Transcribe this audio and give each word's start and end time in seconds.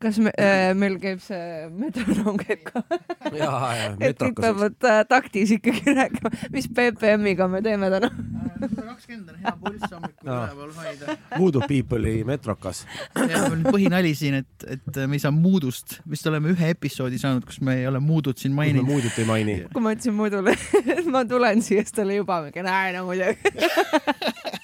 kas 0.00 0.18
me, 0.22 0.32
äh, 0.40 0.70
meil 0.78 0.96
käib 1.00 1.20
see 1.20 1.66
metronoom 1.76 2.38
käib 2.40 2.62
ka? 2.68 2.82
et 4.06 4.16
kõik 4.16 4.38
peavad 4.40 4.86
äh, 4.88 5.00
taktis 5.08 5.52
ikkagi 5.58 5.92
rääkima, 5.98 6.32
mis 6.54 6.68
BPM-iga 6.72 7.48
me 7.52 7.60
teeme 7.64 7.90
täna. 7.92 8.08
sada 8.60 8.86
kakskümmend 8.86 9.34
on 9.34 9.42
hea 9.42 9.52
pulss 9.60 9.94
hommikul 9.94 10.30
üleval 10.30 10.72
hoida. 10.78 11.16
Voodoo 11.36 11.68
People'i 11.68 12.24
metrokas. 12.28 12.84
põhinali 13.68 14.14
siin, 14.16 14.40
et, 14.40 14.66
et 14.78 15.02
me 15.04 15.18
ei 15.18 15.22
saa 15.22 15.34
Moodust, 15.34 15.98
vist 16.08 16.26
oleme 16.30 16.54
ühe 16.54 16.72
episoodi 16.76 17.20
saanud, 17.20 17.44
kus 17.48 17.60
me 17.64 17.80
ei 17.82 17.86
ole 17.90 18.00
Moodut 18.04 18.40
siin 18.40 18.56
maininud. 18.56 18.88
Moodut 18.88 19.20
ei 19.20 19.28
maini. 19.28 19.58
kui 19.74 19.84
ma 19.84 19.94
ütlesin 19.96 20.16
Moodule, 20.16 20.56
et 20.96 21.06
ma 21.14 21.26
tulen 21.28 21.60
siia, 21.64 21.84
siis 21.84 21.96
ta 21.96 22.06
oli 22.06 22.20
juba 22.20 22.40
mingi, 22.46 22.64
näe 22.64 22.96
no 22.96 23.04
muidugi 23.10 24.58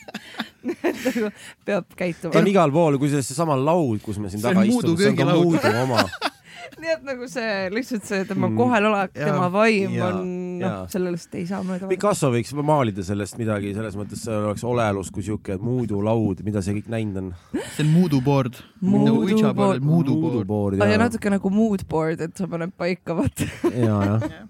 nagu 1.08 1.34
peab 1.66 1.98
käituma. 1.98 2.32
ta 2.32 2.42
on 2.42 2.52
igal 2.52 2.72
pool, 2.74 3.00
kusjuures 3.02 3.28
seesama 3.32 3.58
laud, 3.58 4.00
kus 4.04 4.22
me 4.22 4.32
siin 4.32 4.44
taga 4.44 4.64
istume, 4.66 4.98
see 5.00 5.12
on 5.12 5.20
ka 5.20 5.28
Moodu 5.32 5.76
oma 5.82 6.06
nii 6.80 6.90
et 6.92 7.04
nagu 7.06 7.26
see 7.30 7.68
lihtsalt 7.72 8.06
see 8.08 8.24
tema 8.28 8.48
mm. 8.48 8.56
kohalolek, 8.58 9.12
tema 9.16 9.46
vaim 9.52 9.94
ja, 9.94 10.08
on 10.10 10.32
noh, 10.60 10.74
sellest 10.92 11.36
ei 11.38 11.46
saa 11.48 11.62
mööda. 11.64 11.88
Picasso 11.90 12.30
võiks 12.32 12.52
maalida 12.56 13.04
sellest 13.06 13.38
midagi, 13.40 13.72
selles 13.76 13.96
mõttes 13.98 14.24
see 14.26 14.34
oleks 14.34 14.64
oleelus 14.66 15.12
kui 15.14 15.24
siuke 15.26 15.58
Moodu 15.62 16.02
laud, 16.04 16.42
mida 16.46 16.62
see 16.64 16.78
kõik 16.80 16.90
näinud 16.92 17.22
on. 17.22 17.30
see 17.76 17.84
on 17.86 17.92
Moodu 17.94 18.20
board. 18.24 18.58
Moodu 18.82 19.54
board. 19.54 19.86
Moodu 19.86 20.18
board. 20.48 20.82
ja 20.82 21.00
natuke 21.00 21.32
nagu 21.32 21.52
mood 21.54 21.86
board, 21.88 22.26
et 22.26 22.36
sa 22.36 22.50
paned 22.50 22.74
paika, 22.76 23.16
vaata. 23.18 23.48
ja, 23.86 24.02
jah 24.26 24.44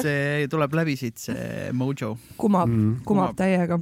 see 0.00 0.46
tuleb 0.50 0.72
läbi 0.74 0.96
siit, 0.98 1.20
see 1.20 1.68
mojo. 1.76 2.14
kumab 2.40 2.70
mm., 2.70 3.04
kumab 3.06 3.36
täiega 3.38 3.78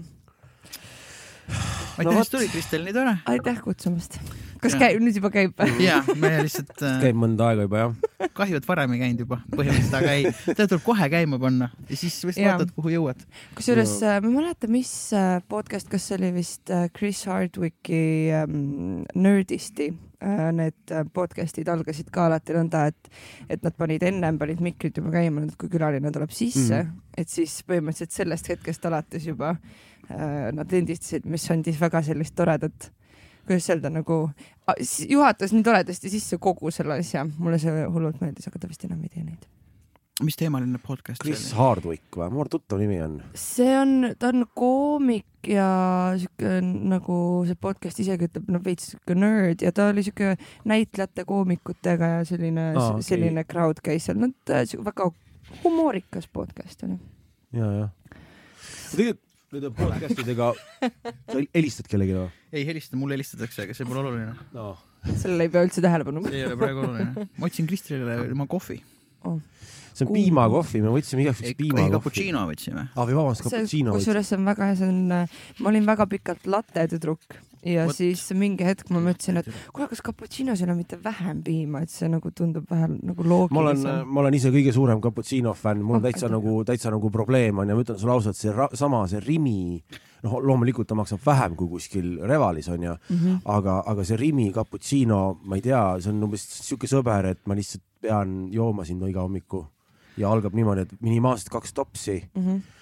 no,, 2.00 2.14
et 2.20 2.30
tulid, 2.32 2.50
Kristel, 2.52 2.84
nii 2.86 2.94
tore. 2.96 3.14
aitäh 3.28 3.58
kutsumast. 3.62 4.18
kas 4.62 4.76
käib, 4.78 5.00
nüüd 5.02 5.16
juba 5.18 5.30
käib? 5.34 5.58
ja, 5.82 6.00
me 6.16 6.32
lihtsalt 6.44 6.84
äh.... 6.84 7.00
käib 7.04 7.18
mõnda 7.18 7.50
aega 7.50 7.66
juba 7.66 7.82
jah. 7.82 8.28
kahju, 8.38 8.60
et 8.60 8.68
varem 8.68 8.94
ei 8.96 9.02
käinud 9.02 9.24
juba 9.24 9.40
põhimõtteliselt, 9.52 9.96
aga 9.98 10.14
ei, 10.16 10.30
teda 10.46 10.68
tuleb 10.72 10.86
kohe 10.86 11.10
käima 11.12 11.40
panna 11.42 11.68
ja 11.88 11.98
siis 11.98 12.20
vist 12.28 12.40
ja. 12.40 12.54
vaatad, 12.54 12.72
kuhu 12.76 12.94
jõuad. 12.94 13.26
kusjuures 13.58 13.98
äh, 14.06 14.20
ma 14.22 14.30
ei 14.30 14.38
mäleta, 14.38 14.70
mis 14.72 14.94
äh, 15.16 15.34
podcast, 15.52 15.90
kas 15.92 16.08
see 16.08 16.18
oli 16.20 16.32
vist 16.38 16.72
äh, 16.72 16.88
Chris 16.96 17.24
Hardwicki 17.28 18.02
ähm, 18.42 19.04
Nerdisti 19.14 19.92
need 20.54 20.92
podcast'id 21.10 21.66
algasid 21.66 22.06
ka 22.14 22.28
alati 22.28 22.54
nõnda, 22.54 22.84
et, 22.92 23.08
et 23.50 23.64
nad 23.66 23.74
panid 23.74 24.04
ennem 24.06 24.36
panid 24.38 24.60
mikrid 24.62 25.00
juba 25.00 25.10
käima, 25.16 25.42
kui 25.58 25.66
külaline 25.72 26.12
tuleb 26.14 26.30
sisse 26.30 26.76
mm, 26.76 26.92
-hmm. 26.92 27.00
et 27.18 27.32
siis 27.32 27.56
põhimõtteliselt 27.66 28.14
sellest 28.14 28.52
hetkest 28.52 28.86
alates 28.86 29.26
juba 29.26 29.56
nad 30.56 30.72
lindistasid, 30.72 31.26
mis 31.30 31.48
andis 31.54 31.80
väga 31.80 32.02
sellist 32.06 32.36
toredat, 32.38 32.90
kuidas 33.46 33.70
öelda 33.72 33.90
nagu, 33.92 34.20
juhatas 35.08 35.54
nii 35.54 35.66
toredasti 35.66 36.12
sisse 36.12 36.38
kogu 36.42 36.70
selle 36.74 37.00
asja, 37.00 37.24
mulle 37.38 37.58
see 37.62 37.88
hullult 37.88 38.22
meeldis, 38.22 38.48
aga 38.50 38.62
ta 38.62 38.70
vist 38.70 38.86
enam 38.88 39.02
ei 39.02 39.12
tee 39.12 39.24
neid 39.26 39.50
mis 40.20 40.36
teemaline 40.36 40.78
podcast 40.82 41.22
Chris 41.22 41.40
see 41.40 41.54
oli? 41.54 41.58
Hardwick 41.58 42.18
või, 42.18 42.28
mul 42.34 42.50
tuttav 42.50 42.80
nimi 42.82 42.98
on. 43.02 43.16
see 43.38 43.72
on, 43.78 44.12
ta 44.20 44.30
on 44.32 44.44
koomik 44.58 45.48
ja 45.48 45.66
siuke 46.20 46.58
nagu 46.62 47.16
see 47.48 47.58
podcast 47.60 48.02
isegi 48.02 48.28
ütleb, 48.28 48.50
no 48.52 48.60
veits 48.64 48.92
siuke 48.92 49.16
nörd 49.18 49.64
ja 49.64 49.72
ta 49.74 49.88
oli 49.92 50.04
siuke 50.06 50.34
näitlejate, 50.68 51.26
koomikutega 51.28 52.12
ja 52.18 52.22
selline 52.28 52.68
ah,, 52.74 52.92
okay. 52.92 53.08
selline 53.08 53.46
crowd 53.48 53.82
käis 53.84 54.08
seal, 54.08 54.20
no 54.20 54.30
ta 54.46 54.62
väga 54.62 55.10
humoorikas 55.64 56.28
podcast 56.32 56.86
oli. 56.86 57.00
ja, 57.56 57.72
jah. 57.80 58.18
tegelikult 58.92 59.28
nende 59.52 59.70
podcast 59.76 60.22
idega, 60.24 60.52
sa 61.28 61.42
helistad 61.42 61.90
kellelegi 61.90 62.16
või? 62.16 62.30
ei 62.56 62.64
helista, 62.68 62.98
mulle 63.00 63.18
helistatakse, 63.18 63.66
aga 63.66 63.76
see 63.76 63.88
pole 63.88 64.02
oluline 64.04 64.32
no.. 64.56 64.72
sellele 65.12 65.48
ei 65.48 65.52
pea 65.52 65.64
üldse 65.68 65.84
tähelepanu. 65.84 66.24
see 66.28 66.40
ei 66.40 66.48
ole 66.48 66.58
praegu 66.60 66.84
oluline. 66.86 67.28
ma 67.36 67.50
otsin 67.50 67.68
Kristjanile 67.70 68.18
tema 68.32 68.48
kohvi 68.50 68.80
oh 69.28 69.40
see 69.92 70.06
on 70.06 70.12
piimakohvi, 70.16 70.80
me 70.80 70.92
võtsime 70.94 71.24
igaks 71.26 71.42
juhuks 71.42 71.58
piimakohvi. 71.58 71.86
ei, 71.86 71.94
cappuccino 71.96 72.44
võtsime. 72.48 72.84
aa, 72.88 73.06
või 73.06 73.16
vabandust, 73.18 73.44
cappuccino. 73.46 73.96
kusjuures 73.98 74.30
see 74.30 74.38
on 74.38 74.46
väga 74.48 74.68
hea, 74.70 74.76
see 74.80 74.88
on, 74.88 75.00
ma 75.60 75.72
olin 75.72 75.88
väga 75.88 76.08
pikalt 76.14 76.48
latte 76.48 76.86
tüdruk 76.94 77.36
ja 77.62 77.86
What? 77.86 77.96
siis 77.96 78.24
mingi 78.38 78.64
hetk 78.66 78.90
ma 78.92 79.00
mõtlesin, 79.02 79.38
et 79.40 79.48
kuule, 79.72 79.86
kas 79.90 80.02
cappuccinos 80.04 80.60
ei 80.60 80.66
ole 80.66 80.76
mitte 80.80 80.98
vähem 81.02 81.42
piima, 81.46 81.82
et 81.84 81.92
see 81.92 82.08
nagu 82.10 82.32
tundub 82.34 82.66
vähe 82.70 82.88
nagu 82.92 83.26
loogilisem. 83.26 83.54
ma 83.54 83.64
olen, 83.64 84.08
ma 84.08 84.22
olen 84.24 84.38
ise 84.38 84.52
kõige 84.54 84.74
suurem 84.74 85.02
cappuccino 85.02 85.54
fänn, 85.58 85.84
mul 85.86 86.00
on 86.00 86.06
täitsa 86.06 86.26
oh, 86.26 86.34
nagu, 86.36 86.56
täitsa 86.68 86.92
nagu 86.94 87.10
probleem 87.14 87.62
on 87.62 87.70
ja 87.70 87.76
ma 87.78 87.84
ütlen 87.84 88.00
sulle 88.00 88.16
ausalt, 88.16 88.38
see 88.38 88.54
sama, 88.78 89.04
see 89.10 89.22
Rimi, 89.22 89.78
noh, 90.26 90.36
loomulikult 90.42 90.90
ta 90.90 90.98
maksab 90.98 91.22
vähem 91.26 91.56
kui 91.58 91.70
kuskil 91.76 92.16
Revalis 92.28 92.68
onju 92.72 92.96
mm, 92.96 93.16
-hmm. 93.16 93.38
aga, 93.56 93.82
aga 93.86 94.04
see 94.04 94.18
Rimi 94.18 94.50
cappuccino, 94.52 95.22
ma 95.44 95.56
ei 95.56 95.62
tea, 95.62 95.84
see 96.00 96.10
on 96.10 96.22
umbes 96.28 96.46
siuke 96.66 96.90
sõber, 96.90 97.30
et 97.30 97.46
ma 97.46 97.54
lihtsalt 97.58 97.84
pean 98.02 98.48
jooma 98.50 98.84
sinna 98.84 99.06
iga 99.06 99.22
hommiku 99.22 99.66
ja 100.18 100.30
algab 100.30 100.54
niimoodi, 100.54 100.80
et 100.80 101.00
minimaalselt 101.00 101.48
kaks 101.48 101.72
topsi 101.72 102.22
mm. 102.34 102.46
-hmm 102.46 102.80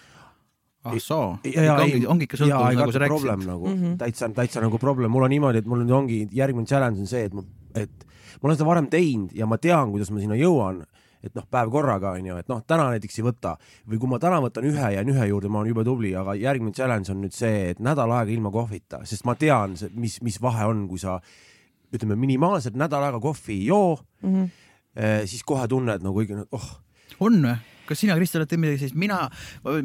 ah 0.84 0.96
soo, 0.98 1.34
ongi, 1.44 2.06
ongi 2.08 2.26
ikka 2.28 2.38
sõltuvus, 2.40 2.78
nagu 2.78 2.92
sa 2.94 3.02
rääkisid. 3.02 3.46
nagu 3.46 3.66
mm 3.66 3.74
-hmm. 3.80 3.96
täitsa, 4.00 4.28
täitsa 4.36 4.62
nagu 4.64 4.78
problem, 4.78 5.10
mul 5.10 5.26
on 5.26 5.30
niimoodi, 5.30 5.58
et 5.58 5.66
mul 5.66 5.84
nüüd 5.84 5.92
ongi 5.92 6.20
järgmine 6.32 6.66
challenge 6.66 7.00
on 7.00 7.06
see, 7.06 7.24
et 7.24 7.34
ma, 7.34 7.42
et 7.74 8.06
ma 8.40 8.48
olen 8.48 8.56
seda 8.56 8.68
varem 8.68 8.88
teinud 8.88 9.34
ja 9.36 9.46
ma 9.46 9.58
tean, 9.58 9.90
kuidas 9.90 10.10
ma 10.10 10.20
sinna 10.20 10.38
jõuan. 10.40 10.84
et 11.20 11.34
noh, 11.34 11.44
päev 11.44 11.68
korraga 11.68 12.14
onju, 12.16 12.36
et 12.40 12.48
noh, 12.48 12.62
täna 12.64 12.86
näiteks 12.94 13.18
ei 13.18 13.24
võta 13.24 13.58
või 13.84 13.98
kui 14.00 14.08
ma 14.08 14.18
täna 14.18 14.38
võtan 14.40 14.64
ühe, 14.64 14.92
jään 14.94 15.08
ühe 15.12 15.26
juurde, 15.28 15.48
ma 15.52 15.58
olen 15.58 15.68
jube 15.68 15.84
tubli, 15.84 16.14
aga 16.16 16.32
järgmine 16.34 16.72
challenge 16.72 17.12
on 17.12 17.20
nüüd 17.20 17.36
see, 17.36 17.70
et 17.70 17.78
nädal 17.78 18.10
aega 18.10 18.32
ilma 18.32 18.48
kohvita, 18.50 19.04
sest 19.04 19.26
ma 19.28 19.34
tean, 19.34 19.76
mis, 19.92 20.22
mis 20.22 20.40
vahe 20.40 20.64
on, 20.64 20.88
kui 20.88 20.98
sa 20.98 21.20
ütleme 21.92 22.16
minimaalselt 22.16 22.78
nädal 22.78 23.04
aega 23.04 23.20
kohvi 23.20 23.52
ei 23.52 23.66
joo 23.66 23.98
mm, 24.22 24.32
-hmm. 24.32 24.48
eh, 24.96 25.26
siis 25.26 25.44
kohe 25.44 25.68
tunned 25.68 26.00
nagu 26.00 26.20
ikka, 26.20 26.46
oh. 26.56 26.80
on 27.20 27.42
või? 27.44 27.56
Kas 27.90 28.04
sina, 28.04 28.14
Kristel, 28.18 28.44
oled 28.44 28.50
teinud 28.50 28.68
midagi 28.68 28.84
sellist, 28.84 28.98
mina, 28.98 29.24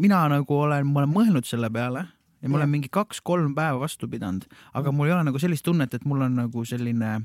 mina 0.01 0.21
nagu 0.29 0.59
olen, 0.61 0.85
ma 0.85 1.01
olen 1.01 1.13
mõelnud 1.13 1.49
selle 1.49 1.71
peale 1.73 2.05
ja 2.41 2.51
ma 2.51 2.59
olen 2.59 2.69
mingi 2.69 2.91
kaks-kolm 2.93 3.55
päeva 3.57 3.79
vastu 3.81 4.09
pidanud, 4.11 4.45
aga 4.77 4.93
mul 4.93 5.09
ei 5.09 5.15
ole 5.15 5.25
nagu 5.31 5.41
sellist 5.41 5.65
tunnet, 5.65 5.93
et 5.97 6.05
mul 6.05 6.21
on 6.27 6.37
nagu 6.43 6.65
selline 6.67 7.17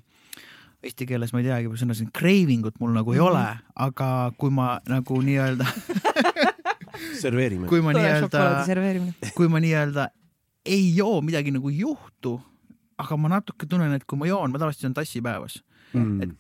eesti 0.81 1.05
keeles 1.09 1.35
ma 1.35 1.43
ei 1.43 1.51
teagi, 1.51 1.73
sõna 1.77 1.97
siin 1.97 2.09
craving 2.17 2.65
ut 2.71 2.79
mul 2.81 2.95
nagu 2.97 3.13
ei 3.13 3.21
-hmm. 3.21 3.29
ole, 3.29 3.75
aga 3.87 4.33
kui 4.41 4.51
ma 4.51 4.79
nagu 4.89 5.21
nii-öelda 5.21 5.67
serveerime. 7.23 7.69
kui 7.69 7.83
ma 7.85 7.93
nii-öelda, 7.93 8.45
kui 9.37 9.49
ma 9.49 9.61
nii-öelda 9.61 10.09
ei 10.65 10.97
joo, 10.97 11.21
midagi 11.21 11.53
nagu 11.53 11.69
ei 11.69 11.79
juhtu, 11.85 12.39
aga 12.99 13.17
ma 13.17 13.29
natuke 13.29 13.67
tunnen, 13.67 13.93
et 13.93 14.05
kui 14.05 14.19
ma 14.19 14.27
joon, 14.27 14.53
ma 14.53 14.59
tavaliselt 14.59 14.89
joon 14.89 14.97
tassi 14.97 15.21
päevas 15.21 15.61
mm., 15.93 16.23
et 16.23 16.31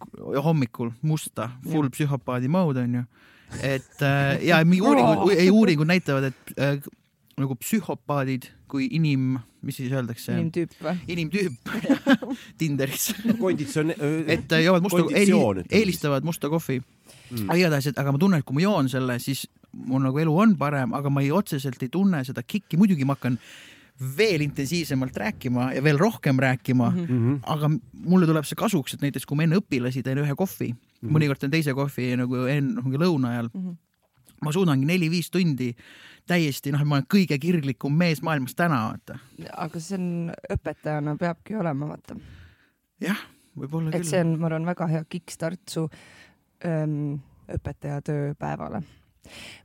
hommikul 0.44 0.92
musta, 1.02 1.50
full 1.68 1.92
psühhopaadi 1.92 2.48
mode 2.48 2.80
onju 2.80 3.04
et 3.58 4.02
äh, 4.06 4.38
ja 4.46 4.60
mingi 4.64 4.82
uuringud, 4.86 5.32
ei 5.34 5.50
uuringud 5.50 5.88
näitavad, 5.90 6.30
et 6.30 6.52
äh, 6.58 6.78
nagu 7.40 7.56
psühhopaadid 7.58 8.50
kui 8.70 8.86
inim, 8.94 9.38
mis 9.66 9.80
siis 9.80 9.92
öeldakse? 9.92 10.36
inimtüüp 10.36 10.76
või? 10.84 10.96
inimtüüp 11.14 11.72
Tinderis 12.60 13.10
konditsioon-. 13.40 13.96
et 14.34 14.52
äh, 14.54 14.64
joovad 14.66 14.86
musta, 14.86 15.06
eelistavad 15.70 16.26
musta 16.26 16.52
kohvi 16.52 16.78
mm.. 16.80 17.48
aga 17.48 17.58
igatahes, 17.58 17.90
et 17.90 18.00
aga 18.00 18.14
ma 18.14 18.22
tunnen, 18.22 18.42
et 18.42 18.48
kui 18.48 18.60
ma 18.60 18.64
joon 18.66 18.92
selle, 18.92 19.18
siis 19.22 19.46
mul 19.72 20.04
nagu 20.06 20.22
elu 20.22 20.38
on 20.44 20.54
parem, 20.60 20.94
aga 20.98 21.12
ma 21.12 21.24
ei 21.24 21.32
otseselt 21.34 21.82
ei 21.82 21.92
tunne 21.92 22.22
seda 22.26 22.44
kikki, 22.46 22.78
muidugi 22.80 23.06
ma 23.06 23.18
hakkan 23.18 23.38
veel 24.16 24.40
intensiivsemalt 24.46 25.16
rääkima 25.20 25.72
ja 25.76 25.82
veel 25.84 25.98
rohkem 26.00 26.38
rääkima 26.40 26.90
mm, 26.90 27.06
-hmm. 27.06 27.40
aga 27.52 27.68
mulle 27.92 28.26
tuleb 28.26 28.46
see 28.48 28.56
kasuks, 28.56 28.94
et 28.94 29.02
näiteks 29.04 29.26
kui 29.28 29.36
ma 29.36 29.44
enne 29.44 29.60
õpilasi 29.60 30.02
teen 30.02 30.22
ühe 30.22 30.36
kohvi 30.36 30.72
mm, 31.00 31.08
-hmm. 31.08 31.16
mõnikord 31.16 31.40
teen 31.40 31.50
teise 31.52 31.74
kohvi 31.74 32.12
nagu 32.16 32.46
enne 32.46 32.82
mingi 32.82 33.00
lõuna 33.00 33.34
ajal 33.34 33.50
mm. 33.52 33.62
-hmm 33.68 33.78
ma 34.40 34.52
suudangi 34.52 34.86
neli-viis 34.88 35.30
tundi 35.30 35.74
täiesti, 36.28 36.72
noh, 36.72 36.84
ma 36.88 36.96
olen 36.96 37.08
kõige 37.12 37.38
kirglikum 37.40 37.96
mees 37.96 38.22
maailmas 38.24 38.54
täna, 38.56 38.78
vaata. 38.88 39.18
aga 39.52 39.80
see 39.80 39.98
on 39.98 40.32
õpetajana 40.54 41.16
peabki 41.20 41.58
olema, 41.60 41.90
vaata. 41.90 42.16
jah, 43.04 43.20
võib-olla 43.58 43.90
küll. 43.90 44.00
et 44.00 44.08
see 44.08 44.22
on, 44.24 44.38
ma 44.40 44.48
arvan, 44.48 44.68
väga 44.70 44.88
hea 44.94 45.04
kickstart 45.08 45.60
su 45.68 45.88
ähm, 46.64 47.20
õpetaja 47.52 48.00
tööpäevale. 48.06 48.82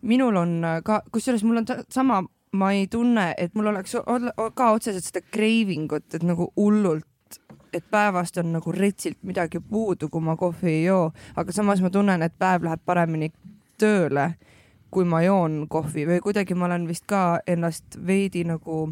minul 0.02 0.36
on 0.36 0.58
ka, 0.84 1.02
kusjuures 1.12 1.44
mul 1.48 1.64
on 1.64 1.70
sama 1.90 2.24
ma 2.56 2.72
ei 2.76 2.88
tunne, 2.88 3.34
et 3.38 3.56
mul 3.56 3.72
oleks 3.72 3.96
ka 4.56 4.70
otseselt 4.72 5.04
seda 5.04 5.24
craving 5.28 5.92
ut, 5.92 6.08
et 6.16 6.24
nagu 6.24 6.50
hullult, 6.56 7.08
et 7.76 7.86
päevast 7.92 8.38
on 8.38 8.54
nagu 8.56 8.72
retsilt 8.72 9.22
midagi 9.24 9.60
puudu, 9.60 10.10
kui 10.10 10.22
ma 10.24 10.36
kohvi 10.40 10.72
ei 10.72 10.84
joo, 10.84 11.12
aga 11.36 11.52
samas 11.52 11.82
ma 11.84 11.92
tunnen, 11.92 12.24
et 12.24 12.36
päev 12.40 12.64
läheb 12.64 12.82
paremini 12.86 13.32
tööle, 13.82 14.30
kui 14.92 15.06
ma 15.06 15.22
joon 15.26 15.66
kohvi 15.70 16.06
või 16.08 16.22
kuidagi 16.24 16.56
ma 16.56 16.70
olen 16.70 16.88
vist 16.88 17.06
ka 17.10 17.40
ennast 17.48 17.98
veidi 18.08 18.46
nagu 18.48 18.88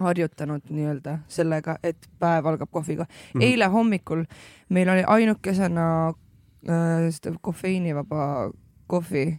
harjutanud 0.00 0.64
nii-öelda 0.70 1.18
sellega, 1.28 1.76
et 1.82 2.08
päev 2.18 2.46
algab 2.46 2.70
kohviga 2.70 3.04
mm. 3.04 3.40
-hmm. 3.40 3.44
eile 3.44 3.66
hommikul 3.66 4.24
meil 4.68 4.88
oli 4.88 5.04
ainukesena 5.06 5.86
äh, 6.08 7.10
seda 7.10 7.36
kofeiinivaba 7.40 8.50
kohvi 8.86 9.38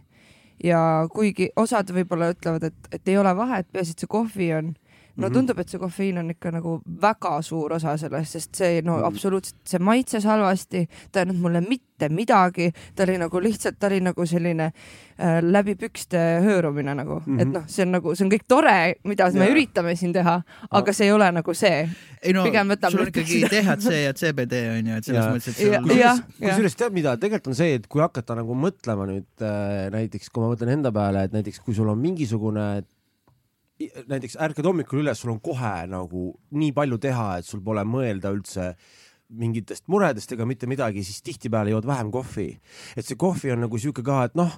ja 0.64 0.80
kuigi 1.12 1.50
osad 1.56 1.90
võib-olla 1.92 2.30
ütlevad, 2.32 2.64
et, 2.70 2.88
et 2.92 3.08
ei 3.08 3.18
ole 3.18 3.36
vahet, 3.36 3.68
peaasi, 3.72 3.90
et 3.90 4.04
see 4.04 4.10
kohvi 4.10 4.52
on, 4.54 4.74
no 5.16 5.30
tundub, 5.32 5.58
et 5.60 5.72
see 5.72 5.80
kofeiin 5.80 6.20
on 6.20 6.30
ikka 6.34 6.52
nagu 6.54 6.76
väga 7.02 7.38
suur 7.44 7.76
osa 7.76 7.96
sellest, 8.00 8.36
sest 8.36 8.60
see 8.60 8.80
no 8.86 8.98
absoluutselt, 9.06 9.58
see 9.68 9.80
maitses 9.82 10.26
halvasti, 10.28 10.86
ta 11.12 11.20
ei 11.20 11.26
andnud 11.26 11.40
mulle 11.42 11.62
mitte 11.64 12.10
midagi, 12.12 12.68
ta 12.96 13.06
oli 13.06 13.16
nagu 13.20 13.40
lihtsalt, 13.40 13.78
ta 13.80 13.88
oli 13.88 14.02
nagu 14.04 14.26
selline 14.28 14.66
äh, 14.68 15.38
läbi 15.44 15.76
pükste 15.80 16.20
hõõrumine 16.44 16.92
nagu 16.98 17.20
mm, 17.22 17.26
-hmm. 17.30 17.42
et 17.42 17.52
noh, 17.54 17.64
see 17.72 17.86
on 17.86 17.94
nagu, 17.96 18.14
see 18.14 18.26
on 18.26 18.32
kõik 18.34 18.44
tore, 18.48 18.76
mida 19.08 19.30
me 19.32 19.46
Jaa. 19.46 19.54
üritame 19.54 19.96
siin 19.96 20.12
teha, 20.12 20.36
aga 20.70 20.96
see 20.96 21.08
ei 21.08 21.12
ole 21.12 21.30
nagu 21.32 21.54
see. 21.54 21.88
ei 22.22 22.32
no 22.32 22.44
sul 22.44 23.00
on 23.00 23.08
ikkagi. 23.08 23.42
THC 23.48 24.02
ja 24.04 24.12
CBD 24.12 24.62
on 24.78 24.90
ju, 24.90 24.96
et 24.96 25.04
selles 25.04 25.24
Jaa. 25.24 25.32
mõttes, 25.32 25.48
et 25.48 25.66
Ja- 25.66 25.80
seal 25.80 25.98
jah. 25.98 26.20
kusjuures 26.40 26.76
tead 26.76 26.92
mida, 26.92 27.16
tegelikult 27.16 27.54
on 27.54 27.54
see, 27.54 27.74
et 27.74 27.86
kui 27.88 28.00
hakata 28.00 28.36
nagu 28.36 28.54
mõtlema 28.54 29.08
nüüd 29.08 29.26
äh, 29.40 29.88
näiteks, 29.94 30.30
kui 30.30 30.44
ma 30.44 30.52
mõtlen 30.52 30.76
enda 30.76 30.92
peale, 30.92 31.24
et 31.24 31.32
näiteks 31.32 31.60
kui 31.64 31.74
sul 31.74 31.88
on 31.88 31.98
mingisugune 31.98 32.84
näiteks 34.08 34.38
ärkad 34.40 34.64
hommikul 34.64 35.02
üles, 35.02 35.20
sul 35.20 35.34
on 35.34 35.40
kohe 35.44 35.74
nagu 35.90 36.30
nii 36.56 36.72
palju 36.76 36.98
teha, 37.02 37.28
et 37.40 37.48
sul 37.48 37.60
pole 37.64 37.84
mõelda 37.84 38.32
üldse 38.32 38.72
mingitest 39.36 39.88
muredest 39.90 40.32
ega 40.32 40.46
mitte 40.46 40.68
midagi, 40.70 41.02
siis 41.04 41.22
tihtipeale 41.26 41.74
jood 41.74 41.86
vähem 41.86 42.12
kohvi. 42.14 42.58
et 42.96 43.04
see 43.04 43.18
kohvi 43.18 43.52
on 43.52 43.64
nagu 43.66 43.78
sihuke 43.78 44.04
ka, 44.06 44.24
et 44.24 44.34
noh, 44.38 44.52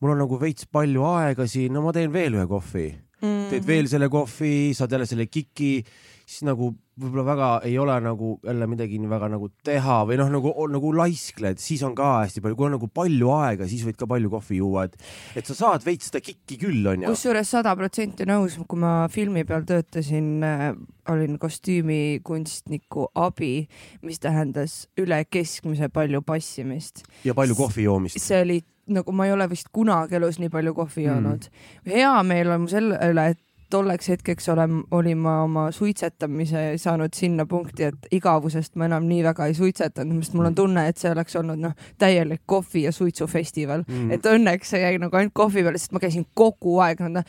mul 0.00 0.14
on 0.14 0.20
nagu 0.22 0.38
veits 0.40 0.66
palju 0.66 1.04
aega 1.08 1.46
siin, 1.46 1.72
no 1.72 1.82
ma 1.82 1.92
teen 1.92 2.12
veel 2.12 2.36
ühe 2.38 2.46
kohvi 2.46 2.88
Mm. 3.20 3.50
teed 3.50 3.66
veel 3.68 3.88
selle 3.90 4.08
kohvi, 4.08 4.72
saad 4.72 4.94
jälle 4.94 5.06
selle 5.08 5.26
kiki, 5.28 5.84
siis 6.30 6.44
nagu 6.46 6.70
võib-olla 7.00 7.24
väga 7.26 7.48
ei 7.66 7.74
ole 7.80 7.94
nagu 8.04 8.34
jälle 8.44 8.66
midagi 8.70 8.98
väga 9.10 9.30
nagu 9.32 9.48
teha 9.66 9.96
või 10.08 10.18
noh, 10.20 10.30
nagu, 10.32 10.52
nagu 10.70 10.92
laiskled, 10.94 11.58
siis 11.62 11.82
on 11.86 11.94
ka 11.98 12.10
hästi 12.20 12.42
palju, 12.44 12.58
kui 12.58 12.68
on 12.68 12.74
nagu 12.76 12.90
palju 12.94 13.32
aega, 13.34 13.68
siis 13.70 13.82
võid 13.86 13.98
ka 13.98 14.08
palju 14.10 14.30
kohvi 14.32 14.60
juua, 14.60 14.86
et, 14.86 14.96
et 15.40 15.48
sa 15.48 15.56
saad 15.56 15.86
veits 15.86 16.10
seda 16.10 16.22
kikki 16.24 16.60
küll, 16.60 16.86
onju. 16.92 17.10
kusjuures 17.10 17.54
sada 17.56 17.74
protsenti 17.78 18.28
nõus, 18.28 18.58
kui 18.68 18.82
ma 18.82 18.94
filmi 19.12 19.46
peal 19.48 19.66
töötasin 19.68 20.30
äh,, 20.46 20.66
olin 21.10 21.40
kostüümikunstniku 21.42 23.08
abi, 23.18 23.66
mis 24.06 24.20
tähendas 24.22 24.84
üle 25.00 25.24
keskmise 25.26 25.88
palju 25.90 26.22
passimist. 26.22 27.06
ja 27.24 27.34
palju 27.34 27.58
kohvi 27.58 27.88
joomist. 27.88 28.20
see 28.20 28.44
oli 28.44 28.60
nagu 28.90 29.12
ma 29.14 29.26
ei 29.26 29.32
ole 29.32 29.46
vist 29.50 29.70
kunagi 29.72 30.18
elus 30.18 30.40
nii 30.42 30.50
palju 30.52 30.74
kohvi 30.74 31.00
Mm. 31.00 31.06
joonud 31.06 31.46
mm.. 31.46 31.92
hea 31.94 32.22
meel 32.26 32.50
on 32.56 32.66
selle 32.68 32.98
üle, 33.10 33.30
et 33.34 33.40
tolleks 33.70 34.08
hetkeks 34.12 34.48
olen, 34.52 34.82
olin 34.90 35.18
ma 35.18 35.36
oma 35.44 35.68
suitsetamise 35.74 36.64
saanud 36.82 37.14
sinna 37.16 37.46
punkti, 37.46 37.88
et 37.90 38.10
igavusest 38.16 38.76
ma 38.80 38.88
enam 38.90 39.06
nii 39.08 39.22
väga 39.26 39.46
ei 39.50 39.54
suitsetanud, 39.58 40.22
sest 40.24 40.36
mul 40.38 40.50
on 40.50 40.58
tunne, 40.58 40.86
et 40.90 41.00
see 41.00 41.12
oleks 41.12 41.36
olnud 41.40 41.62
noh, 41.62 41.74
täielik 41.98 42.42
kohvi 42.50 42.84
ja 42.88 42.92
suitsufestival. 42.92 43.84
Mm. 43.88 44.10
et 44.16 44.26
õnneks 44.26 44.74
see 44.74 44.82
jäi 44.82 44.98
nagu 45.02 45.16
ainult 45.16 45.34
kohvi 45.34 45.64
peale, 45.66 45.78
sest 45.78 45.94
ma 45.96 46.02
käisin 46.02 46.26
kogu 46.34 46.78
aeg 46.84 47.02
nõnda 47.06 47.24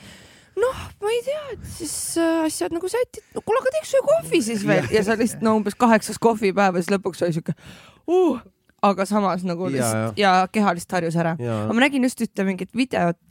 noh, 0.61 0.79
ma 1.01 1.11
ei 1.13 1.21
tea, 1.25 1.41
et 1.53 1.67
siis 1.77 1.93
äh, 2.19 2.45
asjad 2.45 2.73
nagu 2.75 2.89
sätid, 2.91 3.23
no 3.35 3.41
kuule, 3.45 3.61
aga 3.63 3.71
teeks 3.77 3.93
ühe 3.95 4.01
kohvi 4.07 4.41
siis 4.45 4.65
veel. 4.67 4.89
Ja. 4.93 5.03
Sa 5.07 5.15
lihtsalt 5.19 5.45
no 5.45 5.55
umbes 5.59 5.77
kaheksas 5.79 6.19
kohvipäev 6.21 6.77
ja 6.77 6.83
siis 6.83 6.91
lõpuks 6.93 7.23
oli 7.25 7.38
siuke 7.38 7.55
uh,, 8.11 8.41
aga 8.81 9.05
samas 9.09 9.45
nagu 9.47 9.69
Ja, 9.69 9.73
lihtsalt 9.77 10.19
ja, 10.19 10.33
ja 10.41 10.47
keha 10.51 10.73
lihtsalt 10.75 10.97
harjus 10.99 11.17
ära. 11.23 11.35
ja. 11.39 11.63
Aga 11.65 11.77
ma 11.77 11.85
nägin 11.85 12.05
just 12.05 12.21
ühte 12.25 12.45
mingit 12.47 12.73
videot, 12.77 13.21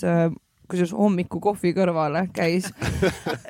kusjuures 0.71 0.95
hommiku 0.97 1.41
kohvi 1.43 1.73
kõrvale 1.77 2.27
käis, 2.37 2.69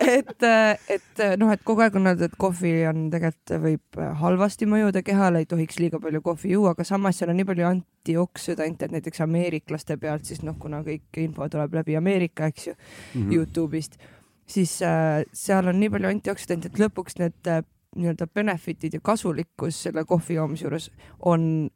et, 0.00 0.46
et 0.90 1.24
noh, 1.40 1.52
et 1.52 1.64
kogu 1.66 1.84
aeg 1.84 1.98
on 2.00 2.10
öeldud, 2.10 2.30
et 2.30 2.38
kohvi 2.40 2.74
on 2.90 3.08
tegelikult 3.12 3.54
võib 3.64 4.00
halvasti 4.22 4.68
mõjuda 4.70 5.04
kehale, 5.06 5.42
ei 5.42 5.50
tohiks 5.50 5.80
liiga 5.82 6.00
palju 6.02 6.22
kohvi 6.24 6.54
juua, 6.54 6.74
aga 6.74 6.86
samas 6.88 7.20
seal 7.20 7.32
on 7.32 7.40
nii 7.40 7.48
palju 7.50 7.68
antioksüdante, 7.70 8.88
et 8.88 8.96
näiteks 8.96 9.24
ameeriklaste 9.26 9.98
pealt 10.00 10.28
siis 10.28 10.44
noh, 10.46 10.56
kuna 10.60 10.84
kõik 10.86 11.20
info 11.22 11.48
tuleb 11.52 11.76
läbi 11.80 11.98
Ameerika, 12.00 12.50
eks 12.50 12.70
ju 12.70 12.74
mm, 12.74 13.20
-hmm. 13.20 13.34
Youtube'ist, 13.36 14.00
siis 14.46 14.80
äh, 14.82 15.22
seal 15.32 15.68
on 15.68 15.80
nii 15.80 15.90
palju 15.90 16.08
antioksüdante, 16.14 16.72
et 16.72 16.80
lõpuks 16.80 17.20
need 17.20 17.52
äh, 17.52 17.62
nii-öelda 17.96 18.26
benefit'id 18.26 18.94
ja 18.94 19.00
kasulikkus 19.02 19.82
selle 19.82 20.04
kohvi 20.04 20.34
joomise 20.34 20.66
juures 20.66 20.90
on 21.26 21.70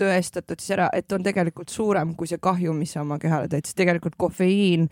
tõestatud 0.00 0.62
siis 0.62 0.74
ära, 0.76 0.88
et 0.96 1.12
on 1.12 1.24
tegelikult 1.26 1.70
suurem 1.72 2.14
kui 2.18 2.30
see 2.30 2.40
kahju, 2.42 2.74
mis 2.76 2.96
sa 2.96 3.04
oma 3.04 3.20
kehale 3.22 3.50
teed, 3.52 3.68
sest 3.68 3.78
tegelikult 3.80 4.16
kofeiin 4.20 4.88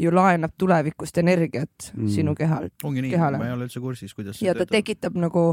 ju 0.00 0.14
laenab 0.14 0.54
tulevikust 0.58 1.18
energiat 1.22 1.70
Mm. 1.92 2.02
mm. 2.02 2.08
sinu 2.08 2.34
kehalt 2.34 2.84
ongi 2.84 3.02
nii, 3.02 3.16
ma 3.38 3.46
ei 3.46 3.52
ole 3.54 3.66
üldse 3.66 3.80
kursis, 3.82 4.14
kuidas 4.14 4.40
ja 4.42 4.54
ta. 4.54 4.66
tekitab 4.68 5.16
nagu, 5.18 5.44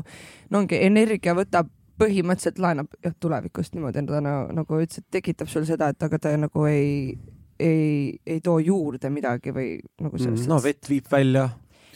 no 0.50 0.62
ongi 0.62 0.80
energia 0.86 1.34
võtab 1.38 1.70
põhimõtteliselt 2.00 2.62
laenab 2.64 2.94
jah 3.04 3.16
tulevikust 3.20 3.76
niimoodi, 3.76 4.06
ta 4.08 4.22
nagu, 4.24 4.54
nagu 4.56 4.80
ütles, 4.80 5.02
et 5.02 5.10
tekitab 5.20 5.50
sul 5.52 5.66
seda, 5.68 5.92
et 5.94 6.06
aga 6.06 6.20
ta 6.22 6.34
nagu 6.40 6.66
ei, 6.70 7.18
ei, 7.60 8.20
ei 8.26 8.40
too 8.46 8.60
juurde 8.64 9.12
midagi 9.14 9.54
või 9.56 9.74
nagu 10.02 10.22
sellest. 10.22 10.48
no 10.50 10.62
vett 10.64 10.90
viib 10.90 11.10
välja, 11.12 11.50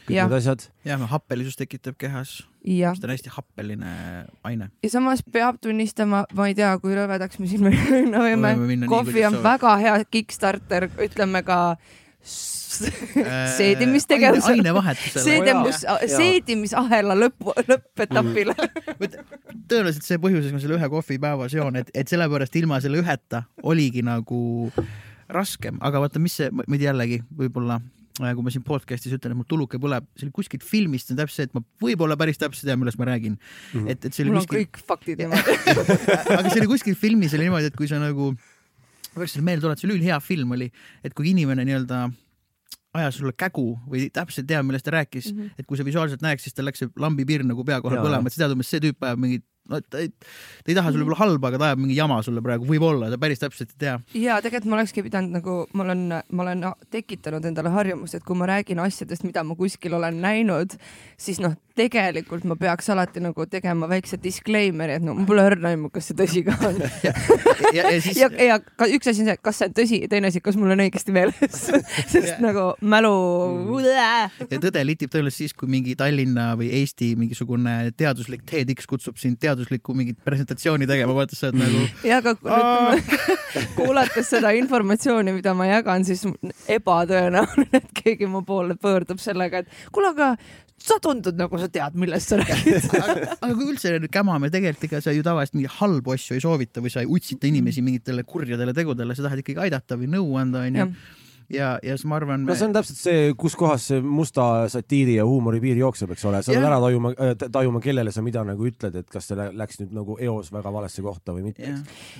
kõik 0.07 0.15
Jah. 0.17 0.27
need 0.29 0.37
asjad. 0.39 0.65
jah, 0.85 1.03
happelisus 1.11 1.55
tekitab 1.59 1.95
kehas, 2.01 2.41
see 2.63 2.83
on 2.87 3.09
hästi 3.13 3.31
happeline 3.35 3.93
aine. 4.43 4.69
ja 4.83 4.89
samas 4.93 5.23
peab 5.23 5.59
tunnistama, 5.63 6.25
ma 6.35 6.47
ei 6.51 6.55
tea, 6.57 6.71
kui 6.83 6.95
rõvedaks 6.97 7.39
me 7.39 7.47
siin 7.51 7.63
minna 7.67 8.23
võime 8.23 8.87
kohvi 8.91 9.25
on 9.27 9.37
soovid. 9.39 9.43
väga 9.47 9.75
hea 9.83 9.97
Kickstarter, 10.11 10.89
ütleme 11.07 11.43
ka 11.47 11.59
s- 12.23 12.61
seedimistegevus, 13.57 14.43
Äh, 14.47 14.55
ainevahetusele. 14.57 15.23
seedimus, 15.23 15.83
seedimisahela 16.09 17.13
lõpp, 17.19 17.51
lõppetapile. 17.69 18.55
tõenäoliselt 19.69 20.07
see 20.07 20.17
põhjus, 20.21 20.47
miks 20.47 20.55
ma 20.57 20.61
selle 20.63 20.77
ühe 20.79 20.89
kohvi 20.89 21.19
päevas 21.21 21.53
joon, 21.53 21.75
et, 21.79 21.91
et 21.93 22.09
sellepärast 22.09 22.55
ilma 22.59 22.79
selle 22.83 23.01
üheta 23.03 23.43
oligi 23.63 24.01
nagu 24.05 24.71
raskem, 25.33 25.77
aga 25.85 26.01
vaata, 26.03 26.19
mis 26.23 26.35
see, 26.41 26.49
ma 26.51 26.65
ei 26.67 26.79
tea 26.81 26.89
jällegi 26.91 27.21
võib-olla 27.37 27.77
äh, 27.79 27.91
kui 28.19 28.45
ma 28.45 28.53
siin 28.53 28.63
podcast'is 28.65 29.15
ütlen, 29.15 29.33
et 29.33 29.39
mul 29.39 29.47
tuluke 29.49 29.79
põleb, 29.81 30.05
see 30.17 30.27
oli 30.27 30.35
kuskilt 30.35 30.65
filmist, 30.65 31.09
see 31.09 31.15
on 31.15 31.21
täpselt 31.23 31.39
see, 31.39 31.47
et 31.49 31.55
ma 31.57 31.63
võib-olla 31.81 32.17
päris 32.19 32.41
täpselt 32.41 32.69
tean, 32.69 32.81
millest 32.81 32.99
ma 33.01 33.07
räägin 33.09 33.37
mm. 33.37 33.71
-hmm. 33.73 33.89
et, 33.89 34.05
et 34.05 34.13
see 34.13 34.25
oli 34.25 34.33
mul 34.33 34.41
on 34.41 34.47
kuskil, 34.47 34.65
kõik 34.65 34.83
faktid 34.91 35.23
niimoodi. 35.23 35.55
aga 36.37 36.49
see 36.49 36.61
oli 36.61 36.71
kuskil 36.75 36.97
filmis 36.99 37.33
oli 37.33 37.47
niimoodi, 37.47 37.71
et 37.71 37.79
kui 37.79 37.89
sa 37.89 38.01
nagu, 38.01 38.33
ma 38.33 39.15
peaks 39.23 39.37
selle 39.37 39.47
meelde 39.47 39.65
tuletama, 39.65 39.81
see 39.81 39.89
oli 39.89 39.97
ülihea 40.01 40.19
film 40.21 40.53
oli, 40.57 40.69
et 41.03 41.17
kui 41.17 41.31
inimene 41.33 41.65
nii-öelda 41.65 42.03
ajas 42.93 43.17
sulle 43.17 43.33
kägu 43.37 43.65
või 43.89 44.05
täpselt 44.13 44.45
teab, 44.49 44.67
millest 44.67 44.85
ta 44.85 44.93
rääkis 44.93 45.31
mm. 45.31 45.39
-hmm. 45.39 45.57
et 45.57 45.65
kui 45.65 45.77
sa 45.77 45.85
visuaalselt 45.85 46.21
näeks, 46.21 46.45
siis 46.45 46.53
tal 46.53 46.69
läks 46.69 46.83
see 46.83 46.89
lambipirn 46.95 47.49
nagu 47.49 47.65
pea 47.65 47.81
kohal 47.81 47.97
Jaa. 47.97 48.05
põlema, 48.05 48.29
et 48.29 48.35
sa 48.35 48.43
tead 48.43 48.53
umbes 48.53 48.69
see 48.69 48.83
tüüp 48.83 49.01
ajab 49.01 49.19
mingit, 49.19 49.45
no 49.69 49.79
ta 49.81 50.01
ei, 50.03 50.09
ta 50.11 50.71
ei 50.71 50.77
taha 50.77 50.91
sulle 50.91 51.05
võib-olla 51.05 51.19
halba, 51.21 51.49
aga 51.49 51.59
ta 51.61 51.69
ajab 51.71 51.83
mingi 51.83 51.97
jama 51.97 52.19
sulle 52.25 52.43
praegu, 52.43 52.67
võib-olla, 52.67 53.09
ta 53.11 53.19
päris 53.21 53.41
täpselt 53.41 53.73
ei 53.75 53.79
tea. 53.85 53.95
ja 54.19 54.39
tegelikult 54.43 54.71
ma 54.71 54.79
olekski 54.79 55.05
pidanud 55.05 55.37
nagu, 55.37 55.57
ma 55.73 55.85
olen, 55.87 56.03
ma 56.19 56.45
olen 56.45 56.65
tekitanud 56.93 57.47
endale 57.49 57.71
harjumust, 57.73 58.17
et 58.19 58.27
kui 58.27 58.39
ma 58.39 58.49
räägin 58.49 58.81
asjadest, 58.83 59.25
mida 59.27 59.45
ma 59.47 59.55
kuskil 59.59 59.95
olen 59.99 60.19
näinud, 60.23 60.75
siis 61.19 61.39
noh, 61.43 61.55
tegelikult 61.77 62.43
ma 62.45 62.55
peaks 62.59 62.89
alati 62.93 63.21
nagu 63.23 63.45
tegema 63.49 63.87
väikse 63.89 64.19
disclaimer'i, 64.21 64.99
et 64.99 65.05
no 65.05 65.15
mul 65.17 65.27
pole 65.29 65.45
õrna 65.49 65.71
aimu, 65.73 65.89
kas 65.93 66.11
see 66.11 66.17
tõsi 66.19 66.43
ka 66.45 66.55
on. 66.67 66.77
ja, 67.07 67.13
ja 67.77 67.93
siis 68.03 68.19
ja, 68.21 68.29
ja 68.37 68.59
ka 68.61 68.87
üks 68.93 69.09
asi 69.09 69.23
on 69.23 69.31
see, 69.31 69.39
kas 69.41 69.59
see 69.61 69.69
on 69.69 69.75
tõsi, 69.79 69.99
teine 70.11 70.29
asi, 70.29 70.41
kas 70.43 70.57
mul 70.59 70.75
on 70.75 70.83
õigesti 70.85 71.15
meeles, 71.15 71.63
sest 72.13 72.21
Ja. 72.33 72.37
nagu 72.41 72.61
mälu 72.79 73.09
mm.. 73.67 73.87
ja 74.53 74.59
tõde 74.63 74.81
litib 74.87 75.11
tõenäoliselt 75.11 75.43
siis, 75.43 75.55
kui 75.57 75.67
mingi 75.69 75.95
Tallinna 75.99 76.53
või 76.57 76.69
Eesti 76.79 77.11
mingisugune 77.19 77.91
teaduslik 77.99 78.45
TEDx 78.49 78.87
kutsub 78.89 79.19
sind 79.21 79.41
teaduslikku 79.43 79.93
mingit 79.97 80.21
presentatsiooni 80.25 80.87
tegema, 80.89 81.13
vaata 81.17 81.37
sa 81.37 81.49
oled 81.49 81.59
nagu 81.59 81.83
ja 82.07 82.21
aga 82.21 82.35
kuulates 83.77 84.29
seda 84.33 84.53
informatsiooni, 84.57 85.35
mida 85.35 85.53
ma 85.57 85.67
jagan, 85.69 86.05
siis 86.07 86.23
ebatõenäoline, 86.71 87.69
et 87.81 87.91
keegi 88.03 88.29
mu 88.29 88.43
poole 88.47 88.77
pöördub 88.79 89.21
sellega, 89.21 89.63
et 89.63 89.91
kuule, 89.93 90.13
aga 90.13 90.33
sa 90.83 90.99
tundud 91.03 91.37
nagu 91.39 91.59
sa 91.59 91.69
tead, 91.71 91.95
millest 91.99 92.33
sa 92.33 92.39
räägid. 92.41 92.87
aga, 92.99 93.35
aga 93.37 93.51
kui 93.55 93.69
üldse 93.71 93.95
nüüd 93.95 94.11
kämame, 94.13 94.51
tegelikult 94.53 94.89
ega 94.89 95.01
sa 95.03 95.15
ju 95.15 95.23
tavaliselt 95.25 95.57
mingeid 95.57 95.77
halbu 95.79 96.15
asju 96.15 96.37
ei 96.37 96.43
soovita 96.43 96.83
või 96.83 96.93
sa 96.93 97.03
ei 97.03 97.09
utsita 97.09 97.47
inimesi 97.49 97.83
mingitele 97.85 98.25
kurjadele 98.27 98.75
tegudele, 98.75 99.15
sa 99.15 99.27
tahad 99.27 99.43
ikkagi 99.43 99.63
aidata 99.67 99.99
või 99.99 100.11
nõu 100.11 100.35
anda, 100.41 100.65
onju. 100.67 100.89
ja, 101.49 101.77
ja 101.83 101.95
siis 101.97 102.05
ma 102.09 102.17
arvan. 102.19 102.43
no 102.47 102.55
see 102.57 102.67
on 102.67 102.75
täpselt 102.75 102.99
see, 102.99 103.21
kus 103.39 103.55
kohas 103.59 103.87
see 103.91 104.01
musta 104.03 104.67
satiiri 104.71 105.17
ja 105.19 105.25
huumori 105.27 105.61
piir 105.63 105.79
jookseb, 105.79 106.11
eks 106.15 106.25
ole, 106.29 106.41
sa 106.43 106.55
pead 106.55 106.67
ära 106.67 106.79
tajuma, 106.83 107.13
tajuma, 107.45 107.81
kellele 107.83 108.11
sa 108.15 108.23
mida 108.25 108.43
nagu 108.47 108.67
ütled, 108.67 108.97
et 108.99 109.09
kas 109.13 109.29
see 109.31 109.39
lä- 109.39 109.51
läks 109.63 109.79
nüüd 109.81 109.95
nagu 109.95 110.17
eos 110.19 110.51
väga 110.53 110.73
valesse 110.73 111.05
kohta 111.05 111.35
või 111.35 111.47
mitte. 111.49 111.73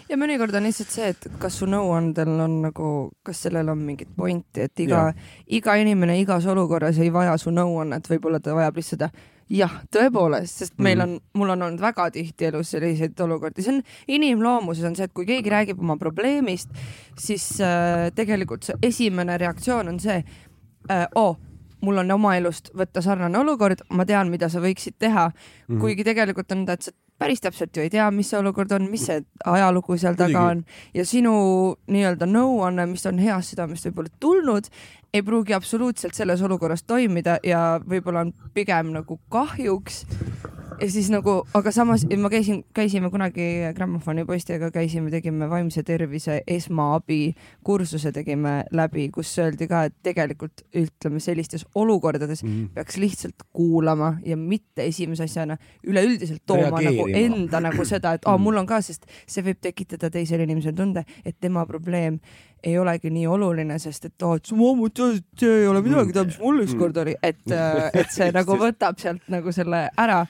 ja 0.10 0.20
mõnikord 0.20 0.56
on 0.60 0.70
lihtsalt 0.70 0.96
see, 0.96 1.12
et 1.16 1.30
kas 1.42 1.60
su 1.60 1.70
nõuandel 1.70 2.34
on 2.48 2.60
nagu, 2.70 2.94
kas 3.24 3.44
sellel 3.48 3.70
on 3.74 3.84
mingit 3.84 4.16
pointi, 4.16 4.68
et 4.68 4.86
iga, 4.86 5.10
iga 5.48 5.78
inimene 5.82 6.20
igas 6.22 6.48
olukorras 6.48 7.00
ei 7.04 7.12
vaja 7.14 7.38
su 7.42 7.52
nõuannet, 7.52 8.08
võib-olla 8.10 8.40
ta 8.44 8.56
vajab 8.56 8.80
lihtsalt 8.80 8.94
seda 8.94 9.10
jah, 9.50 9.74
tõepoolest, 9.94 10.64
sest 10.64 10.78
meil 10.84 11.02
on, 11.04 11.18
mul 11.38 11.54
on 11.56 11.66
olnud 11.68 11.82
väga 11.82 12.10
tihti 12.16 12.50
elus 12.50 12.74
selliseid 12.74 13.20
olukordi, 13.26 13.64
see 13.66 13.76
on 13.76 13.82
inimloomuses 14.08 14.88
on 14.88 14.96
see, 14.98 15.08
et 15.10 15.16
kui 15.16 15.28
keegi 15.30 15.52
räägib 15.54 15.82
oma 15.84 15.98
probleemist, 16.02 16.72
siis 17.20 17.48
äh, 17.62 18.10
tegelikult 18.16 18.64
see 18.68 18.80
esimene 18.92 19.38
reaktsioon 19.42 19.92
on 19.94 20.00
see 20.04 20.20
äh,, 20.22 21.08
oo, 21.16 21.36
mul 21.84 22.00
on 22.04 22.16
oma 22.16 22.36
elust 22.40 22.72
võtta 22.78 23.04
sarnane 23.04 23.40
olukord, 23.40 23.84
ma 23.92 24.06
tean, 24.08 24.32
mida 24.32 24.50
sa 24.50 24.62
võiksid 24.64 24.96
teha. 25.00 25.30
Mm, 25.30 25.36
-hmm. 25.68 25.82
kuigi 25.82 26.04
tegelikult 26.08 26.52
on 26.56 26.66
ta, 26.66 26.78
et 26.78 26.88
sa 26.88 26.92
päris 27.24 27.44
täpselt 27.44 27.78
ju 27.78 27.84
ei 27.86 27.92
tea, 27.94 28.10
mis 28.12 28.30
see 28.32 28.40
olukord 28.40 28.72
on, 28.76 28.90
mis 28.92 29.06
see 29.08 29.22
ajalugu 29.50 29.98
seal 30.02 30.18
taga 30.20 30.48
on. 30.54 30.66
Ja 30.96 31.06
sinu 31.08 31.36
nii-öelda 31.92 32.28
nõuanne, 32.30 32.88
mis 32.92 33.06
on 33.10 33.22
heast 33.24 33.54
südamest 33.54 33.88
võib-olla 33.90 34.12
tulnud, 34.24 34.68
ei 35.14 35.24
pruugi 35.26 35.56
absoluutselt 35.56 36.18
selles 36.18 36.42
olukorras 36.44 36.84
toimida 36.90 37.38
ja 37.46 37.80
võib-olla 37.86 38.26
on 38.28 38.34
pigem 38.54 38.92
nagu 38.96 39.20
kahjuks 39.34 40.04
ja 40.82 40.90
siis 40.92 41.10
nagu, 41.14 41.36
aga 41.54 41.72
samas 41.72 42.06
ma 42.20 42.30
käisin, 42.32 42.64
käisime 42.76 43.10
kunagi 43.14 43.48
Grammofoni 43.76 44.26
poistega, 44.26 44.72
käisime, 44.72 45.12
tegime 45.12 45.50
vaimse 45.50 45.84
tervise 45.84 46.42
esmaabi 46.48 47.34
kursuse 47.64 48.12
tegime 48.16 48.56
läbi, 48.72 49.10
kus 49.14 49.32
öeldi 49.40 49.68
ka, 49.70 49.84
et 49.90 49.96
tegelikult 50.06 50.64
ütleme 50.80 51.22
sellistes 51.24 51.66
olukordades 51.76 52.44
mm. 52.44 52.72
peaks 52.78 52.98
lihtsalt 53.02 53.46
kuulama 53.54 54.16
ja 54.26 54.38
mitte 54.38 54.88
esimese 54.88 55.28
asjana 55.28 55.58
üleüldiselt 55.88 56.44
tooma 56.46 56.82
nagu 56.82 57.10
enda 57.10 57.62
nagu 57.64 57.86
seda, 57.88 58.16
et 58.18 58.26
aa, 58.30 58.38
mul 58.38 58.62
on 58.62 58.70
ka, 58.70 58.82
sest 58.86 59.08
see 59.28 59.46
võib 59.46 59.62
tekitada 59.64 60.12
teisele 60.14 60.48
inimesele 60.48 60.78
tunde, 60.78 61.06
et 61.26 61.38
tema 61.40 61.66
probleem 61.70 62.20
ei 62.64 62.78
olegi 62.80 63.12
nii 63.12 63.28
oluline, 63.28 63.78
sest 63.80 64.08
et 64.08 64.24
oo, 64.24 64.38
et 64.40 64.48
see, 64.48 65.22
see 65.40 65.56
ei 65.62 65.68
ole 65.68 65.82
midagi, 65.84 66.16
tead, 66.16 66.32
mis 66.32 66.40
mul 66.40 66.64
ükskord 66.64 67.00
oli, 67.04 67.16
et, 67.20 67.42
et 67.52 68.12
see 68.14 68.30
nagu 68.38 68.58
võtab 68.60 69.00
sealt 69.02 69.28
nagu 69.32 69.52
selle 69.56 69.86
ära 70.00 70.24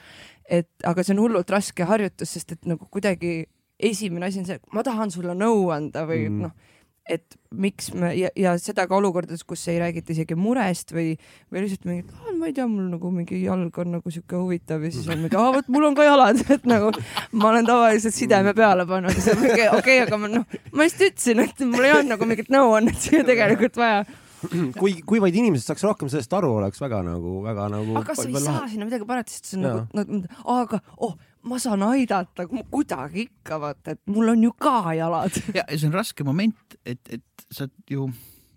et 0.50 0.70
aga 0.88 1.04
see 1.04 1.16
on 1.16 1.24
hullult 1.24 1.50
raske 1.54 1.88
harjutus, 1.88 2.36
sest 2.36 2.56
et 2.56 2.70
nagu 2.70 2.88
kuidagi 2.92 3.44
esimene 3.84 4.28
asi 4.28 4.44
on 4.44 4.48
see, 4.48 4.62
ma 4.76 4.84
tahan 4.86 5.12
sulle 5.14 5.36
nõu 5.38 5.68
anda 5.74 6.06
või 6.08 6.28
mm. 6.28 6.46
noh, 6.46 6.74
et 7.10 7.36
miks 7.52 7.90
me 8.00 8.14
ja, 8.16 8.30
ja 8.40 8.54
seda 8.62 8.86
ka 8.88 8.96
olukordades, 8.96 9.44
kus 9.48 9.66
ei 9.68 9.76
räägita 9.82 10.14
isegi 10.14 10.38
murest 10.40 10.94
või, 10.96 11.18
või 11.52 11.66
lihtsalt 11.66 11.88
mingi, 11.90 12.06
ma 12.40 12.48
ei 12.48 12.56
tea, 12.56 12.68
mul 12.70 12.88
nagu 12.94 13.12
mingi 13.12 13.42
jalg 13.44 13.80
on 13.84 13.92
nagu 13.98 14.14
sihuke 14.14 14.40
huvitav 14.40 14.86
ja 14.88 14.92
siis 14.94 15.10
on 15.12 15.20
mingi, 15.20 15.36
aa 15.40 15.52
vot 15.58 15.72
mul 15.74 15.90
on 15.90 15.98
ka 16.00 16.08
jalad, 16.08 16.40
et 16.56 16.68
nagu 16.70 16.94
ma 17.36 17.50
olen 17.52 17.68
tavaliselt 17.68 18.16
sideme 18.16 18.56
peale 18.58 18.88
pannud 18.90 19.16
siis 19.18 19.34
on 19.36 19.42
mingi 19.44 19.68
okei 19.68 19.78
okay,, 19.82 20.02
aga 20.08 20.22
ma 20.22 20.32
noh, 20.32 20.60
ma 20.72 20.88
just 20.88 21.04
ütlesin, 21.10 21.44
et 21.44 21.66
mul 21.68 21.90
ei 21.90 21.96
olnud 21.98 22.16
nagu 22.16 22.30
mingit 22.30 22.54
nõuannet 22.54 23.04
siia 23.04 23.28
tegelikult 23.28 23.80
vaja 23.84 24.06
kui, 24.82 24.96
kui 25.08 25.22
vaid 25.24 25.36
inimesed 25.40 25.68
saaks 25.68 25.86
rohkem 25.88 26.10
sellest 26.12 26.34
aru, 26.38 26.52
oleks 26.62 26.82
väga 26.82 27.02
nagu, 27.06 27.36
väga 27.46 27.68
nagu. 27.74 27.98
aga 28.00 28.16
sa 28.18 28.26
ei 28.28 28.36
saa 28.38 28.58
lahe. 28.60 28.72
sinna 28.74 28.88
midagi 28.90 29.08
parata, 29.10 29.34
sest 29.34 29.52
see 29.52 29.60
on 29.60 29.68
ja. 29.68 29.74
nagu, 30.00 30.20
nagu, 30.20 30.44
aga 30.56 30.80
oh, 31.06 31.16
ma 31.50 31.60
saan 31.62 31.86
aidata 31.88 32.48
kuidagi 32.48 33.28
ikka 33.28 33.60
vaata, 33.64 33.98
et 33.98 34.02
mul 34.12 34.34
on 34.34 34.46
ju 34.48 34.54
ka 34.60 34.96
jalad. 34.98 35.42
ja, 35.58 35.68
see 35.74 35.90
on 35.90 35.98
raske 35.98 36.28
moment, 36.28 36.78
et, 36.86 37.02
et 37.20 37.48
sa 37.54 37.68
ju, 37.90 38.10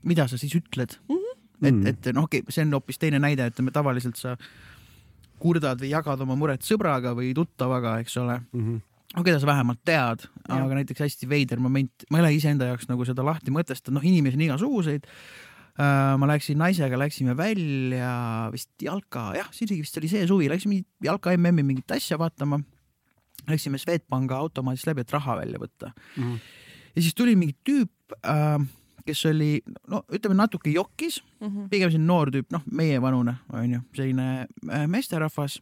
mida 0.07 0.29
sa 0.31 0.39
siis 0.41 0.55
ütled 0.59 0.99
mm. 1.09 1.17
-hmm. 1.17 1.37
et, 1.63 1.75
mm. 1.75 1.87
et 1.93 2.11
noh, 2.15 2.29
okei 2.31 2.45
okay,, 2.45 2.55
see 2.55 2.67
on 2.67 2.79
hoopis 2.79 3.03
teine 3.03 3.23
näide, 3.23 3.49
ütleme 3.53 3.75
tavaliselt 3.75 4.19
sa 4.21 4.37
kurdad 5.39 5.81
või 5.83 5.93
jagad 5.93 6.21
oma 6.25 6.37
muret 6.39 6.65
sõbraga 6.65 7.13
või 7.17 7.35
tuttavaga, 7.37 7.99
eks 8.01 8.17
ole 8.23 8.41
mm. 8.53 8.61
-hmm 8.61 8.85
no 9.17 9.25
keda 9.25 9.41
sa 9.41 9.49
vähemalt 9.49 9.81
tead, 9.87 10.27
aga 10.53 10.79
näiteks 10.81 11.05
hästi 11.07 11.29
veider 11.31 11.61
moment, 11.63 12.07
ma 12.11 12.19
ei 12.19 12.25
ole 12.25 12.33
iseenda 12.37 12.71
jaoks 12.71 12.89
nagu 12.91 13.05
seda 13.09 13.25
lahti 13.25 13.55
mõtestanud, 13.55 13.97
noh, 13.97 14.09
inimesi 14.09 14.37
on 14.37 14.45
igasuguseid 14.49 15.07
ma 15.77 16.29
läksin 16.31 16.57
naisega, 16.57 16.97
läksime 16.97 17.35
välja 17.37 18.49
vist 18.53 18.71
jalka, 18.83 19.29
jah, 19.37 19.51
isegi 19.53 19.83
vist 19.83 19.99
oli 20.01 20.09
see 20.09 20.25
suvi, 20.29 20.49
läksime 20.49 20.81
jalka 21.05 21.35
MM-i 21.37 21.67
mingit 21.67 21.93
asja 21.93 22.19
vaatama. 22.19 22.63
Läksime 23.47 23.79
Swedbanka 23.79 24.39
automaadist 24.41 24.89
läbi, 24.89 25.05
et 25.05 25.13
raha 25.13 25.37
välja 25.39 25.61
võtta 25.61 25.93
mm. 25.93 26.23
-hmm. 26.25 26.39
ja 26.97 27.03
siis 27.03 27.15
tuli 27.15 27.37
mingi 27.37 27.55
tüüp 27.69 28.17
äh, 28.27 28.65
kes 29.07 29.23
oli, 29.31 29.61
no 29.91 30.03
ütleme 30.13 30.37
natuke 30.39 30.71
jokis 30.71 31.21
mm, 31.41 31.47
-hmm. 31.47 31.69
pigem 31.71 31.91
selline 31.91 32.09
noor 32.09 32.31
tüüp, 32.35 32.51
noh, 32.55 32.65
meievanune 32.67 33.37
onju, 33.53 33.81
selline 33.95 34.47
äh, 34.47 34.87
meesterahvas. 34.87 35.61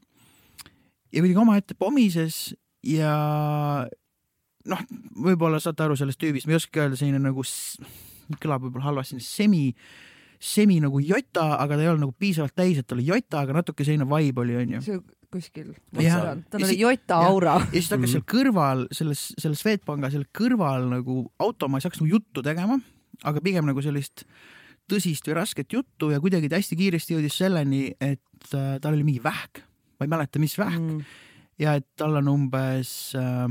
ja 1.13 1.21
kuidagi 1.21 1.41
omaette 1.41 1.75
pomises 1.75 2.55
ja 2.83 3.15
noh, 4.65 4.85
võib-olla 5.27 5.61
saate 5.61 5.85
aru 5.85 5.97
sellest 5.97 6.21
tüübist, 6.21 6.47
ma 6.47 6.55
ei 6.55 6.61
oska 6.63 6.85
öelda, 6.85 6.97
selline 6.97 7.21
nagu 7.23 7.45
kõlab 8.41 8.67
võib-olla 8.67 8.91
halvasti, 8.91 9.21
semi, 9.23 9.69
semi 10.41 10.81
nagu 10.85 11.01
jota, 11.03 11.55
aga 11.59 11.77
ta 11.77 11.85
ei 11.85 11.91
olnud 11.93 12.07
nagu 12.07 12.17
piisavalt 12.19 12.57
täis, 12.57 12.81
et 12.81 12.89
ta 12.89 12.97
oli 12.97 13.07
jota, 13.09 13.45
aga 13.45 13.61
natuke 13.61 13.87
selline 13.87 14.09
vibe 14.09 14.45
oli, 14.45 14.59
onju 14.63 15.03
kuskil. 15.35 15.73
tal 16.51 16.63
oli 16.63 16.79
jota 16.79 17.19
aura. 17.27 17.59
ja 17.67 17.79
siis 17.81 17.91
ta 17.91 17.99
hakkas 17.99 18.15
seal 18.15 18.27
kõrval, 18.31 18.85
selles, 18.95 19.27
selles 19.41 19.63
Swedbanka 19.65 20.11
seal 20.13 20.27
kõrval 20.37 20.89
nagu 20.93 21.25
automaas 21.43 21.87
hakkas 21.87 22.03
nagu 22.03 22.13
juttu 22.13 22.45
tegema, 22.47 22.79
aga 23.27 23.43
pigem 23.45 23.67
nagu 23.71 23.83
sellist 23.85 24.27
tõsist 24.91 25.27
või 25.29 25.39
rasket 25.41 25.73
juttu 25.73 26.11
ja 26.13 26.21
kuidagi 26.23 26.51
ta 26.53 26.61
hästi 26.61 26.79
kiiresti 26.79 27.17
jõudis 27.17 27.39
selleni, 27.41 27.87
et 27.99 28.51
äh, 28.53 28.77
tal 28.85 28.97
oli 28.97 29.07
mingi 29.07 29.23
vähk, 29.25 29.63
ma 29.99 30.07
ei 30.07 30.13
mäleta, 30.13 30.43
mis 30.43 30.57
vähk 30.61 30.83
mm. 30.83 31.15
ja 31.65 31.79
et 31.81 31.89
tal 31.99 32.21
on 32.21 32.31
umbes 32.35 33.15
äh, 33.19 33.49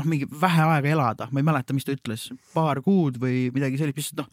noh, 0.00 0.08
mingi 0.08 0.28
vähe 0.40 0.64
aega 0.64 0.94
elada, 0.94 1.28
ma 1.30 1.42
ei 1.42 1.46
mäleta, 1.46 1.76
mis 1.76 1.86
ta 1.86 1.94
ütles, 1.94 2.30
paar 2.54 2.80
kuud 2.84 3.20
või 3.22 3.50
midagi 3.54 3.80
sellist, 3.80 4.00
lihtsalt 4.00 4.24
noh, 4.24 4.32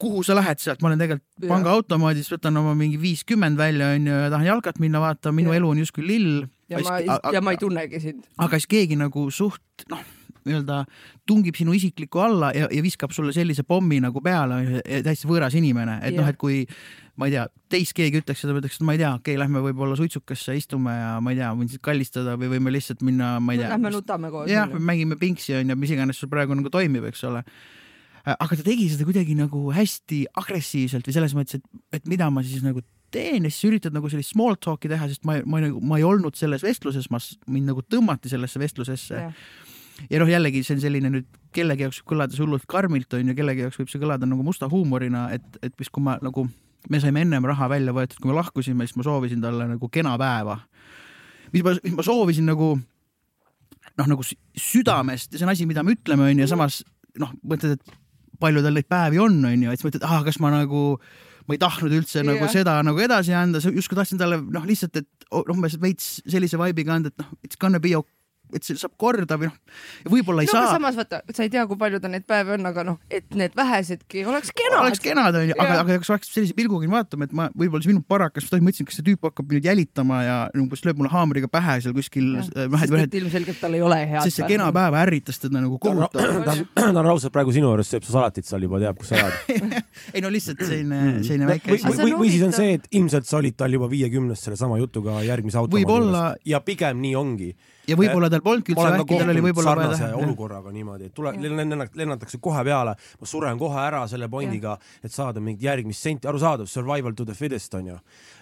kuhu 0.00 0.22
sa 0.24 0.36
lähed 0.38 0.62
sealt, 0.62 0.80
ma 0.80 0.90
olen 0.90 1.02
tegelikult 1.02 1.50
pangaautomaadis, 1.50 2.30
võtan 2.32 2.56
oma 2.60 2.72
mingi 2.78 2.96
viiskümmend 3.00 3.58
välja, 3.60 3.92
onju, 3.96 4.22
ja 4.24 4.30
tahan 4.32 4.48
jalkat 4.48 4.80
minna 4.80 5.02
vaatama, 5.02 5.36
minu 5.42 5.52
ja. 5.52 5.60
elu 5.60 5.74
on 5.74 5.82
justkui 5.82 6.06
lill. 6.06 6.46
ja 6.72 6.80
ma, 6.86 6.96
ja 7.34 7.42
ma 7.44 7.52
ei 7.52 7.60
tunnegi 7.60 8.00
sind. 8.00 8.24
aga 8.40 8.60
siis 8.60 8.70
keegi 8.70 8.96
nagu 9.00 9.26
suht, 9.34 9.84
noh, 9.92 10.00
nii-öelda 10.46 10.84
tungib 11.28 11.58
sinu 11.58 11.74
isiklikku 11.76 12.22
alla 12.24 12.48
ja, 12.56 12.68
ja 12.72 12.82
viskab 12.82 13.12
sulle 13.12 13.34
sellise 13.36 13.64
pommi 13.68 14.00
nagu 14.00 14.22
peale, 14.24 14.80
täiesti 15.04 15.28
võõras 15.28 15.56
inimene, 15.58 15.98
et 16.06 16.16
noh, 16.16 16.28
et 16.30 16.40
kui 16.40 16.62
ma 17.20 17.28
ei 17.28 17.34
tea, 17.34 17.46
teist 17.72 17.94
keegi 17.96 18.22
ütleks 18.22 18.42
seda, 18.42 18.54
ma 18.54 18.62
ütleks, 18.62 18.78
et 18.80 18.86
ma 18.88 18.94
ei 18.96 19.00
tea, 19.02 19.10
okei 19.18 19.34
okay,, 19.34 19.40
lähme 19.42 19.62
võib-olla 19.64 19.96
suitsukasse 19.98 20.54
istume 20.56 20.94
ja 20.94 21.10
ma 21.22 21.34
ei 21.34 21.40
tea, 21.40 21.50
võin 21.58 21.68
siis 21.70 21.82
kallistada 21.84 22.36
või 22.40 22.54
võime 22.54 22.72
lihtsalt 22.72 23.04
minna, 23.06 23.34
ma 23.44 23.56
ei 23.56 23.60
tea. 23.62 23.72
Lähme 23.74 23.92
nutame 23.94 24.32
koos. 24.32 24.48
jah, 24.50 24.72
mängime 24.90 25.18
pinksi 25.20 25.58
onju, 25.58 25.76
mis 25.80 25.92
iganes 25.94 26.20
sul 26.20 26.32
praegu 26.32 26.56
nagu 26.56 26.72
toimib, 26.72 27.04
eks 27.10 27.26
ole. 27.28 27.44
Aga 28.30 28.56
ta 28.56 28.64
tegi 28.64 28.90
seda 28.92 29.06
kuidagi 29.08 29.34
nagu 29.36 29.70
hästi 29.72 30.22
agressiivselt 30.40 31.06
või 31.08 31.16
selles 31.16 31.36
mõttes, 31.36 31.60
et, 31.60 31.84
et 32.00 32.10
mida 32.10 32.28
ma 32.32 32.44
siis 32.44 32.64
nagu 32.64 32.82
teen 33.10 33.46
ja 33.46 33.50
siis 33.52 33.70
üritad 33.70 33.96
nagu 33.96 34.10
sellist 34.12 34.34
small 34.34 34.58
talk'i 34.60 34.90
teha, 34.92 35.08
sest 35.10 35.24
ma, 35.28 35.38
ma 35.48 35.62
nagu, 35.64 35.80
ma 35.82 35.98
ei 35.98 36.06
olnud 36.06 36.36
selles 36.38 36.64
vestluses, 36.64 37.08
ma, 37.10 37.20
mind 37.50 37.72
nagu 37.72 37.84
tõmmati 37.84 38.30
sellesse 38.32 38.60
vestlusesse 38.62 39.24
ja 40.08 40.20
noh, 40.22 40.30
jällegi 40.30 40.62
see 40.64 40.76
on 40.76 40.82
selline 40.84 41.12
nüüd 41.12 41.28
kellegi 41.54 41.84
jaoks 41.84 42.00
võib 42.00 42.12
kõlada 42.14 42.36
see 42.36 42.44
hullult 42.44 42.66
karmilt 42.70 43.18
onju, 43.18 43.34
kellegi 43.36 43.66
jaoks 43.66 43.80
võib 43.80 43.92
see 43.92 44.02
kõlada 44.02 44.28
nagu 44.28 44.44
musta 44.46 44.70
huumorina, 44.70 45.26
et, 45.34 45.46
et 45.64 45.74
vist 45.80 45.92
kui 45.94 46.04
ma 46.04 46.16
nagu 46.22 46.46
me 46.88 47.00
saime 47.02 47.24
ennem 47.26 47.44
raha 47.50 47.68
välja 47.70 47.94
võetud, 47.96 48.20
kui 48.20 48.30
me 48.30 48.36
lahkusime, 48.38 48.86
siis 48.86 48.96
ma 48.98 49.06
soovisin 49.06 49.42
talle 49.44 49.66
nagu 49.68 49.90
kena 49.92 50.16
päeva. 50.20 50.60
mis 51.52 51.64
ma, 51.66 51.74
mis 51.82 51.96
ma 51.96 52.06
soovisin 52.06 52.46
nagu 52.48 52.74
noh, 53.98 54.06
nagu 54.06 54.24
südamest 54.24 55.32
ja 55.32 55.40
see 55.40 55.48
on 55.48 55.52
asi, 55.52 55.66
mida 55.68 55.84
me 55.84 55.96
ütleme, 55.96 56.30
onju, 56.30 56.44
ja 56.44 56.50
samas 56.50 56.82
noh, 57.20 57.32
mõtled, 57.42 57.76
et 57.76 57.98
palju 58.40 58.62
tal 58.64 58.76
neid 58.76 58.88
päevi 58.88 59.20
on, 59.20 59.36
onju, 59.44 59.72
et 59.72 59.80
siis 59.80 59.88
mõtled, 59.88 60.06
ah, 60.06 60.22
kas 60.26 60.40
ma 60.40 60.52
nagu 60.54 60.84
ma 61.48 61.56
ei 61.56 61.60
tahtnud 61.60 61.92
üldse 61.96 62.20
yeah. 62.20 62.28
nagu 62.28 62.48
seda 62.52 62.78
nagu 62.86 63.00
edasi 63.02 63.34
anda, 63.34 63.60
justkui 63.60 63.98
tahtsin 63.98 64.20
talle 64.20 64.38
noh, 64.40 64.64
lihtsalt, 64.68 65.02
et 65.02 65.28
umbes 65.50 65.76
veits 65.82 66.20
sellise 66.30 66.60
vibe'iga 66.60 66.94
anda, 66.96 67.12
et 67.12 67.22
noh, 67.22 67.34
it's 67.44 67.60
gonna 67.60 67.82
be 67.82 67.96
okay 67.98 68.19
et 68.56 68.66
see 68.66 68.78
saab 68.80 68.94
korda 69.00 69.38
või 69.40 69.50
noh, 69.50 69.56
võib-olla 70.12 70.44
ei 70.44 70.50
no, 70.50 70.54
saa. 70.56 70.74
samas 70.74 70.98
vaata, 70.98 71.22
sa 71.34 71.46
ei 71.46 71.52
tea, 71.52 71.64
kui 71.70 71.78
palju 71.80 72.00
tal 72.02 72.12
neid 72.14 72.26
päevi 72.28 72.56
on, 72.56 72.68
aga 72.70 72.84
noh, 72.86 72.98
et 73.12 73.26
need 73.38 73.54
vähesedki 73.56 74.24
oleks 74.28 74.52
kenad. 74.56 74.80
oleks 74.84 75.02
kenad 75.04 75.38
onju, 75.40 75.56
aga, 75.56 75.78
aga 75.84 75.98
kas 76.02 76.12
oleks 76.14 76.32
sellise 76.34 76.56
pilguga 76.58 76.90
vaatama, 76.90 77.28
et 77.28 77.34
ma 77.36 77.48
võib-olla 77.54 77.84
see 77.84 77.92
minu 77.92 78.04
parakas, 78.06 78.48
ma 78.52 78.62
mõtlesin, 78.68 78.88
kas 78.88 79.00
see 79.00 79.06
tüüp 79.10 79.28
hakkab 79.28 79.54
nüüd 79.54 79.68
jälitama 79.68 80.22
ja 80.24 80.38
umbes 80.58 80.84
lööb 80.86 81.00
mulle 81.00 81.12
haamriga 81.12 81.50
pähe 81.50 81.78
seal 81.84 81.94
kuskil. 81.96 82.32
ilmselgelt 83.20 83.60
tal 83.62 83.76
ei 83.76 83.82
ole 83.84 84.00
head. 84.04 84.24
sest 84.26 84.40
see 84.40 84.50
kena 84.50 84.70
päev 84.74 84.96
ärritas 85.00 85.40
teda 85.42 85.62
nagu 85.62 85.78
kohutavalt. 85.82 86.64
ta 86.76 86.88
on 86.90 87.02
raudselt 87.06 87.34
praegu 87.34 87.54
sinu 87.54 87.70
juures, 87.70 87.90
sööb 87.90 88.06
su 88.06 88.14
salatit 88.14 88.48
seal 88.48 88.66
juba, 88.66 88.80
teab, 88.82 88.98
kus 89.00 89.12
sa 89.12 89.20
elad. 89.20 89.74
ei 90.14 90.24
no 90.24 90.32
lihtsalt 90.32 90.62
selline, 90.64 91.00
mm. 91.00 91.24
selline 91.26 91.50
väike 91.50 91.76
asi. 91.78 91.96
või, 92.02 92.14
või 92.24 92.32
siis 92.32 92.46
on 92.46 92.56
see, 92.56 92.78
et 92.78 92.88
ilmselt 93.00 93.28
sa 93.28 93.38
olid 93.40 93.58
tal 93.58 93.74
juba 93.76 93.90
viiekümnes 93.90 94.46
sellesama 94.46 94.80
jutuga 94.80 95.20
järgmise 95.26 95.60
automaadi 95.60 95.86
juures 95.86 96.48
ja 96.48 96.62
pigem 96.64 97.00
nii 97.02 97.14
ongi 97.18 97.52
ja 97.88 97.96
võib-olla 97.98 98.30
tal 98.32 98.42
polnudki 98.44 98.74
üldse 98.74 98.88
vähki, 98.94 99.18
tal 99.22 99.32
oli 99.32 99.44
võib-olla 99.44 99.74
vaja 99.78 99.92
sarnase 99.94 100.24
olukorraga 100.24 100.72
niimoodi, 100.74 101.10
et 101.10 101.14
tule, 101.16 101.32
lennatakse 101.36 102.40
kohe 102.42 102.64
peale, 102.66 102.96
ma 103.20 103.28
suren 103.28 103.60
kohe 103.60 103.80
ära 103.82 104.02
selle 104.10 104.28
pondiga, 104.32 104.76
et 105.04 105.14
saada 105.14 105.42
mingit 105.44 105.68
järgmist 105.68 106.08
senti, 106.08 106.28
arusaadav, 106.30 106.68
survival 106.70 107.16
to 107.16 107.26
the 107.28 107.36
fittest 107.36 107.74
onju. 107.74 107.98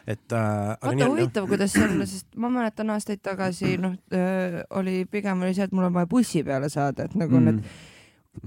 et 0.07 0.33
äh,. 0.33 0.77
vaata 0.83 1.11
huvitav, 1.11 1.49
kuidas 1.49 1.73
see 1.73 1.85
on, 1.85 2.01
sest 2.07 2.27
ma 2.37 2.51
mäletan 2.53 2.91
aastaid 2.95 3.23
tagasi, 3.23 3.77
noh 3.83 3.99
äh, 4.15 4.63
oli 4.81 5.05
pigem 5.11 5.43
oli 5.45 5.55
see, 5.55 5.69
et 5.69 5.77
mul 5.77 5.91
on 5.91 5.95
vaja 5.95 6.11
bussi 6.11 6.43
peale 6.45 6.71
saada, 6.73 7.09
et 7.09 7.17
nagu 7.19 7.37
mm. 7.39 7.45
need 7.45 7.97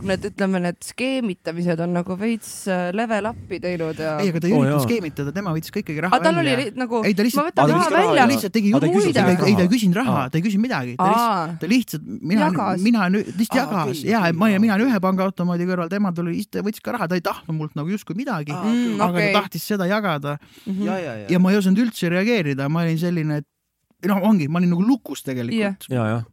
need, 0.07 0.25
ütleme, 0.31 0.61
need 0.63 0.79
skeemitamised 0.85 1.81
on 1.83 1.93
nagu 1.95 2.15
veits 2.19 2.49
äh, 2.71 2.89
level 2.95 3.29
up'i 3.31 3.59
teinud 3.63 3.99
ja. 4.01 4.15
ei, 4.21 4.31
aga 4.31 4.41
ta 4.41 4.49
ei 4.49 4.55
oh, 4.55 4.63
üritanud 4.63 4.85
skeemitada, 4.85 5.33
tema 5.35 5.53
võttis 5.55 5.73
ka 5.73 5.81
ikkagi 5.81 6.03
raha 6.05 6.17
aga 6.17 6.27
tal 6.27 6.39
välja. 6.39 6.55
oli 6.57 6.73
nagu, 6.81 7.01
ei, 7.07 7.15
ta 7.17 7.25
lihtsalt, 7.27 7.43
ma 7.43 7.51
võtan 7.51 7.73
raha 7.75 7.93
välja. 7.95 8.25
lihtsalt 8.31 8.55
tegi 8.55 8.73
jutu, 8.73 8.89
ei, 8.91 9.13
ta 9.15 9.27
ei 9.65 9.71
küsinud 9.71 9.99
raha, 10.01 10.25
ta 10.31 10.39
ei 10.39 10.45
küsinud 10.47 10.65
midagi, 10.65 10.97
ta 10.99 11.09
lihtsalt, 11.11 11.55
ta 11.61 11.71
lihtsalt, 11.71 12.09
mina, 12.33 12.49
mina 12.81 13.07
lihtsalt 13.17 13.59
jagas. 13.61 14.03
ja 14.07 14.23
ma 14.37 14.51
ja 14.51 14.59
mina 14.63 14.77
olen 14.79 14.91
ühe 14.91 15.03
pangaautomaadi 15.03 15.69
kõrval, 15.69 15.91
tema 15.91 16.13
tuli, 16.15 16.41
võttis 16.59 16.83
ka 16.83 16.97
raha, 16.97 17.09
ta 17.11 17.19
ei 17.19 17.25
tahtnud 17.25 17.57
mult 17.57 17.77
nagu 17.79 17.91
justkui 17.93 18.17
midagi, 18.19 18.55
aga 18.55 19.13
ta 19.15 19.31
tahtis 19.41 19.69
seda 19.73 19.89
jagada. 19.89 20.37
Mhm. 20.65 21.27
ja 21.31 21.41
ma 21.41 21.53
ei 21.53 21.61
osanud 21.61 21.85
üldse 21.85 22.11
reageerida, 22.11 22.69
ma 22.71 22.85
olin 22.85 22.99
selline, 23.01 23.41
et 23.41 24.09
noh, 24.09 24.21
ongi, 24.25 24.47
ma 24.49 24.61
olin 24.61 24.73
nagu 24.73 24.85
lukus 24.85 25.25
tegelikult. 25.25 25.89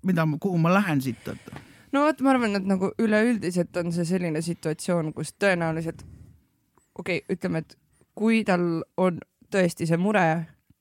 Mida, 0.06 0.26
kuhu 0.40 0.60
ma 0.60 0.72
lähen 0.78 1.02
siit, 1.04 1.26
et. 1.28 1.67
No 1.92 2.04
vot, 2.06 2.20
ma 2.24 2.34
arvan, 2.34 2.58
et 2.58 2.68
nagu 2.68 2.92
üleüldiselt 3.00 3.76
on 3.80 3.92
see 3.94 4.06
selline 4.08 4.42
situatsioon, 4.44 5.12
kus 5.16 5.34
tõenäoliselt 5.40 6.04
okei 6.98 7.22
okay,, 7.22 7.36
ütleme, 7.36 7.64
et 7.64 7.76
kui 8.18 8.44
tal 8.46 8.64
on 8.98 9.20
tõesti 9.52 9.86
see 9.88 9.98
mure 10.00 10.24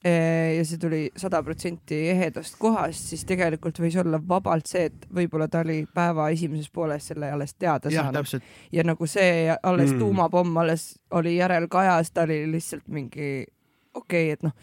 eh, 0.06 0.56
ja 0.58 0.64
see 0.68 0.80
tuli 0.82 1.02
sada 1.20 1.42
protsenti 1.46 2.00
ehedast 2.14 2.58
kohast, 2.60 3.12
siis 3.12 3.26
tegelikult 3.30 3.80
võis 3.82 3.98
olla 4.02 4.20
vabalt 4.30 4.70
see, 4.70 4.88
et 4.90 5.06
võib-olla 5.14 5.48
ta 5.52 5.62
oli 5.66 5.84
päeva 5.94 6.30
esimeses 6.34 6.72
pooles 6.74 7.12
selle 7.12 7.32
alles 7.32 7.56
teada 7.56 7.94
ja, 7.94 8.08
saanud. 8.08 8.50
ja 8.74 8.88
nagu 8.88 9.08
see 9.10 9.54
alles 9.62 9.94
mm. 9.94 10.02
tuumapomm 10.02 10.58
alles 10.64 10.90
oli 11.12 11.38
järel 11.38 11.70
kajas, 11.72 12.12
ta 12.12 12.28
oli 12.28 12.44
lihtsalt 12.52 12.88
mingi 12.88 13.46
okei 13.94 14.28
okay,, 14.32 14.36
et 14.36 14.44
noh, 14.46 14.58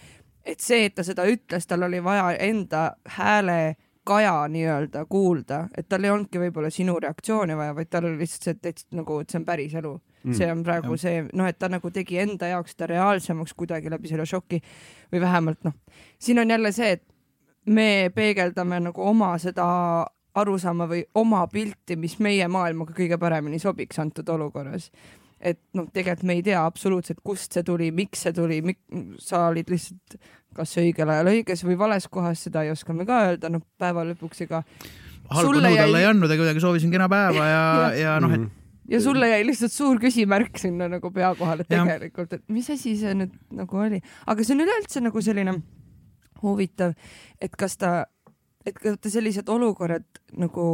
et 0.45 0.61
see, 0.61 0.85
et 0.89 0.95
ta 0.95 1.07
seda 1.07 1.27
ütles, 1.31 1.67
tal 1.67 1.87
oli 1.87 2.03
vaja 2.05 2.35
enda 2.45 2.91
hääle 3.17 3.77
kaja 4.05 4.35
nii-öelda 4.53 5.05
kuulda, 5.09 5.65
et 5.77 5.89
tal 5.89 6.05
ei 6.05 6.13
olnudki 6.13 6.41
võib-olla 6.43 6.71
sinu 6.73 6.97
reaktsiooni 7.01 7.57
vaja, 7.57 7.75
vaid 7.77 7.91
tal 7.91 8.09
oli 8.09 8.21
lihtsalt 8.21 8.45
see, 8.45 8.57
et, 8.59 8.67
et 8.73 8.99
nagu, 8.99 9.21
et 9.23 9.31
see 9.33 9.41
on 9.41 9.47
päris 9.49 9.75
elu. 9.81 9.95
Mm.. 10.25 10.37
see 10.39 10.47
on 10.49 10.63
praegu 10.65 10.95
ja. 10.97 11.01
see, 11.03 11.25
noh, 11.37 11.49
et 11.49 11.59
ta 11.61 11.69
nagu 11.69 11.91
tegi 11.93 12.17
enda 12.23 12.49
jaoks 12.49 12.73
seda 12.73 12.87
reaalsemaks 12.95 13.53
kuidagi 13.53 13.91
läbi 13.93 14.09
selle 14.09 14.25
šoki 14.25 14.63
või 15.13 15.21
vähemalt 15.21 15.67
noh, 15.69 15.75
siin 16.17 16.41
on 16.41 16.49
jälle 16.49 16.73
see, 16.73 16.95
et 16.97 17.05
me 17.69 18.09
peegeldame 18.15 18.79
nagu 18.87 19.05
oma 19.05 19.35
seda 19.43 19.67
arusaama 20.35 20.87
või 20.89 21.03
oma 21.21 21.43
pilti, 21.53 21.99
mis 22.01 22.17
meie 22.25 22.49
maailmaga 22.49 22.97
kõige 22.97 23.19
paremini 23.21 23.61
sobiks 23.61 24.01
antud 24.01 24.33
olukorras 24.33 24.89
et 25.45 25.61
noh, 25.77 25.87
tegelikult 25.93 26.29
me 26.29 26.39
ei 26.39 26.43
tea 26.47 26.63
absoluutselt, 26.65 27.21
kust 27.27 27.53
see 27.57 27.65
tuli, 27.67 27.91
miks 27.95 28.25
see 28.25 28.33
tuli, 28.37 28.63
sa 29.21 29.49
olid 29.51 29.71
lihtsalt 29.73 30.19
kas 30.55 30.75
õigel 30.81 31.11
ajal 31.11 31.31
õiges 31.33 31.65
või 31.67 31.77
vales 31.79 32.07
kohas, 32.13 32.45
seda 32.47 32.65
ei 32.65 32.73
oska 32.73 32.95
me 32.97 33.07
ka 33.09 33.21
öelda, 33.29 33.51
noh 33.53 33.65
päeva 33.81 34.05
lõpuks 34.09 34.45
ega. 34.47 34.63
halba 35.31 35.63
nõud 35.65 35.81
alla 35.87 36.03
ei 36.03 36.09
andnud, 36.09 36.31
aga 36.31 36.43
kuidagi 36.43 36.63
soovisin 36.63 36.93
kena 36.95 37.09
päeva 37.11 37.49
ja, 37.49 37.65
ja, 37.83 37.93
ja 37.99 38.17
noh, 38.23 38.33
et 38.33 38.41
mhm. 38.41 38.51
ja 38.95 39.01
sulle 39.03 39.31
jäi 39.33 39.45
lihtsalt 39.49 39.75
suur 39.75 40.01
küsimärk 40.03 40.61
sinna 40.63 40.89
nagu 40.97 41.11
pea 41.15 41.33
kohale 41.39 41.67
tegelikult, 41.69 42.39
et 42.39 42.45
mis 42.53 42.71
asi 42.73 42.97
see 43.01 43.15
nüüd 43.19 43.35
nagu 43.55 43.85
oli, 43.87 44.03
aga 44.31 44.47
see 44.47 44.57
on 44.57 44.67
üleüldse 44.67 45.05
nagu 45.05 45.25
selline 45.25 45.59
huvitav, 46.45 46.95
et 47.43 47.55
kas 47.59 47.79
ta, 47.81 47.97
et 48.67 48.77
kas 48.79 49.01
ta 49.01 49.13
sellised 49.13 49.49
olukorrad 49.51 50.07
nagu 50.39 50.69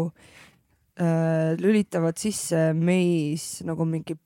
äh, 1.01 1.55
lülitavad 1.61 2.19
sisse 2.21 2.71
meis 2.77 3.61
nagu 3.67 3.87
mingi 3.89 4.19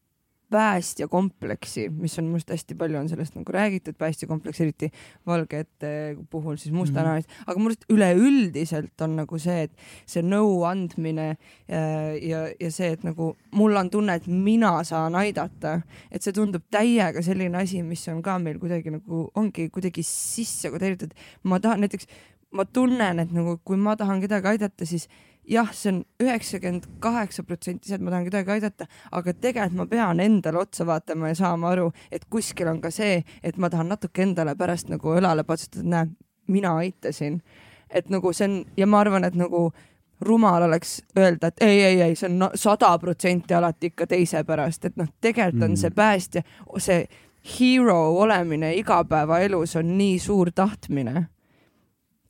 päästjakompleksi, 0.51 1.89
mis 1.89 2.19
on 2.19 2.29
must 2.33 2.51
hästi 2.51 2.75
palju 2.79 2.99
on 2.99 3.09
sellest 3.09 3.35
nagu 3.39 3.53
räägitud, 3.53 3.97
päästjakompleks 3.99 4.61
eriti 4.61 4.91
valgete 5.27 6.17
puhul 6.31 6.57
siis 6.57 6.73
mustanahalised 6.75 7.31
mm, 7.31 7.35
-hmm. 7.35 7.45
aga 7.47 7.59
minu 7.59 7.73
arust 7.73 7.85
üleüldiselt 7.93 9.01
on 9.01 9.17
nagu 9.17 9.39
see, 9.39 9.63
et 9.63 9.73
see 10.07 10.23
nõu 10.23 10.63
andmine 10.69 11.27
ja, 11.27 11.79
äh, 11.79 12.17
ja, 12.23 12.45
ja 12.61 12.71
see, 12.71 12.93
et 12.93 13.05
nagu 13.05 13.33
mul 13.51 13.77
on 13.77 13.91
tunne, 13.91 14.15
et 14.15 14.27
mina 14.27 14.77
saan 14.85 15.15
aidata, 15.15 15.81
et 16.11 16.23
see 16.23 16.33
tundub 16.33 16.63
täiega 16.71 17.23
selline 17.23 17.59
asi, 17.59 17.83
mis 17.83 18.09
on 18.09 18.23
ka 18.23 18.39
meil 18.39 18.59
kuidagi 18.59 18.91
nagu 18.95 19.29
ongi 19.35 19.69
kuidagi 19.71 20.03
sisse 20.03 20.71
kodeeritud. 20.71 21.15
ma 21.43 21.61
tahan 21.61 21.81
näiteks, 21.81 22.07
ma 22.53 22.65
tunnen, 22.65 23.19
et 23.19 23.33
nagu 23.33 23.59
kui 23.65 23.77
ma 23.77 23.97
tahan 23.97 24.21
kedagi 24.21 24.55
aidata, 24.55 24.87
siis 24.87 25.09
jah, 25.49 25.71
see 25.73 25.93
on 25.93 26.03
üheksakümmend 26.23 26.87
kaheksa 27.03 27.45
protsenti 27.45 27.89
see, 27.89 27.99
et 27.99 28.05
ma 28.05 28.13
tahan 28.13 28.29
kedagi 28.29 28.55
aidata, 28.57 28.87
aga 29.13 29.35
tegelikult 29.35 29.79
ma 29.79 29.87
pean 29.91 30.21
endale 30.25 30.61
otsa 30.63 30.87
vaatama 30.89 31.33
ja 31.33 31.39
saama 31.39 31.73
aru, 31.75 31.91
et 32.13 32.25
kuskil 32.31 32.69
on 32.71 32.81
ka 32.81 32.91
see, 32.95 33.23
et 33.43 33.59
ma 33.61 33.71
tahan 33.71 33.93
natuke 33.93 34.25
endale 34.25 34.57
pärast 34.59 34.93
nagu 34.93 35.15
õlale 35.17 35.45
patsutada, 35.45 35.85
näe, 35.85 36.13
mina 36.49 36.77
aitasin. 36.81 37.43
et 37.91 38.09
nagu 38.11 38.33
see 38.33 38.49
on 38.49 38.65
ja 38.77 38.87
ma 38.87 39.01
arvan, 39.01 39.25
et 39.25 39.35
nagu 39.39 39.73
rumal 40.21 40.63
oleks 40.63 41.03
öelda, 41.19 41.47
et 41.47 41.63
ei, 41.63 41.83
ei, 41.85 42.01
ei, 42.03 42.17
see 42.17 42.31
on 42.31 42.49
sada 42.55 42.99
protsenti 42.99 43.55
alati 43.55 43.93
ikka 43.93 44.07
teise 44.07 44.45
pärast, 44.45 44.85
et 44.85 44.97
noh, 44.97 45.09
tegelikult 45.21 45.69
on 45.69 45.77
see 45.77 45.91
päästja, 45.91 46.43
see 46.79 47.05
hero 47.45 47.99
olemine 48.23 48.73
igapäevaelus 48.75 49.77
on 49.77 49.97
nii 49.99 50.19
suur 50.19 50.51
tahtmine 50.55 51.27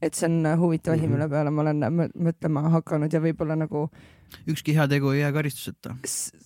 et 0.06 0.18
see 0.18 0.28
on 0.30 0.50
huvitav 0.60 0.96
asi, 0.96 1.08
mille 1.08 1.26
mhm. 1.26 1.32
peale 1.32 1.54
ma 1.54 1.64
olen 1.64 2.12
mõtlema 2.28 2.68
hakanud 2.78 3.12
ja 3.12 3.22
võib-olla 3.24 3.56
nagu 3.58 3.88
ükski 4.48 4.74
heategu 4.76 5.10
ei 5.10 5.20
jää 5.20 5.32
karistuseta. 5.32 5.96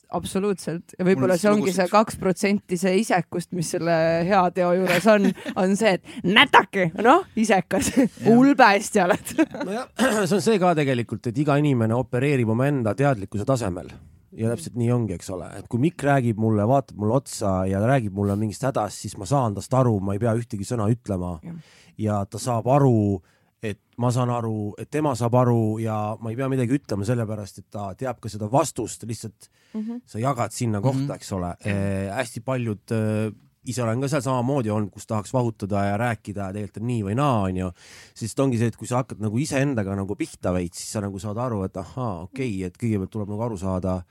absoluutselt. 0.08 0.94
Ja 0.98 1.04
võib-olla 1.04 1.36
see 1.38 1.50
ongi 1.50 1.72
see 1.74 1.88
kaks 1.90 2.18
protsenti 2.20 2.78
see 2.80 2.96
isekust, 3.02 3.52
mis 3.56 3.70
selle 3.74 3.94
heateo 4.28 4.72
juures 4.80 5.06
on, 5.12 5.30
on 5.56 5.76
see, 5.76 5.96
et 5.98 6.24
nätake, 6.24 6.90
noh, 7.04 7.26
isekas, 7.36 7.92
hull 8.26 8.54
päästja 8.58 9.08
oled. 9.08 9.34
nojah, 9.68 9.88
see 10.28 10.38
on 10.38 10.44
see 10.44 10.60
ka 10.62 10.74
tegelikult, 10.78 11.30
et 11.30 11.42
iga 11.44 11.58
inimene 11.60 11.96
opereerib 11.96 12.54
omaenda 12.54 12.94
teadlikkuse 12.98 13.48
tasemel. 13.48 13.92
Ja 14.38 14.52
täpselt 14.52 14.76
nii 14.78 14.90
ongi, 14.92 15.16
eks 15.16 15.30
ole, 15.34 15.46
et 15.58 15.66
kui 15.72 15.80
Mikk 15.82 16.04
räägib 16.04 16.38
mulle, 16.38 16.66
vaatab 16.68 16.98
mulle 17.00 17.16
otsa 17.16 17.62
ja 17.66 17.80
räägib 17.80 18.14
mulle 18.14 18.36
mingist 18.38 18.62
hädast, 18.62 19.00
siis 19.00 19.16
ma 19.18 19.26
saan 19.26 19.56
tast 19.56 19.72
aru, 19.74 19.96
ma 20.04 20.14
ei 20.14 20.20
pea 20.22 20.34
ühtegi 20.36 20.68
sõna 20.68 20.86
ütlema. 20.92 21.38
Ja, 21.42 21.54
ja 21.98 22.18
ta 22.28 22.38
saab 22.38 22.68
aru 22.70 23.18
et 23.62 23.80
ma 23.98 24.10
saan 24.14 24.30
aru, 24.30 24.74
et 24.78 24.90
tema 24.90 25.14
saab 25.18 25.34
aru 25.40 25.78
ja 25.82 26.16
ma 26.22 26.30
ei 26.30 26.38
pea 26.38 26.48
midagi 26.50 26.76
ütlema, 26.78 27.06
sellepärast 27.08 27.58
et 27.58 27.66
ta 27.74 27.90
teab 27.98 28.20
ka 28.22 28.30
seda 28.30 28.46
vastust, 28.52 29.02
lihtsalt 29.08 29.50
mm 29.74 29.80
-hmm. 29.80 30.00
sa 30.06 30.18
jagad 30.18 30.52
sinna 30.52 30.80
kohta 30.80 31.00
mm, 31.00 31.08
-hmm. 31.08 31.14
eks 31.14 31.32
ole 31.32 31.56
eh,. 31.64 32.14
hästi 32.14 32.40
paljud 32.40 32.92
eh, 32.92 33.32
ise 33.68 33.82
olen 33.82 34.00
ka 34.00 34.08
seal 34.08 34.22
samamoodi 34.24 34.70
olnud, 34.70 34.90
kus 34.90 35.06
tahaks 35.06 35.32
vahutada 35.32 35.84
ja 35.84 35.96
rääkida 35.96 36.48
ja 36.48 36.52
tegelikult 36.52 36.82
on 36.82 36.86
nii 36.86 37.02
või 37.08 37.16
naa, 37.18 37.40
onju. 37.48 37.70
sest 38.14 38.40
ongi 38.40 38.58
see, 38.58 38.70
et 38.72 38.76
kui 38.76 38.88
sa 38.88 39.02
hakkad 39.02 39.20
nagu 39.20 39.38
iseendaga 39.38 39.96
nagu 39.98 40.16
pihta 40.16 40.52
veits, 40.56 40.78
siis 40.78 40.92
sa 40.92 41.00
nagu 41.04 41.18
saad 41.18 41.36
aru, 41.36 41.64
et 41.66 41.76
ahaa, 41.76 42.22
okei 42.28 42.54
okay,, 42.54 42.70
et 42.70 42.78
kõigepealt 42.80 43.10
tuleb 43.10 43.28
nagu 43.34 43.42
aru 43.48 43.58
saada 43.60 44.02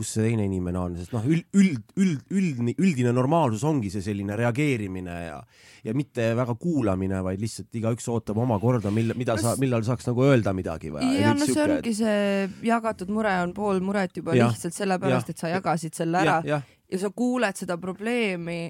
kus 0.00 0.14
see 0.16 0.30
teine 0.30 0.46
inimene 0.48 0.80
on, 0.80 0.96
sest 0.96 1.12
noh, 1.12 1.24
üld, 1.28 1.44
üld, 1.52 1.82
üld, 2.00 2.22
üldine, 2.32 2.74
üldine 2.80 3.12
normaalsus 3.12 3.64
ongi 3.68 3.92
see 3.92 4.02
selline 4.04 4.36
reageerimine 4.40 5.16
ja, 5.26 5.36
ja 5.84 5.94
mitte 5.96 6.30
väga 6.38 6.56
kuulamine, 6.60 7.20
vaid 7.26 7.42
lihtsalt 7.42 7.80
igaüks 7.80 8.08
ootab 8.12 8.40
oma 8.40 8.56
korda, 8.62 8.92
mille, 8.94 9.16
mida 9.20 9.36
sa, 9.40 9.54
millal 9.60 9.84
saaks 9.86 10.08
nagu 10.08 10.24
öelda 10.24 10.54
midagi 10.56 10.92
või? 10.94 11.04
ja 11.20 11.34
no 11.36 11.48
see 11.48 11.64
ongi 11.66 11.94
see 11.96 12.48
jagatud 12.64 13.12
mure 13.12 13.36
on 13.44 13.54
pool 13.56 13.82
muret 13.84 14.16
juba 14.22 14.36
ja, 14.38 14.48
lihtsalt 14.48 14.78
sellepärast, 14.78 15.34
et 15.34 15.44
sa 15.44 15.52
jagasid 15.52 16.00
selle 16.00 16.24
ära 16.24 16.40
ja, 16.48 16.60
ja. 16.60 16.78
ja 16.96 17.02
sa 17.04 17.12
kuuled 17.12 17.60
seda 17.60 17.76
probleemi 17.82 18.62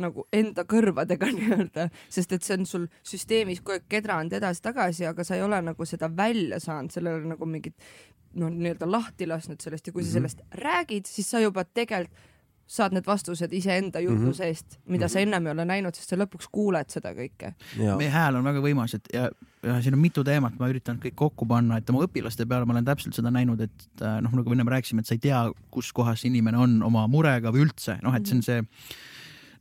nagu 0.00 0.26
enda 0.32 0.64
kõrvadega 0.68 1.28
nii-öelda, 1.36 1.88
sest 2.12 2.32
et 2.32 2.46
see 2.46 2.56
on 2.58 2.66
sul 2.66 2.88
süsteemis 3.06 3.60
kogu 3.60 3.78
aeg 3.78 3.88
kedranud 3.92 4.32
edasi-tagasi, 4.38 5.06
aga 5.10 5.24
sa 5.24 5.36
ei 5.36 5.44
ole 5.44 5.60
nagu 5.62 5.88
seda 5.88 6.10
välja 6.16 6.60
saanud, 6.62 6.94
sellel 6.94 7.20
on 7.20 7.34
nagu 7.34 7.48
mingit 7.48 7.76
noh, 8.40 8.48
nii-öelda 8.48 8.88
lahti 8.88 9.28
lasknud 9.28 9.60
sellest 9.60 9.86
ja 9.86 9.92
kui 9.92 10.04
sa 10.04 10.08
mm 10.18 10.24
-hmm. 10.24 10.28
sellest 10.28 10.60
räägid, 10.64 11.06
siis 11.06 11.30
sa 11.30 11.40
juba 11.40 11.64
tegelikult 11.64 12.30
saad 12.72 12.94
need 12.96 13.06
vastused 13.06 13.52
iseenda 13.52 14.00
jutu 14.00 14.16
mm 14.16 14.28
-hmm. 14.28 14.34
seest, 14.34 14.78
mida 14.86 15.04
mm 15.04 15.08
-hmm. 15.08 15.12
sa 15.12 15.20
ennem 15.20 15.46
ei 15.46 15.52
ole 15.52 15.64
näinud, 15.64 15.94
sest 15.94 16.08
sa 16.08 16.16
lõpuks 16.16 16.48
kuuled 16.52 16.88
seda 16.88 17.12
kõike. 17.12 17.52
meie 17.96 18.10
hääl 18.10 18.36
on 18.36 18.44
väga 18.44 18.60
võimas, 18.60 18.94
et 18.94 19.08
ja, 19.12 19.30
ja 19.62 19.82
siin 19.82 19.94
on 19.94 20.00
mitu 20.00 20.24
teemat, 20.24 20.58
ma 20.58 20.68
üritan 20.68 20.98
kõik 20.98 21.14
kokku 21.14 21.46
panna, 21.46 21.76
et 21.76 21.90
oma 21.90 22.04
õpilaste 22.06 22.46
peale 22.46 22.64
ma 22.64 22.72
olen 22.72 22.84
täpselt 22.84 23.14
seda 23.14 23.30
näinud, 23.30 23.60
et 23.60 23.88
noh, 24.00 24.32
nagu 24.32 24.52
enne 24.52 24.64
me 24.64 24.70
rääkisime, 24.70 25.00
et 25.00 25.06
sa 25.06 25.14
ei 25.14 25.18
tea, 25.18 25.52
kus 25.70 25.92
kohas 25.92 26.24
inimene 26.24 26.56
on 26.56 26.82
oma 26.82 27.06
murega 27.06 27.52
või 27.52 27.66
üldse, 27.66 27.98
noh, 28.02 28.14
et 28.14 28.26
see 28.26 28.36
on 28.36 28.42
see 28.42 28.62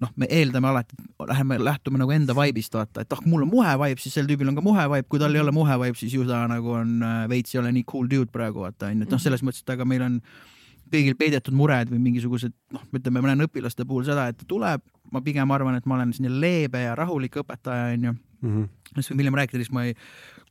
noh, 0.01 0.11
me 0.17 0.27
eeldame 0.33 0.69
alati, 0.71 0.97
läheme, 1.29 1.57
lähtume 1.61 1.99
nagu 2.01 2.13
enda 2.15 2.35
vibe'ist 2.37 2.73
vaata, 2.75 3.03
et 3.05 3.13
ah, 3.13 3.21
mul 3.25 3.45
on 3.45 3.51
muhe 3.51 3.73
vibe, 3.83 4.01
siis 4.01 4.15
sel 4.17 4.29
tüübil 4.29 4.49
on 4.49 4.57
ka 4.57 4.63
muhe 4.65 4.85
vibe, 4.95 5.07
kui 5.11 5.21
tal 5.21 5.35
ei 5.35 5.43
ole 5.43 5.53
muhe 5.55 5.77
vibe, 5.83 5.97
siis 5.99 6.15
ju 6.17 6.25
ta 6.27 6.41
nagu 6.49 6.73
on 6.79 6.95
äh, 7.05 7.19
veits 7.31 7.55
ei 7.55 7.61
ole 7.61 7.73
nii 7.75 7.85
cool 7.89 8.09
dude 8.09 8.31
praegu 8.33 8.65
vaata 8.65 8.89
onju, 8.89 9.05
et 9.05 9.13
noh, 9.13 9.21
selles 9.21 9.45
mõttes, 9.45 9.61
et 9.65 9.75
aga 9.75 9.87
meil 9.87 10.05
on 10.07 10.17
kõigil 10.91 11.15
peidetud 11.19 11.55
mured 11.55 11.91
või 11.91 12.01
mingisugused 12.09 12.53
noh, 12.75 12.83
ütleme, 12.97 13.21
ma 13.21 13.31
näen 13.31 13.45
õpilaste 13.47 13.85
puhul 13.87 14.07
seda, 14.07 14.27
et 14.31 14.41
ta 14.41 14.47
tuleb, 14.49 14.83
ma 15.13 15.21
pigem 15.23 15.53
arvan, 15.53 15.77
et 15.77 15.87
ma 15.87 15.99
olen 15.99 16.11
selline 16.15 16.41
leebe 16.41 16.83
ja 16.83 16.97
rahulik 16.97 17.37
õpetaja 17.43 17.93
onju 17.93 18.15
mm. 18.15 18.49
-hmm. 18.49 18.69
siis 18.97 19.11
võib 19.13 19.23
hiljem 19.23 19.39
rääkida, 19.39 19.63
siis 19.63 19.71
ma 19.75 19.85
ei 19.87 19.95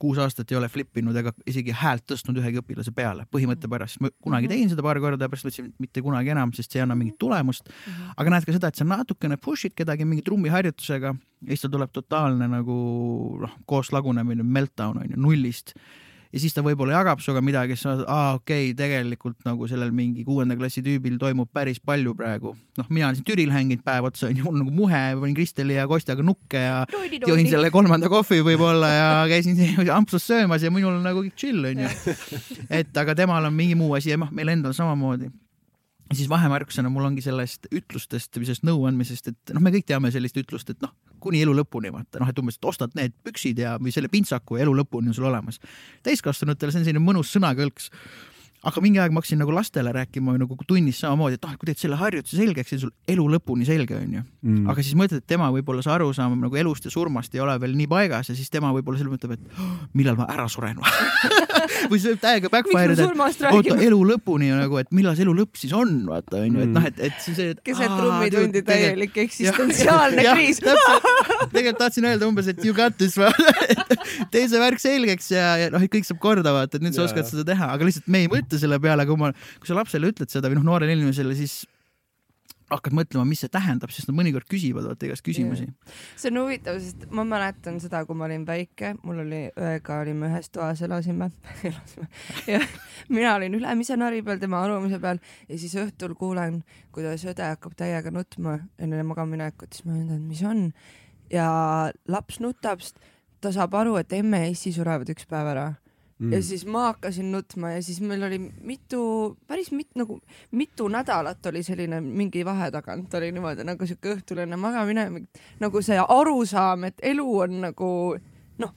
kuus 0.01 0.19
aastat 0.23 0.51
ei 0.53 0.59
ole 0.59 0.69
flip 0.73 0.99
inud 1.01 1.17
ega 1.21 1.33
isegi 1.49 1.75
häält 1.77 2.07
tõstnud 2.09 2.39
ühegi 2.41 2.61
õpilase 2.63 2.93
peale 2.97 3.27
põhimõtte 3.31 3.69
mhm. 3.69 3.75
pärast. 3.75 4.01
ma 4.01 4.11
kunagi 4.23 4.49
mhm. 4.49 4.55
tegin 4.55 4.73
seda 4.73 4.85
paar 4.87 5.01
korda 5.03 5.27
ja 5.27 5.33
pärast 5.33 5.49
mõtlesin, 5.49 5.73
mitte 5.83 6.05
kunagi 6.05 6.35
enam, 6.35 6.55
sest 6.57 6.73
see 6.73 6.81
ei 6.81 6.87
anna 6.87 6.99
mingit 6.99 7.19
tulemust. 7.21 7.69
Mhm. 7.71 8.13
aga 8.17 8.35
näed 8.35 8.49
ka 8.49 8.57
seda, 8.57 8.73
et 8.73 8.81
sa 8.81 8.89
natukene 8.89 9.41
push'id 9.41 9.77
kedagi 9.77 10.09
mingi 10.09 10.25
trummiharjutusega 10.27 11.15
ja 11.15 11.51
siis 11.51 11.65
tal 11.65 11.75
tuleb 11.77 11.93
totaalne 11.95 12.49
nagu 12.51 12.77
noh, 13.41 13.59
koos 13.69 13.93
lagunemine, 13.95 14.45
meltdown 14.45 15.03
on 15.03 15.13
ju 15.15 15.21
nullist 15.21 15.75
ja 16.31 16.41
siis 16.43 16.55
ta 16.55 16.63
võib-olla 16.65 16.99
jagab 16.99 17.23
sinuga 17.23 17.43
midagi, 17.45 17.77
siis 17.77 17.87
sa 17.87 17.93
oled, 17.95 18.05
aa 18.07 18.37
okei 18.39 18.71
okay,, 18.71 18.77
tegelikult 18.79 19.39
nagu 19.47 19.67
sellel 19.71 19.91
mingi 19.95 20.25
kuuenda 20.27 20.57
klassi 20.59 20.83
tüübil 20.87 21.19
toimub 21.21 21.51
päris 21.53 21.81
palju 21.83 22.15
praegu. 22.19 22.55
noh, 22.79 22.89
mina 22.89 23.09
olen 23.09 23.19
siin 23.19 23.27
Türil 23.27 23.53
hänginud 23.55 23.85
päev 23.87 24.09
otsa, 24.11 24.29
onju, 24.31 24.47
mul 24.47 24.61
nagu 24.63 24.75
muhe, 24.75 25.03
panin 25.21 25.37
Kristeli 25.37 25.77
ja 25.79 25.89
Kostjaga 25.91 26.25
nukke 26.27 26.63
ja 26.63 26.85
jõin 27.27 27.51
selle 27.51 27.73
kolmanda 27.75 28.11
kohvi 28.13 28.43
võib-olla 28.47 28.93
ja 28.95 29.11
käisin 29.31 29.59
ampsus 29.99 30.27
söömas 30.31 30.65
ja 30.67 30.73
minul 30.75 30.99
on 31.01 31.07
nagu 31.07 31.25
kõik 31.27 31.39
chill, 31.41 31.67
onju. 31.73 31.91
et 32.81 33.03
aga 33.05 33.17
temal 33.19 33.51
on 33.51 33.57
mingi 33.57 33.79
muu 33.79 33.95
asi 33.99 34.15
ja 34.15 34.21
noh, 34.21 34.31
meil 34.35 34.55
endal 34.55 34.77
samamoodi 34.77 35.31
siis 36.15 36.29
vahemärkusena 36.29 36.91
mul 36.91 37.07
ongi 37.07 37.23
sellest 37.25 37.69
ütlustest 37.71 38.35
sellest 38.35 38.65
nõuandmisest, 38.67 39.31
et 39.31 39.53
noh, 39.55 39.63
me 39.63 39.73
kõik 39.75 39.87
teame 39.87 40.11
sellist 40.11 40.39
ütlust, 40.41 40.73
et 40.73 40.81
noh, 40.83 40.93
kuni 41.23 41.43
elu 41.45 41.55
lõpuni, 41.55 41.93
vaata 41.95 42.23
noh, 42.23 42.31
et 42.31 42.39
umbes, 42.43 42.59
et 42.59 42.67
ostad 42.67 42.97
need 42.99 43.15
püksid 43.27 43.61
ja, 43.63 43.77
või 43.79 43.95
selle 43.95 44.11
pintsaku 44.13 44.59
ja 44.59 44.67
elu 44.67 44.75
lõpuni 44.81 45.13
on 45.13 45.17
sul 45.17 45.29
olemas. 45.31 45.61
täiskasvanutele 46.07 46.73
see 46.73 46.83
on 46.83 46.89
selline 46.89 47.05
mõnus 47.05 47.31
sõnakõlks 47.37 47.91
aga 48.61 48.83
mingi 48.85 49.01
aeg 49.01 49.15
ma 49.15 49.23
hakkasin 49.23 49.41
nagu 49.41 49.55
lastele 49.57 49.93
rääkima 49.97 50.35
nagu 50.41 50.57
tunnis 50.69 51.01
samamoodi, 51.01 51.39
et 51.39 51.47
et 51.51 51.61
kui 51.61 51.71
teed 51.71 51.81
selle 51.81 51.97
harjutuse 52.01 52.37
selgeks, 52.37 52.69
see 52.69 52.79
on 52.79 52.83
sul 52.85 52.93
elu 53.15 53.25
lõpuni 53.37 53.65
selge, 53.69 53.97
onju 53.97 54.21
mm.. 54.21 54.67
aga 54.71 54.85
siis 54.85 54.99
mõtled, 55.01 55.23
et 55.23 55.29
tema 55.33 55.49
võib-olla 55.55 55.85
see 55.85 55.95
arusaam 55.95 56.37
nagu 56.43 56.61
elust 56.61 56.85
ja 56.85 56.93
surmast 56.93 57.35
ei 57.35 57.41
ole 57.45 57.57
veel 57.63 57.77
nii 57.79 57.89
paigas 57.91 58.29
ja 58.33 58.37
siis 58.37 58.53
tema 58.53 58.73
võib-olla 58.77 59.01
selle 59.01 59.15
mõtleb, 59.15 59.39
et 59.39 59.57
oh, 59.57 59.73
millal 59.97 60.19
ma 60.21 60.29
ära 60.33 60.49
suren 60.53 60.81
või? 60.81 61.39
See 61.91 62.13
võib 62.13 62.21
täiega 62.23 62.49
backfire 62.53 62.95
ida, 62.95 63.07
et 63.11 63.43
oota 63.51 63.77
elu 63.85 63.99
lõpuni 64.13 64.51
nagu, 64.55 64.79
et 64.81 64.89
millal 64.95 65.17
see 65.17 65.25
elu 65.27 65.35
lõpp 65.41 65.59
siis 65.59 65.73
on, 65.77 65.91
vaata 66.09 66.39
onju, 66.41 66.63
et 66.65 66.73
noh, 66.73 66.87
et, 66.87 67.01
et 67.09 67.19
siis. 67.23 67.41
keset 67.67 67.93
trummitundi 67.93 68.63
täielik 68.67 69.17
eksistentsiaalne 69.25 70.25
kriis. 70.35 70.61
tegelikult 70.63 71.81
tahtsin 71.83 72.09
öelda 72.09 72.29
umbes, 72.29 72.49
et 72.53 72.63
you 72.65 72.77
got 72.77 72.97
this 73.01 73.17
tee 74.33 74.47
see 74.49 74.63
värk 74.63 74.83
selgeks 74.83 75.31
ja, 75.35 75.47
ja 75.61 75.71
noh, 75.73 75.83
et 75.85 75.93
kõik 75.93 76.09
saab 76.09 76.21
korda 76.23 76.55
vaata, 76.55 76.79
et 76.79 76.87
nüüd 76.87 76.97
sa 76.97 77.05
oskad 77.07 77.29
seda 77.29 77.45
teha, 77.53 77.71
aga 77.75 77.89
lihtsalt 77.89 78.09
me 78.11 78.25
ei 78.25 78.31
mõtle 78.31 78.50
mõtle 78.51 78.63
selle 78.67 78.81
peale, 78.83 79.07
kui 79.07 79.21
ma, 79.21 79.35
kui 79.61 79.71
sa 79.71 79.79
lapsele 79.79 80.11
ütled 80.11 80.33
seda 80.33 80.51
või 80.51 80.59
noh, 80.59 80.73
noorele 80.73 80.99
inimesele, 80.99 81.37
siis 81.39 81.63
hakkad 82.71 82.95
mõtlema, 82.95 83.25
mis 83.27 83.41
see 83.43 83.51
tähendab, 83.51 83.91
sest 83.91 84.07
nad 84.07 84.15
mõnikord 84.15 84.47
küsivad 84.51 84.87
vaata 84.87 85.09
igast 85.09 85.25
küsimusi. 85.27 85.67
see 86.19 86.31
on 86.31 86.39
huvitav, 86.39 86.79
sest 86.83 87.09
ma 87.15 87.25
mäletan 87.27 87.81
seda, 87.83 88.05
kui 88.07 88.15
ma 88.19 88.29
olin 88.29 88.45
väike, 88.47 88.93
mul 89.03 89.25
oli 89.25 89.41
õega, 89.59 89.99
olime 90.05 90.31
ühes 90.31 90.51
toas, 90.55 90.83
elasime 90.87 91.33
elasime. 91.71 92.07
Ja 92.47 92.61
mina 93.09 93.35
olin 93.35 93.59
ülemise 93.59 93.99
nari 93.99 94.23
peal, 94.27 94.39
tema 94.43 94.63
alumise 94.63 95.01
peal 95.03 95.19
ja 95.49 95.59
siis 95.59 95.75
õhtul 95.83 96.15
kuulen, 96.19 96.63
kuidas 96.95 97.27
õde 97.27 97.51
hakkab 97.57 97.75
täiega 97.79 98.15
nutma 98.15 98.61
enne 98.79 99.03
magamaminekut, 99.03 99.75
siis 99.75 99.89
ma 99.89 99.99
mõtlen, 99.99 100.23
mis 100.31 100.45
on? 100.47 100.69
Ja 101.31 101.51
laps 102.11 102.39
nutab, 102.43 102.87
sest 102.87 103.03
ta 103.43 103.51
saab 103.55 103.75
aru, 103.83 103.99
et 103.99 104.13
emme 104.15 104.45
ja 104.45 104.55
issi 104.55 104.71
surevad 104.75 105.11
üks 105.11 105.27
päev 105.27 105.51
ära 105.57 105.71
mm.. 106.21 106.33
ja 106.33 106.43
siis 106.43 106.67
ma 106.67 106.87
hakkasin 106.91 107.33
nutma 107.33 107.73
ja 107.75 107.83
siis 107.83 108.01
meil 108.01 108.23
oli 108.29 108.39
mitu, 108.63 109.03
päris 109.49 109.73
mit, 109.73 109.91
nagu 109.99 110.21
mitu 110.51 110.89
nädalat 110.89 111.47
oli 111.47 111.63
selline 111.67 112.01
mingi 112.01 112.45
vahe 112.45 112.71
tagant 112.71 113.15
oli 113.15 113.33
niimoodi 113.33 113.67
nagu 113.67 113.87
siuke 113.87 114.15
õhtul 114.17 114.45
enne 114.45 114.61
magamine, 114.61 115.09
nagu 115.61 115.83
see 115.83 115.99
arusaam, 116.01 116.87
et 116.91 117.03
elu 117.13 117.29
on 117.45 117.61
nagu 117.67 117.91
noh, 118.63 118.75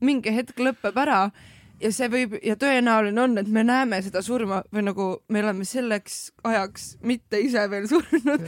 mingi 0.00 0.34
hetk 0.36 0.60
lõpeb 0.60 1.04
ära 1.06 1.26
ja 1.82 1.92
see 1.92 2.08
võib 2.12 2.36
ja 2.44 2.56
tõenäoline 2.60 3.22
on, 3.22 3.36
et 3.40 3.48
me 3.52 3.64
näeme 3.66 4.00
seda 4.04 4.22
surma 4.24 4.62
või 4.72 4.86
nagu 4.86 5.06
me 5.32 5.42
oleme 5.42 5.66
selleks 5.68 6.18
ajaks 6.46 6.96
mitte 7.06 7.40
ise 7.42 7.66
veel 7.70 7.88
surnud 7.90 8.44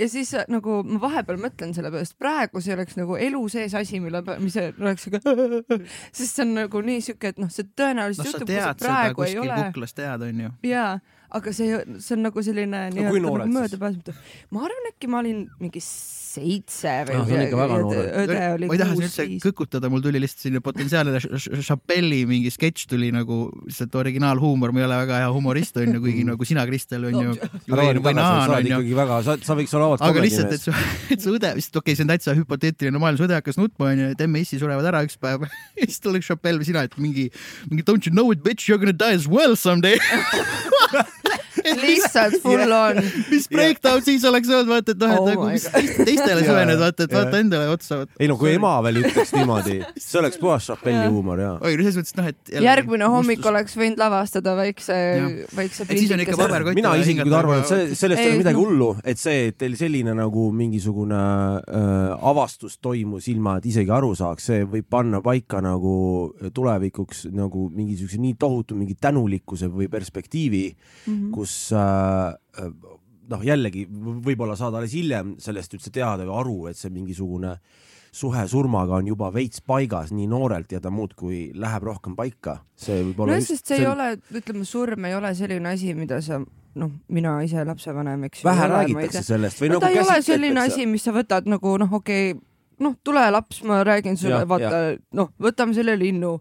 ja 0.00 0.08
siis 0.10 0.32
nagu 0.50 0.80
ma 0.86 1.00
vahepeal 1.04 1.38
mõtlen 1.40 1.74
selle 1.76 1.92
peale, 1.92 2.06
sest 2.08 2.18
praegu 2.20 2.62
see 2.64 2.74
oleks 2.74 2.98
nagu 2.98 3.18
elu 3.20 3.42
sees 3.52 3.76
asi, 3.78 4.00
mille, 4.02 4.24
mis 4.42 4.58
oleks 4.58 5.06
siuke, 5.06 5.20
sest 6.18 6.30
see 6.30 6.46
on 6.46 6.54
nagu 6.58 6.84
nii 6.90 7.04
siuke, 7.08 7.34
et 7.34 7.42
noh, 7.42 7.52
see 7.52 7.68
tõenäoliselt 7.78 8.26
no, 8.26 8.32
juhtub, 8.32 8.50
kui 8.50 8.60
see 8.60 8.78
praegu 8.82 9.28
ei 9.28 9.38
ole. 9.44 9.60
kuklas 9.68 9.96
tead, 9.96 10.26
onju. 10.28 10.54
jaa, 10.66 10.98
aga 11.38 11.54
see, 11.54 11.80
see 11.98 12.18
on 12.18 12.26
nagu 12.28 12.46
selline 12.46 12.86
nii-öelda 12.96 13.24
nagu 13.28 13.50
möödapääsmatu. 13.60 14.16
ma 14.54 14.66
arvan, 14.66 14.90
äkki 14.90 15.10
ma 15.10 15.22
olin 15.22 15.46
mingi 15.62 15.82
seitse 16.34 16.94
või 17.08 17.18
no, 17.18 17.24
midagi. 17.28 18.02
õde 18.24 18.40
oli 18.56 18.68
ma 18.68 18.76
ei 18.76 18.80
taha 18.80 18.96
siin 18.96 19.06
üldse 19.06 19.26
kõkutada, 19.44 19.90
mul 19.92 20.02
tuli 20.04 20.20
lihtsalt 20.22 20.46
selline 20.46 20.62
potentsiaalne 20.64 21.20
Chappelli 21.64 22.22
mingi 22.28 22.50
sketš 22.54 22.88
tuli 22.90 23.10
nagu 23.14 23.38
lihtsalt 23.68 23.94
originaalhuumor, 24.02 24.74
ma 24.74 24.82
ei 24.82 24.88
ole 24.88 24.98
väga 25.04 25.20
hea 25.22 25.30
humorist 25.34 25.78
onju, 25.80 26.02
kuigi 26.02 26.26
nagu 26.26 26.48
sina, 26.48 26.66
Kristel 26.68 27.06
onju. 27.10 27.36
või 27.70 28.16
Naan 28.18 28.56
onju. 28.58 28.80
väga, 28.98 29.20
sa, 29.26 29.36
sa 29.44 29.58
võiks 29.58 29.74
olla 29.76 29.84
laualt 29.84 30.04
aga 30.04 30.24
lihtsalt, 30.24 30.54
et 30.56 30.64
su, 30.64 30.74
et 31.14 31.24
su 31.24 31.34
õde, 31.34 31.54
vist 31.58 31.74
okei 31.74 31.92
okay,, 31.92 31.98
see 31.98 32.06
on 32.06 32.12
täitsa 32.12 32.36
hüpoteetiline 32.38 33.02
maailm, 33.02 33.20
su 33.20 33.28
õde 33.28 33.38
hakkas 33.38 33.60
nutma 33.60 33.92
onju, 33.92 34.10
et 34.14 34.26
emme 34.26 34.42
issi 34.44 34.60
surevad 34.60 34.88
ära 34.90 35.04
üks 35.06 35.18
päev 35.20 35.46
ja 35.46 35.86
siis 35.88 36.02
tuleb 36.04 36.24
Chappelle 36.26 36.62
või 36.62 36.70
sina, 36.70 36.86
et 36.88 36.98
mingi, 37.00 37.30
mingi 37.70 37.86
don't 37.86 38.08
you 38.08 38.14
know 38.14 38.32
it 38.34 38.44
bitch, 38.44 38.68
you 38.68 38.76
are 38.76 38.82
gonna 38.82 38.96
die 38.96 39.14
as 39.14 39.28
well 39.30 39.56
someday 39.58 39.98
lihtsalt 41.84 42.36
full 42.42 42.72
on. 42.74 43.00
mis 43.30 43.48
breakdown 43.52 44.02
siis 44.04 44.24
oleks 44.28 44.50
olnud, 44.50 44.70
vaata, 44.70 44.94
et 44.94 45.02
noh, 45.02 45.14
et 45.14 45.20
oh 45.20 45.28
nagu 45.30 45.48
mis 45.50 45.66
teistele 45.70 46.44
sööned, 46.44 46.80
vaata, 46.80 47.06
et 47.06 47.14
vaata 47.14 47.40
endale 47.40 47.68
otsa. 47.72 48.00
ei 48.18 48.28
no 48.30 48.36
kui 48.40 48.54
ema 48.54 48.74
veel 48.84 49.02
ütleks 49.04 49.34
niimoodi, 49.38 49.78
see 50.00 50.20
oleks 50.20 50.40
puhas 50.42 50.68
Chappelli 50.68 51.06
huumor 51.12 51.42
ja. 51.42 51.52
oi, 51.60 51.74
selles 51.80 51.98
mõttes, 52.00 52.14
et 52.14 52.20
noh, 52.20 52.30
et. 52.32 52.54
järgmine 52.66 53.10
hommik 53.14 53.48
oleks 53.50 53.78
võinud 53.80 54.00
lavastada 54.00 54.56
väikse, 54.58 54.98
väikse. 55.56 55.88
siis 55.90 56.14
on 56.14 56.24
ikka 56.24 56.38
paberkott. 56.40 56.78
mina 56.78 56.94
isiklikult 57.00 57.38
arvan, 57.40 57.64
et 57.64 57.70
see, 57.70 57.98
sellest 58.04 58.24
ei 58.24 58.32
ole 58.32 58.42
midagi 58.42 58.60
hullu, 58.60 58.90
et 59.04 59.20
see, 59.20 59.48
et 59.50 59.58
teil 59.60 59.78
selline 59.80 60.16
nagu 60.18 60.48
mingisugune 60.54 61.22
äh, 61.64 62.28
avastus 62.32 62.78
toimus 62.84 63.28
ilma, 63.32 63.58
et 63.60 63.70
isegi 63.72 63.92
aru 63.94 64.14
saaks, 64.18 64.50
see 64.50 64.68
võib 64.68 64.88
panna 64.90 65.22
paika 65.24 65.62
nagu 65.64 65.94
tulevikuks 66.54 67.28
nagu 67.34 67.68
mingisuguse 67.72 68.20
nii 68.20 68.36
tohutu 68.40 68.76
mingi 68.78 68.96
tänulikkuse 69.00 69.68
või 69.72 69.88
perspektiivi 69.92 70.64
mm, 70.70 71.14
-hmm. 71.14 71.30
kus 71.34 71.53
kus 71.54 71.72
äh, 71.72 72.68
noh, 73.30 73.42
jällegi 73.44 73.86
võib-olla 73.88 74.56
saad 74.58 74.76
alles 74.78 74.94
hiljem 74.96 75.36
sellest 75.42 75.76
üldse 75.76 75.92
teada 75.94 76.26
või 76.26 76.38
aru, 76.40 76.56
et 76.70 76.78
see 76.78 76.92
mingisugune 76.92 77.56
suhe 78.14 78.44
surmaga 78.46 79.00
on 79.00 79.08
juba 79.10 79.32
veits 79.34 79.62
paigas 79.66 80.12
nii 80.14 80.28
noorelt 80.30 80.70
ja 80.70 80.80
ta 80.80 80.90
muudkui 80.94 81.48
läheb 81.58 81.86
rohkem 81.88 82.14
paika. 82.14 82.60
see 82.76 83.00
võib 83.08 83.24
olla 83.24 83.38
no, 83.38 83.42
sest 83.42 83.66
see, 83.66 83.78
see 83.78 83.82
ei 83.82 83.88
ole, 83.90 84.12
ütleme, 84.30 84.66
surm 84.68 85.08
ei 85.08 85.16
ole 85.16 85.32
selline 85.34 85.72
asi, 85.72 85.94
mida 85.98 86.20
sa 86.22 86.38
noh, 86.38 86.92
mina 87.08 87.40
ise 87.46 87.64
lapsevanem, 87.66 88.28
eks 88.28 88.44
vähe 88.46 88.68
räägitakse 88.70 89.24
sellest 89.26 89.62
või 89.62 89.72
no, 89.72 89.80
nagu 89.80 89.86
ta 89.86 89.92
ei 89.94 90.02
ole 90.04 90.20
selline 90.22 90.66
asi, 90.68 90.86
mis 90.90 91.06
sa 91.06 91.14
võtad 91.14 91.50
nagu 91.50 91.74
noh, 91.82 91.98
okei 92.00 92.34
okay, 92.34 92.42
noh, 92.82 92.94
tule 93.04 93.22
laps, 93.30 93.60
ma 93.66 93.80
räägin 93.86 94.16
sulle, 94.18 94.40
vaata, 94.48 94.80
noh, 95.14 95.30
võtame 95.42 95.74
selle 95.76 95.94
linnu, 95.98 96.32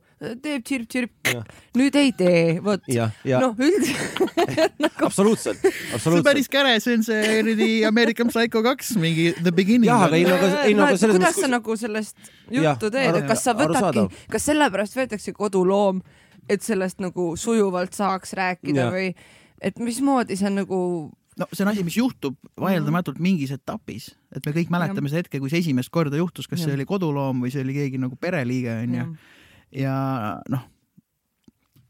teeb 0.41 0.63
tsirp-tsirp, 0.65 1.31
nüüd 1.77 1.97
ei 1.99 2.13
tee, 2.17 2.41
vot. 2.63 2.85
noh, 2.87 3.53
üldiselt 3.53 4.23
nagu... 4.83 5.05
absoluutselt, 5.07 5.61
absoluutselt. 5.61 6.01
see 6.01 6.17
on 6.17 6.25
päris 6.25 6.49
käre, 6.51 6.73
see 6.83 6.97
on 6.97 7.05
see 7.05 7.37
eriti 7.39 7.69
American 7.89 8.31
Psycho 8.33 8.63
kaks 8.65 8.95
mingi 9.01 9.29
The 9.39 9.53
Beginning. 9.53 9.91
jah, 9.91 10.07
aga 10.07 10.19
ei 10.19 10.27
no 10.27 10.39
aga, 10.39 10.51
ei 10.63 10.77
no 10.77 10.87
aga 10.87 10.99
selles 11.01 11.19
mõttes. 11.19 11.37
kuidas 11.37 11.45
sa 11.45 11.53
nagu 11.53 11.77
sellest 11.83 12.33
juttu 12.57 12.91
teed, 12.93 13.21
et 13.21 13.29
kas 13.29 13.45
sa 13.45 13.57
võtadki, 13.57 14.07
kas 14.33 14.49
sellepärast 14.49 14.99
võetakse 14.99 15.35
koduloom, 15.37 16.01
et 16.49 16.65
sellest 16.65 17.03
nagu 17.03 17.33
sujuvalt 17.39 17.93
saaks 17.95 18.33
rääkida 18.39 18.87
ja. 18.87 18.91
või 18.93 19.11
et 19.63 19.77
mismoodi 19.79 20.35
see 20.39 20.51
nagu 20.51 20.79
no 21.39 21.47
see 21.51 21.65
on 21.65 21.71
asi, 21.71 21.85
mis 21.85 21.97
juhtub 21.97 22.37
vaieldamatult 22.59 23.21
mingis 23.23 23.53
etapis, 23.55 24.11
et 24.35 24.45
me 24.45 24.55
kõik 24.55 24.73
mäletame 24.73 25.11
seda 25.11 25.23
hetke, 25.23 25.41
kui 25.41 25.51
see 25.51 25.63
esimest 25.63 25.93
korda 25.93 26.19
juhtus, 26.19 26.49
kas 26.49 26.61
ja. 26.61 26.69
see 26.69 26.77
oli 26.77 26.87
koduloom 26.89 27.43
või 27.45 27.53
see 27.53 27.63
oli 27.65 27.77
keegi 27.77 28.01
nagu 28.01 28.19
pereliige 28.19 28.77
onju. 28.83 29.07
ja 29.79 29.95
noh, 30.53 30.67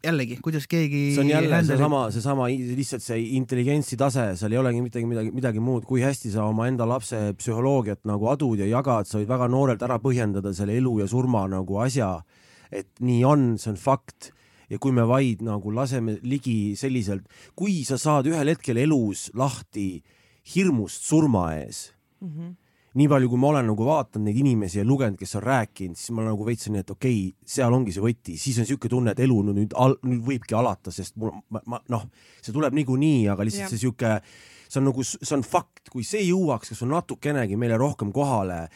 jällegi, 0.04 0.38
kuidas 0.44 0.68
keegi. 0.68 1.14
see 1.16 1.24
on 1.24 1.32
jälle 1.32 1.64
seesama, 1.64 2.04
seesama 2.12 2.48
lihtsalt 2.52 3.04
see 3.06 3.20
intelligentsi 3.38 3.98
tase, 4.00 4.34
seal 4.40 4.56
ei 4.56 4.60
olegi 4.60 4.84
midagi, 4.84 5.08
midagi, 5.08 5.34
midagi 5.36 5.64
muud, 5.64 5.88
kui 5.88 6.04
hästi 6.04 6.34
sa 6.34 6.48
omaenda 6.50 6.88
lapse 6.90 7.20
psühholoogiat 7.40 8.04
nagu 8.10 8.28
adud 8.32 8.60
ja 8.60 8.68
jagad, 8.70 9.08
sa 9.10 9.22
võid 9.22 9.32
väga 9.32 9.50
noorelt 9.52 9.84
ära 9.86 10.00
põhjendada 10.04 10.54
selle 10.56 10.76
elu 10.80 11.00
ja 11.04 11.10
surma 11.12 11.46
nagu 11.52 11.80
asja. 11.84 12.16
et 12.74 12.90
nii 13.00 13.24
on, 13.28 13.54
see 13.62 13.70
on 13.70 13.78
fakt 13.78 14.32
ja 14.70 14.80
kui 14.80 14.94
me 14.96 15.06
vaid 15.08 15.44
nagu 15.46 15.74
laseme 15.76 16.18
ligi 16.24 16.76
selliselt, 16.80 17.28
kui 17.56 17.84
sa 17.88 17.98
saad 18.02 18.30
ühel 18.32 18.54
hetkel 18.54 18.80
elus 18.84 19.30
lahti 19.38 20.04
hirmust 20.56 21.08
surma 21.08 21.54
ees 21.56 21.92
mm, 22.22 22.30
-hmm. 22.30 22.56
nii 22.94 23.08
palju, 23.10 23.30
kui 23.30 23.40
ma 23.40 23.48
olen 23.48 23.68
nagu 23.72 23.86
vaadanud 23.86 24.28
neid 24.28 24.38
inimesi 24.38 24.80
ja 24.80 24.86
lugenud, 24.86 25.18
kes 25.20 25.36
on 25.36 25.44
rääkinud, 25.44 25.98
siis 25.98 26.12
ma 26.12 26.24
nagu 26.24 26.46
veits 26.46 26.68
on 26.68 26.74
nii, 26.74 26.80
et 26.86 26.92
okei 26.92 27.28
okay,, 27.28 27.38
seal 27.46 27.74
ongi 27.74 27.92
see 27.92 28.04
võti, 28.04 28.38
siis 28.38 28.58
on 28.58 28.68
niisugune 28.68 28.90
tunne, 28.90 29.12
et 29.12 29.20
elu 29.20 29.42
no 29.44 29.54
nüüd, 29.54 29.76
nüüd 30.04 30.26
võibki 30.28 30.58
alata, 30.58 30.92
sest 30.92 31.16
mul, 31.16 31.32
ma, 31.50 31.62
ma 31.66 31.80
noh, 31.90 32.08
see 32.42 32.54
tuleb 32.54 32.74
niikuinii, 32.74 33.30
aga 33.30 33.44
lihtsalt 33.44 33.66
ja. 33.66 33.70
see 33.70 33.80
niisugune, 33.82 34.20
see 34.68 34.82
on 34.82 34.90
nagu, 34.90 35.04
see 35.04 35.36
on 35.38 35.44
fakt, 35.44 35.90
kui 35.90 36.04
see 36.04 36.24
jõuaks 36.28 36.74
kas 36.74 36.84
või 36.84 36.94
natukenegi 36.96 37.58
meile 37.60 37.78
rohkem 37.78 38.12
kohale 38.12 38.68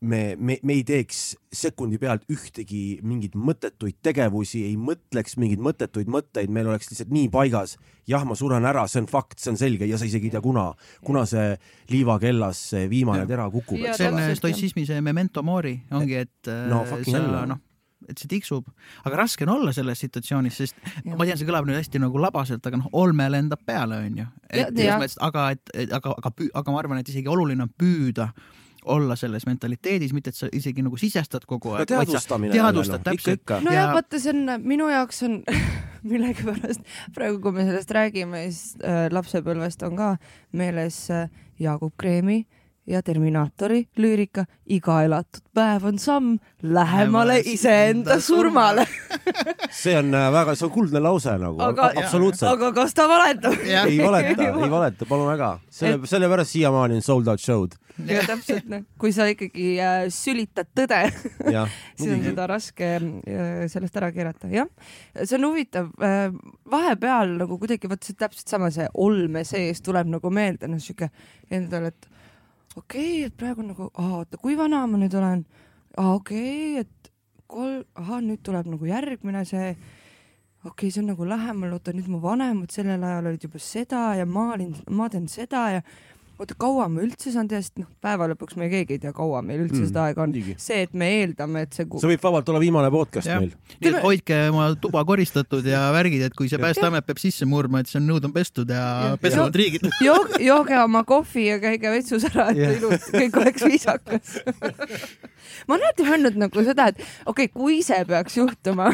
me, 0.00 0.36
me, 0.38 0.58
me 0.62 0.76
ei 0.76 0.84
teeks 0.86 1.20
sekundi 1.52 1.98
pealt 2.00 2.26
ühtegi 2.32 2.98
mingeid 3.06 3.36
mõttetuid 3.38 3.98
tegevusi, 4.04 4.62
ei 4.68 4.76
mõtleks 4.80 5.38
mingeid 5.40 5.62
mõttetuid 5.64 6.10
mõtteid, 6.12 6.52
meil 6.52 6.68
oleks 6.68 6.90
lihtsalt 6.90 7.12
nii 7.14 7.30
paigas. 7.32 7.76
jah, 8.06 8.24
ma 8.28 8.36
suren 8.38 8.64
ära, 8.68 8.86
see 8.86 9.00
on 9.02 9.08
fakt, 9.10 9.38
see 9.40 9.50
on 9.54 9.60
selge 9.60 9.88
ja 9.88 9.98
sa 9.98 10.06
isegi 10.06 10.28
ei 10.28 10.34
tea, 10.36 10.42
kuna, 10.44 10.68
kuna 11.04 11.24
see 11.26 11.54
liivakellas 11.90 12.60
see 12.72 12.90
viimane 12.92 13.26
tera 13.26 13.48
kukub. 13.50 13.80
see 13.96 14.10
on 14.10 14.36
stoitsismi 14.36 14.84
see 14.86 15.00
memento 15.00 15.42
mori, 15.42 15.78
ongi, 15.90 16.20
et 16.26 16.52
no, 16.68 16.84
sa 16.84 17.22
noh, 17.46 17.62
et 18.06 18.20
see 18.20 18.28
tiksub, 18.30 18.68
aga 19.08 19.22
raske 19.22 19.46
on 19.46 19.54
olla 19.56 19.72
selles 19.74 20.04
situatsioonis, 20.04 20.60
sest 20.60 20.76
ja. 20.84 21.16
ma 21.16 21.24
tean, 21.24 21.40
see 21.40 21.48
kõlab 21.48 21.66
nüüd 21.66 21.80
hästi 21.80 22.02
nagu 22.04 22.20
labaselt, 22.20 22.68
aga 22.68 22.82
noh, 22.82 22.92
olme 23.00 23.30
lendab 23.32 23.64
peale, 23.66 24.02
onju. 24.10 24.28
et 24.52 24.68
selles 24.76 25.00
mõttes, 25.00 25.18
aga 25.24 25.48
et, 25.56 25.74
aga, 25.88 26.12
aga, 26.20 26.34
aga 26.60 26.76
ma 26.76 26.84
arvan, 26.84 27.00
et 27.00 27.10
isegi 27.10 27.32
oluline 27.32 27.64
on 27.64 27.72
püüda 27.72 28.28
olla 28.86 29.16
selles 29.16 29.46
mentaliteedis, 29.46 30.12
mitte 30.16 30.30
et 30.32 30.38
sa 30.38 30.48
isegi 30.52 30.84
nagu 30.86 30.98
sisestad 31.00 31.46
kogu 31.48 31.74
aeg. 31.76 31.88
teadvustamine. 31.90 32.54
teadvustad 32.54 33.02
no, 33.02 33.10
täpselt. 33.10 33.54
nojah 33.64 33.88
ja..., 33.88 33.94
vaata, 33.94 34.20
see 34.22 34.34
on 34.34 34.62
minu 34.62 34.88
jaoks 34.92 35.22
on 35.26 35.40
millegipärast 36.10 36.84
praegu, 37.14 37.40
kui 37.42 37.56
me 37.56 37.66
sellest 37.66 37.90
räägime, 37.96 38.44
siis 38.50 38.76
äh, 38.82 39.06
lapsepõlvest 39.12 39.82
on 39.88 39.98
ka 39.98 40.12
meeles 40.56 41.00
äh, 41.10 41.26
Jaagup 41.60 41.96
Kreemi 41.98 42.44
ja 42.86 43.02
Terminaatori 43.02 43.86
lüürika 43.98 44.46
Iga 44.66 45.00
elatud 45.06 45.44
päev 45.54 45.84
on 45.86 45.98
samm 45.98 46.36
lähemale 46.62 47.38
iseenda 47.46 48.18
surmale. 48.20 48.86
see 49.82 49.94
on 49.98 50.14
äh, 50.14 50.26
väga, 50.32 50.54
see 50.58 50.66
on 50.66 50.72
kuldne 50.74 51.02
lause 51.02 51.36
nagu, 51.40 51.60
absoluutselt. 51.62 52.50
aga 52.50 52.72
kas 52.74 52.94
ta 52.96 53.06
valetab? 53.10 53.56
ei 53.90 53.98
valeta, 54.02 54.48
ei 54.50 54.70
valeta, 54.70 55.08
palun 55.08 55.30
väga. 55.30 55.50
selle, 55.70 56.00
sellepärast 56.06 56.56
siiamaani 56.56 56.98
on 57.00 57.06
sold 57.06 57.30
out 57.30 57.42
show'd. 57.42 57.76
ja 58.10 58.24
täpselt, 58.26 58.66
noh, 58.70 58.82
kui 59.00 59.14
sa 59.14 59.28
ikkagi 59.30 59.68
äh, 59.80 60.08
sülitad 60.12 60.68
tõde 60.76 61.04
siis 61.96 62.10
on 62.10 62.26
seda 62.26 62.48
raske 62.50 62.90
äh, 62.98 63.62
sellest 63.72 64.02
ära 64.02 64.10
keerata, 64.14 64.50
jah. 64.52 64.68
see 65.22 65.38
on 65.38 65.48
huvitav 65.50 65.94
äh,, 66.02 66.28
vahepeal 66.70 67.38
nagu 67.40 67.58
kuidagi 67.62 67.90
vot 67.90 68.02
see 68.02 68.18
täpselt 68.18 68.50
sama, 68.50 68.74
see 68.74 68.90
olme 68.94 69.46
sees 69.48 69.82
tuleb 69.86 70.10
nagu 70.12 70.34
meelde, 70.34 70.68
noh 70.70 70.82
sihuke 70.82 71.10
endale, 71.54 71.94
et 71.94 72.15
okei 72.76 73.10
okay,, 73.10 73.26
et 73.26 73.36
praegu 73.36 73.64
nagu, 73.64 73.90
oota, 73.92 74.38
kui 74.40 74.56
vana 74.58 74.84
ma 74.86 75.00
nüüd 75.00 75.14
olen? 75.16 75.44
okei 75.96 76.80
okay,, 76.80 76.84
et 76.84 77.12
kolm, 77.48 77.84
ahah, 77.96 78.20
nüüd 78.24 78.42
tuleb 78.44 78.68
nagu 78.68 78.88
järgmine 78.88 79.44
see, 79.48 79.70
okei 80.64 80.70
okay,, 80.70 80.90
see 80.90 81.02
on 81.02 81.10
nagu 81.12 81.28
lähemal, 81.28 81.76
oota 81.78 81.94
nüüd 81.96 82.10
mu 82.12 82.20
vanemad 82.22 82.74
sellel 82.74 83.04
ajal 83.06 83.30
olid 83.32 83.48
juba 83.48 83.62
seda 83.62 84.02
ja 84.18 84.26
ma 84.26 84.50
olin, 84.54 84.74
ma 84.90 85.08
teen 85.12 85.28
seda 85.30 85.68
ja 85.78 85.82
oota, 86.36 86.56
kaua 86.58 86.86
ma 86.92 87.02
üldse 87.04 87.32
saan 87.32 87.48
teha, 87.48 87.62
sest 87.64 87.78
noh, 87.80 87.88
päeva 88.04 88.28
lõpuks 88.30 88.58
me 88.60 88.68
keegi 88.72 88.96
ei 88.96 89.02
tea, 89.02 89.12
kaua 89.16 89.40
meil 89.44 89.62
üldse 89.64 89.80
mm, 89.80 89.88
seda 89.90 90.06
aega 90.10 90.24
on. 90.24 90.34
see, 90.60 90.82
et 90.84 90.92
me 90.96 91.08
eeldame, 91.20 91.64
et 91.66 91.76
see 91.76 91.86
see 91.86 92.10
võib 92.12 92.24
vabalt 92.26 92.50
olla 92.52 92.60
viimane 92.62 92.90
podcast 92.92 93.30
ja. 93.30 93.38
meil. 93.40 93.54
nii 93.80 93.92
et 93.92 94.04
hoidke 94.04 94.40
oma 94.52 94.68
tuba 94.80 95.04
koristatud 95.08 95.66
ja 95.66 95.86
värgid, 95.96 96.26
et 96.28 96.36
kui 96.36 96.50
see 96.52 96.60
Päästeamet 96.60 97.06
peab 97.06 97.20
sisse 97.22 97.48
murma, 97.48 97.80
et 97.80 97.90
see 97.90 98.00
on 98.00 98.08
nõud 98.10 98.28
on 98.28 98.34
pestud 98.36 98.70
ja, 98.72 98.84
ja 99.12 99.20
pesu 99.20 99.40
on 99.44 99.54
triigitud 99.54 99.96
joog, 100.08 100.36
jooge 100.42 100.78
oma 100.82 101.04
kohvi 101.08 101.48
ja 101.48 101.60
käige 101.62 101.92
vetsus 101.94 102.28
ära, 102.30 102.50
et 102.52 102.80
ilus, 102.80 103.08
kõik 103.14 103.40
oleks 103.40 103.66
viisakas 103.66 104.36
ma 105.66 105.76
olen 105.76 105.86
alati 105.86 106.08
mõelnud 106.08 106.40
nagu 106.44 106.66
seda, 106.66 106.90
et 106.92 107.00
okei 107.00 107.48
okay,, 107.48 107.52
kui 107.54 107.80
see 107.86 108.02
peaks 108.08 108.36
juhtuma 108.40 108.90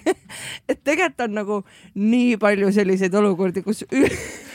et 0.70 0.80
tegelikult 0.80 1.26
on 1.26 1.36
nagu 1.42 1.60
nii 1.98 2.38
palju 2.40 2.70
selliseid 2.72 3.14
olukordi, 3.20 3.64
kus 3.66 3.84
ütleme, 3.90 4.48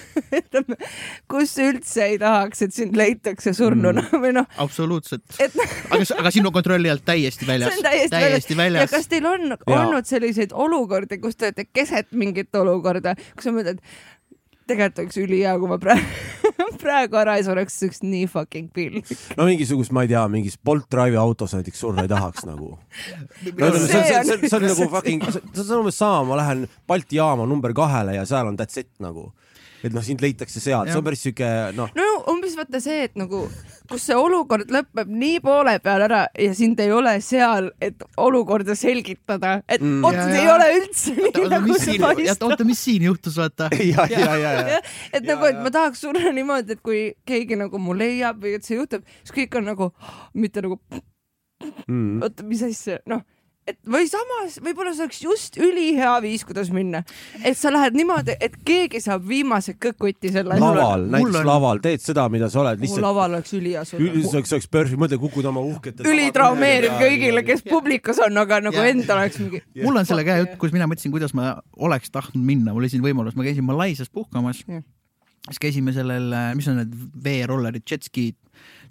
kus 1.32 1.56
üldse 1.64 2.10
ei 2.12 2.18
tahaks, 2.22 2.66
et 2.66 2.76
sind 2.76 2.98
leitakse 2.98 3.54
surnuna 3.56 4.04
mm. 4.06 4.24
või 4.24 4.34
noh. 4.40 4.50
absoluutselt 4.62 5.40
et.... 5.44 5.56
aga, 5.90 6.04
aga 6.20 6.34
sinu 6.34 6.52
kontrolli 6.56 6.92
alt 6.92 7.06
täiesti 7.08 7.48
väljas. 7.48 7.80
täiesti, 7.84 8.16
täiesti 8.16 8.58
väljas. 8.58 8.88
ja 8.88 8.98
kas 8.98 9.10
teil 9.12 9.30
on 9.30 9.56
ja. 9.56 9.80
olnud 9.80 10.10
selliseid 10.10 10.56
olukordi, 10.56 11.20
kus 11.24 11.40
te 11.40 11.50
olete 11.50 11.68
keset 11.72 12.12
mingit 12.16 12.56
olukorda, 12.56 13.16
kus 13.36 13.50
sa 13.50 13.56
mõtled, 13.56 13.82
tegelikult 14.70 15.04
oleks 15.04 15.20
ülihea, 15.22 15.54
kui 15.62 15.70
ma 15.70 15.78
praegu, 15.82 16.08
praegu 16.84 17.20
ära 17.22 17.36
ei 17.38 17.46
sureks, 17.46 17.78
see 17.78 17.90
oleks 17.90 18.02
nii 18.06 18.26
fucking 18.32 18.72
pill. 18.74 18.98
no 19.38 19.48
mingisugust, 19.50 19.94
ma 19.96 20.06
ei 20.06 20.12
tea, 20.12 20.24
mingis 20.32 20.58
Bolt 20.58 20.88
Drive'i 20.92 21.20
autos 21.22 21.54
näiteks 21.58 21.84
surra 21.86 22.06
ei 22.06 22.12
tahaks 22.12 22.48
nagu 22.50 22.74
no,. 22.74 23.72
see, 23.78 23.88
see, 23.88 24.04
see, 24.04 24.24
see, 24.26 24.50
see 24.50 24.58
on 24.58 24.68
nagu 24.70 24.90
fucking, 24.96 25.26
see 25.30 25.66
on 25.68 25.84
umbes 25.84 26.00
sama, 26.02 26.24
ma 26.32 26.40
lähen 26.42 26.66
Balti 26.90 27.20
jaama 27.22 27.46
number 27.50 27.76
kahele 27.78 28.18
ja 28.18 28.26
seal 28.30 28.50
on 28.50 28.58
that's 28.60 28.82
it 28.82 28.90
nagu 29.04 29.30
et 29.86 29.94
noh, 29.94 30.04
sind 30.06 30.22
leitakse 30.24 30.62
sealt, 30.64 30.90
see 30.90 31.00
on 31.00 31.06
päris 31.06 31.22
siuke 31.26 31.50
noh. 31.78 31.92
no 31.98 32.06
umbes 32.32 32.56
vaata 32.58 32.82
see, 32.82 33.06
et 33.08 33.16
nagu, 33.20 33.44
kus 33.90 34.06
see 34.10 34.18
olukord 34.18 34.72
lõpeb 34.74 35.12
nii 35.12 35.42
poole 35.44 35.76
peal 35.84 36.06
ära 36.08 36.24
ja 36.42 36.56
sind 36.58 36.80
ei 36.84 36.92
ole 36.96 37.16
seal, 37.26 37.70
et 37.84 38.02
olukorda 38.22 38.76
selgitada, 38.78 39.60
et 39.70 39.84
mm. 39.84 40.06
otsas 40.10 40.34
ei 40.34 40.50
ole 40.52 40.70
üldse 40.80 41.16
nii 41.20 41.30
oota, 41.30 41.46
nagu 41.54 41.80
see 41.82 42.00
paistab. 42.02 42.48
oota, 42.50 42.68
mis 42.68 42.82
siin 42.88 43.06
juhtus, 43.10 43.38
vaata. 43.42 43.70
ja, 43.92 44.08
ja, 44.12 44.26
ja, 44.42 44.56
ja. 44.58 44.82
et 45.12 45.22
ja, 45.22 45.28
nagu, 45.32 45.50
et 45.52 45.62
ma 45.62 45.74
tahaks 45.74 46.02
surra 46.06 46.34
niimoodi, 46.38 46.78
et 46.78 46.86
kui 46.86 47.04
keegi 47.28 47.60
nagu 47.60 47.82
mu 47.82 47.98
leiab 47.98 48.42
või 48.44 48.58
et 48.60 48.68
see 48.68 48.80
juhtub, 48.80 49.06
siis 49.22 49.36
kõik 49.36 49.60
on 49.62 49.70
nagu, 49.74 49.92
mitte 50.34 50.66
nagu 50.66 50.80
mm. 51.86 52.26
oota, 52.26 52.48
mis 52.50 52.66
asja, 52.66 53.02
noh 53.12 53.24
et 53.66 53.78
või 53.90 54.06
samas 54.10 54.60
võib-olla 54.62 54.92
see 54.94 55.06
oleks 55.08 55.20
just 55.24 55.56
ülihea 55.58 56.12
viis, 56.22 56.44
kuidas 56.46 56.70
minna, 56.74 57.02
et 57.42 57.58
sa 57.58 57.72
lähed 57.74 57.96
niimoodi, 57.98 58.36
et 58.44 58.58
keegi 58.66 59.02
saab 59.02 59.26
viimase 59.28 59.74
kõkuti 59.82 60.30
selle. 60.34 60.60
laval, 60.62 61.08
näiteks 61.10 61.40
on... 61.40 61.48
laval 61.50 61.82
teed 61.84 62.04
seda, 62.04 62.28
mida 62.34 62.50
sa 62.54 62.62
oled 62.62 62.84
lihtsalt. 62.84 63.02
laval 63.06 63.38
oleks 63.38 63.56
ülihea 63.58 63.86
sulle. 63.88 64.12
see 64.22 64.38
oleks, 64.38 64.54
oleks 64.54 64.70
perfect, 64.70 65.02
mõtle, 65.02 65.20
kukud 65.22 65.50
oma 65.50 65.64
uhketel. 65.66 66.10
ülitraumeeriv 66.12 66.98
kõigile, 67.02 67.46
kes 67.48 67.66
publikus 67.66 68.22
on, 68.26 68.38
aga 68.44 68.62
nagu 68.68 68.78
ja. 68.78 68.92
endal 68.94 69.24
oleks 69.24 69.42
mingi. 69.42 69.64
mul 69.82 69.98
on 70.02 70.10
selle 70.10 70.28
käe 70.28 70.44
jutt, 70.44 70.60
kus 70.62 70.76
mina 70.76 70.90
mõtlesin, 70.92 71.14
kuidas 71.16 71.34
ma 71.38 71.56
oleks 71.90 72.14
tahtnud 72.14 72.46
minna, 72.46 72.76
mul 72.76 72.86
oli 72.86 72.92
siin 72.94 73.06
võimalus, 73.06 73.38
ma 73.38 73.48
käisin 73.48 73.66
Malaisias 73.66 74.14
puhkamas. 74.14 74.62
siis 75.48 75.62
käisime 75.62 75.96
sellel, 75.96 76.30
mis 76.58 76.70
on 76.70 76.84
need 76.84 76.94
veerollerid, 77.26 77.88
jetskiid, 77.90 78.38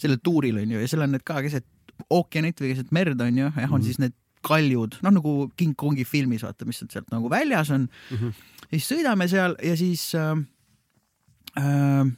sellel 0.02 0.18
tuuril 0.18 0.58
onju 0.64 0.82
ja 0.82 0.90
seal 0.90 1.06
on 1.06 1.14
need 1.14 1.22
ka 1.26 1.38
keset 1.46 1.66
ookeanit 2.10 2.58
või 2.58 2.74
keset 2.74 2.90
merd 2.94 3.20
onju, 3.22 3.46
jah, 3.46 3.54
on 3.54 3.62
mm 3.62 3.70
-hmm. 3.70 3.86
siis 3.86 4.02
need 4.02 4.18
kaljud, 4.44 4.98
noh 5.04 5.16
nagu 5.18 5.36
King 5.58 5.76
Kongi 5.78 6.06
filmis 6.08 6.44
vaata, 6.46 6.66
mis 6.68 6.82
sealt 6.82 7.08
nagu 7.12 7.30
väljas 7.32 7.72
on 7.74 7.88
mm. 7.88 8.18
-hmm. 8.18 8.42
ja 8.68 8.74
siis 8.76 8.90
sõidame 8.92 9.28
seal 9.30 9.56
ja 9.62 9.76
siis 9.80 10.10
äh, 10.18 10.36
äh, 11.60 12.12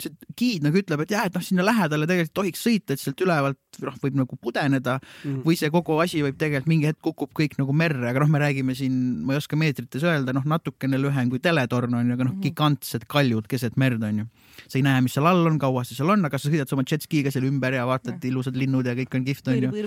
see 0.00 0.12
giid 0.38 0.64
nagu 0.64 0.78
ütleb, 0.80 1.02
et 1.04 1.12
jah, 1.12 1.26
et 1.28 1.34
noh, 1.36 1.44
sinna 1.44 1.64
lähedale 1.66 2.06
tegelikult 2.08 2.36
tohiks 2.40 2.62
sõita, 2.64 2.94
et 2.94 3.02
sealt 3.02 3.20
ülevalt 3.24 3.80
noh, 3.84 3.96
võib 4.02 4.16
nagu 4.20 4.38
pudeneda 4.40 4.96
mm. 5.00 5.42
või 5.46 5.58
see 5.60 5.70
kogu 5.72 5.98
asi 6.02 6.22
võib 6.24 6.38
tegelikult 6.40 6.70
mingi 6.72 6.88
hetk 6.90 7.02
kukub 7.04 7.32
kõik 7.36 7.58
nagu 7.60 7.74
merre, 7.76 8.06
aga 8.10 8.22
noh, 8.22 8.30
me 8.32 8.40
räägime 8.42 8.76
siin, 8.78 8.94
ma 9.26 9.36
ei 9.36 9.42
oska 9.42 9.58
meetrites 9.60 10.04
öelda, 10.06 10.34
noh, 10.36 10.46
natukene 10.48 11.00
lühem 11.00 11.32
kui 11.32 11.42
teletorn 11.42 11.98
on 11.98 12.08
ju, 12.08 12.16
aga 12.16 12.28
noh 12.28 12.36
mm., 12.36 12.44
gigantsed 12.46 13.06
kaljud 13.10 13.50
keset 13.50 13.76
merd 13.80 14.04
on 14.06 14.24
ju. 14.24 14.30
Sa 14.66 14.78
ei 14.78 14.84
näe, 14.86 15.02
mis 15.04 15.14
seal 15.16 15.28
all 15.30 15.46
on, 15.50 15.58
kaua 15.60 15.84
see 15.86 15.98
seal 15.98 16.12
on, 16.14 16.24
aga 16.28 16.40
sa 16.40 16.50
sõidad 16.50 16.72
oma 16.76 16.86
jetskiga 16.88 17.32
seal 17.34 17.46
ümber 17.48 17.76
ja 17.76 17.86
vaatad 17.88 18.16
mm. 18.16 18.30
ilusad 18.32 18.58
linnud 18.60 18.88
ja 18.88 18.96
kõik 18.98 19.18
on 19.18 19.28
kihvt 19.28 19.52
on 19.52 19.68
ju. 19.68 19.84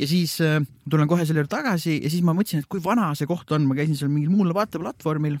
ja 0.00 0.10
siis 0.10 0.36
äh, 0.44 0.60
tulen 0.90 1.10
kohe 1.10 1.26
selle 1.26 1.42
juurde 1.42 1.54
tagasi 1.56 1.98
ja 1.98 2.12
siis 2.12 2.24
ma 2.26 2.36
mõtlesin, 2.36 2.64
et 2.64 2.70
kui 2.70 2.82
vana 2.84 3.12
see 3.18 3.28
koht 3.30 3.52
on, 3.56 3.66
ma 3.68 3.76
käisin 3.78 3.98
seal 3.98 4.12
mingil 4.12 4.32
muul 4.34 4.54
vaateplatvormil 4.56 5.40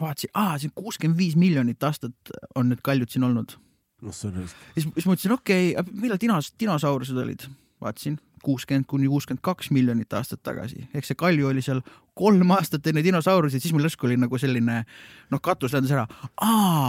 vaatasin, 0.00 0.30
aa, 0.34 0.58
siin 0.58 0.72
kuuskümmend 0.74 1.18
viis 1.18 1.36
miljonit 1.36 1.82
aastat 1.82 2.32
on 2.54 2.70
need 2.72 2.82
kaljud 2.84 3.10
siin 3.10 3.26
olnud. 3.28 3.56
noh, 4.02 4.14
see 4.14 4.30
on. 4.30 4.48
siis, 4.74 4.86
siis 4.86 5.08
mõtlesin, 5.08 5.34
okei 5.34 5.72
okay,, 5.74 5.94
millal 6.02 6.20
dinos-, 6.22 6.52
dinosaurused 6.60 7.18
olid? 7.24 7.48
vaatasin, 7.82 8.18
kuuskümmend 8.42 8.86
kuni 8.90 9.08
kuuskümmend 9.10 9.42
kaks 9.42 9.70
miljonit 9.74 10.12
aastat 10.18 10.42
tagasi, 10.42 10.88
ehk 10.94 11.06
see 11.06 11.18
kalju 11.18 11.50
oli 11.50 11.62
seal 11.64 11.82
kolm 12.18 12.54
aastat 12.56 12.86
enne 12.90 13.02
dinosauruseid, 13.06 13.62
siis 13.64 13.74
mul 13.74 13.86
järsku 13.86 14.08
oli 14.08 14.18
nagu 14.20 14.40
selline 14.40 14.82
noh, 14.84 15.42
katus 15.42 15.76
lendas 15.76 15.94
ära. 15.94 16.06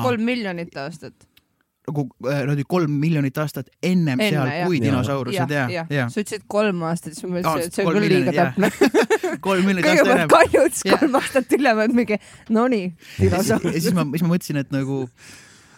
kolm 0.05 0.23
miljonit 0.25 0.77
aastat. 0.79 1.27
Nagu 1.89 2.05
äh, 2.27 2.43
nad 2.45 2.53
olid 2.53 2.67
kolm 2.69 2.93
miljonit 3.01 3.37
aastat 3.41 3.69
ennem 3.81 4.19
Enne, 4.19 4.29
seal 4.29 4.67
kui 4.67 4.77
dinosaurused 4.83 5.53
ja, 5.55 5.63
ja, 5.73 5.85
ja. 5.89 6.05
sa 6.13 6.21
ütlesid 6.21 6.45
kolm 6.51 6.83
aastat, 6.85 7.15
siis 7.15 7.25
ma 7.25 7.39
mõtlesin, 7.39 7.71
et 7.71 7.77
see 7.79 7.85
on 7.87 7.97
küll 7.97 8.09
liiga 8.13 8.33
täpne. 8.35 8.69
kolm 9.47 9.65
miljonit 9.65 9.89
aastat 9.89 10.13
ennem. 10.13 10.31
kaljud, 10.33 10.75
siis 10.77 10.97
kolm 10.99 11.17
aastat 11.17 11.55
hiljem 11.55 11.81
on 11.85 11.95
mingi, 11.97 12.19
nonii, 12.53 12.91
dinosaurus. 13.17 13.73
ja 13.73 13.85
siis 13.87 13.97
ma, 13.97 14.05
siis 14.13 14.25
ma 14.25 14.33
mõtlesin, 14.35 14.61
et 14.61 14.75
nagu 14.75 14.99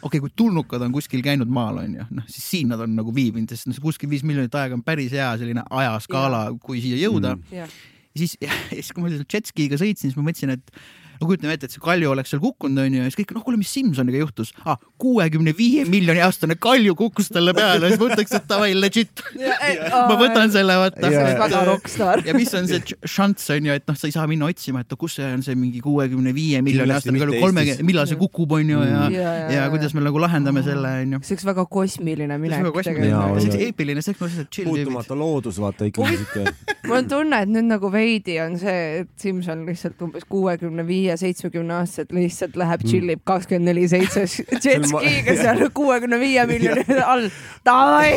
okei 0.02 0.18
okay,, 0.18 0.20
kui 0.26 0.34
tulnukad 0.36 0.84
on 0.84 0.92
kuskil 0.96 1.24
käinud 1.24 1.50
maal, 1.54 1.80
onju, 1.86 2.10
noh 2.12 2.28
siis 2.28 2.50
siin 2.58 2.72
nad 2.74 2.82
on 2.84 2.96
nagu 2.98 3.14
viibinud, 3.16 3.52
sest 3.54 3.70
noh, 3.70 3.78
see 3.78 3.86
kuuskümmend 3.86 4.18
viis 4.18 4.28
miljonit 4.28 4.56
aega 4.58 4.78
on 4.78 4.84
päris 4.86 5.14
hea 5.16 5.30
selline 5.40 5.64
ajaskaala, 5.70 6.44
kui 6.64 6.82
siia 6.84 7.00
jõuda. 7.06 7.38
Mm.. 7.38 7.80
Ja 8.16 8.24
siis, 8.24 8.38
ja 8.46 8.52
siis, 8.72 8.92
kui 8.96 9.06
ma 9.06 9.12
selle 9.14 9.28
jetskiga 9.30 9.80
sõitsin, 9.80 10.12
siis 10.12 10.20
ma 10.20 10.26
mõtlesin, 10.28 10.56
et 10.58 10.74
no 11.22 11.30
kujutame 11.30 11.56
ette, 11.56 11.70
et 11.70 11.76
see 11.76 11.84
kalju 11.84 12.12
oleks 12.12 12.34
seal 12.34 12.42
kukkunud, 12.44 12.82
onju, 12.82 13.04
ja 13.04 13.10
siis 13.10 13.20
kõik, 13.22 13.34
noh, 13.38 13.46
kuule, 13.46 13.60
mis 13.62 13.72
Simsoniga 13.72 14.22
juhtus 14.22 14.54
ah,? 14.66 14.80
kuuekümne 15.02 15.54
viie 15.58 15.84
miljoni 15.90 16.22
aastane 16.22 16.58
kalju 16.62 16.94
kukkus 16.98 17.32
talle 17.34 17.54
peale, 17.58 17.90
siis 17.90 18.02
ma 18.02 18.10
ütleks, 18.12 18.36
et 18.38 18.48
davai, 18.50 18.72
legit. 18.78 19.24
ma 20.10 20.18
võtan 20.20 20.52
selle, 20.54 20.76
vaata. 20.78 21.02
see 21.08 21.22
oleks 21.22 21.40
väga 21.42 21.62
rokkstaar. 21.70 22.24
ja 22.28 22.36
mis 22.38 22.54
on 22.58 22.70
see 22.70 22.98
šanss, 23.16 23.50
onju, 23.56 23.78
et 23.80 23.88
noh, 23.90 23.98
sa 23.98 24.10
ei 24.10 24.16
saa 24.16 24.28
minna 24.30 24.50
otsima, 24.52 24.84
et 24.86 24.98
kus 25.02 25.18
see 25.18 25.30
on 25.38 25.46
see 25.46 25.58
mingi 25.58 25.82
kuuekümne 25.84 26.34
viie 26.38 26.62
miljoni 26.66 26.96
aastane 26.98 27.22
kalju, 27.22 27.40
kolmekümne, 27.42 27.88
millal 27.88 28.10
see 28.10 28.20
kukub, 28.22 28.58
onju, 28.60 28.84
ja, 28.86 29.06
ja, 29.16 29.34
ja 29.56 29.66
kuidas 29.74 29.96
me 29.98 30.06
nagu 30.06 30.22
lahendame 30.22 30.66
selle, 30.66 30.94
onju. 31.06 31.22
see 31.26 31.38
oleks 31.38 31.48
väga 31.50 31.66
kosmiline 31.78 32.38
minek. 32.42 32.70
see 32.82 32.94
oleks 33.02 33.58
eepiline, 33.58 34.06
see 34.06 34.18
oleks 34.20 34.40
chill. 34.54 34.70
puutumata 34.70 35.18
loodus, 35.18 35.62
vaata 35.62 35.90
ikkagi 35.90 36.22
siuke. 36.22 36.46
mul 36.88 37.00
on 37.02 37.10
tunne, 37.10 37.42
et 37.46 37.52
nüüd 37.52 37.70
nagu 37.70 37.92
veidi 37.94 38.38
on 38.44 38.58
see, 38.62 39.02
et 39.02 39.12
Simson 39.22 39.66
lihtsalt 39.68 40.02
umbes 40.06 40.26
kuuekümne 40.30 40.86
viie 40.88 41.11
ja 41.12 41.18
seitsmekümne 41.20 41.76
aastased 41.82 42.14
lihtsalt 42.16 42.56
läheb 42.60 42.84
tšillib 42.86 43.20
mm. 43.20 43.26
kakskümmend 43.28 43.70
neli 43.72 43.88
seitse 43.92 44.26
jetskiga 44.66 45.36
seal 45.40 45.66
kuuekümne 45.80 46.20
viie 46.22 46.46
miljoni 46.50 46.86
all. 47.14 47.30
Davai. 47.66 48.16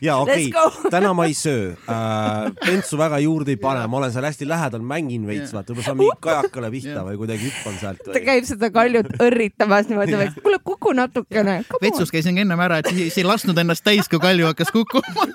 ja 0.00 0.16
okei 0.22 0.50
okay., 0.50 0.90
täna 0.90 1.12
ma 1.16 1.26
ei 1.26 1.34
söö 1.34 1.72
äh,. 1.90 2.52
Pentsu 2.66 2.98
väga 2.98 3.18
juurde 3.22 3.54
ei 3.54 3.60
pane, 3.60 3.86
ma 3.90 4.00
olen 4.00 4.12
seal 4.12 4.26
hästi 4.28 4.48
lähedal, 4.48 4.84
mängin 4.86 5.26
veits, 5.26 5.54
vaata, 5.54 5.72
võib-olla 5.72 5.86
saan 5.86 5.98
mingi 6.00 6.18
kajakale 6.22 6.70
pihta 6.74 7.04
või 7.06 7.18
kuidagi 7.20 7.48
hüppan 7.48 7.78
sealt 7.80 8.04
ta 8.06 8.22
käib 8.22 8.46
seda 8.48 8.70
kaljut 8.74 9.10
õrritamas 9.22 9.90
niimoodi, 9.90 10.30
kuule 10.42 10.60
kuku 10.64 10.94
natukene. 10.96 11.58
vetsus 11.82 12.12
käisin 12.14 12.38
ennem 12.44 12.60
ära, 12.68 12.80
et 12.82 12.90
siis 12.92 13.18
ei 13.18 13.26
lasknud 13.26 13.58
ennast 13.62 13.84
täis, 13.86 14.10
kui 14.10 14.22
kalju 14.22 14.50
hakkas 14.50 14.72
kukkuma 14.74 15.26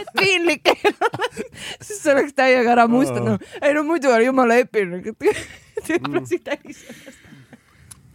et 0.00 0.10
piinlik 0.18 0.72
ei 0.72 0.92
ole, 0.92 1.30
siis 1.80 2.00
see 2.02 2.12
oleks 2.14 2.34
täiega 2.36 2.74
ära 2.74 2.86
mustanud. 2.90 3.42
ei 3.62 3.74
no 3.76 3.84
muidu 3.86 4.10
oli 4.12 4.28
jumala 4.28 4.58
epiline 4.62 5.02
tühjasi 5.86 6.38
täis. 6.46 6.84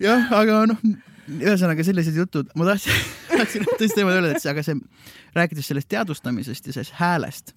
jah, 0.04 0.32
aga 0.39 0.63
noh, 0.72 0.82
ühesõnaga 1.28 1.86
sellised 1.86 2.17
jutud, 2.17 2.52
ma 2.58 2.67
tahtsin, 2.72 3.08
tahtsin 3.38 3.65
tõesti 3.70 4.02
niimoodi 4.02 4.20
öelda, 4.20 4.34
et 4.36 4.43
see, 4.43 4.52
aga 4.54 4.65
see, 4.65 4.78
rääkides 5.38 5.72
sellest 5.72 5.89
teadvustamisest 5.91 6.70
ja 6.70 6.78
sellest 6.78 7.00
häälest, 7.00 7.56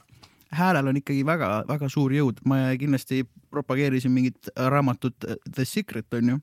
häälel 0.57 0.91
on 0.91 0.99
ikkagi 0.99 1.23
väga-väga 1.27 1.91
suur 1.93 2.15
jõud, 2.15 2.41
ma 2.49 2.63
kindlasti 2.79 3.23
propageerisin 3.51 4.13
mingit 4.15 4.51
raamatut 4.57 5.17
The 5.55 5.67
Secret 5.69 6.11
onju, 6.19 6.41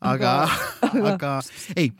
aga, 0.00 0.34
aga 1.12 1.38
ei. 1.76 1.92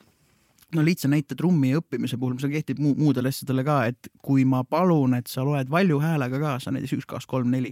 No 0.75 0.83
lihtsa 0.83 1.07
näite 1.09 1.37
trummi 1.39 1.71
õppimise 1.79 2.19
puhul, 2.19 2.35
see 2.43 2.51
kehtib 2.51 2.81
muu, 2.83 2.97
muudele 2.99 3.31
asjadele 3.31 3.63
ka, 3.65 3.77
et 3.87 4.09
kui 4.19 4.43
ma 4.45 4.65
palun, 4.67 5.15
et 5.15 5.31
sa 5.31 5.45
loed 5.47 5.71
valju 5.71 6.01
häälega 6.03 6.41
kaasa, 6.43 6.73
näiteks 6.75 6.97
üks, 6.99 7.07
kaks, 7.13 7.29
kolm, 7.31 7.53
neli, 7.55 7.71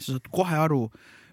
sa 0.00 0.14
saad 0.14 0.30
kohe 0.32 0.56
aru, 0.56 0.86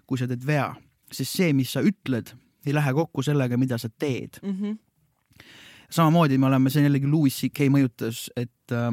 kui 0.07 0.19
sa 0.19 0.27
teed 0.27 0.43
vea, 0.45 0.67
sest 1.11 1.39
see, 1.39 1.53
mis 1.55 1.71
sa 1.75 1.83
ütled, 1.85 2.33
ei 2.67 2.75
lähe 2.75 2.93
kokku 2.97 3.23
sellega, 3.25 3.57
mida 3.59 3.79
sa 3.79 3.89
teed 3.89 4.39
mm. 4.43 4.55
-hmm. 4.55 4.77
samamoodi 5.89 6.37
me 6.37 6.49
oleme, 6.49 6.69
see 6.69 6.81
on 6.81 6.89
jällegi 6.89 7.11
Louis 7.11 7.35
CK 7.41 7.69
mõjutas, 7.73 8.27
et 8.35 8.75
äh, 8.75 8.91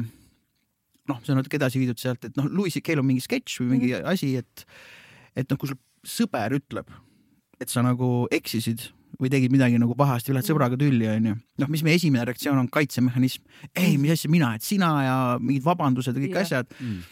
noh, 1.09 1.21
see 1.23 1.33
on 1.33 1.41
natuke 1.41 1.59
edasi 1.59 1.81
viidud 1.81 1.99
sealt, 2.01 2.25
et 2.25 2.37
noh, 2.37 2.49
Louis 2.49 2.73
CK-l 2.73 3.01
on 3.03 3.09
mingi 3.09 3.23
sketš 3.23 3.61
või 3.61 3.71
mingi 3.75 3.91
mm 3.93 4.01
-hmm. 4.01 4.11
asi, 4.13 4.35
et, 4.35 4.65
et 5.35 5.49
noh, 5.49 5.57
kui 5.57 5.69
sul 5.69 5.81
sõber 6.05 6.55
ütleb, 6.55 6.91
et 7.59 7.69
sa 7.69 7.81
nagu 7.81 8.27
eksisid 8.31 8.91
või 9.19 9.29
tegid 9.31 9.51
midagi 9.51 9.77
nagu 9.79 9.95
pahasti, 9.95 10.33
lähed 10.35 10.47
sõbraga 10.47 10.77
tülli, 10.77 11.07
onju. 11.07 11.35
noh, 11.57 11.69
mis 11.71 11.83
meie 11.83 11.95
esimene 11.95 12.25
reaktsioon 12.25 12.57
on, 12.59 12.67
kaitsemehhanism. 12.67 13.43
ei, 13.75 13.97
mis 13.97 14.11
asja 14.11 14.29
mina, 14.29 14.55
et 14.55 14.61
sina 14.61 14.89
ja 15.03 15.17
mingid 15.39 15.63
vabandused 15.63 16.15
ja 16.15 16.21
kõik 16.21 16.35
yeah. 16.35 16.41
asjad 16.41 16.73
mm 16.79 17.03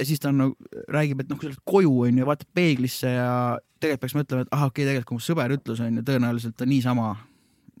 ja 0.00 0.06
siis 0.08 0.20
ta 0.22 0.30
on 0.30 0.38
nagu 0.40 0.70
räägib, 0.92 1.22
et 1.22 1.30
noh, 1.30 1.38
kui 1.38 1.48
sa 1.48 1.52
lähed 1.52 1.64
koju 1.68 1.90
onju, 2.06 2.28
vaatab 2.28 2.48
peeglisse 2.56 3.10
ja 3.12 3.32
tegelikult 3.80 4.04
peaks 4.04 4.16
mõtlema, 4.16 4.46
et 4.46 4.54
ah 4.56 4.64
okei 4.66 4.84
okay,, 4.84 4.88
tegelikult 4.88 5.10
kui 5.10 5.18
mu 5.18 5.24
sõber 5.24 5.54
ütles 5.56 5.82
onju, 5.84 6.04
tõenäoliselt 6.06 6.56
ta 6.58 6.68
niisama 6.68 7.12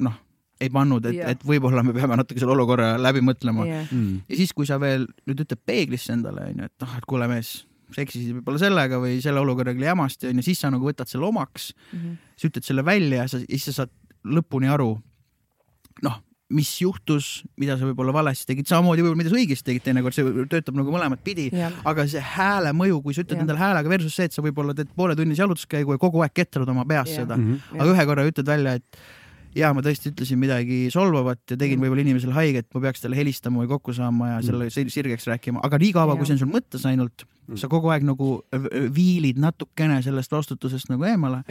noh, 0.06 0.20
ei 0.60 0.70
pannud, 0.72 1.08
et 1.08 1.16
yeah., 1.16 1.32
et 1.32 1.42
võib-olla 1.46 1.84
me 1.86 1.94
peame 1.96 2.18
natuke 2.20 2.42
selle 2.42 2.54
olukorra 2.56 2.92
läbi 3.00 3.24
mõtlema 3.24 3.66
yeah.. 3.68 3.90
Mm. 3.90 4.22
ja 4.28 4.40
siis, 4.42 4.54
kui 4.56 4.68
sa 4.68 4.80
veel 4.82 5.08
nüüd 5.28 5.44
ütled 5.46 5.64
peeglisse 5.66 6.14
endale 6.16 6.50
onju, 6.52 6.70
et 6.70 6.86
noh, 6.86 6.96
et 6.98 7.08
kuule 7.08 7.28
mees, 7.30 7.52
sa 7.90 8.04
eksisid 8.04 8.36
võib-olla 8.38 8.62
sellega 8.62 9.00
või 9.02 9.18
selle 9.24 9.42
olukorraga 9.42 9.80
oli 9.80 9.88
jamasti 9.88 10.30
onju, 10.30 10.46
siis 10.46 10.60
sa 10.62 10.72
nagu 10.72 10.86
võtad 10.86 11.10
selle 11.10 11.28
omaks 11.30 11.72
mm, 11.74 12.00
-hmm. 12.00 12.18
sa 12.36 12.50
ütled 12.52 12.68
selle 12.68 12.86
välja 12.86 13.24
ja 13.24 13.30
sa, 13.32 13.40
siis 13.46 13.70
sa 13.70 13.80
saad 13.82 13.94
lõpuni 14.24 14.68
aru, 14.68 14.92
noh 16.04 16.20
mis 16.50 16.70
juhtus, 16.82 17.28
mida 17.60 17.76
sa 17.78 17.86
võib-olla 17.86 18.14
valesti 18.14 18.50
tegid, 18.50 18.66
samamoodi 18.70 19.04
võib-olla, 19.04 19.20
mida 19.22 19.30
sa 19.30 19.38
õigesti 19.38 19.68
tegid 19.70 19.86
teinekord, 19.86 20.16
see 20.16 20.46
töötab 20.50 20.76
nagu 20.80 20.92
mõlemat 20.94 21.22
pidi, 21.24 21.46
aga 21.86 22.06
see 22.10 22.22
hääle 22.32 22.74
mõju, 22.76 22.98
kui 23.04 23.14
sa 23.14 23.24
ütled 23.24 23.38
ja. 23.38 23.46
endale 23.46 23.62
häälega 23.62 23.92
versus 23.92 24.16
see, 24.18 24.26
et 24.26 24.34
sa 24.34 24.42
võib-olla 24.44 24.74
teed 24.76 24.90
pooletunnise 24.98 25.44
jalutuskäigu 25.44 25.94
ja 25.94 26.02
kogu 26.02 26.24
aeg 26.24 26.34
ketrad 26.34 26.70
oma 26.72 26.86
peas 26.88 27.12
ja. 27.12 27.22
seda 27.22 27.38
mm, 27.38 27.48
-hmm. 27.54 27.80
aga 27.80 27.94
ühe 27.94 28.06
korra 28.10 28.26
ütled 28.26 28.50
välja, 28.50 28.76
et 28.80 29.02
ja 29.56 29.72
ma 29.74 29.82
tõesti 29.84 30.12
ütlesin 30.12 30.38
midagi 30.40 30.78
solvavat 30.94 31.42
ja 31.50 31.58
tegin 31.58 31.78
mhm. 31.78 31.84
võib-olla 31.84 32.04
inimesele 32.04 32.34
haiget, 32.36 32.68
ma 32.74 32.84
peaks 32.86 33.02
talle 33.02 33.18
helistama 33.18 33.62
või 33.62 33.70
kokku 33.72 33.94
saama 33.96 34.34
ja 34.34 34.40
selle 34.46 34.68
mm. 34.68 34.94
sirgeks 34.94 35.26
rääkima, 35.30 35.62
aga 35.66 35.80
niikaua, 35.82 36.16
kui 36.18 36.28
see 36.28 36.36
on 36.36 36.42
sul 36.44 36.52
mõttes 36.52 36.86
ainult, 36.88 37.26
mhm. 37.48 37.60
sa 37.62 37.70
kogu 37.72 37.90
aeg 37.94 38.06
nagu 38.06 38.32
viilid 38.94 39.40
natukene 39.42 40.00
sellest 40.06 40.34
vastutusest 40.34 40.90
nagu 40.92 41.06
eemale. 41.08 41.42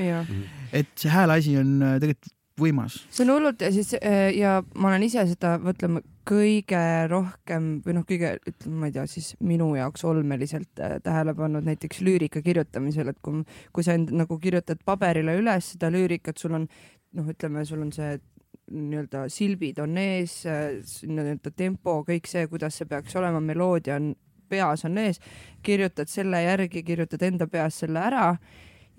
et 0.72 0.92
see 0.96 1.12
hääle 1.12 1.40
asi 1.40 1.58
on 1.60 1.80
äh, 1.84 1.98
tegelikult 2.04 2.36
võimas. 2.60 3.00
see 3.10 3.26
on 3.26 3.34
hullult 3.36 3.62
ja 3.64 3.72
siis 3.74 3.94
äh, 4.00 4.30
ja 4.38 4.60
ma 4.76 4.92
olen 4.92 5.06
ise 5.08 5.26
seda, 5.30 5.56
ütleme, 5.72 6.04
kõige 6.30 6.82
rohkem 7.10 7.70
või 7.86 7.96
noh, 7.98 8.06
kõige, 8.08 8.36
ütleme, 8.48 8.76
ma 8.82 8.90
ei 8.90 8.96
tea, 8.96 9.06
siis 9.10 9.32
minu 9.42 9.72
jaoks 9.78 10.06
olmeliselt 10.06 10.84
äh, 10.84 10.98
tähele 11.04 11.34
pannud 11.38 11.66
näiteks 11.66 12.04
lüürika 12.06 12.44
kirjutamisel, 12.46 13.14
et 13.14 13.22
kui, 13.26 13.44
kui 13.74 13.86
sa 13.86 13.98
end 13.98 14.14
nagu 14.16 14.38
kirjutad 14.42 14.82
paberile 14.86 15.38
üles 15.40 15.74
seda 15.74 15.92
lüürikat, 15.94 16.38
sul 16.38 16.60
on 16.60 16.68
noh, 16.68 17.32
ütleme, 17.34 17.66
sul 17.66 17.82
on 17.86 17.94
see 17.96 18.18
nii-öelda 18.70 19.26
silbid 19.34 19.80
on 19.82 19.98
ees, 19.98 20.42
äh, 20.50 20.80
nii-öelda 21.10 21.54
tempo, 21.58 22.02
kõik 22.08 22.30
see, 22.30 22.46
kuidas 22.52 22.78
see 22.78 22.90
peaks 22.90 23.16
olema, 23.18 23.42
meloodia 23.42 23.98
on 23.98 24.14
peas 24.50 24.86
on 24.86 24.98
ees, 24.98 25.22
kirjutad 25.66 26.10
selle 26.10 26.42
järgi, 26.44 26.84
kirjutad 26.86 27.24
enda 27.26 27.48
peas 27.48 27.82
selle 27.84 28.02
ära 28.02 28.32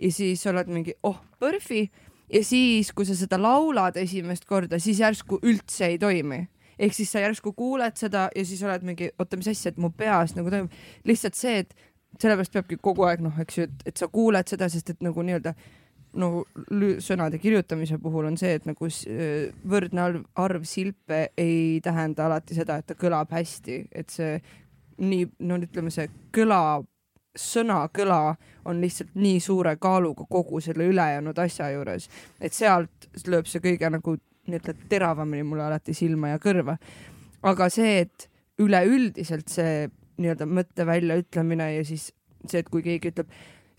ja 0.00 0.12
siis 0.12 0.44
oled 0.50 0.70
mingi, 0.70 0.94
oh, 1.06 1.18
PERFi 1.40 1.84
ja 2.32 2.44
siis, 2.44 2.92
kui 2.94 3.08
sa 3.08 3.16
seda 3.18 3.38
laulad 3.40 3.98
esimest 4.00 4.46
korda, 4.48 4.78
siis 4.78 5.00
järsku 5.02 5.40
üldse 5.42 5.90
ei 5.90 5.98
toimi 5.98 6.44
ehk 6.80 6.96
siis 6.96 7.12
sa 7.12 7.20
järsku 7.20 7.52
kuuled 7.56 7.96
seda 8.00 8.28
ja 8.36 8.44
siis 8.46 8.62
oled 8.64 8.84
mingi, 8.86 9.10
oota, 9.18 9.36
mis 9.36 9.50
asja, 9.52 9.72
et 9.72 9.80
mu 9.80 9.90
peas 9.92 10.32
nagu 10.36 10.50
toimub. 10.52 10.72
lihtsalt 11.04 11.36
see, 11.36 11.64
et 11.64 11.74
sellepärast 12.18 12.54
peabki 12.54 12.78
kogu 12.82 13.04
aeg 13.06 13.22
noh, 13.24 13.36
eks 13.42 13.58
ju, 13.58 13.66
et, 13.68 13.84
et 13.92 14.00
sa 14.00 14.08
kuuled 14.08 14.48
seda, 14.48 14.70
sest 14.72 14.94
et 14.94 15.04
nagu 15.04 15.24
nii-öelda 15.26 15.54
nagu 16.20 16.42
sõnade 17.04 17.38
kirjutamise 17.38 18.00
puhul 18.02 18.26
on 18.32 18.38
see, 18.40 18.56
et 18.58 18.64
nagu 18.66 18.88
võrdne 19.70 20.02
arv, 20.02 20.24
arv 20.42 20.64
silpe 20.66 21.28
ei 21.38 21.78
tähenda 21.84 22.26
alati 22.26 22.56
seda, 22.56 22.80
et 22.80 22.88
ta 22.88 22.96
kõlab 22.98 23.30
hästi, 23.30 23.84
et 23.94 24.10
see 24.10 24.40
nii, 25.00 25.28
no 25.46 25.60
ütleme, 25.62 25.92
see 25.94 26.08
kõla 26.34 26.80
sõnakõla 27.38 28.34
on 28.64 28.80
lihtsalt 28.82 29.14
nii 29.14 29.38
suure 29.40 29.76
kaaluga 29.80 30.26
kogu 30.28 30.60
selle 30.60 30.88
ülejäänud 30.90 31.38
asja 31.38 31.70
juures, 31.70 32.08
et 32.40 32.52
sealt 32.52 33.08
lööb 33.26 33.46
see 33.46 33.62
kõige 33.64 33.90
nagu 33.90 34.16
nii-öelda 34.50 34.74
teravamini 34.90 35.46
mulle 35.46 35.64
alati 35.68 35.94
silma 35.94 36.34
ja 36.34 36.40
kõrva. 36.42 36.76
aga 37.42 37.68
see, 37.72 38.00
et 38.00 38.28
üleüldiselt 38.60 39.48
see 39.48 39.88
nii-öelda 40.20 40.46
mõtte 40.46 40.86
väljaütlemine 40.86 41.74
ja 41.76 41.84
siis 41.84 42.10
see, 42.46 42.60
et 42.60 42.68
kui 42.68 42.82
keegi 42.84 43.12
ütleb, 43.12 43.30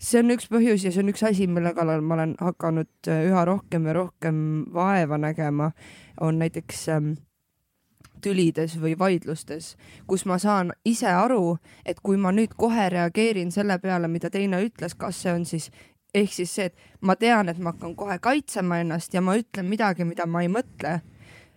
see 0.02 0.22
on 0.22 0.34
üks 0.34 0.48
põhjus 0.50 0.86
ja 0.86 0.92
see 0.94 1.02
on 1.04 1.12
üks 1.12 1.22
asi, 1.26 1.46
mille 1.46 1.74
kallal 1.76 2.02
ma 2.02 2.16
olen 2.18 2.34
hakanud 2.40 3.10
üha 3.12 3.44
rohkem 3.46 3.86
ja 3.86 3.96
rohkem 3.98 4.38
vaeva 4.74 5.18
nägema, 5.20 5.70
on 6.20 6.40
näiteks 6.42 6.88
ähm, 6.96 7.12
tülides 8.22 8.78
või 8.80 8.94
vaidlustes, 8.98 9.74
kus 10.06 10.24
ma 10.30 10.38
saan 10.38 10.72
ise 10.88 11.10
aru, 11.10 11.58
et 11.84 12.00
kui 12.00 12.16
ma 12.16 12.32
nüüd 12.32 12.54
kohe 12.56 12.88
reageerin 12.92 13.50
selle 13.52 13.78
peale, 13.82 14.08
mida 14.08 14.30
teine 14.30 14.62
ütles, 14.64 14.94
kas 14.98 15.22
see 15.22 15.34
on 15.34 15.46
siis 15.48 15.70
ehk 16.14 16.32
siis 16.32 16.54
see, 16.54 16.68
et 16.68 17.00
ma 17.00 17.16
tean, 17.16 17.48
et 17.48 17.58
ma 17.58 17.72
hakkan 17.72 17.96
kohe 17.96 18.18
kaitsema 18.22 18.82
ennast 18.82 19.14
ja 19.14 19.22
ma 19.24 19.36
ütlen 19.40 19.68
midagi, 19.68 20.04
mida 20.04 20.26
ma 20.28 20.44
ei 20.44 20.50
mõtle, 20.52 20.98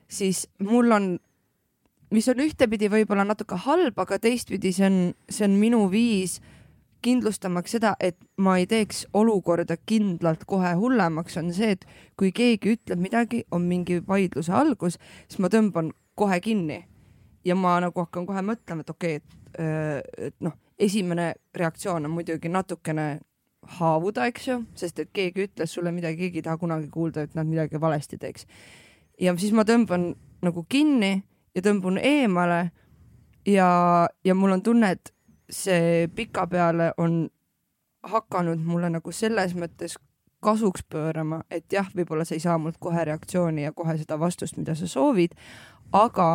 siis 0.08 0.45
mul 0.63 0.91
on, 0.95 1.08
mis 2.15 2.28
on 2.32 2.43
ühtepidi 2.43 2.89
võib-olla 2.91 3.25
natuke 3.28 3.60
halb, 3.65 3.99
aga 3.99 4.19
teistpidi 4.21 4.71
see 4.75 4.88
on, 4.88 4.99
see 5.30 5.47
on 5.47 5.58
minu 5.60 5.86
viis 5.91 6.39
kindlustamaks 7.06 7.75
seda, 7.75 7.93
et 7.99 8.17
ma 8.41 8.56
ei 8.58 8.65
teeks 8.69 9.04
olukorda 9.13 9.78
kindlalt 9.86 10.47
kohe 10.49 10.71
hullemaks, 10.80 11.38
on 11.38 11.51
see, 11.54 11.75
et 11.75 11.86
kui 12.17 12.32
keegi 12.34 12.78
ütleb 12.78 13.04
midagi, 13.04 13.43
on 13.54 13.67
mingi 13.69 13.99
vaidluse 14.08 14.56
algus, 14.56 14.97
siis 15.28 15.43
ma 15.43 15.51
tõmban 15.54 15.91
kohe 16.15 16.39
kinni 16.41 16.86
ja 17.45 17.56
ma 17.56 17.78
nagu 17.84 17.99
hakkan 18.01 18.25
kohe 18.25 18.41
mõtlema, 18.41 18.82
et 18.82 18.89
okei 18.89 19.17
okay,, 19.17 19.21
et, 19.21 19.60
äh, 19.60 20.28
et 20.30 20.36
noh, 20.43 20.56
esimene 20.80 21.34
reaktsioon 21.56 22.06
on 22.06 22.12
muidugi 22.12 22.49
natukene 22.51 23.19
haavuda, 23.80 24.25
eks 24.30 24.47
ju, 24.47 24.58
sest 24.78 24.99
et 25.01 25.12
keegi 25.13 25.47
ütles 25.47 25.71
sulle 25.73 25.91
midagi, 25.95 26.25
keegi 26.25 26.41
ei 26.41 26.47
taha 26.47 26.60
kunagi 26.62 26.89
kuulda, 26.91 27.25
et 27.25 27.36
nad 27.38 27.47
midagi 27.47 27.82
valesti 27.82 28.17
teeks. 28.21 28.45
ja 29.21 29.36
siis 29.38 29.54
ma 29.56 29.63
tõmban 29.63 30.13
nagu 30.43 30.65
kinni 30.69 31.23
ja 31.56 31.62
tõmbun 31.63 31.97
eemale 32.01 32.71
ja, 33.47 33.69
ja 34.23 34.36
mul 34.36 34.58
on 34.58 34.62
tunne, 34.62 34.91
et 34.91 35.13
see 35.49 36.08
pikapeale 36.15 36.91
on 36.97 37.30
hakanud 38.06 38.60
mulle 38.62 38.89
nagu 38.89 39.12
selles 39.12 39.56
mõttes 39.58 39.97
kasuks 40.45 40.86
pöörama, 40.89 41.41
et 41.49 41.65
jah, 41.73 41.88
võib-olla 41.95 42.25
sa 42.27 42.38
ei 42.38 42.43
saa 42.43 42.58
mult 42.62 42.77
kohe 42.81 43.05
reaktsiooni 43.08 43.65
ja 43.65 43.73
kohe 43.73 43.97
seda 43.97 44.19
vastust, 44.21 44.60
mida 44.62 44.75
sa 44.77 44.88
soovid, 44.89 45.34
aga 45.93 46.29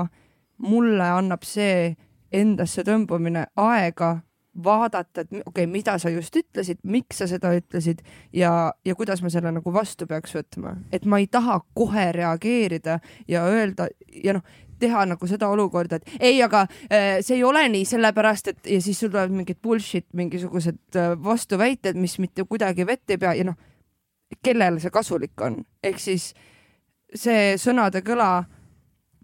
mulle 0.67 1.07
annab 1.07 1.47
see 1.47 1.95
endasse 2.33 2.85
tõmbumine 2.87 3.47
aega 3.59 4.19
vaadata, 4.65 5.23
et 5.23 5.29
okei 5.31 5.43
okay,, 5.47 5.67
mida 5.71 5.97
sa 5.99 6.11
just 6.11 6.35
ütlesid, 6.37 6.81
miks 6.83 7.21
sa 7.23 7.29
seda 7.31 7.53
ütlesid 7.55 8.03
ja, 8.35 8.73
ja 8.85 8.97
kuidas 8.99 9.23
ma 9.23 9.31
selle 9.31 9.53
nagu 9.55 9.73
vastu 9.73 10.09
peaks 10.11 10.35
võtma, 10.35 10.75
et 10.93 11.07
ma 11.07 11.21
ei 11.23 11.29
taha 11.31 11.61
kohe 11.75 12.11
reageerida 12.17 12.99
ja 13.31 13.45
öelda 13.47 13.89
ja 14.11 14.35
noh, 14.37 14.45
teha 14.81 15.05
nagu 15.07 15.29
seda 15.29 15.49
olukorda, 15.53 16.01
et 16.01 16.23
ei, 16.33 16.39
aga 16.43 16.65
äh, 16.67 17.21
see 17.25 17.39
ei 17.39 17.45
ole 17.47 17.67
nii, 17.73 17.87
sellepärast 17.89 18.53
et 18.53 18.71
ja 18.75 18.81
siis 18.83 18.99
sul 19.01 19.13
tulevad 19.13 19.35
mingid 19.35 19.61
bullshit, 19.63 20.09
mingisugused 20.17 20.99
äh, 20.99 21.13
vastuväited, 21.25 21.99
mis 22.01 22.19
mitte 22.23 22.47
kuidagi 22.49 22.87
vett 22.89 23.13
ei 23.13 23.21
pea 23.21 23.37
ja 23.39 23.47
noh, 23.53 23.59
kellele 24.43 24.81
see 24.81 24.95
kasulik 24.95 25.41
on, 25.43 25.61
ehk 25.83 25.99
siis 25.99 26.31
see 27.15 27.55
sõnade 27.59 28.05
kõla 28.07 28.31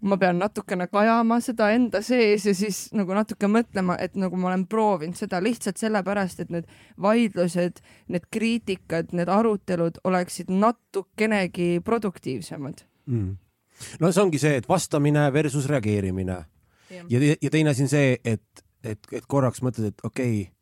ma 0.01 0.17
pean 0.21 0.37
natukene 0.39 0.87
kajama 0.91 1.39
seda 1.41 1.69
enda 1.73 2.01
sees 2.05 2.45
ja 2.45 2.53
siis 2.55 2.87
nagu 2.95 3.15
natuke 3.17 3.49
mõtlema, 3.49 3.97
et 4.01 4.17
nagu 4.19 4.37
ma 4.37 4.51
olen 4.51 4.67
proovinud 4.69 5.17
seda 5.17 5.39
lihtsalt 5.41 5.79
sellepärast, 5.81 6.43
et 6.43 6.53
need 6.53 6.67
vaidlused, 7.01 7.81
need 8.13 8.27
kriitikad, 8.33 9.13
need 9.17 9.31
arutelud 9.31 9.97
oleksid 10.07 10.51
natukenegi 10.53 11.79
produktiivsemad. 11.85 12.83
Mm.. 13.07 13.37
no 14.01 14.11
see 14.11 14.23
ongi 14.23 14.41
see, 14.41 14.59
et 14.61 14.69
vastamine 14.69 15.27
versus 15.33 15.65
reageerimine. 15.69 16.37
ja, 16.91 17.19
ja 17.41 17.49
teine 17.49 17.73
asi 17.73 17.87
on 17.87 17.91
see, 17.91 18.17
et, 18.23 18.63
et, 18.83 19.09
et 19.11 19.25
korraks 19.27 19.63
mõtled, 19.65 19.93
et 19.93 20.05
okei 20.05 20.41
okay, 20.43 20.53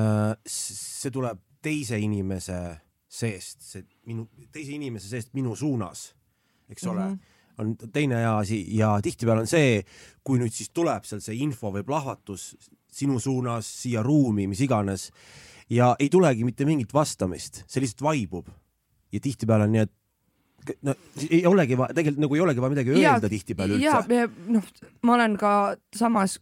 äh,, 0.00 0.32
see 0.48 1.12
tuleb 1.12 1.42
teise 1.64 1.98
inimese 2.00 2.60
seest, 3.14 3.62
see 3.62 3.84
minu, 4.10 4.26
teise 4.52 4.74
inimese 4.74 5.08
seest 5.10 5.34
minu 5.36 5.54
suunas 5.56 6.08
eks 6.72 6.86
ole 6.90 7.06
mm. 7.06 7.14
-hmm 7.14 7.32
on 7.58 7.76
teine 7.92 8.26
asi 8.26 8.64
ja 8.76 8.98
tihtipeale 9.02 9.44
on 9.44 9.46
see, 9.46 9.84
kui 10.24 10.40
nüüd 10.40 10.50
siis 10.50 10.72
tuleb 10.74 11.04
seal 11.06 11.20
see 11.22 11.36
info 11.44 11.70
või 11.70 11.84
plahvatus 11.86 12.56
sinu 12.90 13.20
suunas 13.22 13.68
siia 13.82 14.02
ruumi, 14.02 14.48
mis 14.50 14.60
iganes 14.60 15.12
ja 15.70 15.92
ei 15.98 16.08
tulegi 16.10 16.44
mitte 16.44 16.66
mingit 16.66 16.94
vastamist, 16.94 17.62
see 17.70 17.84
lihtsalt 17.84 18.02
vaibub 18.02 18.50
ja 19.12 19.20
tihtipeale 19.22 19.68
on 19.68 19.74
nii, 19.74 19.84
et 19.86 19.92
no 20.86 20.94
ei 21.28 21.42
olegi 21.48 21.76
tegelikult 21.76 22.20
nagu 22.24 22.36
ei 22.36 22.42
olegi 22.44 22.62
vaja 22.62 22.72
midagi 22.72 22.94
ja, 23.00 23.14
öelda 23.14 23.30
tihtipeale 23.32 23.76
üldse. 23.76 24.16
ja, 24.16 24.28
noh, 24.54 24.68
ma 25.04 25.16
olen 25.16 25.36
ka 25.40 25.52
samas 25.96 26.38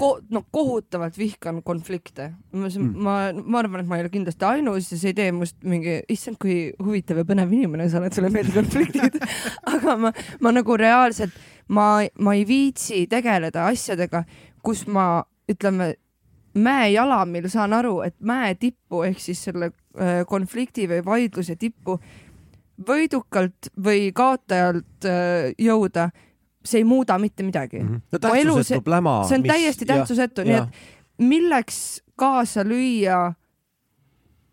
ko, 0.00 0.12
noh, 0.34 0.44
kohutavalt 0.54 1.18
vihkan 1.18 1.62
konflikte. 1.66 2.32
ma 2.52 2.68
mm., 2.68 2.92
ma, 3.06 3.16
ma 3.32 3.62
arvan, 3.62 3.84
et 3.84 3.90
ma 3.90 3.98
ei 3.98 4.06
ole 4.06 4.12
kindlasti 4.12 4.48
ainus 4.48 4.92
ja 4.92 5.00
see 5.00 5.12
ei 5.14 5.18
tee 5.22 5.32
must 5.36 5.58
mingi, 5.64 6.00
issand, 6.12 6.40
kui 6.42 6.58
huvitav 6.82 7.22
ja 7.22 7.26
põnev 7.28 7.52
inimene 7.52 7.88
sa 7.92 8.00
oled, 8.02 8.14
sulle 8.16 8.32
meeldivad 8.32 8.68
konfliktid 8.68 9.18
aga 9.74 9.96
ma, 10.06 10.12
ma 10.44 10.54
nagu 10.54 10.78
reaalselt, 10.78 11.36
ma, 11.72 11.88
ma 12.18 12.36
ei 12.38 12.46
viitsi 12.48 13.06
tegeleda 13.10 13.68
asjadega, 13.72 14.24
kus 14.62 14.86
ma 14.90 15.24
ütleme 15.50 15.94
mäejalamil 16.54 17.48
saan 17.48 17.72
aru, 17.72 18.00
et 18.04 18.16
mäe 18.20 18.54
tippu 18.60 19.02
ehk 19.08 19.20
siis 19.22 19.40
selle 19.48 19.70
äh, 19.72 20.20
konflikti 20.28 20.84
või 20.90 21.00
vaidluse 21.06 21.56
tippu 21.56 21.98
võidukalt 22.88 23.70
või 23.84 24.10
kaotajalt 24.14 25.06
äh, 25.08 25.52
jõuda, 25.58 26.10
see 26.64 26.82
ei 26.82 26.88
muuda 26.88 27.18
mitte 27.18 27.42
midagi 27.42 27.80
mm. 27.80 27.88
-hmm. 27.88 28.00
no 28.12 28.18
tähtsusetu 28.18 28.82
pläma. 28.82 29.22
see 29.28 29.38
on 29.38 29.46
mis... 29.46 29.52
täiesti 29.52 29.86
tähtsusetu, 29.86 30.44
nii 30.46 30.58
et 30.60 30.82
milleks 31.18 32.02
kaasa 32.16 32.64
lüüa 32.64 33.32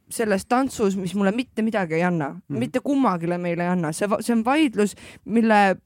selles 0.09 0.45
tantsus, 0.45 0.97
mis 0.97 1.13
mulle 1.15 1.31
mitte 1.31 1.61
midagi 1.61 1.93
ei 1.93 2.03
anna 2.03 2.29
mm, 2.29 2.39
-hmm. 2.39 2.59
mitte 2.59 2.79
kummagile 2.79 3.37
meile 3.37 3.63
ei 3.63 3.69
anna, 3.69 3.91
see, 3.91 4.07
see 4.19 4.35
on 4.35 4.45
vaidlus, 4.45 4.95
mille 5.25 5.77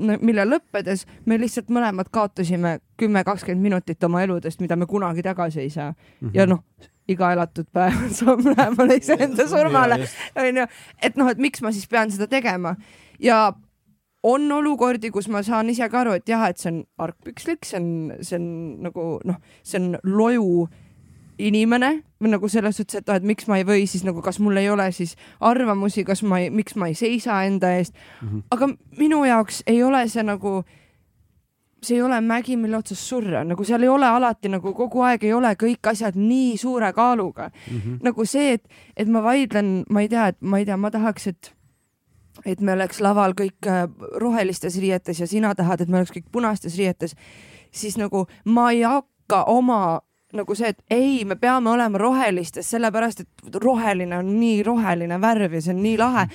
mille 0.00 0.46
lõppedes 0.48 1.06
me 1.26 1.38
lihtsalt 1.40 1.70
mõlemad 1.72 2.10
kaotasime 2.12 2.78
kümme, 3.00 3.24
kakskümmend 3.24 3.62
minutit 3.62 4.04
oma 4.04 4.22
eludest, 4.24 4.60
mida 4.60 4.76
me 4.76 4.88
kunagi 4.90 5.22
tagasi 5.22 5.60
ei 5.60 5.70
saa 5.70 5.90
mm. 5.92 6.28
-hmm. 6.28 6.34
ja 6.34 6.46
noh, 6.46 6.64
iga 7.08 7.32
elatud 7.32 7.66
päev 7.72 8.10
saab 8.14 8.44
lähemale 8.46 8.98
iseenda 9.02 9.48
surmale, 9.48 10.00
onju. 10.36 10.66
et 11.02 11.16
noh, 11.16 11.30
et 11.30 11.38
miks 11.38 11.62
ma 11.62 11.72
siis 11.72 11.88
pean 11.88 12.10
seda 12.10 12.26
tegema 12.26 12.76
ja 13.18 13.52
on 14.22 14.52
olukordi, 14.52 15.10
kus 15.10 15.28
ma 15.28 15.42
saan 15.42 15.70
ise 15.72 15.88
ka 15.88 16.00
aru, 16.00 16.12
et 16.18 16.28
jah, 16.28 16.44
et 16.48 16.58
see 16.60 16.72
on 16.72 16.84
argpükslik, 16.98 17.64
see 17.64 17.80
on, 17.80 17.90
see 18.20 18.36
on 18.36 18.46
nagu 18.84 19.06
noh, 19.24 19.40
see 19.62 19.80
on 19.80 19.96
loju 20.04 20.68
inimene 21.48 21.90
või 22.20 22.34
nagu 22.34 22.48
selles 22.48 22.76
suhtes, 22.76 23.00
et 23.00 23.08
noh, 23.08 23.16
et 23.16 23.26
miks 23.26 23.48
ma 23.48 23.60
ei 23.60 23.64
või 23.66 23.86
siis 23.88 24.04
nagu, 24.04 24.22
kas 24.24 24.40
mul 24.42 24.60
ei 24.60 24.68
ole 24.70 24.90
siis 24.92 25.16
arvamusi, 25.40 26.04
kas 26.04 26.22
ma 26.22 26.40
ei, 26.42 26.50
miks 26.50 26.76
ma 26.76 26.90
ei 26.90 26.94
seisa 26.98 27.42
enda 27.48 27.72
eest 27.78 27.94
mm. 27.94 28.28
-hmm. 28.28 28.42
aga 28.50 28.68
minu 28.98 29.24
jaoks 29.24 29.62
ei 29.66 29.82
ole 29.82 30.08
see 30.08 30.22
nagu 30.22 30.60
see 31.82 31.96
ei 31.96 32.02
ole 32.02 32.20
mägi, 32.20 32.56
mille 32.56 32.76
otsas 32.76 33.08
surra, 33.08 33.44
nagu 33.44 33.64
seal 33.64 33.82
ei 33.82 33.88
ole 33.88 34.06
alati 34.06 34.48
nagu 34.48 34.74
kogu 34.74 35.00
aeg 35.02 35.24
ei 35.24 35.32
ole 35.32 35.54
kõik 35.56 35.88
asjad 35.92 36.16
nii 36.16 36.56
suure 36.60 36.92
kaaluga 36.92 37.48
mm. 37.48 37.78
-hmm. 37.78 37.98
nagu 38.02 38.24
see, 38.24 38.52
et, 38.52 38.68
et 38.96 39.08
ma 39.08 39.22
vaidlen, 39.22 39.84
ma 39.90 40.00
ei 40.00 40.08
tea, 40.08 40.26
et 40.26 40.36
ma 40.40 40.58
ei 40.58 40.64
tea, 40.64 40.76
ma 40.76 40.90
tahaks, 40.90 41.26
et 41.26 41.54
et 42.46 42.60
me 42.60 42.72
oleks 42.72 43.00
laval 43.00 43.34
kõik 43.36 43.66
äh, 43.66 43.88
rohelistes 44.16 44.78
riietes 44.80 45.20
ja 45.20 45.26
sina 45.26 45.54
tahad, 45.54 45.80
et 45.80 45.88
me 45.88 45.96
oleks 45.96 46.12
kõik 46.12 46.30
punastes 46.32 46.76
riietes, 46.76 47.16
siis 47.72 47.98
nagu 47.98 48.26
ma 48.44 48.70
ei 48.70 48.82
hakka 48.82 49.44
oma 49.44 50.00
nagu 50.36 50.54
see, 50.56 50.72
et 50.74 50.80
ei, 50.94 51.24
me 51.24 51.36
peame 51.40 51.70
olema 51.72 51.98
rohelistes, 51.98 52.70
sellepärast 52.70 53.24
et 53.24 53.60
roheline 53.62 54.18
on 54.20 54.34
nii 54.38 54.62
roheline 54.66 55.20
värv 55.20 55.58
ja 55.58 55.62
see 55.64 55.74
on 55.74 55.84
nii 55.84 56.00
lahe 56.00 56.26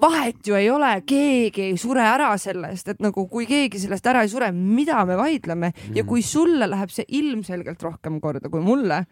vahet 0.00 0.46
ju 0.46 0.54
ei 0.54 0.68
ole, 0.70 0.90
keegi 1.06 1.62
ei 1.70 1.76
sure 1.80 2.04
ära 2.06 2.30
sellest, 2.38 2.92
et 2.92 3.00
nagu 3.02 3.24
kui 3.30 3.46
keegi 3.48 3.80
sellest 3.82 4.06
ära 4.06 4.22
ei 4.22 4.30
sure, 4.30 4.50
mida 4.52 5.00
me 5.08 5.16
vaidleme 5.18 5.72
ja 5.96 6.04
kui 6.06 6.22
sulle 6.22 6.68
läheb 6.70 6.92
see 6.94 7.06
ilmselgelt 7.18 7.82
rohkem 7.82 8.20
korda 8.22 8.50
kui 8.52 8.62
mulle, 8.62 9.02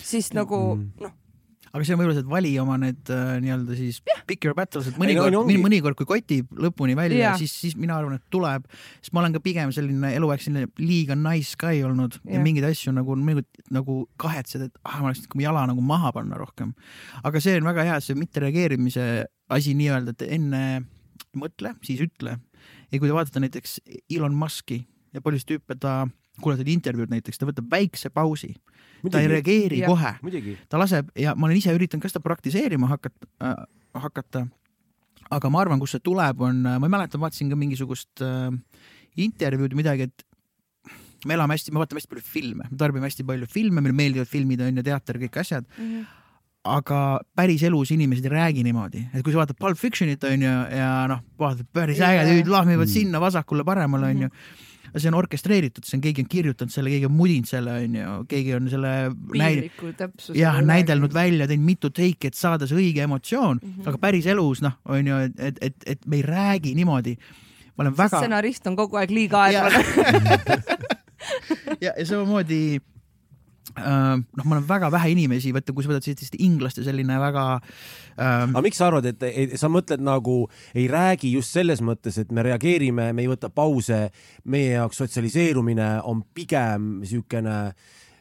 siis 0.00 0.32
nagu 0.34 0.60
mm. 0.74 0.88
noh 1.04 1.20
aga 1.74 1.82
see 1.82 1.94
on 1.96 2.00
võib-olla 2.00 2.14
see, 2.16 2.24
et 2.24 2.30
vali 2.30 2.52
oma 2.62 2.76
need 2.78 3.10
äh, 3.10 3.34
nii-öelda 3.42 3.76
siis 3.78 3.98
pick 4.28 4.46
your 4.46 4.54
battles, 4.56 4.86
et 4.90 4.98
mõnikord, 5.00 5.36
mõnikord 5.50 5.98
kui 5.98 6.08
kotib 6.08 6.52
lõpuni 6.66 6.94
välja, 6.98 7.34
siis, 7.40 7.54
siis 7.64 7.74
mina 7.78 7.96
arvan, 7.98 8.20
et 8.20 8.26
tuleb, 8.32 8.68
sest 9.00 9.14
ma 9.14 9.24
olen 9.24 9.34
ka 9.34 9.42
pigem 9.42 9.74
selline 9.74 10.14
eluaeg 10.14 10.44
selline 10.44 10.70
liiga 10.78 11.18
nice 11.18 11.58
guy 11.60 11.82
olnud 11.86 12.20
ja, 12.20 12.36
ja 12.36 12.44
mingeid 12.44 12.68
asju 12.70 12.94
nagu, 12.94 13.18
nagu 13.74 13.98
kahetsed, 14.22 14.68
et 14.68 14.82
ah, 14.86 15.00
ma 15.02 15.10
oleks 15.10 15.24
nagu 15.26 15.44
jala 15.44 15.66
nagu 15.70 15.84
maha 15.84 16.14
panna 16.14 16.38
rohkem. 16.38 16.72
aga 17.26 17.42
see 17.42 17.58
on 17.58 17.66
väga 17.66 17.88
hea, 17.90 18.00
see 18.04 18.18
mittereageerimise 18.18 19.08
asi 19.54 19.74
nii-öelda, 19.78 20.14
et 20.14 20.26
enne 20.38 20.64
mõtle, 21.34 21.74
siis 21.82 22.02
ütle. 22.06 22.38
ja 22.90 23.00
kui 23.00 23.08
te 23.08 23.14
vaatate 23.16 23.42
näiteks 23.42 23.80
Elon 24.14 24.36
Musk'i 24.38 24.84
ja 25.14 25.22
paljusid 25.24 25.50
tüüpe 25.50 25.76
ta 25.80 26.04
kuulad 26.42 26.68
intervjuud 26.68 27.12
näiteks, 27.12 27.38
ta 27.38 27.48
võtab 27.48 27.70
väikse 27.70 28.10
pausi, 28.14 28.52
ta 29.10 29.22
ei 29.22 29.30
reageeri 29.30 29.82
ja, 29.84 29.90
kohe, 29.90 30.14
ta 30.70 30.80
laseb 30.80 31.12
ja 31.18 31.34
ma 31.38 31.48
olen 31.48 31.60
ise 31.60 31.74
üritanud 31.76 32.02
ka 32.02 32.10
seda 32.10 32.24
praktiseerima 32.24 32.90
hakata 32.90 33.30
äh,, 33.44 33.64
hakata. 33.94 34.46
aga 35.30 35.50
ma 35.50 35.62
arvan, 35.62 35.80
kust 35.82 35.96
see 35.96 36.04
tuleb, 36.04 36.42
on, 36.44 36.62
ma 36.64 36.82
ei 36.82 36.92
mäleta, 36.92 37.20
vaatasin 37.20 37.52
ka 37.52 37.58
mingisugust 37.58 38.24
äh, 38.24 38.50
intervjuud 39.24 39.72
või 39.72 39.82
midagi, 39.82 40.10
et 40.10 40.26
me 41.24 41.38
elame 41.38 41.56
hästi, 41.56 41.72
me 41.72 41.80
vaatame 41.80 42.02
hästi 42.02 42.12
palju 42.12 42.26
filme, 42.26 42.66
me 42.70 42.80
tarbime 42.80 43.08
hästi 43.08 43.26
palju 43.26 43.48
filme, 43.50 43.80
meile 43.80 43.96
meeldivad 43.96 44.30
filmid 44.30 44.62
on 44.64 44.82
ju, 44.82 44.86
teater, 44.90 45.22
kõik 45.22 45.40
asjad. 45.44 45.66
Mm. 45.78 45.88
-hmm 45.88 46.20
aga 46.64 47.20
päriselus 47.36 47.90
inimesed 47.92 48.24
ei 48.24 48.30
räägi 48.32 48.62
niimoodi, 48.64 49.02
et 49.12 49.20
kui 49.20 49.34
sa 49.34 49.42
vaatad 49.42 49.58
Pulp 49.60 49.76
Fictionit 49.76 50.22
onju 50.24 50.48
ja, 50.48 50.62
ja 50.72 50.92
noh, 51.10 51.20
vaatad 51.36 51.66
päris 51.76 52.00
ägedad 52.00 52.30
tüübid 52.30 52.48
lahmivad 52.48 52.86
mm. 52.86 52.92
sinna 52.92 53.20
vasakule-paremale 53.20 54.06
onju 54.14 54.28
mm 54.28 54.32
-hmm 54.32 54.73
see 54.96 55.10
on 55.10 55.16
orkestreeritud, 55.18 55.86
see 55.86 55.98
on, 55.98 56.02
keegi 56.04 56.24
on 56.24 56.28
kirjutanud 56.30 56.74
selle, 56.74 56.92
keegi 56.92 57.08
on 57.08 57.14
mudinud 57.16 57.50
selle, 57.50 57.76
onju, 57.84 58.16
keegi 58.30 58.54
on 58.58 58.70
selle 58.72 58.92
piinliku 59.32 59.92
täpsusega. 59.98 60.38
jah, 60.38 60.60
näidelnud 60.64 61.14
välja, 61.14 61.48
teinud 61.50 61.68
mitu 61.70 61.90
teiki, 61.94 62.30
et 62.30 62.38
saada 62.38 62.68
see 62.70 62.78
õige 62.80 63.04
emotsioon 63.06 63.58
mm, 63.60 63.74
-hmm. 63.74 63.88
aga 63.90 64.02
päriselus 64.02 64.62
noh, 64.64 64.78
onju, 64.84 65.20
et, 65.28 65.36
et, 65.50 65.60
et, 65.70 65.88
et 65.96 66.06
me 66.06 66.20
ei 66.20 66.26
räägi 66.26 66.74
niimoodi. 66.74 67.16
ma 67.76 67.82
olen 67.82 67.96
väga. 67.98 68.18
stsenarist 68.22 68.66
on 68.70 68.76
kogu 68.76 68.96
aeg 69.00 69.10
liiga 69.10 69.42
aeglane 69.42 69.84
ja, 71.80 71.92
ja 71.98 72.06
samamoodi 72.06 72.80
noh, 73.78 74.44
ma 74.44 74.56
olen 74.56 74.66
väga 74.68 74.90
vähe 74.94 75.10
inimesi, 75.14 75.52
vaata, 75.54 75.74
kui 75.74 75.84
sa 75.84 75.90
võtad 75.90 76.06
sellist 76.06 76.36
inglaste 76.38 76.84
selline 76.86 77.18
väga 77.22 77.46
ähm.... 77.56 78.54
aga 78.54 78.62
miks 78.64 78.78
sa 78.80 78.88
arvad, 78.90 79.08
et 79.10 79.26
ei, 79.26 79.48
sa 79.60 79.70
mõtled 79.72 80.04
nagu 80.04 80.44
ei 80.76 80.86
räägi 80.90 81.34
just 81.34 81.54
selles 81.56 81.82
mõttes, 81.84 82.20
et 82.22 82.32
me 82.34 82.44
reageerime, 82.46 83.10
me 83.12 83.24
ei 83.24 83.30
võta 83.30 83.50
pause, 83.50 84.06
meie 84.50 84.76
jaoks 84.76 85.02
sotsialiseerumine 85.02 85.90
on 86.06 86.22
pigem 86.34 87.00
niisugune 87.02 87.58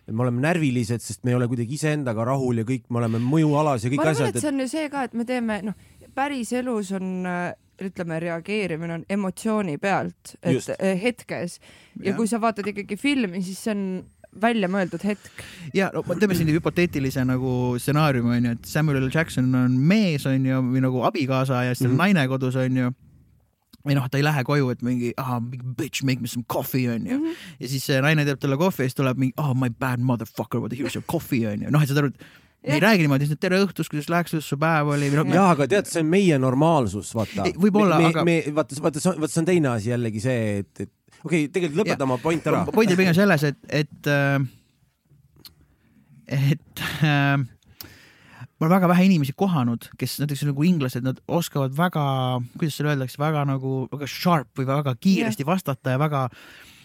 me 0.03 0.23
oleme 0.25 0.41
närvilised, 0.43 0.99
sest 0.99 1.21
me 1.23 1.31
ei 1.31 1.37
ole 1.37 1.47
kuidagi 1.47 1.77
iseendaga 1.77 2.25
rahul 2.27 2.59
ja 2.59 2.65
kõik, 2.67 2.89
me 2.91 2.99
oleme 2.99 3.21
mõjualas 3.23 3.85
ja 3.85 3.91
kõik 3.93 4.01
ma 4.01 4.09
arvan, 4.09 4.17
asjad. 4.17 4.35
Et... 4.35 4.43
see 4.43 4.51
on 4.51 4.63
ju 4.63 4.71
see 4.71 4.89
ka, 4.91 5.05
et 5.07 5.13
me 5.15 5.25
teeme, 5.27 5.59
noh, 5.63 5.77
päriselus 6.17 6.91
on 6.97 7.27
ütleme, 7.83 8.17
reageerimine 8.21 8.97
on 8.99 9.05
emotsiooni 9.11 9.77
pealt, 9.81 10.35
et 10.41 10.57
Just. 10.57 10.73
hetkes 10.79 11.57
ja, 11.59 12.09
ja 12.09 12.17
kui 12.17 12.27
sa 12.29 12.39
vaatad 12.43 12.67
ikkagi 12.69 12.97
filmi, 12.99 13.41
siis 13.45 13.63
see 13.65 13.73
on 13.73 13.85
väljamõeldud 14.41 15.05
hetk. 15.05 15.45
ja 15.73 15.89
no 15.93 16.03
teeme 16.19 16.35
siin 16.37 16.51
hüpoteetilise 16.53 17.23
nagu 17.27 17.75
stsenaariumi 17.77 18.37
onju, 18.37 18.57
et 18.57 18.69
Samuel 18.69 19.01
L 19.03 19.09
Jackson 19.13 19.49
on 19.55 19.77
mees 19.77 20.25
onju 20.29 20.61
või 20.67 20.83
nagu 20.83 21.03
abikaasa 21.09 21.63
ja 21.67 21.73
siis 21.73 21.85
tal 21.85 21.91
on 21.91 21.97
mm 21.97 21.99
-hmm. 21.99 22.13
naine 22.15 22.27
kodus 22.31 22.55
onju 22.55 22.93
või 23.83 23.97
noh, 23.97 24.05
ta 24.09 24.19
ei 24.19 24.23
lähe 24.23 24.43
koju, 24.47 24.69
et 24.71 24.81
mingi 24.85 25.11
ah, 25.17 25.39
bitch 25.41 26.03
make 26.07 26.21
me 26.21 26.27
some 26.27 26.45
coffee 26.47 26.87
onju 26.89 27.17
mm. 27.17 27.25
-hmm. 27.25 27.35
ja 27.59 27.67
siis 27.67 27.89
naine 28.01 28.25
teeb 28.25 28.39
talle 28.39 28.57
kohvi 28.57 28.83
ja 28.83 28.89
siis 28.89 28.95
tuleb 28.95 29.17
mingi 29.17 29.33
oh 29.37 29.53
my 29.55 29.69
bad 29.69 29.99
motherfucker, 29.99 30.59
what 30.59 30.73
here's 30.73 30.95
your 30.95 31.05
coffee 31.11 31.45
onju. 31.47 31.69
noh, 31.69 31.81
et 31.81 31.87
saad 31.87 32.03
aru, 32.03 32.07
et 32.07 32.23
me 32.67 32.73
ei 32.73 32.79
räägi 32.79 33.03
niimoodi, 33.03 33.27
siis 33.27 33.39
tere 33.39 33.59
õhtust, 33.59 33.91
kuidas 33.91 34.09
läks, 34.09 34.31
kuidas 34.31 34.47
su 34.47 34.57
päev 34.57 34.87
oli 34.87 35.09
või 35.11 35.25
noh. 35.25 35.35
jaa, 35.35 35.49
aga 35.51 35.67
tead, 35.67 35.89
see 35.91 36.03
on 36.03 36.07
meie 36.07 36.37
normaalsus, 36.39 37.11
vaata. 37.15 37.49
võib-olla, 37.59 37.99
aga. 37.99 38.23
vaata, 38.55 38.79
vaata, 38.79 39.03
vaata, 39.03 39.27
see 39.27 39.41
on 39.43 39.49
teine 39.51 39.73
asi 39.73 39.91
jällegi 39.91 40.23
see, 40.23 40.59
et, 40.63 40.85
et 40.87 40.91
okei 41.23 41.45
okay,, 41.45 41.53
tegelikult 41.53 41.83
lõpeta 41.83 42.07
oma 42.07 42.19
point 42.21 42.51
ära. 42.51 42.65
point 42.71 42.91
oli 42.91 42.99
pigem 42.99 43.17
selles, 43.17 43.47
et, 43.49 43.59
et, 43.83 44.11
äh, 44.11 44.39
et 46.39 46.85
äh, 47.03 47.37
ma 47.39 48.67
olen 48.67 48.75
väga 48.77 48.91
vähe 48.91 49.07
inimesi 49.09 49.35
kohanud, 49.37 49.89
kes 49.99 50.19
näiteks 50.23 50.45
nagu 50.49 50.67
inglased, 50.67 51.05
nad 51.05 51.23
oskavad 51.27 51.73
väga, 51.77 52.03
kuidas 52.57 52.77
seda 52.79 52.93
öeldakse, 52.93 53.19
väga 53.21 53.47
nagu 53.49 53.83
väga 53.91 54.07
sharp 54.09 54.59
või 54.59 54.69
väga 54.69 54.95
kiiresti 54.99 55.43
yeah. 55.43 55.51
vastata 55.53 55.95
ja 55.95 56.01
väga 56.01 56.27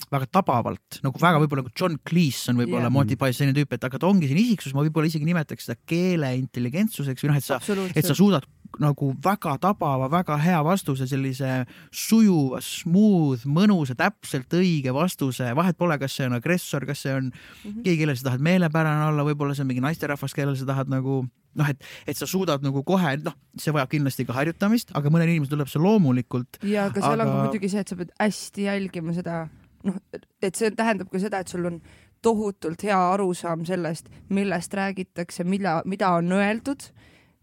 väga 0.08 0.28
tabavalt, 0.32 1.00
nagu 1.04 1.20
väga 1.20 1.40
võib-olla 1.42 1.62
nagu 1.64 1.72
John 1.76 1.98
Cleese 2.08 2.52
on 2.52 2.62
võib-olla 2.62 2.86
yeah. 2.86 2.94
Monty 2.94 3.18
Python 3.18 3.36
selline 3.36 3.56
tüüp, 3.58 3.74
et 3.76 3.84
aga 3.84 4.00
ta 4.00 4.08
ongi 4.08 4.28
selline 4.30 4.46
isiksus, 4.46 4.72
ma 4.72 4.84
võib-olla 4.86 5.10
isegi 5.10 5.28
nimetaks 5.28 5.68
seda 5.68 5.76
keele 5.88 6.30
intelligentsuseks 6.38 7.24
või 7.24 7.32
noh, 7.32 7.40
et 7.40 7.44
sa, 7.44 7.58
et 7.92 8.08
sa 8.08 8.16
suudad 8.16 8.46
nagu 8.82 9.10
väga 9.24 9.56
tabava, 9.62 10.08
väga 10.12 10.36
hea 10.42 10.58
vastuse, 10.64 11.08
sellise 11.10 11.64
sujuva, 11.94 12.60
smooth, 12.62 13.46
mõnusa, 13.48 13.96
täpselt 13.98 14.52
õige 14.54 14.92
vastuse, 14.94 15.50
vahet 15.56 15.78
pole, 15.78 15.98
kas 16.00 16.14
see 16.18 16.28
on 16.28 16.36
agressor, 16.38 16.86
kas 16.86 17.02
see 17.02 17.14
on 17.14 17.30
mm 17.30 17.32
-hmm. 17.64 17.82
keegi, 17.82 17.98
kellele 18.02 18.16
sa 18.16 18.28
tahad 18.30 18.44
meelepärane 18.44 19.08
olla, 19.10 19.24
võib-olla 19.24 19.54
see 19.54 19.64
on 19.64 19.72
mingi 19.72 19.84
naisterahvas, 19.84 20.34
kellele 20.34 20.56
sa 20.56 20.66
tahad 20.66 20.92
nagu 20.92 21.24
noh, 21.58 21.68
et, 21.68 21.84
et 22.06 22.16
sa 22.16 22.26
suudad 22.26 22.62
nagu 22.62 22.82
kohe, 22.86 23.16
noh, 23.24 23.36
see 23.58 23.72
vajab 23.74 23.90
kindlasti 23.90 24.26
ka 24.28 24.36
harjutamist, 24.36 24.92
aga 24.94 25.10
mõnel 25.10 25.32
inimesel 25.32 25.56
tuleb 25.56 25.70
see 25.72 25.82
loomulikult. 25.82 26.60
ja 26.62 26.88
aga 26.90 27.00
seal 27.00 27.20
aga... 27.20 27.30
on 27.30 27.32
ka 27.32 27.46
muidugi 27.46 27.72
see, 27.72 27.80
et 27.80 27.88
sa 27.88 27.96
pead 27.96 28.12
hästi 28.20 28.68
jälgima 28.68 29.16
seda, 29.16 29.48
noh, 29.88 29.96
et 30.42 30.54
see 30.54 30.70
tähendab 30.70 31.10
ka 31.10 31.18
seda, 31.18 31.40
et 31.40 31.48
sul 31.48 31.66
on 31.66 31.80
tohutult 32.22 32.82
hea 32.82 32.98
arusaam 33.12 33.64
sellest, 33.66 34.08
millest 34.28 34.74
räägitakse, 34.74 35.44
mida, 35.44 35.80
mida 35.86 36.10
on 36.18 36.32
öeldud 36.32 36.90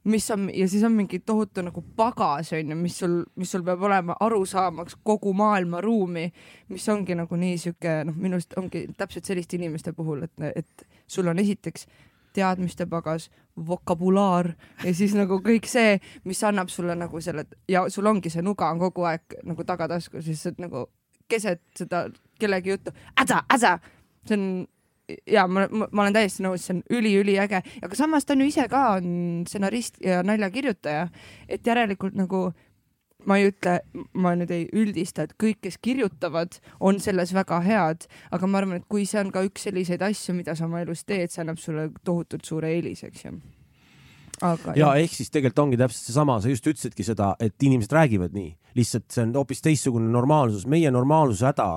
mis 0.06 0.32
on 0.32 0.50
ja 0.54 0.68
siis 0.70 0.84
on 0.84 0.92
mingi 0.92 1.20
tohutu 1.20 1.62
nagu 1.66 1.84
pagas 1.96 2.54
onju, 2.54 2.76
mis 2.78 3.00
sul, 3.00 3.24
mis 3.36 3.52
sul 3.52 3.64
peab 3.66 3.82
olema 3.84 4.16
arusaamaks 4.20 4.98
kogu 5.04 5.34
maailma 5.34 5.82
ruumi, 5.82 6.28
mis 6.70 6.90
ongi 6.90 7.16
nagu 7.18 7.36
nii 7.36 7.58
sihuke 7.58 8.02
noh, 8.06 8.18
minu 8.18 8.38
arust 8.38 8.54
ongi 8.62 8.86
täpselt 8.98 9.26
selliste 9.26 9.58
inimeste 9.58 9.94
puhul, 9.94 10.24
et, 10.28 10.46
et 10.56 10.88
sul 11.08 11.28
on 11.28 11.40
esiteks 11.42 11.88
teadmiste 12.36 12.86
pagas, 12.92 13.30
vokabulaar 13.68 14.52
ja 14.84 14.94
siis 14.94 15.16
nagu 15.16 15.40
kõik 15.44 15.68
see, 15.72 15.98
mis 16.28 16.44
annab 16.44 16.70
sulle 16.70 16.96
nagu 17.00 17.22
selle 17.24 17.46
ja 17.72 17.86
sul 17.90 18.06
ongi 18.12 18.30
see 18.30 18.44
nuga 18.44 18.70
on 18.74 18.82
kogu 18.82 19.08
aeg 19.08 19.40
nagu 19.48 19.64
tagataskus, 19.64 20.28
et 20.52 20.60
nagu 20.60 20.86
keset 21.32 21.64
seda 21.78 22.06
kellegi 22.40 22.76
juttu, 22.76 22.92
äsa, 23.22 23.42
äsa, 23.54 23.78
see 24.28 24.38
on 24.38 24.50
ja 25.28 25.48
ma, 25.48 25.66
ma, 25.72 25.88
ma 25.92 26.06
olen 26.06 26.16
täiesti 26.16 26.46
nõus, 26.46 26.66
see 26.66 26.78
on 26.78 26.84
üliüliäge, 26.98 27.62
aga 27.86 27.98
samas 27.98 28.26
ta 28.26 28.36
on 28.36 28.44
ju 28.44 28.52
ise 28.52 28.68
ka 28.72 28.86
on 28.98 29.10
stsenarist 29.50 30.00
ja 30.04 30.22
naljakirjutaja, 30.26 31.10
et 31.50 31.68
järelikult 31.68 32.18
nagu 32.18 32.48
ma 33.26 33.40
ei 33.42 33.50
ütle, 33.50 33.80
ma 34.22 34.36
nüüd 34.38 34.52
ei 34.54 34.68
üldista, 34.78 35.26
et 35.26 35.34
kõik, 35.42 35.64
kes 35.66 35.80
kirjutavad, 35.82 36.60
on 36.80 37.02
selles 37.02 37.34
väga 37.34 37.60
head, 37.66 38.06
aga 38.36 38.50
ma 38.50 38.62
arvan, 38.62 38.82
et 38.82 38.88
kui 38.92 39.08
see 39.10 39.22
on 39.24 39.34
ka 39.34 39.46
üks 39.48 39.66
selliseid 39.66 40.06
asju, 40.06 40.38
mida 40.38 40.56
sa 40.58 40.70
oma 40.70 40.84
elus 40.86 41.06
teed, 41.10 41.34
see 41.34 41.42
annab 41.46 41.62
sulle 41.62 41.90
tohutult 42.06 42.46
suure 42.46 42.74
eelise, 42.76 43.10
eks 43.10 43.26
ju 43.26 43.38
aga 44.44 44.74
ja 44.76 44.92
ehk 45.00 45.14
siis 45.16 45.32
tegelikult 45.32 45.64
ongi 45.64 45.80
täpselt 45.80 46.10
seesama, 46.10 46.38
sa 46.42 46.52
just 46.52 46.68
ütlesidki 46.68 47.06
seda, 47.08 47.34
et 47.40 47.56
inimesed 47.64 47.94
räägivad 47.96 48.36
nii, 48.36 48.50
lihtsalt 48.76 49.08
see 49.14 49.24
on 49.24 49.32
hoopis 49.38 49.64
teistsugune 49.64 50.10
normaalsus, 50.12 50.66
meie 50.72 50.92
normaalsuse 50.92 51.48
häda, 51.52 51.68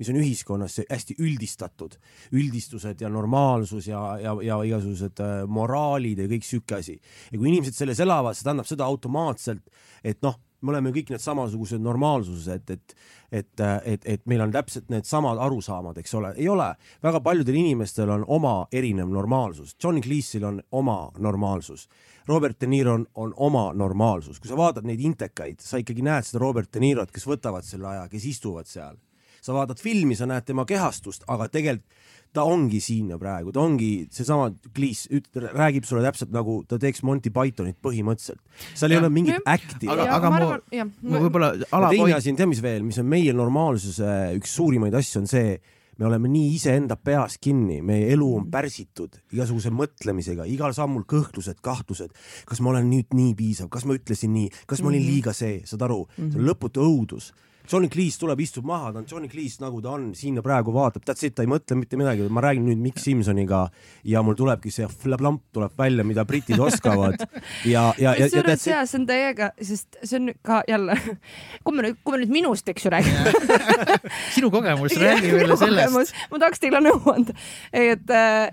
mis 0.00 0.10
on 0.12 0.20
ühiskonnas 0.22 0.78
hästi 0.88 1.18
üldistatud, 1.20 1.98
üldistused 2.32 3.04
ja 3.04 3.10
normaalsus 3.12 3.90
ja, 3.90 4.02
ja, 4.22 4.36
ja 4.44 4.60
igasugused 4.70 5.22
äh, 5.24 5.36
moraalid 5.48 6.24
ja 6.24 6.30
kõik 6.30 6.48
sihuke 6.48 6.80
asi. 6.80 6.96
ja 7.32 7.38
kui 7.38 7.50
inimesed 7.52 7.76
selles 7.76 8.00
elavad, 8.04 8.36
see 8.36 8.48
tähendab 8.48 8.68
seda 8.70 8.88
automaatselt, 8.88 9.66
et 10.06 10.22
noh, 10.24 10.38
me 10.66 10.74
oleme 10.74 10.92
kõik 10.94 11.12
need 11.14 11.22
samasugused 11.22 11.82
normaalsused, 11.82 12.72
et, 12.74 12.96
et, 13.30 13.62
et, 13.62 14.08
et 14.16 14.26
meil 14.26 14.42
on 14.44 14.52
täpselt 14.54 14.90
needsamad 14.92 15.38
arusaamad, 15.46 15.98
eks 16.02 16.14
ole, 16.18 16.34
ei 16.36 16.50
ole, 16.52 16.68
väga 17.06 17.22
paljudel 17.24 17.60
inimestel 17.62 18.12
on 18.16 18.26
oma 18.38 18.56
erinev 18.74 19.10
normaalsus, 19.14 19.76
Johnny 19.82 20.02
Cleese'il 20.04 20.46
on 20.48 20.60
oma 20.76 20.98
normaalsus, 21.22 21.86
Robert 22.26 22.58
De 22.60 22.66
Niro 22.66 22.96
on, 22.98 23.06
on 23.14 23.34
oma 23.48 23.68
normaalsus, 23.74 24.40
kui 24.42 24.50
sa 24.50 24.58
vaatad 24.58 24.86
neid 24.88 25.02
intekaid, 25.06 25.62
sa 25.62 25.78
ikkagi 25.78 26.02
näed 26.02 26.26
seda 26.26 26.42
Robert 26.42 26.72
De 26.74 26.82
Nirot, 26.82 27.12
kes 27.14 27.26
võtavad 27.28 27.66
selle 27.66 27.92
aja, 27.92 28.08
kes 28.10 28.26
istuvad 28.34 28.66
seal. 28.66 28.98
Sa 29.42 29.56
vaatad 29.56 29.80
filmi, 29.82 30.16
sa 30.18 30.28
näed 30.28 30.46
tema 30.46 30.66
kehastust, 30.68 31.26
aga 31.28 31.48
tegelikult 31.52 32.04
ta 32.36 32.44
ongi 32.44 32.80
siin 32.84 33.12
ja 33.14 33.18
praegu, 33.20 33.52
ta 33.54 33.62
ongi 33.64 33.90
seesama 34.12 34.50
Cleese, 34.76 35.22
räägib 35.34 35.86
sulle 35.88 36.02
täpselt 36.04 36.34
nagu 36.34 36.58
ta 36.68 36.78
teeks 36.80 37.02
Monty 37.06 37.32
Pythonit 37.34 37.78
põhimõtteliselt. 37.84 38.42
seal 38.74 38.92
ei 38.92 38.98
ja, 38.98 39.04
ole 39.04 39.12
mingit 39.12 39.48
act'i. 39.48 39.88
aga, 39.92 40.08
aga 40.18 40.32
ma, 40.32 40.58
ma 41.06 41.22
võib-olla 41.22 41.54
ala. 41.70 41.92
teine 41.94 42.18
asi 42.18 42.34
on, 42.34 42.40
tead 42.40 42.52
mis 42.52 42.60
veel, 42.64 42.84
mis 42.84 43.00
on 43.00 43.08
meie 43.08 43.32
normaalsuse 43.36 44.12
üks 44.36 44.52
suurimaid 44.58 44.96
asju, 44.98 45.22
on 45.22 45.30
see, 45.30 45.56
me 45.96 46.08
oleme 46.10 46.28
nii 46.28 46.52
iseenda 46.58 46.98
peas 47.00 47.38
kinni, 47.40 47.80
meie 47.84 48.10
elu 48.12 48.28
on 48.40 48.50
pärsitud 48.52 49.16
igasuguse 49.32 49.72
mõtlemisega, 49.72 50.44
igal 50.52 50.76
sammul 50.76 51.06
kõhklused, 51.08 51.62
kahtlused, 51.64 52.12
kas 52.48 52.60
ma 52.60 52.74
olen 52.74 52.90
nüüd 52.92 53.16
nii 53.16 53.32
piisav, 53.38 53.72
kas 53.72 53.88
ma 53.88 53.96
ütlesin 53.96 54.34
nii, 54.36 54.52
kas 54.68 54.84
ma 54.84 54.92
olin 54.92 55.04
mhm. 55.04 55.12
liiga 55.14 55.36
see, 55.36 55.62
saad 55.64 55.88
aru, 55.88 56.04
see 56.18 56.28
on 56.28 56.32
mhm. 56.34 56.48
lõputu 56.52 56.84
õudus 56.84 57.32
Johnny 57.72 57.88
Cleese 57.92 58.20
tuleb, 58.20 58.40
istub 58.44 58.66
maha, 58.68 58.92
ta 58.92 59.00
on 59.00 59.06
Johnny 59.10 59.28
Cleese, 59.28 59.60
nagu 59.62 59.80
ta 59.82 59.94
on, 59.96 60.08
siin 60.16 60.38
ja 60.38 60.44
praegu 60.44 60.72
vaatab, 60.74 61.04
that's 61.06 61.26
it, 61.26 61.34
ta 61.36 61.44
ei 61.44 61.50
mõtle 61.50 61.78
mitte 61.78 61.98
midagi, 61.98 62.26
ma 62.32 62.44
räägin 62.44 62.66
nüüd 62.68 62.82
Mikk 62.82 63.02
Simsoniga 63.02 63.66
ja 64.06 64.22
mul 64.26 64.36
tulebki 64.38 64.72
see 64.74 64.88
flaplamp 65.02 65.42
tuleb 65.56 65.74
välja, 65.78 66.06
mida 66.06 66.24
britid 66.28 66.60
oskavad. 66.62 67.20
Ja, 67.66 67.92
ja, 67.98 68.12
ja, 68.14 68.26
ja 68.30 68.42
that's 68.44 68.66
it. 68.66 68.88
see 68.88 68.98
on 68.98 69.06
täiega, 69.08 69.48
sest 69.62 69.96
see 70.02 70.18
on 70.18 70.30
ka 70.44 70.60
jälle, 70.68 70.94
kui 71.64 71.74
me 71.74 71.86
nüüd, 71.86 71.98
kui 72.04 72.14
me 72.14 72.22
nüüd 72.22 72.32
minust, 72.32 72.68
eks 72.70 72.86
ju, 72.86 72.92
räägime. 72.92 73.34
Sinu 74.34 74.50
kogemus, 74.54 74.96
räägi 75.00 75.32
meile 75.34 75.56
sellest. 75.58 76.16
ma 76.30 76.42
tahaks 76.42 76.62
teile 76.62 76.82
nõu 76.84 77.00
anda, 77.12 77.34
et 77.74 78.12
äh, 78.14 78.50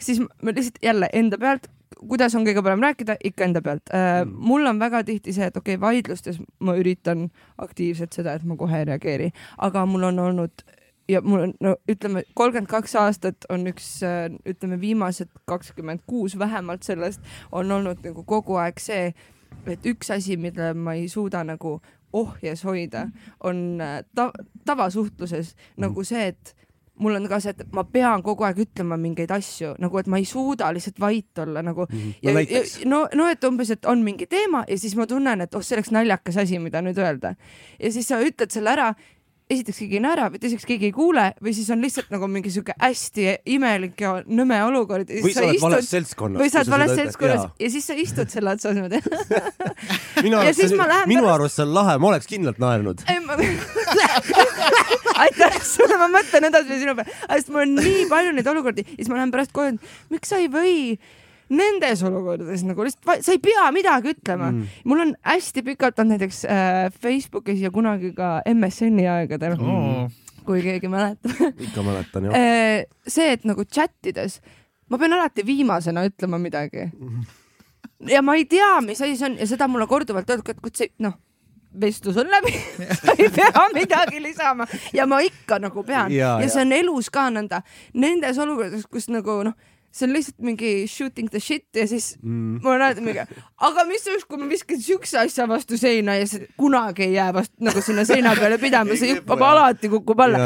siis 0.00 0.20
ma 0.20 0.54
lihtsalt 0.54 0.80
jälle 0.84 1.08
enda 1.16 1.38
pealt 1.40 1.70
kuidas 1.98 2.34
on 2.38 2.44
kõige 2.46 2.62
parem 2.62 2.82
rääkida, 2.84 3.16
ikka 3.24 3.44
enda 3.44 3.62
pealt 3.62 3.90
äh,. 3.94 4.24
Mm. 4.24 4.34
mul 4.50 4.66
on 4.66 4.78
väga 4.80 5.02
tihti 5.04 5.32
see, 5.32 5.46
et 5.50 5.56
okei 5.56 5.74
okay,, 5.74 5.80
vaidlustes 5.80 6.40
ma 6.60 6.76
üritan 6.78 7.28
aktiivselt 7.58 8.12
seda, 8.16 8.34
et 8.34 8.44
ma 8.44 8.56
kohe 8.56 8.78
ei 8.78 8.86
reageeri, 8.88 9.30
aga 9.58 9.86
mul 9.86 10.08
on 10.10 10.18
olnud 10.18 10.64
ja 11.10 11.20
mul 11.24 11.40
on, 11.40 11.54
no 11.60 11.74
ütleme, 11.90 12.22
kolmkümmend 12.34 12.70
kaks 12.70 12.94
aastat 12.96 13.46
on 13.50 13.66
üks, 13.70 13.88
äh, 14.06 14.28
ütleme, 14.46 14.80
viimased 14.80 15.30
kakskümmend 15.50 16.04
kuus 16.06 16.38
vähemalt 16.38 16.86
sellest 16.86 17.20
on 17.52 17.72
olnud 17.72 18.04
nagu 18.04 18.24
kogu 18.24 18.60
aeg 18.62 18.80
see, 18.80 19.10
et 19.66 19.86
üks 19.86 20.12
asi, 20.14 20.36
mida 20.40 20.72
ma 20.74 20.94
ei 20.98 21.08
suuda 21.08 21.42
nagu 21.44 21.80
ohjes 22.12 22.64
hoida, 22.66 23.08
on 23.46 23.80
äh, 23.80 24.00
ta 24.14 24.30
tavasuhtluses 24.66 25.54
mm. 25.54 25.84
nagu 25.86 26.04
see, 26.04 26.30
et 26.34 26.54
mul 27.00 27.16
on 27.16 27.28
ka 27.28 27.40
see, 27.42 27.54
et 27.56 27.72
ma 27.76 27.84
pean 27.84 28.22
kogu 28.24 28.44
aeg 28.46 28.60
ütlema 28.64 28.98
mingeid 29.00 29.32
asju 29.34 29.74
nagu, 29.82 30.00
et 30.00 30.10
ma 30.10 30.20
ei 30.20 30.26
suuda 30.28 30.70
lihtsalt 30.74 31.00
vait 31.00 31.42
olla 31.44 31.62
nagu 31.62 31.86
mm. 31.88 31.98
-hmm. 31.98 32.34
no, 32.34 32.40
ja, 32.40 32.64
no, 32.86 33.00
no 33.14 33.28
et 33.30 33.44
umbes, 33.44 33.70
et 33.70 33.84
on 33.84 34.04
mingi 34.04 34.26
teema 34.26 34.64
ja 34.68 34.78
siis 34.78 34.96
ma 34.96 35.06
tunnen, 35.06 35.40
et 35.40 35.54
oh, 35.54 35.62
see 35.62 35.76
oleks 35.78 35.90
naljakas 35.90 36.36
asi, 36.36 36.58
mida 36.58 36.82
nüüd 36.82 36.98
öelda. 36.98 37.34
ja 37.80 37.92
siis 37.92 38.08
sa 38.08 38.20
ütled 38.20 38.50
selle 38.50 38.70
ära 38.70 38.94
esiteks 39.50 39.80
keegi 39.82 39.98
ei 39.98 40.02
naera 40.04 40.28
või 40.30 40.40
teiseks 40.42 40.66
keegi 40.68 40.88
ei 40.90 40.94
kuule 40.94 41.26
või 41.42 41.54
siis 41.56 41.70
on 41.74 41.82
lihtsalt 41.82 42.10
nagu 42.14 42.28
mingi 42.30 42.52
sihuke 42.54 42.74
hästi 42.78 43.26
imelik 43.54 44.00
ja 44.00 44.12
nõme 44.26 44.60
olukord. 44.66 45.10
või 45.10 45.34
sa 45.34 45.44
oled 45.44 45.58
istud, 45.58 45.66
valest 45.66 45.94
seltskonnas. 45.96 46.42
või 46.42 46.52
sa 46.52 46.62
oled 46.62 46.72
valest 46.74 47.00
seltskonnas 47.00 47.46
ja 47.64 47.70
siis 47.74 47.88
sa 47.90 47.96
istud 47.98 48.32
selle 48.32 48.54
otsas 48.54 48.76
niimoodi 48.76 49.00
minu 50.24 50.40
arust, 50.40 50.76
minu 51.10 51.30
arust 51.32 51.58
see 51.58 51.66
on 51.66 51.74
lahe, 51.74 51.96
ma 51.98 52.12
oleks 52.12 52.30
kindlalt 52.30 52.60
naernud. 52.62 53.02
aitäh 55.24 55.56
sulle, 55.66 55.96
ma 56.00 56.08
mõtlen 56.12 56.48
edasi 56.48 56.78
sinu 56.80 56.94
peale, 56.98 57.16
sest 57.34 57.50
mul 57.52 57.64
on 57.66 57.74
nii 57.80 58.06
palju 58.10 58.36
neid 58.36 58.52
olukordi 58.54 58.86
ja 58.86 58.94
siis 58.94 59.10
ma 59.10 59.18
lähen 59.18 59.34
pärast 59.34 59.52
koju, 59.56 59.76
miks 60.12 60.32
sa 60.32 60.40
ei 60.40 60.48
või 60.52 60.76
nendes 61.50 62.02
olukordades 62.06 62.62
nagu 62.66 62.86
lihtsalt, 62.86 63.24
sa 63.26 63.34
ei 63.34 63.42
pea 63.42 63.66
midagi 63.74 64.14
ütlema. 64.14 64.52
Mm.. 64.52 64.80
mul 64.88 65.04
on 65.06 65.12
hästi 65.26 65.64
pikalt 65.66 65.98
olnud 65.98 66.16
näiteks 66.16 66.44
äh, 66.46 66.86
Facebookis 67.02 67.62
ja 67.64 67.72
kunagi 67.74 68.12
ka 68.16 68.38
MSN-i 68.54 69.08
aegadel. 69.10 69.58
Mm., 69.58 70.10
kui 70.46 70.62
keegi 70.64 70.88
mäletab. 70.90 71.36
Ikka 71.66 71.84
mäletan 71.86 72.30
jah. 72.30 72.38
Äh,. 72.38 72.86
see, 73.06 73.32
et 73.34 73.44
nagu 73.48 73.66
chat 73.66 73.94
ides 74.06 74.40
ma 74.90 74.98
pean 74.98 75.14
alati 75.14 75.46
viimasena 75.46 76.04
ütlema 76.08 76.38
midagi. 76.42 76.90
Mm. 76.98 77.24
ja 78.10 78.22
ma 78.22 78.36
ei 78.38 78.46
tea, 78.50 78.78
mis 78.84 79.02
asi 79.02 79.16
see 79.16 79.28
on 79.30 79.36
ja 79.38 79.46
seda 79.46 79.68
mulle 79.70 79.86
korduvalt 79.90 80.30
öeldud, 80.30 80.54
et 80.54 80.62
kuule 80.62 80.76
see 80.76 80.94
noh 81.04 81.18
vestlus 81.80 82.16
on 82.18 82.30
läbi. 82.30 82.52
Sa 83.00 83.14
ei 83.18 83.28
pea 83.30 83.66
midagi 83.74 84.22
lisama. 84.22 84.66
Ja 84.92 85.06
ma 85.06 85.20
ikka 85.22 85.60
nagu 85.62 85.84
pean. 85.86 86.12
Ja, 86.12 86.38
ja 86.42 86.48
see 86.50 86.64
on 86.64 86.74
elus 86.74 87.10
ka 87.14 87.28
nõnda. 87.30 87.62
Nendes 87.94 88.38
olukordades, 88.42 88.88
kus 88.90 89.06
nagu 89.12 89.40
noh, 89.46 89.54
see 89.90 90.06
on 90.06 90.14
lihtsalt 90.14 90.38
mingi 90.46 90.86
shooting 90.88 91.30
the 91.30 91.40
shit 91.42 91.66
ja 91.76 91.86
siis 91.90 92.12
mm. 92.22 92.60
ma 92.62 92.76
näen 92.78 93.02
mingi, 93.04 93.24
aga 93.68 93.84
mis 93.88 94.06
juhus, 94.06 94.24
kui 94.28 94.38
ma 94.38 94.46
viskan 94.50 94.78
siukse 94.82 95.18
asja 95.24 95.48
vastu 95.50 95.78
seina 95.80 96.14
ja 96.20 96.28
see 96.30 96.46
kunagi 96.60 97.08
ei 97.08 97.16
jää 97.18 97.32
vastu 97.34 97.66
nagu 97.66 97.82
sinna 97.84 98.04
seina 98.08 98.36
peale 98.38 98.58
pidama, 98.62 98.98
see 98.98 99.16
jupp 99.16 99.34
alati 99.34 99.90
kukub 99.90 100.22
alla. 100.26 100.40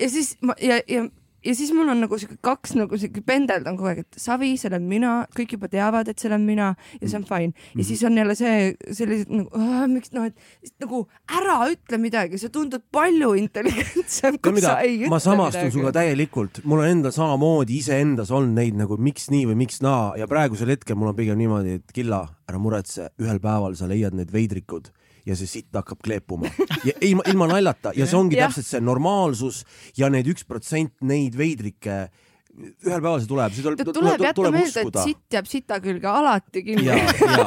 Ja 0.00 0.10
siis 0.10 0.34
ma 0.42 0.58
ja, 0.58 0.80
ja 0.88 1.06
ja 1.44 1.54
siis 1.56 1.72
mul 1.76 1.88
on 1.92 2.02
nagu 2.04 2.18
sihuke 2.20 2.38
kaks 2.44 2.74
nagu 2.78 2.98
sihuke 3.00 3.22
pendeldan 3.26 3.78
kogu 3.78 3.90
aeg, 3.90 4.02
et 4.04 4.20
Savi, 4.20 4.52
see 4.60 4.70
olen 4.70 4.86
mina, 4.90 5.12
kõik 5.36 5.56
juba 5.56 5.70
teavad, 5.72 6.10
et 6.10 6.20
see 6.20 6.28
olen 6.30 6.44
mina 6.46 6.70
ja 7.00 7.08
see 7.08 7.18
on 7.18 7.26
fine. 7.28 7.52
ja 7.52 7.80
-hmm. 7.80 7.86
siis 7.88 8.04
on 8.04 8.18
jälle 8.18 8.34
see 8.34 8.74
sellised 8.92 9.30
nagu, 9.30 9.64
miks 9.94 10.12
noh, 10.12 10.26
et 10.26 10.74
nagu 10.80 11.06
ära 11.40 11.58
ütle 11.72 11.98
midagi, 11.98 12.38
sa 12.38 12.48
tundud 12.48 12.82
palju 12.92 13.32
intelligentsem, 13.34 14.38
kui 14.42 14.60
sa 14.60 14.78
ei 14.80 14.98
ütle 15.00 15.10
ma 15.10 15.18
samastun 15.18 15.72
sinuga 15.72 15.92
täielikult, 15.92 16.64
mul 16.64 16.84
on 16.84 16.86
endal 16.86 17.12
samamoodi 17.12 17.78
iseendas 17.78 18.30
olnud 18.30 18.54
neid 18.54 18.76
nagu 18.76 18.96
miks 18.96 19.30
nii 19.30 19.46
või 19.46 19.56
miks 19.64 19.80
naa. 19.80 20.14
Ja 20.16 20.26
praegusel 20.26 20.68
hetkel 20.68 20.96
mul 20.96 21.08
on 21.08 21.16
pigem 21.16 21.38
niimoodi, 21.38 21.80
et 21.80 21.92
Killa, 21.92 22.26
ära 22.48 22.58
muretse, 22.58 23.10
ühel 23.20 23.40
päeval 23.40 23.74
sa 23.74 23.88
leiad 23.88 24.14
need 24.14 24.32
veidrikud 24.32 24.90
ja 25.26 25.36
see 25.38 25.50
sitt 25.50 25.76
hakkab 25.76 26.00
kleepuma. 26.04 26.50
Ja 26.86 26.96
ilma, 27.04 27.24
ilma 27.30 27.50
naljata. 27.50 27.94
Ja 27.96 28.08
see 28.08 28.18
ongi 28.18 28.38
täpselt 28.40 28.68
see 28.68 28.82
normaalsus 28.84 29.64
ja 29.98 30.10
need 30.12 30.28
üks 30.32 30.46
protsent 30.48 30.96
neid 31.04 31.38
veidrikke 31.38 32.02
ühel 32.60 32.98
päeval 33.00 33.20
see 33.22 33.30
tuleb, 33.30 33.54
see 33.54 33.64
tuleb, 33.64 33.80
tuleb, 33.86 34.16
tuleb, 34.20 34.34
tuleb 34.36 34.56
et 34.60 34.98
sitt 35.04 35.36
jääb 35.36 35.48
sita 35.48 35.78
külge 35.82 36.08
alati 36.10 36.64
kinni. 36.66 36.88
ja, 36.88 36.96
ja, 36.98 37.46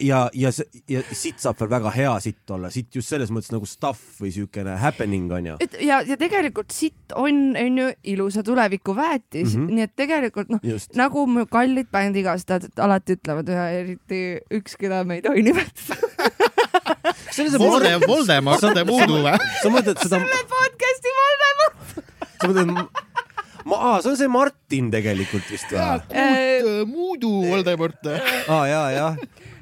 ja, 0.00 0.26
ja 0.34 0.52
see 0.52 0.82
ja 0.90 1.02
sitt 1.16 1.40
saab 1.40 1.60
veel 1.60 1.70
väga 1.72 1.92
hea 1.94 2.12
sitt 2.20 2.52
olla, 2.52 2.70
sitt 2.72 2.94
just 2.94 3.08
selles 3.12 3.32
mõttes 3.32 3.52
nagu 3.54 3.66
stuff 3.68 4.20
või 4.20 4.32
siukene 4.34 4.76
happening 4.80 5.32
onju. 5.32 5.56
et 5.64 5.78
ja, 5.84 6.00
ja 6.06 6.16
tegelikult 6.20 6.74
sitt 6.74 7.14
on, 7.16 7.56
on 7.56 7.80
ju 7.80 7.88
ilusa 8.14 8.44
tuleviku 8.46 8.94
väetis 8.96 9.54
mm, 9.54 9.66
-hmm. 9.66 9.74
nii 9.78 9.88
et 9.88 9.96
tegelikult 9.96 10.52
noh, 10.52 10.60
nagu 10.98 11.26
mu 11.26 11.46
kallid 11.50 11.88
bändikaaslased 11.92 12.80
alati 12.80 13.16
ütlevad 13.18 13.48
ja 13.48 13.68
eriti 13.80 14.22
üks, 14.60 14.76
keda 14.80 15.04
me 15.04 15.20
ei 15.20 15.24
tohi 15.24 15.46
nimetada 15.46 15.96
Volde, 17.58 17.94
Voldemort, 18.10 18.60
see 18.60 18.84
puudu 18.84 19.22
või? 19.24 19.36
sa 19.62 19.72
mõtled 19.72 20.02
seda? 20.02 20.18
selle 20.18 20.42
podcast'i 20.50 21.14
Voldemort. 21.20 22.02
sa 22.40 22.50
mõtled 22.50 23.08
ma, 23.68 23.98
see 24.00 24.12
on 24.12 24.18
see 24.20 24.30
Martin 24.32 24.90
tegelikult 24.92 25.50
vist 25.50 25.72
või? 25.74 25.84
Äh, 26.14 26.68
Muudu 26.88 27.32
Voldemort. 27.48 28.06
aa, 28.48 28.64
ja, 28.70 28.82
jah 28.96 29.20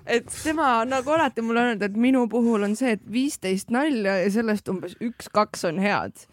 et 0.09 0.29
tema 0.43 0.85
nagu 0.89 1.13
alati 1.13 1.43
mulle 1.45 1.67
öelnud, 1.67 1.83
et 1.85 1.97
minu 2.01 2.25
puhul 2.33 2.65
on 2.65 2.77
see, 2.79 2.95
et 2.97 3.03
viisteist 3.13 3.73
nalja 3.75 4.19
ja 4.23 4.31
sellest 4.33 4.71
umbes 4.73 4.97
üks-kaks 5.05 5.67
on 5.69 5.83
head 5.83 6.25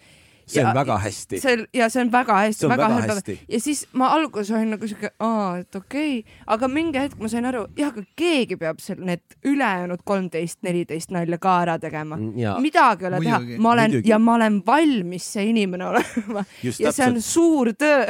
see 0.45 0.61
on 0.61 0.69
ja, 0.69 0.73
väga 0.73 0.97
hästi. 0.97 1.39
see 1.41 1.65
ja 1.73 1.89
see 1.89 2.01
on 2.01 2.11
väga 2.11 2.37
hästi, 2.37 2.69
väga, 2.69 2.89
väga 2.89 3.13
hästi. 3.13 3.37
ja 3.49 3.59
siis 3.59 3.85
ma 3.93 4.09
alguses 4.15 4.51
olin 4.51 4.75
nagu 4.75 4.87
siuke, 4.87 5.11
aa, 5.19 5.57
et 5.61 5.75
okei 5.75 6.19
okay., 6.19 6.35
aga 6.55 6.69
mingi 6.71 7.01
hetk 7.01 7.21
ma 7.21 7.29
sain 7.31 7.45
aru, 7.49 7.65
jah, 7.77 7.91
aga 7.93 8.05
keegi 8.19 8.57
peab 8.61 8.81
seal 8.83 9.01
need 9.05 9.23
ülejäänud 9.45 10.03
kolmteist, 10.05 10.59
neliteist 10.65 11.13
nalja 11.15 11.39
ka 11.41 11.55
ära 11.63 11.77
tegema. 11.81 12.17
Mm, 12.19 12.61
midagi 12.63 13.05
ei 13.05 13.11
ole 13.11 13.21
teha, 13.23 13.39
ma 13.57 13.71
olen 13.73 13.95
Muidugi. 13.95 14.09
ja 14.09 14.19
ma 14.19 14.35
olen 14.39 14.59
valmis 14.65 15.31
see 15.35 15.47
inimene 15.51 15.89
olema. 15.89 16.45
ja 16.63 16.71
täpselt. 16.71 16.95
see 16.95 17.07
on 17.07 17.21
suur 17.21 17.73
töö 17.73 18.05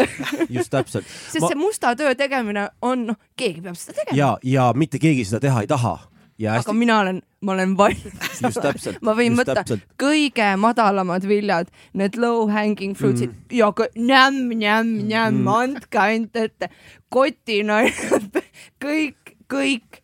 just 0.49 0.71
täpselt 0.73 1.07
sest 1.31 1.41
ma... 1.41 1.47
see 1.47 1.59
musta 1.59 1.95
töö 1.95 2.15
tegemine 2.15 2.67
on, 2.81 3.07
noh, 3.11 3.21
keegi 3.37 3.63
peab 3.63 3.79
seda 3.79 4.01
tegema. 4.01 4.17
ja, 4.17 4.33
ja 4.43 4.71
mitte 4.75 4.99
keegi 4.99 5.25
seda 5.27 5.43
teha 5.47 5.63
ei 5.65 5.71
taha 5.71 5.97
Ja 6.37 6.51
hästi... 6.51 6.69
aga 6.69 6.77
mina 6.77 6.99
olen, 6.99 7.21
ma 7.41 7.53
olen 7.53 7.75
valmis. 7.77 8.99
ma 9.01 9.15
võin 9.15 9.37
võtta 9.39 9.61
täpselt. 9.61 9.85
kõige 10.01 10.49
madalamad 10.59 11.27
viljad, 11.27 11.69
need 11.93 12.17
low 12.19 12.49
hanging 12.51 12.97
fruits'id 12.97 13.31
mm. 13.31 13.55
ja 13.55 13.71
nämm-nämm-nämm 13.95 15.41
mm., 15.41 15.51
andke 15.53 16.01
ainult 16.01 16.35
ette, 16.35 16.69
kotinaljad, 17.13 18.41
kõik, 18.83 19.37
kõik 19.51 20.01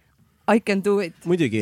I 0.51 0.59
can 0.59 0.81
do 0.83 0.99
it. 1.03 1.15
muidugi, 1.29 1.61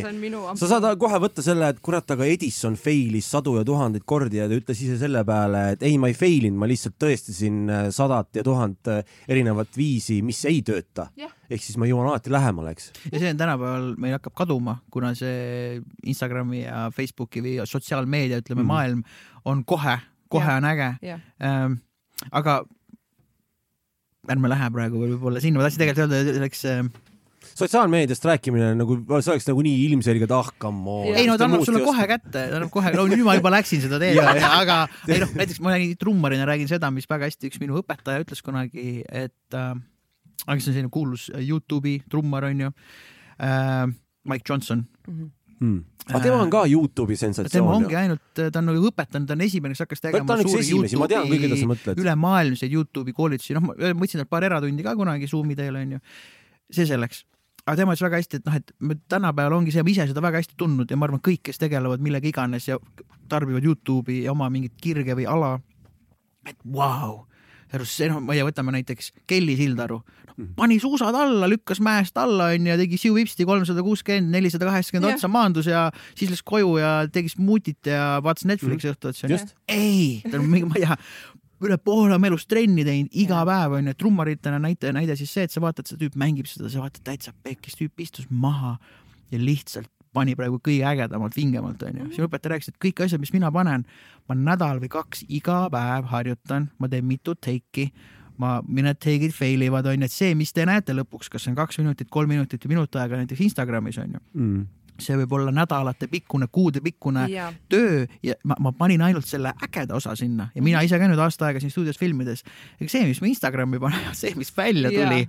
sa 0.57 0.69
saad 0.69 0.87
kohe 1.01 1.19
võtta 1.21 1.43
selle, 1.45 1.69
et 1.73 1.81
kurat, 1.85 2.07
aga 2.15 2.25
Edison 2.29 2.77
fail'is 2.79 3.27
sadu 3.29 3.55
ja 3.59 3.65
tuhandeid 3.67 4.05
kordi 4.09 4.39
ja 4.39 4.47
ta 4.49 4.57
ütles 4.57 4.81
ise 4.85 4.97
selle 5.01 5.21
peale, 5.27 5.63
et 5.75 5.83
ei, 5.85 5.97
ma 6.01 6.09
ei 6.09 6.17
fail 6.17 6.47
inud, 6.49 6.59
ma 6.61 6.69
lihtsalt 6.69 6.97
tõestasin 7.01 7.59
äh, 7.69 7.89
sadat 7.95 8.39
ja 8.39 8.45
tuhat 8.45 8.91
äh, 8.91 9.17
erinevat 9.29 9.77
viisi, 9.77 10.19
mis 10.25 10.41
ei 10.49 10.63
tööta 10.65 11.09
yeah.. 11.19 11.33
ehk 11.49 11.65
siis 11.65 11.77
ma 11.81 11.89
jõuan 11.89 12.09
alati 12.09 12.33
lähemale, 12.33 12.73
eks. 12.75 12.89
ja 13.11 13.21
see 13.21 13.33
on 13.33 13.41
tänapäeval, 13.43 13.91
meil 14.01 14.17
hakkab 14.17 14.37
kaduma, 14.41 14.79
kuna 14.93 15.13
see 15.17 15.77
Instagrami 16.09 16.63
ja 16.63 16.87
Facebooki 16.95 17.43
või 17.45 17.59
sotsiaalmeedia, 17.69 18.41
ütleme 18.41 18.63
mm, 18.63 18.65
-hmm. 18.65 18.73
maailm 18.73 19.45
on 19.45 19.63
kohe, 19.67 19.99
kohe 20.33 20.49
yeah. 20.49 20.57
on 20.57 20.71
äge 20.71 20.89
yeah.. 21.05 21.23
Ähm, 21.43 21.79
aga 22.31 22.63
ärme 24.29 24.49
lähe 24.51 24.71
praegu 24.73 25.03
võib-olla 25.03 25.41
sinna, 25.43 25.59
ma 25.59 25.67
tahtsin 25.67 25.85
tegelikult 25.85 26.09
öelda, 26.09 26.33
selleks 26.33 26.65
äh, 26.69 26.83
sotsiaalmeediast 27.59 28.25
rääkimine 28.29 28.71
nagu, 28.79 28.97
see 29.19 29.33
oleks 29.33 29.47
nagu 29.49 29.63
nii 29.65 29.85
ilmselge, 29.87 30.27
et 30.27 30.35
ah, 30.35 30.51
come 30.61 30.95
on. 30.95 31.07
ei 31.13 31.27
no 31.29 31.37
ta 31.39 31.47
annab 31.49 31.65
sulle 31.67 31.83
kohe 31.85 32.07
kätte, 32.09 32.33
ta 32.35 32.59
annab 32.59 32.73
kohe, 32.73 32.93
no 32.95 33.05
nüüd 33.11 33.23
ma 33.27 33.37
juba 33.39 33.53
läksin 33.53 33.83
seda 33.85 34.01
teed 34.01 34.19
aga 34.61 34.81
ei 35.07 35.21
noh, 35.23 35.33
näiteks 35.39 35.61
ma 35.65 35.77
trummarina 36.01 36.47
räägin 36.49 36.71
seda, 36.71 36.91
mis 36.95 37.09
väga 37.09 37.29
hästi 37.29 37.51
üks 37.51 37.61
minu 37.63 37.79
õpetaja 37.81 38.25
ütles 38.25 38.43
kunagi, 38.45 39.01
et 39.05 39.57
äh, 39.57 39.73
kes 40.45 40.69
on 40.69 40.71
selline 40.71 40.93
kuulus 40.93 41.29
Youtube'i 41.35 41.99
trummar 42.09 42.49
onju 42.49 42.71
äh,, 42.71 43.83
Mike 44.29 44.47
Johnson 44.47 44.85
mm. 45.07 45.13
-hmm 45.17 45.35
Hmm. 45.59 45.83
aga 46.07 46.19
tema 46.23 46.37
on 46.39 46.51
ka 46.51 46.61
Youtube'i 46.71 47.17
sensatsioon. 47.19 47.51
tema 47.51 47.73
ongi 47.75 47.95
ainult, 47.99 48.21
ta 48.31 48.61
on 48.61 48.69
nagu 48.69 48.79
õpetanud, 48.87 49.27
ta 49.27 49.35
on 49.35 49.41
esimene, 49.43 49.75
kes 49.75 49.83
hakkas 49.83 50.03
tegema 50.05 50.37
suuri 50.39 50.63
Youtube'i, 50.71 51.97
ülemaailmseid 51.99 52.71
Youtube'i 52.71 53.15
koolitusi, 53.17 53.57
noh, 53.57 53.65
ma 53.67 53.75
võtsin 53.75 54.23
talt 54.23 54.31
paar 54.31 54.47
eratundi 54.47 54.85
ka 54.85 54.93
kunagi 54.95 55.27
Zoomi 55.27 55.57
teel 55.59 55.75
onju. 55.81 55.99
see 56.71 56.85
selleks 56.87 57.25
aga 57.69 57.77
tema 57.77 57.93
ütles 57.93 58.05
väga 58.07 58.19
hästi, 58.19 58.41
et 58.41 58.49
noh, 58.49 58.57
et 58.57 59.01
tänapäeval 59.11 59.59
ongi 59.59 59.73
see, 59.73 59.85
ma 59.85 59.93
ise 59.93 60.09
seda 60.09 60.23
väga 60.25 60.41
hästi 60.41 60.57
tundnud 60.59 60.89
ja 60.89 60.97
ma 60.97 61.09
arvan, 61.09 61.21
kõik, 61.25 61.43
kes 61.49 61.61
tegelevad 61.61 62.01
millega 62.03 62.29
iganes 62.29 62.69
ja 62.69 62.79
tarbivad 63.29 63.65
Youtube'i 63.65 64.23
ja 64.25 64.33
oma 64.33 64.49
mingit 64.53 64.73
kirge 64.81 65.17
või 65.17 65.27
ala, 65.29 65.57
et 66.49 66.57
vau 66.65 66.89
wow., 66.89 67.17
see 67.85 68.07
noh, 68.09 68.17
ma 68.23 68.33
ei 68.33 68.39
tea, 68.39 68.47
võtame 68.47 68.73
näiteks 68.73 69.11
Kelly 69.29 69.53
Sildaru 69.59 69.99
no,, 69.99 70.33
mhm. 70.33 70.53
pani 70.57 70.79
suusad 70.81 71.13
alla, 71.13 71.45
lükkas 71.51 71.81
mäest 71.85 72.17
alla 72.17 72.49
onju 72.55 72.71
ja 72.71 72.77
tegi 72.79 72.97
siu-vipsti 72.97 73.45
kolmsada 73.45 73.83
kuuskümmend, 73.85 74.33
nelisada 74.33 74.65
kaheksakümmend 74.71 75.13
otsa 75.13 75.29
maandus 75.29 75.69
ja 75.69 75.85
siis 76.17 76.33
läks 76.33 76.41
koju 76.49 76.79
ja 76.81 76.93
tegi 77.13 77.29
smuutit 77.35 77.91
ja 77.91 78.17
vaatas 78.25 78.49
Netflixi 78.49 78.89
õhtul, 78.89 79.13
et 79.13 79.21
see 79.21 79.29
on, 79.29 79.53
ei, 79.69 80.01
ta 80.25 80.39
on 80.41 80.49
mingi, 80.49 80.65
ma 80.71 80.81
ei 80.81 80.87
tea, 80.87 80.97
üle 81.65 81.77
poole 81.81 82.15
oma 82.15 82.29
elust 82.29 82.49
trenni 82.51 82.85
teinud 82.87 83.15
iga 83.19 83.43
päev 83.47 83.77
onju, 83.79 83.93
trummaritena 83.99 84.59
näite, 84.63 84.93
näide 84.95 85.15
siis 85.19 85.31
see, 85.35 85.47
et 85.47 85.53
sa 85.53 85.63
vaatad, 85.63 85.89
seda 85.89 86.03
tüüp 86.03 86.17
mängib 86.19 86.49
seda, 86.49 86.69
sa 86.71 86.83
vaatad 86.83 87.03
täitsa 87.07 87.33
pekkis, 87.43 87.77
tüüp 87.79 88.03
istus 88.05 88.29
maha 88.29 88.77
ja 89.33 89.41
lihtsalt 89.41 89.91
pani 90.15 90.33
praegu 90.37 90.57
kõige 90.65 90.87
ägedamalt, 90.89 91.35
vingemalt 91.37 91.83
onju. 91.85 92.07
siis 92.13 92.25
õpetaja 92.25 92.55
rääkis, 92.55 92.71
et 92.71 92.79
kõik 92.81 93.03
asjad, 93.05 93.21
mis 93.21 93.33
mina 93.35 93.51
panen, 93.53 93.83
ma 94.29 94.37
nädal 94.37 94.81
või 94.81 94.89
kaks 94.93 95.25
iga 95.27 95.67
päev 95.73 96.09
harjutan, 96.09 96.71
ma 96.79 96.89
teen 96.89 97.05
mitu 97.05 97.35
take'i 97.35 97.91
ma, 98.41 98.57
mõned 98.65 98.97
take'id 98.97 99.35
fail 99.35 99.67
ivad 99.67 99.91
onju, 99.91 100.09
et 100.09 100.15
see, 100.15 100.33
mis 100.39 100.55
te 100.55 100.65
näete 100.65 100.95
lõpuks, 100.97 101.29
kas 101.29 101.45
see 101.45 101.53
on 101.53 101.59
kaks 101.59 101.81
minutit, 101.83 102.09
kolm 102.09 102.31
minutit 102.33 102.65
või 102.65 102.77
minut 102.77 102.97
aega 102.97 103.21
näiteks 103.21 103.45
Instagramis 103.51 104.01
onju 104.01 104.23
mm 104.33 104.67
see 105.03 105.17
võib 105.21 105.33
olla 105.37 105.53
nädalate 105.55 106.07
pikkune, 106.11 106.47
kuude 106.51 106.81
pikkune 106.85 107.25
ja. 107.31 107.49
töö 107.69 108.05
ja 108.23 108.35
ma, 108.43 108.57
ma 108.59 108.73
panin 108.75 109.01
ainult 109.05 109.27
selle 109.29 109.53
ägeda 109.65 109.95
osa 109.95 110.15
sinna 110.19 110.49
ja 110.55 110.63
mina 110.65 110.81
ise 110.85 110.99
ka 110.99 111.09
nüüd 111.09 111.21
aasta 111.23 111.49
aega 111.49 111.61
siin 111.63 111.73
stuudios 111.73 111.99
filmides. 111.99 112.43
ega 112.79 112.89
see, 112.91 113.05
mis 113.07 113.21
ma 113.21 113.31
Instagrami 113.31 113.81
panen, 113.81 114.09
see, 114.21 114.33
mis 114.39 114.51
välja 114.57 114.91
tuli, 114.93 115.25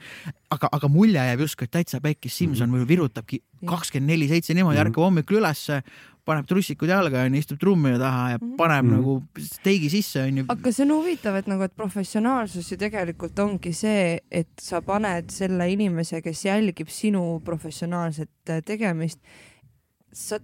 aga, 0.50 0.70
aga 0.72 0.92
mulje 0.92 1.26
jääb 1.30 1.46
justkui 1.46 1.70
täitsa 1.70 2.00
pekkis, 2.00 2.36
Simson 2.36 2.68
mm 2.68 2.82
-hmm. 2.82 2.88
virutabki 2.88 3.42
kakskümmend 3.66 4.10
neli 4.10 4.28
seitse 4.28 4.54
niimoodi 4.54 4.78
-hmm., 4.78 4.86
ärkab 4.86 5.04
hommikul 5.04 5.36
ülesse, 5.36 5.82
paneb 6.24 6.46
trussikud 6.48 6.90
jalga 6.90 7.24
onju, 7.26 7.40
istub 7.40 7.58
trummi 7.60 7.96
taha 7.98 8.30
ja 8.34 8.38
paneb 8.58 8.84
mm 8.84 8.90
-hmm. 8.90 8.96
nagu 8.96 9.22
teigi 9.62 9.90
sisse 9.90 10.22
onju. 10.22 10.44
aga 10.48 10.72
see 10.72 10.84
on 10.84 10.94
huvitav, 10.96 11.36
et 11.36 11.46
nagu, 11.46 11.62
et 11.62 11.76
professionaalsus 11.76 12.72
ju 12.72 12.76
tegelikult 12.76 13.38
ongi 13.38 13.72
see, 13.72 14.18
et 14.30 14.50
sa 14.60 14.80
paned 14.82 15.30
selle 15.30 15.70
inimese, 15.72 16.22
kes 16.22 16.44
jälgib 16.44 16.88
sinu 16.88 17.40
professionaalset 17.44 18.30
tegemist 18.64 19.18
sa, 19.18 19.49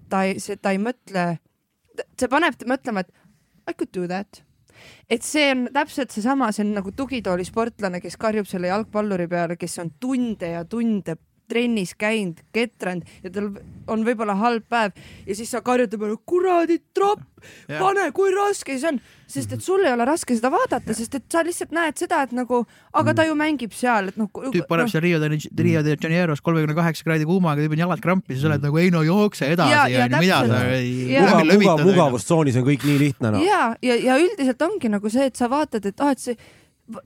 ta 0.08 0.24
ei, 0.26 0.40
ta 0.62 0.72
ei 0.74 0.80
mõtle, 0.82 1.26
see 2.18 2.28
paneb 2.30 2.66
mõtlema, 2.68 3.02
et 3.02 3.12
I 3.66 3.74
could 3.74 3.92
do 3.92 4.06
that. 4.06 4.42
et 5.08 5.24
see 5.24 5.48
on 5.50 5.66
täpselt 5.72 6.12
seesama, 6.12 6.50
see 6.52 6.62
on 6.66 6.74
nagu 6.76 6.92
tugitoolisportlane, 6.92 8.00
kes 8.04 8.18
karjub 8.20 8.46
selle 8.46 8.68
jalgpalluri 8.68 9.26
peale, 9.28 9.56
kes 9.56 9.78
on 9.82 9.94
tunde 10.00 10.50
ja 10.52 10.64
tunde 10.68 11.16
trennis 11.48 11.94
käinud, 11.98 12.40
ketranud 12.54 13.06
ja 13.24 13.30
tal 13.32 13.50
on 13.90 14.02
võib-olla 14.06 14.34
halb 14.40 14.64
päev 14.70 14.96
ja 15.26 15.36
siis 15.38 15.52
sa 15.54 15.62
karjud 15.64 15.90
ta 15.92 15.98
peale, 16.00 16.16
kuradi 16.26 16.78
tropp, 16.96 17.22
pane, 17.68 18.08
kui 18.16 18.32
raske 18.34 18.76
see 18.80 18.90
on, 18.90 18.98
sest 19.30 19.54
et 19.54 19.62
sul 19.62 19.84
ei 19.86 19.92
ole 19.94 20.06
raske 20.08 20.34
seda 20.36 20.50
vaadata, 20.52 20.94
sest 20.96 21.14
et 21.18 21.26
sa 21.32 21.44
lihtsalt 21.46 21.74
näed 21.76 22.00
seda, 22.00 22.24
et 22.26 22.34
nagu, 22.36 22.64
aga 22.98 23.14
ta 23.16 23.26
ju 23.28 23.36
mängib 23.38 23.74
seal, 23.76 24.10
et 24.10 24.18
noh. 24.20 24.30
tüüp 24.30 24.66
paneb 24.70 24.88
no. 24.88 24.92
seal 24.92 25.04
Rio 25.06 25.22
de, 25.22 25.30
Rio 25.62 25.84
de 25.86 25.94
Janeiros 25.94 26.42
kolmekümne 26.44 26.76
kaheksa 26.78 27.06
kraadi 27.06 27.28
kuumaga, 27.28 27.62
tüüp 27.62 27.78
on 27.78 27.84
jalad 27.86 28.02
krampis 28.02 28.40
ja 28.40 28.46
sa 28.46 28.52
oled 28.52 28.66
nagu 28.66 28.82
ei 28.82 28.92
no 28.94 29.04
jookse 29.06 29.50
edasi 29.54 29.76
ja, 29.76 29.86
ja 30.10 30.10
mida 30.18 30.42
sa 30.50 30.62
mugav, 30.66 31.54
mugav, 31.54 31.86
mugavustsoonis 31.86 32.60
on 32.60 32.66
kõik 32.66 32.86
nii 32.90 33.00
lihtne 33.06 33.34
noh. 33.36 33.46
ja, 33.46 33.64
ja, 33.86 33.98
ja 34.10 34.20
üldiselt 34.22 34.62
ongi 34.66 34.90
nagu 34.92 35.10
see, 35.12 35.30
et 35.30 35.38
sa 35.38 35.50
vaatad, 35.52 35.86
et 35.86 36.02
ah, 36.02 36.14
et 36.16 36.22
see, 36.22 36.38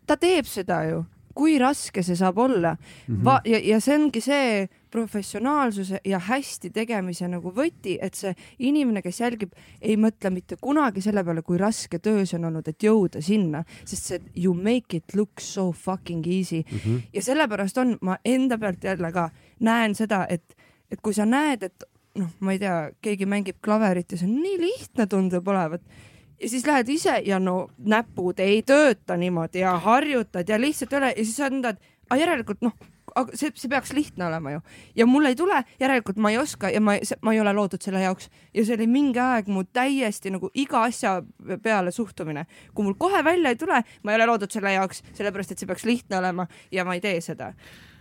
ta 0.09 0.16
teeb 0.20 0.49
seda 0.49 0.84
ju 0.88 1.05
kui 1.34 1.58
raske 1.58 2.02
see 2.02 2.16
saab 2.18 2.38
olla 2.38 2.74
mm. 2.74 3.14
-hmm. 3.14 3.24
Va 3.24 3.40
ja, 3.44 3.58
ja 3.58 3.80
see 3.80 3.96
ongi 3.96 4.20
see 4.20 4.68
professionaalsuse 4.90 6.00
ja 6.04 6.18
hästi 6.18 6.70
tegemise 6.70 7.28
nagu 7.28 7.52
võti, 7.54 7.98
et 8.00 8.14
see 8.14 8.34
inimene, 8.58 9.02
kes 9.02 9.20
jälgib, 9.20 9.52
ei 9.80 9.96
mõtle 9.96 10.30
mitte 10.30 10.56
kunagi 10.60 11.00
selle 11.00 11.24
peale, 11.24 11.42
kui 11.42 11.58
raske 11.58 11.98
töö 11.98 12.26
see 12.26 12.38
on 12.38 12.44
olnud, 12.44 12.68
et 12.68 12.82
jõuda 12.82 13.22
sinna, 13.22 13.64
sest 13.84 14.04
see 14.04 14.20
you 14.34 14.54
make 14.54 14.96
it 14.96 15.14
look 15.14 15.40
so 15.40 15.72
fucking 15.72 16.26
easy 16.26 16.64
mm. 16.70 16.78
-hmm. 16.78 17.00
ja 17.12 17.22
sellepärast 17.22 17.78
on, 17.78 17.98
ma 18.00 18.18
enda 18.24 18.58
pealt 18.58 18.84
jälle 18.84 19.12
ka 19.12 19.30
näen 19.60 19.94
seda, 19.94 20.26
et, 20.28 20.56
et 20.90 21.00
kui 21.00 21.14
sa 21.14 21.26
näed, 21.26 21.62
et 21.62 21.84
noh, 22.14 22.30
ma 22.40 22.52
ei 22.52 22.58
tea, 22.58 22.90
keegi 23.02 23.26
mängib 23.26 23.60
klaverit 23.64 24.12
ja 24.12 24.18
see 24.18 24.28
on 24.28 24.42
nii 24.42 24.58
lihtne 24.60 25.06
tundub 25.06 25.48
olevat 25.48 25.82
ja 26.41 26.49
siis 26.49 26.66
lähed 26.66 26.88
ise 26.88 27.20
ja 27.26 27.38
no 27.38 27.68
näpud 27.78 28.41
ei 28.41 28.62
tööta 28.66 29.16
niimoodi 29.16 29.64
ja 29.64 29.76
harjutad 29.78 30.49
ja 30.49 30.61
lihtsalt 30.61 30.93
ole. 30.97 31.12
Ja 31.16 31.24
siis 31.24 31.41
ütled, 31.41 31.80
aga 32.11 32.20
järelikult 32.20 32.62
noh, 32.64 32.74
aga 33.14 33.36
see, 33.36 33.51
see 33.59 33.70
peaks 33.70 33.93
lihtne 33.97 34.26
olema 34.26 34.55
ju. 34.55 34.62
Ja 34.97 35.07
mul 35.07 35.28
ei 35.30 35.36
tule, 35.38 35.62
järelikult 35.80 36.20
ma 36.22 36.32
ei 36.32 36.38
oska 36.41 36.70
ja 36.72 36.80
ma, 36.82 36.97
ma 37.22 37.34
ei 37.34 37.43
ole 37.43 37.53
loodud 37.57 37.82
selle 37.82 38.03
jaoks. 38.05 38.30
Ja 38.55 38.64
see 38.64 38.78
oli 38.78 38.88
mingi 38.91 39.20
aeg 39.22 39.51
mu 39.53 39.64
täiesti 39.64 40.32
nagu 40.34 40.51
iga 40.55 40.84
asja 40.88 41.18
peale 41.62 41.93
suhtumine. 41.95 42.47
kui 42.74 42.84
mul 42.84 42.97
kohe 42.99 43.24
välja 43.24 43.53
ei 43.53 43.61
tule, 43.61 43.82
ma 44.03 44.12
ei 44.12 44.20
ole 44.20 44.30
loodud 44.30 44.51
selle 44.51 44.72
jaoks, 44.72 45.05
sellepärast 45.12 45.53
et 45.53 45.62
see 45.62 45.70
peaks 45.70 45.84
lihtne 45.84 46.18
olema 46.18 46.47
ja 46.72 46.84
ma 46.84 46.97
ei 46.97 47.05
tee 47.05 47.20
seda. 47.20 47.53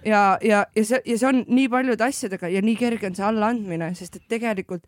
Ja, 0.06 0.38
ja, 0.42 0.66
ja 0.76 0.86
see, 0.86 1.02
ja 1.06 1.18
see 1.20 1.28
on 1.28 1.44
nii 1.48 1.68
paljude 1.70 2.04
asjadega 2.06 2.48
ja 2.48 2.62
nii 2.64 2.76
kerge 2.80 3.10
on 3.10 3.16
see 3.18 3.26
allaandmine, 3.26 3.94
sest 4.00 4.16
et 4.22 4.28
tegelikult 4.32 4.86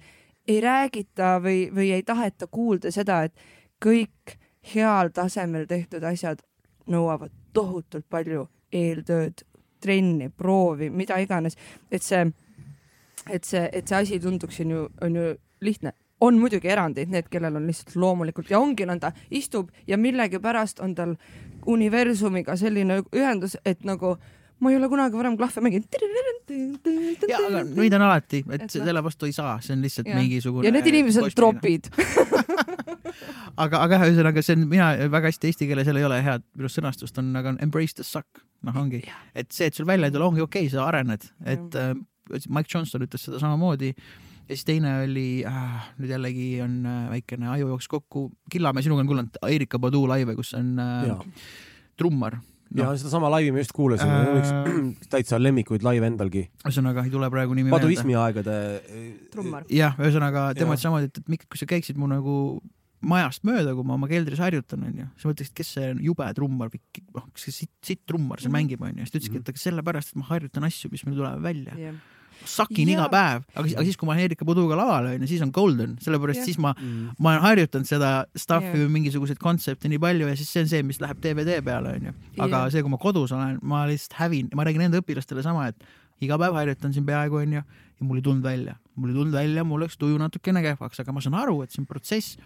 ei 0.47 0.61
räägita 0.61 1.37
või, 1.43 1.69
või 1.75 1.91
ei 1.95 2.03
taheta 2.03 2.47
kuulda 2.47 2.91
seda, 2.91 3.23
et 3.23 3.33
kõik 3.83 4.37
heal 4.73 5.09
tasemel 5.13 5.65
tehtud 5.69 6.03
asjad 6.03 6.41
nõuavad 6.91 7.31
tohutult 7.53 8.05
palju 8.09 8.47
eeltööd, 8.71 9.43
trenni, 9.81 10.29
proovi, 10.29 10.89
mida 10.89 11.17
iganes, 11.21 11.57
et 11.91 12.03
see, 12.05 12.25
et 13.29 13.43
see, 13.43 13.63
et 13.73 13.87
see 13.87 13.97
asi 13.97 14.19
tunduks 14.21 14.61
on 14.63 14.71
ju, 14.71 14.85
on 15.01 15.15
ju 15.15 15.33
lihtne. 15.61 15.93
on 16.21 16.37
muidugi 16.37 16.69
erandeid, 16.69 17.09
need, 17.09 17.25
kellel 17.33 17.55
on 17.57 17.63
lihtsalt 17.65 17.95
loomulikult 17.97 18.51
ja 18.51 18.59
ongi 18.61 18.85
nõnda, 18.85 19.09
istub 19.33 19.71
ja 19.87 19.97
millegipärast 19.97 20.79
on 20.79 20.93
tal 20.95 21.15
universumiga 21.65 22.53
selline 22.55 22.99
ühendus, 23.09 23.57
et 23.65 23.81
nagu 23.83 24.19
ma 24.61 24.71
ei 24.71 24.77
ole 24.77 24.89
kunagi 24.91 25.17
varem 25.17 25.37
klahve 25.39 25.63
mänginud. 25.65 25.87
ja, 27.29 27.39
aga 27.39 27.63
neid 27.65 27.95
on 27.97 28.05
alati, 28.05 28.43
et 28.57 28.67
selle 28.73 29.03
vastu 29.03 29.29
ei 29.29 29.35
saa, 29.35 29.57
see 29.63 29.75
on 29.75 29.85
lihtsalt 29.85 30.09
ja. 30.11 30.17
mingisugune. 30.19 30.67
ja 30.67 30.73
need 30.75 30.89
inimesed 30.91 31.33
tropid 31.37 31.89
aga, 33.57 33.81
aga 33.81 33.97
jah, 33.97 34.05
ühesõnaga 34.07 34.43
see 34.45 34.57
on, 34.59 34.67
mina 34.71 34.91
väga 35.11 35.31
hästi 35.31 35.51
eesti 35.51 35.69
keeles 35.69 35.89
jälle 35.89 36.03
ei 36.03 36.07
ole 36.07 36.19
head 36.25 36.45
minu 36.57 36.71
sõnastust 36.71 37.17
on, 37.21 37.31
aga 37.39 37.55
on 37.55 37.61
embrace 37.65 37.97
the 37.97 38.05
suck, 38.07 38.43
noh, 38.67 38.77
ongi, 38.83 39.01
et 39.33 39.49
see, 39.55 39.71
et 39.71 39.77
sul 39.77 39.89
välja 39.89 40.09
ei 40.09 40.15
tule, 40.15 40.27
ongi 40.29 40.45
okei 40.45 40.67
okay,, 40.67 40.73
sa 40.73 40.85
arened, 40.87 41.25
et 41.45 41.79
äh, 41.79 41.95
Mike 42.47 42.69
Johnson 42.71 43.03
ütles 43.07 43.25
seda 43.27 43.41
samamoodi 43.41 43.91
ja 43.95 44.53
siis 44.53 44.67
teine 44.67 44.93
oli 45.07 45.41
äh,, 45.47 45.89
nüüd 45.97 46.13
jällegi 46.13 46.47
on 46.63 46.77
äh, 46.85 47.01
väikene 47.15 47.49
aju 47.55 47.73
jooksis 47.73 47.91
kokku, 47.97 48.27
Killamäe, 48.51 48.85
sinuga 48.85 49.03
on 49.05 49.09
kuulanud 49.09 49.41
Erika 49.49 49.81
Badu 49.81 50.05
laive, 50.09 50.37
kus 50.37 50.53
on 50.59 50.75
äh, 50.81 51.43
trummar 51.97 52.41
no.. 52.71 52.83
ja 52.83 52.97
sedasama 52.99 53.31
laivi 53.33 53.53
me 53.55 53.63
just 53.63 53.73
kuulasime 53.75 54.17
äh..., 54.17 54.35
üks 54.41 55.07
täitsa 55.13 55.39
lemmikuid 55.41 55.85
laive 55.85 56.09
endalgi. 56.09 56.45
ühesõnaga 56.63 57.05
ei 57.07 57.13
tule 57.13 57.31
praegu 57.33 57.57
nimi 57.57 57.69
meelde. 57.69 57.79
paduismi 57.79 58.17
aegade. 58.19 58.59
trummar. 59.33 59.65
jah, 59.71 59.97
ühesõnaga 60.01 60.51
tema 60.57 60.75
ütles 60.75 60.87
samamoodi, 60.87 61.11
et, 61.11 61.23
et 61.23 61.33
Mikk, 61.35 61.49
kui 61.51 61.61
sa 61.61 61.67
käiksid 61.69 61.99
mu 62.01 62.09
nagu 62.11 62.37
majast 63.01 63.45
mööda, 63.47 63.73
kui 63.73 63.87
ma 63.87 63.95
oma 63.97 64.07
keldris 64.09 64.41
harjutan, 64.43 64.83
onju, 64.85 65.07
siis 65.17 65.29
mõtleksid, 65.31 65.55
kes 65.57 65.75
see 65.77 65.91
jube 66.05 66.27
trummar 66.37 66.69
või 66.69 66.81
noh, 67.17 67.27
kes 67.33 67.47
see 67.47 67.55
sitt, 67.63 67.73
sitt 67.85 68.03
trummar 68.05 68.41
seal 68.41 68.51
-hmm. 68.51 68.59
mängib, 68.59 68.83
onju, 68.85 69.05
siis 69.05 69.13
ta 69.13 69.21
ütleski, 69.21 69.41
et 69.41 69.53
aga 69.53 69.63
sellepärast, 69.63 70.13
et 70.13 70.21
ma 70.21 70.27
harjutan 70.29 70.67
asju, 70.69 70.91
mis 70.93 71.05
meil 71.07 71.17
tulevad 71.17 71.41
välja 71.41 71.77
yeah 71.77 72.01
sakin 72.47 72.89
yeah. 72.89 72.99
iga 72.99 73.07
päev, 73.11 73.45
aga, 73.53 73.65
aga 73.75 73.85
siis, 73.87 73.97
kui 73.99 74.09
ma 74.09 74.15
olen 74.15 74.27
Erika 74.29 74.47
Puduga 74.47 74.77
laval 74.79 75.09
onju, 75.11 75.29
siis 75.29 75.43
on 75.45 75.51
golden, 75.55 75.95
sellepärast 76.03 76.41
yeah. 76.41 76.47
siis 76.49 76.59
ma 76.61 76.73
mm., 76.73 77.17
ma 77.19 77.33
olen 77.33 77.45
harjutanud 77.45 77.89
seda 77.89 78.11
stuff'i 78.37 78.83
või 78.83 78.89
mingisuguseid 78.97 79.41
kontsepte 79.41 79.91
nii 79.91 80.01
palju 80.01 80.29
ja 80.31 80.37
siis 80.39 80.51
see 80.53 80.65
on 80.65 80.71
see, 80.71 80.85
mis 80.87 81.01
läheb 81.03 81.21
DVD 81.23 81.59
peale 81.65 81.95
onju. 81.99 82.15
aga 82.39 82.63
yeah. 82.63 82.71
see, 82.73 82.85
kui 82.85 82.93
ma 82.93 83.01
kodus 83.01 83.35
olen, 83.37 83.59
ma 83.61 83.83
lihtsalt 83.89 84.17
hävin, 84.21 84.49
ma 84.57 84.67
räägin 84.67 84.87
enda 84.87 85.01
õpilastele 85.03 85.45
sama, 85.45 85.69
et 85.71 86.25
iga 86.25 86.39
päev 86.41 86.57
harjutan 86.57 86.93
siin 86.95 87.07
peaaegu 87.07 87.41
onju 87.41 87.61
ja 87.61 88.07
mul 88.07 88.21
ei 88.21 88.25
tulnud 88.25 88.45
välja, 88.45 88.77
mul 88.95 89.13
ei 89.13 89.19
tulnud 89.19 89.37
välja, 89.37 89.65
mul 89.67 89.85
läks 89.85 89.97
tuju 90.01 90.19
natukene 90.21 90.63
kehvaks, 90.65 91.01
aga 91.03 91.15
ma 91.15 91.23
saan 91.23 91.39
aru, 91.41 91.61
et 91.65 91.73
see 91.73 91.83
on 91.83 91.89
protsess 91.89 92.37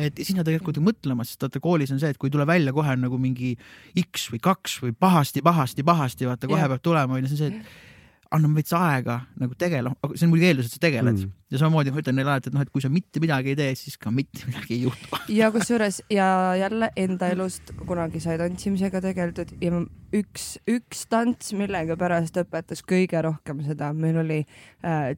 et 0.00 0.20
siis 0.22 0.36
nad 0.36 0.46
tegelikult 0.48 0.78
ei 0.80 0.84
mõtlema, 0.84 1.24
sest 1.26 1.42
vaata 1.44 1.60
koolis 1.62 1.92
on 1.92 2.00
see, 2.00 2.12
et 2.12 2.18
kui 2.20 2.30
ei 2.30 2.34
tule 2.34 2.46
välja 2.48 2.72
kohe 2.72 2.94
nagu 2.96 3.18
mingi 3.20 3.52
X 4.00 4.30
või 4.32 4.40
kaks 4.42 4.78
või 4.84 4.94
pahasti, 4.96 5.42
pahasti, 5.44 5.84
pahasti, 5.84 6.28
vaata 6.28 6.48
kohe 6.48 6.62
yeah. 6.62 6.70
peab 6.72 6.84
tulema, 6.84 7.18
onju, 7.18 7.28
see 7.28 7.36
on 7.36 7.42
see, 7.42 7.58
et 7.58 7.91
anname 8.32 8.60
veits 8.60 8.74
aega 8.76 9.18
nagu 9.40 9.56
tegele, 9.58 9.92
see 10.14 10.26
on 10.26 10.32
muidugi 10.32 10.50
eeldus, 10.50 10.68
et 10.68 10.76
sa 10.76 10.82
tegeled 10.82 11.16
mm. 11.16 11.32
ja 11.52 11.60
samamoodi 11.60 11.94
ma 11.94 12.02
ütlen 12.02 12.18
neile 12.18 12.34
alati, 12.34 12.50
et 12.50 12.56
noh, 12.56 12.64
et 12.64 12.72
kui 12.72 12.84
sa 12.84 12.90
mitte 12.92 13.22
midagi 13.22 13.52
ei 13.52 13.58
tee, 13.58 13.72
siis 13.78 13.98
ka 14.00 14.12
mitte 14.14 14.46
midagi 14.48 14.76
ei 14.76 14.86
juhtu 14.86 15.20
ja 15.40 15.50
kusjuures 15.54 16.02
ja 16.12 16.28
jälle 16.60 16.92
enda 17.04 17.32
elust 17.34 17.74
kunagi 17.86 18.22
sai 18.24 18.38
tantsimisega 18.40 19.02
tegeldud 19.04 19.52
ja 19.62 19.82
üks, 20.16 20.46
üks 20.70 21.04
tants 21.12 21.52
millegipärast 21.56 22.40
õpetas 22.44 22.84
kõige 22.86 23.20
rohkem 23.24 23.62
seda, 23.66 23.92
meil 23.96 24.22
oli 24.24 24.40
äh, 24.84 25.12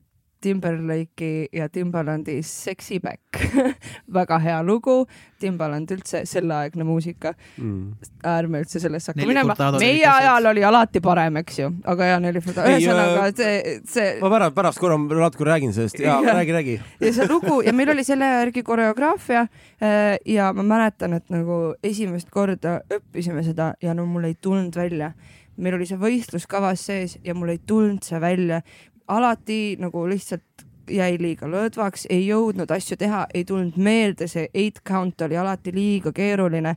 Timberlake'i 0.44 1.48
ja 1.52 1.68
Timbalandi 1.72 2.42
Sexy 2.42 2.98
Back. 3.00 3.40
Väga 4.18 4.38
hea 4.42 4.58
lugu, 4.62 5.04
Timbaland 5.40 5.90
üldse 5.94 6.24
selleaegne 6.28 6.84
muusika. 6.84 7.32
Mm.. 7.56 7.94
ärme 8.28 8.60
üldse 8.64 8.80
sellesse 8.82 9.12
hakka 9.12 9.28
minema. 9.28 9.56
meie 9.80 10.06
ajal 10.08 10.50
oli 10.50 10.64
alati 10.64 11.00
parem, 11.04 11.38
eks 11.40 11.58
ju, 11.62 11.70
aga 11.88 12.10
ja 12.12 12.20
neli 12.22 12.42
ühesõnaga 12.44 13.26
see, 13.36 13.74
see. 13.88 14.08
ma 14.20 14.30
pärast, 14.32 14.56
pärast 14.56 14.82
korra 14.82 14.98
natuke 14.98 15.48
räägin 15.48 15.72
sellest. 15.76 16.00
Ja, 16.00 16.18
ja 16.24 16.36
räägi, 16.36 16.56
räägi. 16.58 16.76
ja 17.06 17.12
see 17.16 17.28
lugu 17.30 17.60
ja 17.64 17.72
meil 17.76 17.94
oli 17.94 18.04
selle 18.04 18.28
järgi 18.28 18.64
koreograafia 18.66 19.46
äh, 19.46 20.16
ja 20.28 20.52
ma 20.56 20.66
mäletan, 20.74 21.16
et 21.20 21.30
nagu 21.32 21.74
esimest 21.84 22.30
korda 22.34 22.80
õppisime 22.92 23.44
seda 23.46 23.72
ja 23.82 23.96
no 23.96 24.06
mul 24.08 24.28
ei 24.28 24.36
tulnud 24.40 24.76
välja. 24.76 25.14
Meil 25.56 25.76
oli 25.76 25.86
see 25.86 26.00
võistlus 26.00 26.48
kavas 26.50 26.82
sees 26.88 27.18
ja 27.24 27.34
mul 27.38 27.52
ei 27.54 27.60
tulnud 27.62 28.02
see 28.02 28.18
välja 28.20 28.64
alati 29.08 29.76
nagu 29.80 30.06
lihtsalt 30.08 30.64
jäi 30.90 31.16
liiga 31.20 31.48
lõdvaks, 31.48 32.06
ei 32.12 32.26
jõudnud 32.28 32.70
asju 32.74 32.96
teha, 33.00 33.24
ei 33.34 33.44
tulnud 33.48 33.76
meelde, 33.80 34.28
see 34.28 34.48
eight 34.52 34.82
count 34.86 35.20
oli 35.24 35.36
alati 35.40 35.72
liiga 35.72 36.12
keeruline. 36.12 36.76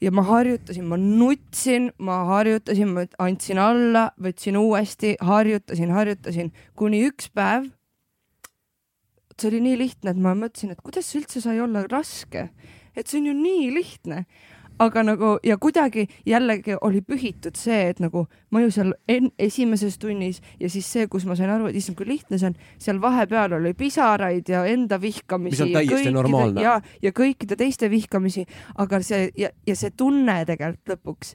ja 0.00 0.10
ma 0.14 0.22
harjutasin, 0.22 0.84
ma 0.86 0.96
nutsin, 0.96 1.90
ma 1.98 2.24
harjutasin, 2.24 2.88
ma 2.94 3.04
andsin 3.18 3.58
alla, 3.58 4.10
võtsin 4.22 4.56
uuesti, 4.56 5.16
harjutasin, 5.20 5.90
harjutasin, 5.90 6.52
kuni 6.76 7.02
üks 7.08 7.30
päev. 7.34 7.70
see 9.38 9.48
oli 9.48 9.60
nii 9.60 9.78
lihtne, 9.78 10.10
et 10.10 10.16
ma 10.16 10.34
mõtlesin, 10.34 10.72
et 10.72 10.80
kuidas 10.82 11.06
see 11.06 11.20
üldse 11.20 11.40
sai 11.40 11.60
olla 11.60 11.84
raske, 11.86 12.48
et 12.96 13.06
see 13.06 13.20
on 13.20 13.26
ju 13.26 13.34
nii 13.34 13.74
lihtne 13.74 14.24
aga 14.78 15.02
nagu 15.02 15.32
ja 15.44 15.56
kuidagi 15.58 16.06
jällegi 16.26 16.76
oli 16.80 17.00
pühitud 17.02 17.58
see, 17.58 17.88
et 17.92 18.00
nagu 18.02 18.26
ma 18.50 18.62
ju 18.62 18.70
seal 18.74 18.94
en, 19.08 19.30
esimeses 19.38 19.98
tunnis 19.98 20.40
ja 20.60 20.70
siis 20.70 20.88
see, 20.92 21.06
kus 21.10 21.26
ma 21.28 21.36
sain 21.38 21.50
aru, 21.50 21.68
et 21.70 21.78
issand, 21.78 21.98
kui 21.98 22.08
lihtne 22.08 22.38
see 22.38 22.50
on, 22.50 22.58
seal 22.78 23.00
vahepeal 23.02 23.58
oli 23.58 23.74
pisaraid 23.78 24.48
ja 24.48 24.64
enda 24.70 25.00
vihkamisi. 25.00 25.56
mis 25.56 25.66
on 25.66 25.72
täiesti 25.76 26.14
normaalne. 26.14 26.62
ja, 26.62 26.80
ja 27.02 27.12
kõikide 27.12 27.58
teiste 27.58 27.90
vihkamisi, 27.90 28.46
aga 28.76 29.02
see 29.02 29.30
ja, 29.38 29.50
ja 29.66 29.76
see 29.78 29.94
tunne 29.96 30.42
tegelikult 30.48 30.94
lõpuks 30.96 31.34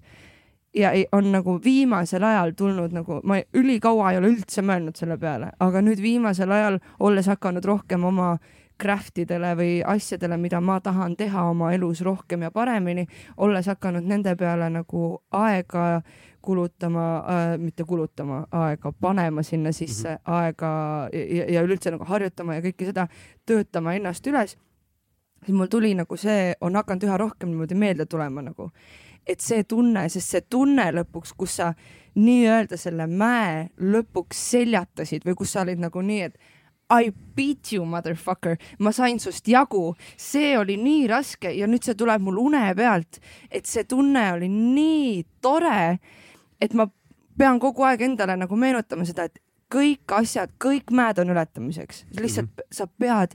ja 0.76 0.92
ei, 0.92 1.06
on 1.12 1.32
nagu 1.32 1.60
viimasel 1.64 2.24
ajal 2.24 2.52
tulnud 2.58 2.94
nagu, 2.96 3.20
ma 3.24 3.40
ülikaua 3.54 4.12
ei 4.12 4.18
ole 4.18 4.34
üldse 4.34 4.64
mõelnud 4.66 4.98
selle 4.98 5.18
peale, 5.22 5.52
aga 5.60 5.84
nüüd 5.86 6.02
viimasel 6.02 6.52
ajal, 6.52 6.80
olles 7.00 7.30
hakanud 7.30 7.66
rohkem 7.66 8.04
oma 8.10 8.38
craft 8.84 9.24
idele 9.24 9.54
või 9.60 9.72
asjadele, 9.88 10.38
mida 10.38 10.60
ma 10.62 10.80
tahan 10.84 11.16
teha 11.20 11.48
oma 11.50 11.72
elus 11.76 12.02
rohkem 12.04 12.44
ja 12.44 12.52
paremini, 12.52 13.06
olles 13.38 13.70
hakanud 13.72 14.06
nende 14.10 14.36
peale 14.40 14.70
nagu 14.74 15.06
aega 15.32 16.02
kulutama 16.44 17.06
äh,, 17.18 17.58
mitte 17.58 17.86
kulutama, 17.88 18.42
aega 18.52 18.92
panema 18.92 19.44
sinna 19.44 19.72
sisse 19.72 20.10
mm, 20.10 20.16
-hmm. 20.16 20.34
aega 20.34 20.72
ja, 21.14 21.46
ja 21.54 21.64
üleüldse 21.64 21.92
nagu 21.92 22.04
harjutama 22.04 22.60
ja 22.60 22.66
kõike 22.66 22.90
seda, 22.92 23.08
töötama 23.46 23.96
ennast 23.96 24.28
üles, 24.28 24.58
siis 25.46 25.58
mul 25.58 25.72
tuli 25.72 25.94
nagu 25.96 26.18
see, 26.18 26.54
on 26.62 26.76
hakanud 26.76 27.08
üha 27.08 27.18
rohkem 27.18 27.50
niimoodi 27.50 27.76
meelde 27.76 28.06
tulema 28.06 28.42
nagu, 28.42 28.72
et 29.28 29.40
see 29.40 29.64
tunne, 29.64 30.10
sest 30.10 30.36
see 30.36 30.42
tunne 30.50 30.90
lõpuks, 30.92 31.32
kus 31.38 31.56
sa 31.62 31.74
nii-öelda 32.16 32.78
selle 32.78 33.08
mäe 33.08 33.70
lõpuks 33.80 34.44
seljatasid 34.52 35.24
või 35.26 35.38
kus 35.40 35.56
sa 35.56 35.64
olid 35.64 35.80
nagu 35.80 36.02
nii, 36.02 36.22
et 36.22 36.38
I 36.94 37.12
beat 37.36 37.72
you, 37.74 37.86
motherfucker, 37.90 38.58
ma 38.80 38.92
sain 38.94 39.20
sust 39.20 39.48
jagu, 39.50 39.96
see 40.18 40.54
oli 40.58 40.78
nii 40.78 41.08
raske 41.10 41.50
ja 41.58 41.68
nüüd 41.70 41.86
see 41.86 41.98
tuleb 41.98 42.22
mul 42.22 42.38
une 42.44 42.62
pealt, 42.78 43.18
et 43.50 43.66
see 43.66 43.88
tunne 43.90 44.28
oli 44.36 44.50
nii 44.52 45.24
tore, 45.42 45.98
et 46.62 46.76
ma 46.78 46.86
pean 47.38 47.60
kogu 47.60 47.88
aeg 47.88 48.06
endale 48.06 48.38
nagu 48.38 48.58
meenutama 48.60 49.08
seda, 49.10 49.26
et 49.26 49.42
kõik 49.74 50.14
asjad, 50.14 50.54
kõik 50.62 50.94
mäed 50.94 51.20
on 51.24 51.34
ületamiseks, 51.34 52.06
lihtsalt 52.20 52.52
mm 52.52 52.62
-hmm. 52.62 52.76
sa 52.78 52.88
pead 52.88 53.34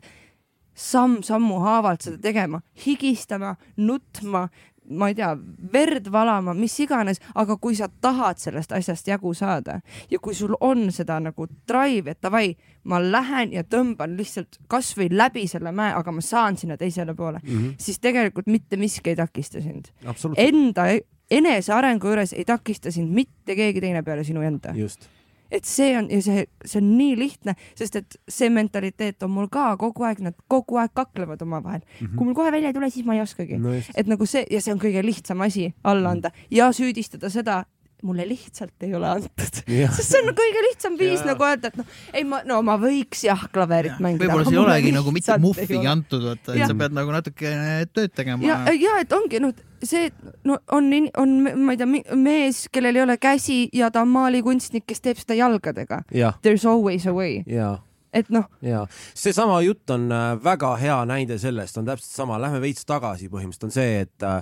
samm-sammu 0.78 1.58
haavalt 1.58 2.06
seda 2.06 2.18
tegema, 2.22 2.60
higistama, 2.86 3.56
nutma, 3.76 4.48
ma 4.90 5.08
ei 5.08 5.16
tea, 5.18 5.32
verd 5.72 6.08
valama, 6.12 6.54
mis 6.56 6.74
iganes, 6.80 7.20
aga 7.34 7.56
kui 7.60 7.76
sa 7.78 7.88
tahad 7.88 8.40
sellest 8.40 8.72
asjast 8.76 9.08
jagu 9.08 9.34
saada 9.34 9.80
ja 10.10 10.20
kui 10.22 10.34
sul 10.34 10.54
on 10.60 10.88
seda 10.94 11.18
nagu 11.20 11.48
drive, 11.68 12.14
et 12.14 12.22
davai, 12.22 12.54
ma 12.88 13.00
lähen 13.02 13.52
ja 13.52 13.64
tõmban 13.64 14.16
lihtsalt 14.18 14.60
kasvõi 14.70 15.10
läbi 15.12 15.46
selle 15.50 15.72
mäe, 15.72 15.92
aga 15.96 16.12
ma 16.14 16.24
saan 16.24 16.56
sinna 16.56 16.76
teisele 16.80 17.14
poole 17.14 17.40
mm, 17.42 17.58
-hmm. 17.58 17.74
siis 17.78 17.98
tegelikult 17.98 18.46
mitte 18.46 18.76
miski 18.76 19.10
ei 19.10 19.16
takista 19.16 19.60
sind. 19.60 19.92
Enda 20.36 20.88
enesearengu 21.30 22.06
juures 22.06 22.32
ei 22.32 22.44
takista 22.44 22.90
sind 22.90 23.12
mitte 23.14 23.54
keegi 23.54 23.80
teine 23.80 24.02
peale 24.02 24.24
sinu 24.24 24.42
enda. 24.42 24.72
just 24.74 25.08
et 25.50 25.64
see 25.64 25.96
on 25.98 26.10
ja 26.10 26.20
see, 26.22 26.44
see 26.64 26.80
on 26.82 26.90
nii 26.98 27.16
lihtne, 27.18 27.54
sest 27.78 27.96
et 28.00 28.18
see 28.28 28.50
mentaliteet 28.52 29.22
on 29.26 29.32
mul 29.34 29.48
ka 29.52 29.70
kogu 29.80 30.06
aeg, 30.08 30.22
nad 30.24 30.36
kogu 30.48 30.80
aeg 30.80 30.94
kaklevad 30.94 31.42
omavahel 31.42 31.80
mm. 31.80 32.06
-hmm. 32.06 32.16
kui 32.16 32.26
mul 32.26 32.34
kohe 32.34 32.52
välja 32.52 32.72
ei 32.72 32.76
tule, 32.76 32.90
siis 32.90 33.06
ma 33.06 33.14
ei 33.14 33.24
oskagi 33.24 33.58
no. 33.58 33.72
et 33.94 34.06
nagu 34.06 34.26
see 34.26 34.44
ja 34.50 34.60
see 34.60 34.74
on 34.74 34.80
kõige 34.80 35.04
lihtsam 35.04 35.40
asi 35.40 35.72
alla 35.84 36.10
anda 36.10 36.28
mm 36.28 36.34
-hmm. 36.34 36.56
ja 36.56 36.72
süüdistada 36.72 37.30
seda 37.30 37.64
mulle 38.02 38.26
lihtsalt 38.28 38.86
ei 38.86 38.94
ole 38.94 39.08
antud. 39.10 39.60
Sest 39.96 40.12
see 40.12 40.20
on 40.22 40.30
kõige 40.38 40.62
lihtsam 40.68 40.98
viis 40.98 41.18
Jaa. 41.20 41.30
nagu 41.32 41.46
öelda, 41.46 41.72
et 41.72 41.78
noh, 41.80 41.96
ei 42.14 42.26
ma, 42.28 42.42
no 42.46 42.60
ma 42.66 42.76
võiks 42.80 43.24
jah 43.26 43.46
klaverit 43.52 43.98
mängida. 44.02 44.26
võib-olla 44.26 44.44
aga 44.46 44.52
see 44.52 44.58
ei 44.58 44.62
olegi 44.64 44.92
nagu 44.94 45.14
mitte 45.14 45.38
muffigi 45.42 45.90
antud, 45.90 46.28
vaata, 46.28 46.54
et 46.54 46.66
sa 46.66 46.78
pead 46.78 46.94
nagu 46.98 47.14
natukene 47.14 47.88
tööd 47.92 48.14
tegema. 48.14 48.46
Ja, 48.46 48.60
ja 48.76 49.00
et 49.02 49.12
ongi 49.16 49.42
noh, 49.42 49.56
see 49.82 50.12
no 50.46 50.60
on, 50.74 50.92
on, 51.18 51.34
ma 51.64 51.74
ei 51.74 51.80
tea, 51.80 52.16
mees, 52.18 52.64
kellel 52.72 52.98
ei 52.98 53.04
ole 53.06 53.18
käsi 53.22 53.60
ja 53.74 53.90
ta 53.94 54.04
on 54.06 54.14
maalikunstnik, 54.14 54.86
kes 54.88 55.04
teeb 55.04 55.20
seda 55.20 55.38
jalgadega. 55.38 56.02
jah, 56.14 56.38
There 56.42 56.58
is 56.58 56.66
always 56.66 57.06
a 57.06 57.14
way, 57.14 57.42
ja 57.46 57.76
et 58.14 58.30
noh, 58.32 58.46
ja 58.64 58.86
seesama 59.16 59.60
jutt 59.66 59.90
on 59.92 60.08
äh, 60.14 60.32
väga 60.42 60.74
hea 60.80 60.98
näide 61.08 61.38
sellest, 61.40 61.76
on 61.78 61.88
täpselt 61.88 62.14
sama, 62.14 62.38
lähme 62.40 62.60
veits 62.62 62.86
tagasi, 62.88 63.28
põhimõtteliselt 63.32 63.68
on 63.68 63.74
see, 63.74 64.04
et 64.06 64.26
äh, 64.26 64.40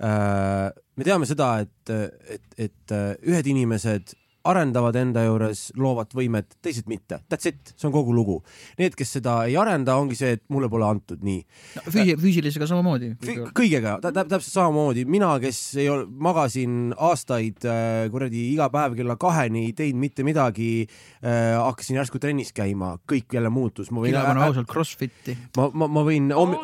me 0.00 1.04
teame 1.04 1.28
seda, 1.28 1.50
et, 1.64 1.92
et, 2.36 2.46
et 2.68 2.92
äh, 2.92 3.14
ühed 3.24 3.46
inimesed 3.52 4.14
arendavad 4.46 4.96
enda 5.00 5.24
juures 5.26 5.66
loovat 5.76 6.14
võimet, 6.16 6.56
teised 6.64 6.86
mitte. 6.90 7.20
That's 7.32 7.48
it, 7.50 7.74
see 7.76 7.88
on 7.88 7.94
kogu 7.94 8.14
lugu. 8.14 8.38
Need, 8.80 8.94
kes 8.98 9.16
seda 9.18 9.38
ei 9.48 9.56
arenda, 9.60 9.96
ongi 10.00 10.16
see, 10.18 10.36
et 10.38 10.44
mulle 10.52 10.68
pole 10.72 10.86
antud 10.88 11.22
nii. 11.26 11.42
Füüsi-, 11.88 12.16
füüsilisega 12.20 12.68
samamoodi. 12.70 13.12
kõigega 13.56 13.96
tä- 14.04 14.12
tä- 14.12 14.26
täpselt 14.28 14.52
samamoodi, 14.54 15.04
mina, 15.10 15.32
kes 15.42 15.60
ei 15.82 15.88
ole, 15.92 16.06
magasin 16.08 16.92
aastaid 16.96 17.64
äh, 17.66 18.06
kuradi 18.12 18.46
iga 18.52 18.68
päev 18.72 18.96
kella 18.98 19.16
kaheni, 19.20 19.66
ei 19.70 19.72
teinud 19.76 20.00
mitte 20.06 20.24
midagi 20.26 20.70
äh,, 20.86 21.56
hakkasin 21.60 22.00
järsku 22.00 22.18
trennis 22.22 22.52
käima, 22.56 22.96
kõik 23.08 23.34
jälle 23.36 23.50
muutus, 23.52 23.90
ma 23.90 24.04
võin 24.04 24.16
panen 24.16 24.42
ausalt 24.46 24.70
Crossfiti. 24.70 25.36
ma, 25.56 25.70
ma, 25.74 25.88
ma 25.98 26.06
võin 26.06 26.32
oh, 26.34 26.54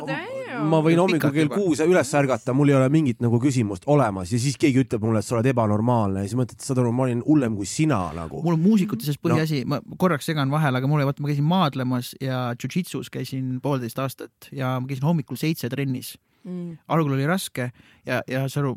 Oh, 0.53 0.69
ma 0.69 0.79
võin 0.85 0.99
hommikul 1.01 1.33
kell 1.33 1.49
kuus 1.49 1.81
üles 1.81 2.11
ärgata, 2.15 2.53
mul 2.55 2.69
ei 2.71 2.75
ole 2.77 2.89
mingit 2.93 3.23
nagu 3.25 3.39
küsimust 3.41 3.87
olemas 3.91 4.31
ja 4.35 4.39
siis 4.39 4.59
keegi 4.61 4.83
ütleb 4.85 5.03
mulle, 5.03 5.23
et 5.23 5.27
sa 5.27 5.39
oled 5.39 5.49
ebanormaalne 5.49 6.23
ja 6.23 6.29
siis 6.29 6.37
mõtled, 6.39 6.61
saad 6.63 6.79
aru, 6.83 6.93
ma 6.93 7.07
olin 7.07 7.23
hullem 7.27 7.57
kui 7.57 7.67
sina 7.73 8.01
nagu. 8.17 8.43
mul 8.45 8.57
on 8.59 8.63
muusikute 8.63 9.07
sees 9.07 9.21
põhiasi 9.23 9.63
no., 9.65 9.77
ma 9.77 9.99
korraks 10.01 10.29
segan 10.29 10.53
vahele, 10.53 10.81
aga 10.81 10.91
mulle, 10.91 11.07
vaata, 11.09 11.25
ma 11.25 11.33
käisin 11.33 11.49
maadlemas 11.49 12.13
ja 12.23 12.45
jujitsus 12.57 13.11
käisin 13.13 13.59
poolteist 13.65 14.01
aastat 14.03 14.51
ja 14.53 14.77
ma 14.81 14.91
käisin 14.91 15.09
hommikul 15.09 15.41
seitse 15.41 15.71
trennis. 15.73 16.17
mm, 16.45 16.79
algul 16.89 17.17
oli 17.17 17.29
raske 17.29 17.71
ja, 18.07 18.23
ja 18.29 18.47
sa 18.49 18.63
aru, 18.63 18.77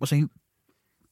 ma 0.00 0.10
sain 0.10 0.28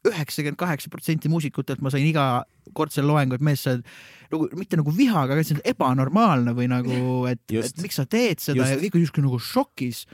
üheksakümmend 0.09 0.59
kaheksa 0.59 0.91
protsenti 0.91 1.31
muusikutelt 1.31 1.83
ma 1.83 1.91
sain 1.93 2.07
iga 2.07 2.43
kord 2.75 2.93
selle 2.95 3.11
loengu, 3.11 3.37
et 3.39 3.45
mees, 3.45 3.63
sa 3.63 3.77
oled 3.77 3.85
nagu 4.33 4.49
mitte 4.59 4.79
nagu 4.81 4.95
vihaga, 4.97 5.37
aga 5.37 5.45
see 5.47 5.59
on 5.59 5.65
ebanormaalne 5.75 6.55
või 6.57 6.69
nagu, 6.73 6.99
et, 7.31 7.43
et 7.55 7.83
miks 7.85 8.01
sa 8.01 8.07
teed 8.09 8.43
seda 8.43 8.63
Just. 8.63 8.75
ja 8.75 8.81
kõik 8.83 8.99
on 8.99 9.05
justkui 9.05 9.25
nagu 9.27 9.39
šokis. 9.43 10.05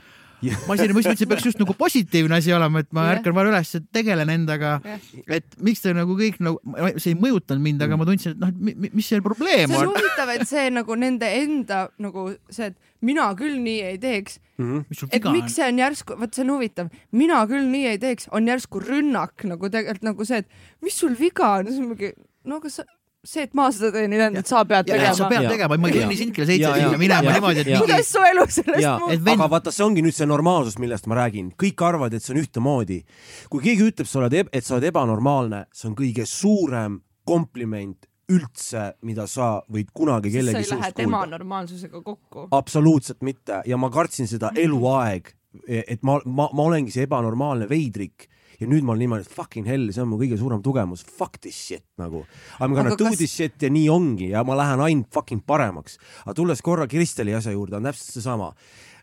Ma 0.67 0.75
isegi 0.77 0.93
mõtlesin, 0.95 1.15
et 1.17 1.21
see 1.21 1.27
peaks 1.29 1.45
just 1.49 1.59
nagu 1.59 1.73
positiivne 1.75 2.37
asi 2.37 2.53
olema, 2.55 2.79
et 2.83 2.91
ma 2.95 3.07
Jah. 3.09 3.17
ärkan 3.19 3.35
vahel 3.35 3.49
üles, 3.51 3.71
et 3.75 3.87
tegelen 3.95 4.29
endaga 4.33 4.75
Jah., 4.85 4.99
et 5.39 5.57
miks 5.59 5.81
te 5.83 5.93
nagu 5.93 6.15
kõik 6.19 6.39
nagu, 6.39 6.59
see 6.97 7.11
ei 7.13 7.17
mõjutanud 7.19 7.63
mind, 7.65 7.81
aga 7.85 7.97
ma 7.99 8.07
tundsin, 8.07 8.35
et 8.37 8.39
noh, 8.39 8.53
et 8.53 8.93
mis 8.95 9.05
see 9.09 9.19
probleem 9.25 9.67
see 9.73 9.79
on 9.81 9.89
on, 9.89 9.95
huvitav, 9.97 10.31
et 10.35 10.45
see 10.47 10.69
nagu 10.71 10.95
nende 10.99 11.27
enda 11.41 11.81
nagu 11.99 12.29
see, 12.49 12.69
et 12.71 12.77
mina 13.01 13.29
küll 13.39 13.57
nii 13.63 13.81
ei 13.93 13.97
teeks, 13.99 14.39
Mhm. 14.59 14.85
mis 14.89 14.99
sul 14.99 15.09
et 15.15 15.25
on 15.25 15.31
miks. 15.37 15.53
see 15.55 15.63
on 15.67 15.77
järsku, 15.79 16.17
vot 16.19 16.33
see 16.35 16.43
on 16.43 16.49
huvitav, 16.57 16.89
mina 17.15 17.41
küll 17.47 17.67
nii 17.71 17.85
ei 17.93 17.97
teeks, 17.97 18.27
on 18.35 18.45
järsku 18.47 18.81
rünnak 18.83 19.43
nagu 19.47 19.69
tegelikult 19.71 20.03
nagu 20.03 20.25
see, 20.27 20.37
et 20.43 20.47
mis 20.83 20.93
sul 20.99 21.15
viga 21.15 21.53
on, 21.59 21.65
siis 21.71 21.79
mingi, 21.79 22.13
no 22.45 22.57
aga 22.59 22.69
sa, 22.69 22.83
see, 23.25 23.43
et 23.43 23.53
ma 23.57 23.67
seda 23.75 23.91
teen, 23.91 24.13
ei 24.13 24.19
tähenda, 24.21 24.43
et 24.43 24.49
sa 24.49 24.63
pead 24.67 24.87
ja 24.87 25.13
sa 25.13 25.27
tegema. 25.27 25.29
pead 25.29 25.43
Ja. 25.43 25.49
tegema, 25.49 25.77
ma 25.77 25.87
ei 25.89 25.95
kõnni 25.97 26.17
sind 26.17 26.35
kell 26.35 26.47
seitse 26.47 26.73
sinna 26.73 26.97
minema 26.97 27.33
niimoodi, 27.35 27.63
et 27.65 27.79
kuidas 27.81 28.11
su 28.11 28.21
elu 28.23 28.45
sellest 28.47 28.99
muutub? 29.01 29.33
Aga 29.35 29.49
vaata, 29.55 29.73
see 29.75 29.85
ongi 29.85 30.03
nüüd 30.05 30.15
see 30.15 30.27
normaalsus, 30.29 30.77
millest 30.79 31.07
ma 31.07 31.19
räägin, 31.19 31.51
kõik 31.59 31.83
arvavad, 31.83 32.13
et 32.13 32.23
see 32.23 32.33
on 32.35 32.41
ühtemoodi. 32.43 33.03
kui 33.49 33.61
keegi 33.63 33.89
ütleb, 33.91 34.07
sa 34.07 34.19
oled, 34.23 34.33
et 34.53 34.63
sa 34.63 34.75
oled 34.77 34.87
ebanormaalne, 34.91 35.65
see 35.73 35.89
on 35.89 35.95
kõige 35.99 36.25
suurem 36.25 37.01
kompliment 37.25 38.07
üldse, 38.29 38.93
mida 39.01 39.27
sa 39.27 39.61
võid 39.71 39.89
kunagi 39.93 40.31
sa 40.31 40.37
kellegi 40.37 40.57
ei 40.57 40.69
lähe 40.69 40.83
suust 40.83 40.95
tema 40.95 41.23
kuulda. 41.23 41.37
normaalsusega 41.37 42.01
kokku. 42.01 42.47
absoluutselt 42.51 43.21
mitte 43.25 43.61
ja 43.65 43.77
ma 43.77 43.89
kartsin 43.89 44.27
seda 44.27 44.51
eluaeg, 44.55 45.33
et 45.67 46.03
ma, 46.03 46.19
ma, 46.25 46.49
ma 46.53 46.63
olengi 46.69 46.93
see 46.93 47.07
ebanormaalne 47.09 47.67
veidrik 47.69 48.29
ja 48.59 48.67
nüüd 48.67 48.83
ma 48.83 48.93
olen 48.93 49.05
niimoodi, 49.05 49.25
et 49.27 49.35
fucking 49.35 49.67
hell, 49.67 49.89
see 49.95 50.01
on 50.03 50.09
mu 50.11 50.17
kõige 50.19 50.37
suurem 50.39 50.61
tugevus, 50.65 51.03
fuck 51.05 51.39
this 51.41 51.55
shit 51.55 51.85
nagu. 52.01 52.25
I 52.59 52.65
m 52.67 52.73
gonna 52.75 52.91
Aga 52.93 52.97
do 52.99 53.05
kas- 53.09 53.17
this 53.17 53.31
shit 53.35 53.61
ja 53.61 53.69
nii 53.69 53.87
ongi 53.89 54.31
ja 54.33 54.43
ma 54.43 54.57
lähen 54.59 54.79
ainult 54.83 55.07
fucking 55.13 55.41
paremaks. 55.45 55.97
aga 56.25 56.33
tulles 56.33 56.61
korra 56.61 56.87
Kristeli 56.87 57.33
asja 57.33 57.51
juurde, 57.55 57.77
on 57.77 57.83
täpselt 57.83 58.13
seesama, 58.19 58.51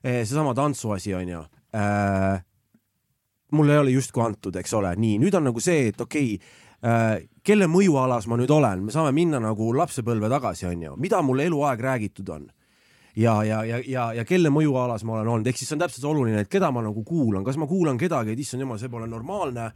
seesama 0.03 0.55
tantsuasi 0.55 1.15
onju 1.15 1.45
äh,. 1.75 2.43
mul 3.53 3.71
ei 3.71 3.79
ole 3.79 3.91
justkui 3.95 4.25
antud, 4.25 4.57
eks 4.57 4.73
ole, 4.75 4.91
nii 4.97 5.19
nüüd 5.23 5.35
on 5.39 5.45
nagu 5.49 5.61
see, 5.63 5.89
et 5.93 6.01
okei 6.01 6.35
okay, 6.35 6.49
äh, 6.83 7.29
kelle 7.47 7.69
mõjualas 7.71 8.27
ma 8.27 8.37
nüüd 8.37 8.51
olen, 8.51 8.83
me 8.85 8.93
saame 8.93 9.13
minna 9.15 9.39
nagu 9.41 9.73
lapsepõlve 9.77 10.29
tagasi, 10.29 10.67
onju, 10.67 10.97
mida 11.01 11.23
mulle 11.23 11.47
eluaeg 11.47 11.81
räägitud 11.81 12.29
on 12.35 12.49
ja, 13.17 13.45
ja, 13.45 13.65
ja, 13.65 13.81
ja, 13.87 14.07
ja 14.13 14.25
kelle 14.29 14.51
mõjualas 14.53 15.05
ma 15.05 15.17
olen 15.17 15.33
olnud, 15.33 15.51
ehk 15.51 15.59
siis 15.59 15.71
see 15.71 15.77
on 15.79 15.85
täpselt 15.85 16.09
oluline, 16.11 16.45
et 16.45 16.53
keda 16.53 16.71
ma 16.75 16.85
nagu 16.85 17.05
kuulan, 17.05 17.45
kas 17.45 17.59
ma 17.61 17.69
kuulan 17.71 17.99
kedagi, 18.01 18.35
et 18.35 18.43
issand 18.45 18.65
jumal, 18.65 18.81
see 18.81 18.93
pole 18.93 19.09
normaalne 19.09 19.71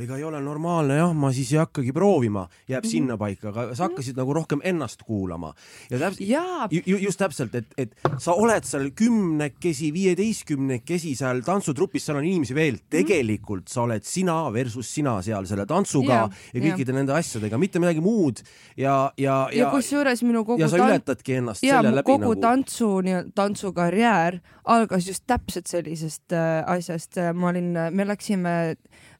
ega 0.00 0.16
ei 0.16 0.24
ole 0.24 0.40
normaalne 0.40 0.96
jah, 0.96 1.12
ma 1.14 1.32
siis 1.32 1.52
ei 1.52 1.58
hakkagi 1.60 1.92
proovima, 1.92 2.46
jääb 2.68 2.84
Mhm. 2.84 2.90
sinnapaika, 2.90 3.48
aga 3.48 3.74
sa 3.74 3.88
hakkasid 3.88 4.16
nagu 4.16 4.32
rohkem 4.34 4.60
ennast 4.64 5.02
kuulama. 5.06 5.52
Ja 5.90 5.98
täpselt 5.98 6.28
jaa, 6.28 6.68
ju, 6.70 6.80
ju- 6.86 6.98
just 7.06 7.18
täpselt, 7.18 7.54
et, 7.54 7.66
et 7.78 7.94
sa 8.18 8.32
oled 8.32 8.64
seal 8.64 8.90
kümnekesi, 8.90 9.92
viieteistkümnekesi 9.92 11.14
seal 11.18 11.40
tantsutrupis, 11.46 12.04
seal 12.06 12.16
on 12.20 12.24
inimesi 12.24 12.54
veel, 12.54 12.78
tegelikult 12.90 13.68
sa 13.68 13.82
oled 13.82 14.04
sina 14.04 14.38
versus 14.52 14.88
sina 14.94 15.18
seal 15.22 15.46
selle 15.46 15.66
tantsuga 15.66 16.12
Jaa, 16.14 16.30
ja, 16.54 16.60
kõikide 16.64 16.92
nende 16.96 17.12
asjadega, 17.16 17.58
mitte 17.58 17.78
midagi 17.82 18.00
muud. 18.04 18.40
Ja, 18.76 19.12
ja, 19.16 19.48
ja 19.52 19.64
ja, 19.66 19.70
kusjuures 19.70 20.22
minu 20.22 20.44
kogu 20.44 20.60
ja 20.60 20.68
sa 20.68 20.76
ületadki 20.80 21.36
ennast 21.40 21.62
ja 21.66 21.80
selle 21.82 21.96
läbi 22.00 22.06
kogu 22.08 22.20
nagu 22.30 22.40
tantsu, 22.40 22.90
tantsukarjäär 23.34 24.40
algas 24.70 25.06
just 25.08 25.24
täpselt 25.26 25.66
sellisest 25.70 26.32
äh, 26.32 26.62
asjast. 26.70 27.16
ma 27.34 27.48
olin, 27.50 27.72
me 27.92 28.04
läksime 28.06 28.74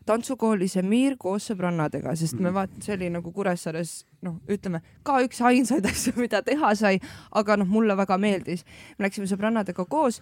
tantsukooli 0.08 0.68
Semir 0.68 1.16
koos 1.20 1.48
sõbrannadega, 1.50 2.14
sest 2.16 2.38
me 2.40 2.52
vaat-, 2.54 2.78
see 2.84 2.94
oli 2.96 3.10
nagu 3.12 3.32
Kuressaares 3.34 4.04
noh, 4.26 4.38
ütleme 4.50 4.82
ka 5.06 5.20
üks 5.24 5.40
ainsaid 5.46 5.86
asju, 5.90 6.14
mida 6.22 6.42
teha 6.46 6.72
sai, 6.78 6.98
aga 7.36 7.58
noh, 7.60 7.68
mulle 7.68 7.96
väga 7.98 8.18
meeldis. 8.20 8.64
me 8.98 9.06
läksime 9.06 9.28
sõbrannadega 9.30 9.86
koos, 9.88 10.20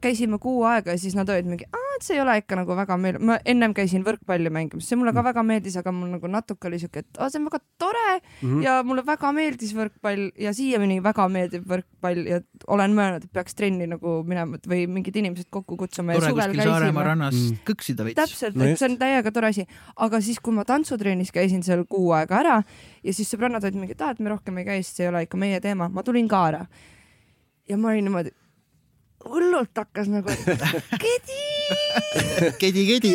käisime 0.00 0.38
kuu 0.42 0.62
aega 0.68 0.94
ja 0.94 0.98
siis 0.98 1.14
nad 1.18 1.28
olid 1.28 1.46
mingi, 1.46 1.66
et 1.98 2.04
see 2.06 2.14
ei 2.14 2.20
ole 2.22 2.36
ikka 2.38 2.54
nagu 2.54 2.74
väga 2.78 2.96
meeldiv, 3.00 3.24
ma 3.26 3.36
ennem 3.48 3.72
käisin 3.74 4.04
võrkpalli 4.06 4.50
mängimas, 4.54 4.86
see 4.86 4.96
mulle 4.98 5.10
ka 5.16 5.24
väga 5.26 5.42
meeldis, 5.42 5.76
aga 5.80 5.90
mul 5.92 6.12
nagu 6.14 6.28
natuke 6.30 6.68
oli 6.68 6.78
siuke, 6.78 7.02
et 7.02 7.18
aa, 7.18 7.26
see 7.32 7.40
on 7.40 7.48
väga 7.48 7.58
tore 7.82 8.04
mm. 8.14 8.20
-hmm. 8.42 8.62
ja 8.62 8.76
mulle 8.86 9.02
väga 9.06 9.32
meeldis 9.34 9.74
võrkpall 9.74 10.28
ja 10.38 10.52
siiamaani 10.54 11.00
väga 11.02 11.28
meeldib 11.28 11.66
võrkpall 11.66 12.26
ja 12.30 12.40
olen 12.68 12.94
mõelnud, 12.94 13.24
et 13.26 13.32
peaks 13.32 13.58
trenni 13.58 13.88
nagu 13.90 14.22
minema 14.22 14.60
või 14.68 14.86
mingid 14.86 15.16
inimesed 15.16 15.50
kokku 15.50 15.76
kutsuma 15.76 16.14
ja 16.14 16.20
tore 16.20 16.32
kuskil 16.38 16.62
Saaremaa 16.62 17.04
rannas 17.10 17.34
Mm. 17.34 17.58
kõksida 17.66 18.04
veits. 18.04 18.16
täpselt 18.16 18.54
No 18.54 18.64
et 18.64 18.78
see 18.78 18.88
on 18.88 18.98
täiega 18.98 19.30
tore 19.32 19.48
asi, 19.48 19.66
aga 19.96 20.20
siis, 20.20 20.38
kui 20.40 20.54
ma 20.54 20.64
tantsutrennis 20.64 21.32
käisin 21.32 21.62
seal 21.62 21.84
kuu 21.88 22.12
aega 22.12 22.38
ära 22.38 22.62
ja 23.04 23.12
siis 23.12 23.34
sõbrannad 23.34 23.64
olid 23.64 23.74
mingi, 23.74 23.92
et 23.92 24.02
aa, 24.02 24.10
et 24.14 24.20
me 24.20 24.30
rohkem 24.30 24.58
ei 24.58 24.64
käi, 24.64 24.82
sest 24.82 24.96
see 24.96 25.04
ei 25.06 25.10
ole 25.10 25.22
ikka 25.26 25.36
meie 25.36 25.60
teema, 25.60 25.88
ma 25.88 26.02
tulin 26.02 26.28
ka 26.28 26.46
ära. 26.48 26.66
ja 27.68 27.76
ma 27.76 27.88
olin 27.88 28.04
niimoodi, 28.04 28.30
hullult 29.26 29.74
hakkas 29.76 30.06
nagu 30.12 30.30
kedi 31.02 31.42
kedi, 32.60 32.82
kedi. 32.86 33.12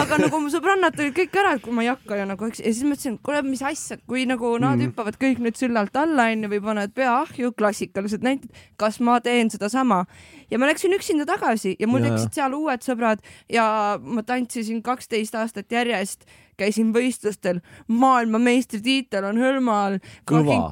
aga 0.00 0.18
nagu 0.22 0.40
mu 0.42 0.50
sõbrannad 0.52 0.94
tulid 0.96 1.14
kõik 1.16 1.36
ära, 1.42 1.52
et 1.56 1.62
kui 1.64 1.74
ma 1.74 1.84
ei 1.84 1.90
hakka 1.92 2.18
ja 2.18 2.26
nagu, 2.28 2.48
eks, 2.48 2.62
ja 2.64 2.72
siis 2.72 2.86
mõtlesin, 2.86 3.18
kuule, 3.24 3.42
mis 3.46 3.62
asja, 3.66 3.98
kui 4.08 4.24
nagu 4.28 4.52
nad 4.58 4.78
Mhm. 4.80 4.90
hüppavad 4.90 5.18
kõik 5.20 5.38
nüüd 5.44 5.58
süllalt 5.60 5.96
alla 6.00 6.28
onju 6.32 6.48
või 6.52 6.60
panevad 6.64 6.94
pea 6.96 7.12
ahju, 7.22 7.52
klassikalised 7.52 8.22
näited, 8.24 8.50
kas 8.80 9.00
ma 9.04 9.18
teen 9.20 9.50
sedasama 9.50 10.04
ja 10.50 10.58
ma 10.58 10.66
läksin 10.70 10.94
üksinda 10.96 11.26
tagasi 11.28 11.76
ja 11.78 11.86
mul 11.90 12.00
tekkisid 12.06 12.32
seal 12.34 12.54
uued 12.56 12.80
sõbrad 12.86 13.20
ja 13.48 13.98
ma 14.00 14.22
tantsisin 14.22 14.82
kaksteist 14.82 15.34
aastat 15.34 15.70
järjest 15.70 16.24
käisin 16.60 16.92
võistlustel, 16.94 17.60
maailmameistritiitel 17.88 19.26
on 19.32 19.40
hõlma 19.40 19.78
all, 19.86 20.00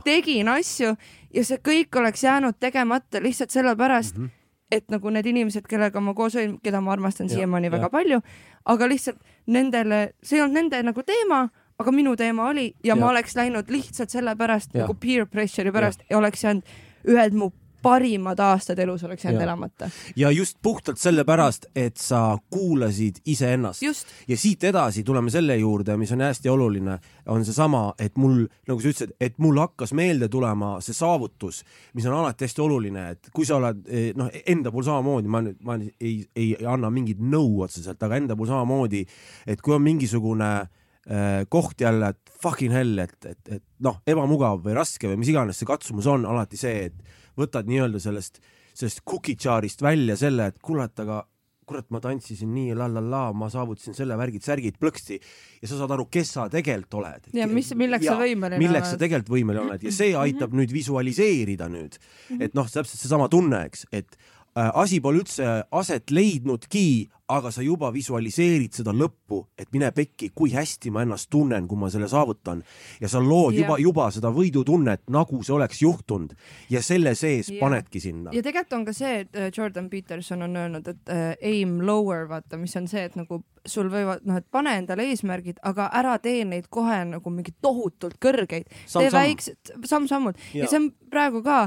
tegin 0.06 0.50
asju 0.52 0.94
ja 1.34 1.44
see 1.44 1.60
kõik 1.64 2.00
oleks 2.00 2.24
jäänud 2.24 2.60
tegemata 2.60 3.22
lihtsalt 3.24 3.54
sellepärast 3.54 4.16
mm. 4.16 4.24
-hmm 4.24 4.36
et 4.72 4.90
nagu 4.92 5.10
need 5.10 5.26
inimesed, 5.26 5.64
kellega 5.64 6.00
ma 6.04 6.12
koos 6.14 6.34
olin, 6.36 6.58
keda 6.60 6.82
ma 6.84 6.92
armastan 6.92 7.30
siiamaani 7.30 7.70
väga 7.72 7.88
palju, 7.88 8.20
aga 8.68 8.88
lihtsalt 8.90 9.16
nendele, 9.46 10.00
see 10.22 10.36
ei 10.36 10.42
olnud 10.44 10.58
nende 10.60 10.82
nagu 10.90 11.04
teema, 11.08 11.46
aga 11.78 11.94
minu 11.94 12.16
teema 12.16 12.50
oli 12.50 12.66
ja, 12.82 12.90
ja. 12.90 12.96
ma 12.96 13.08
oleks 13.12 13.36
läinud 13.38 13.70
lihtsalt 13.70 14.12
sellepärast 14.12 14.76
nagu 14.76 14.94
peer 15.00 15.26
pressure'i 15.30 15.72
pärast 15.72 16.04
ja, 16.04 16.10
ja 16.10 16.18
oleks 16.18 16.44
jäänud 16.44 16.76
ühed 17.08 17.38
mu 17.38 17.50
parimad 17.82 18.38
aastad 18.38 18.78
elus 18.78 19.04
oleks 19.04 19.24
jäänud 19.24 19.42
elamata. 19.42 19.90
ja 20.16 20.30
just 20.30 20.58
puhtalt 20.62 20.98
sellepärast, 20.98 21.66
et 21.76 21.96
sa 21.96 22.38
kuulasid 22.50 23.16
iseennast. 23.26 23.82
just, 23.82 24.06
ja 24.28 24.36
siit 24.36 24.64
edasi 24.64 25.04
tuleme 25.04 25.30
selle 25.30 25.56
juurde, 25.56 25.96
mis 25.96 26.12
on 26.12 26.20
hästi 26.20 26.48
oluline, 26.48 26.98
on 27.26 27.44
seesama, 27.44 27.94
et 27.98 28.16
mul, 28.16 28.46
nagu 28.68 28.80
sa 28.80 28.88
ütlesid, 28.88 29.14
et 29.20 29.38
mul 29.38 29.58
hakkas 29.58 29.92
meelde 29.92 30.28
tulema 30.28 30.78
see 30.84 30.96
saavutus, 30.96 31.62
mis 31.94 32.06
on 32.06 32.18
alati 32.18 32.48
hästi 32.48 32.64
oluline, 32.64 33.08
et 33.14 33.30
kui 33.34 33.46
sa 33.46 33.58
oled 33.60 33.84
eh, 33.86 34.10
noh, 34.16 34.30
enda 34.46 34.72
puhul 34.74 34.88
samamoodi, 34.88 35.28
ma 35.28 35.44
nüüd, 35.44 35.60
ma 35.62 35.78
ei, 36.00 36.16
ei 36.36 36.50
anna 36.66 36.90
mingit 36.90 37.20
nõu 37.20 37.62
otseselt, 37.66 38.02
aga 38.02 38.18
enda 38.18 38.36
puhul 38.36 38.50
samamoodi, 38.52 39.04
et 39.46 39.62
kui 39.62 39.76
on 39.76 39.84
mingisugune 39.84 40.50
eh, 40.60 41.44
koht 41.48 41.80
jälle, 41.86 42.10
et 42.14 42.34
fucking 42.42 42.74
hell, 42.74 42.98
et, 43.02 43.16
et, 43.26 43.40
et 43.58 43.64
noh, 43.84 44.00
ebamugav 44.06 44.62
või 44.64 44.76
raske 44.78 45.10
või 45.10 45.22
mis 45.22 45.32
iganes 45.32 45.58
see 45.58 45.68
katsumus 45.68 46.06
on, 46.10 46.26
alati 46.28 46.58
see, 46.60 46.90
et 46.90 47.16
võtad 47.38 47.68
nii-öelda 47.70 48.02
sellest, 48.02 48.42
sellest 48.76 49.04
cookie 49.08 49.38
jar'ist 49.38 49.82
välja 49.84 50.16
selle, 50.18 50.50
et 50.52 50.62
kurat, 50.64 50.94
aga 51.04 51.24
kurat, 51.68 51.86
ma 51.92 52.00
tantsisin 52.00 52.50
nii 52.54 52.76
la 52.78 52.88
la 52.90 53.02
la, 53.04 53.22
ma 53.36 53.50
saavutasin 53.52 53.96
selle 53.96 54.16
värgid-särgid 54.18 54.78
plõksti. 54.80 55.18
Ja 55.60 55.68
sa 55.68 55.80
saad 55.82 55.92
aru, 55.94 56.06
kes 56.12 56.32
sa 56.38 56.46
tegelikult 56.52 56.98
oled. 57.02 57.28
ja 57.36 57.48
mis, 57.50 57.70
milleks 57.76 58.08
sa 58.08 58.16
võimeline 58.20 58.62
milleks 58.62 58.94
sa 58.94 59.00
tegelikult 59.00 59.34
võimeline 59.36 59.66
oled. 59.66 59.84
Ja 59.84 59.92
see 59.94 60.14
aitab 60.16 60.56
nüüd 60.56 60.72
visualiseerida 60.74 61.68
nüüd, 61.72 62.00
et 62.38 62.56
noh, 62.56 62.68
täpselt 62.68 62.96
seesama 62.96 63.28
tunne, 63.32 63.66
eks, 63.68 63.84
et 63.92 64.16
asi 64.58 65.00
pole 65.04 65.22
üldse 65.22 65.46
aset 65.70 66.10
leidnudki, 66.10 67.08
aga 67.28 67.50
sa 67.52 67.60
juba 67.62 67.90
visualiseerid 67.92 68.78
seda 68.78 68.92
lõppu, 68.96 69.42
et 69.60 69.68
mine 69.74 69.90
pekki, 69.92 70.30
kui 70.34 70.52
hästi 70.54 70.90
ma 70.94 71.02
ennast 71.04 71.28
tunnen, 71.32 71.66
kui 71.68 71.76
ma 71.80 71.90
selle 71.92 72.08
saavutan 72.08 72.62
ja 73.02 73.10
sa 73.12 73.20
lood 73.20 73.52
Jah. 73.52 73.66
juba, 73.66 73.76
juba 73.82 74.06
seda 74.14 74.30
võidutunnet, 74.32 75.04
nagu 75.12 75.42
see 75.44 75.52
oleks 75.56 75.82
juhtunud 75.82 76.32
ja 76.72 76.80
selle 76.84 77.12
sees 77.18 77.50
Jah. 77.52 77.60
panedki 77.60 78.00
sinna. 78.00 78.32
ja 78.32 78.42
tegelikult 78.44 78.78
on 78.78 78.86
ka 78.88 78.96
see, 78.96 79.26
et 79.26 79.36
äh, 79.36 79.50
Jordan 79.54 79.90
Peterson 79.92 80.46
on 80.48 80.56
öelnud, 80.56 80.88
et 80.88 81.12
äh, 81.12 81.34
aim 81.52 81.78
lower, 81.84 82.24
vaata, 82.30 82.60
mis 82.60 82.76
on 82.80 82.88
see, 82.88 83.04
et 83.10 83.18
nagu 83.20 83.42
sul 83.68 83.92
võivad, 83.92 84.24
noh, 84.24 84.40
et 84.40 84.48
pane 84.50 84.72
endale 84.80 85.04
eesmärgid, 85.12 85.60
aga 85.68 85.90
ära 86.00 86.16
tee 86.24 86.46
neid 86.48 86.70
kohe 86.72 87.02
nagu 87.12 87.34
mingi 87.34 87.52
tohutult 87.60 88.16
kõrgeid. 88.24 88.64
tee 88.64 88.88
Samm-samm. 88.88 89.20
väiksed, 89.20 89.76
samm-sammult 89.84 90.40
ja. 90.54 90.64
Ja 90.64 90.72
see 90.72 90.80
on 90.80 90.90
praegu 91.12 91.44
ka, 91.44 91.66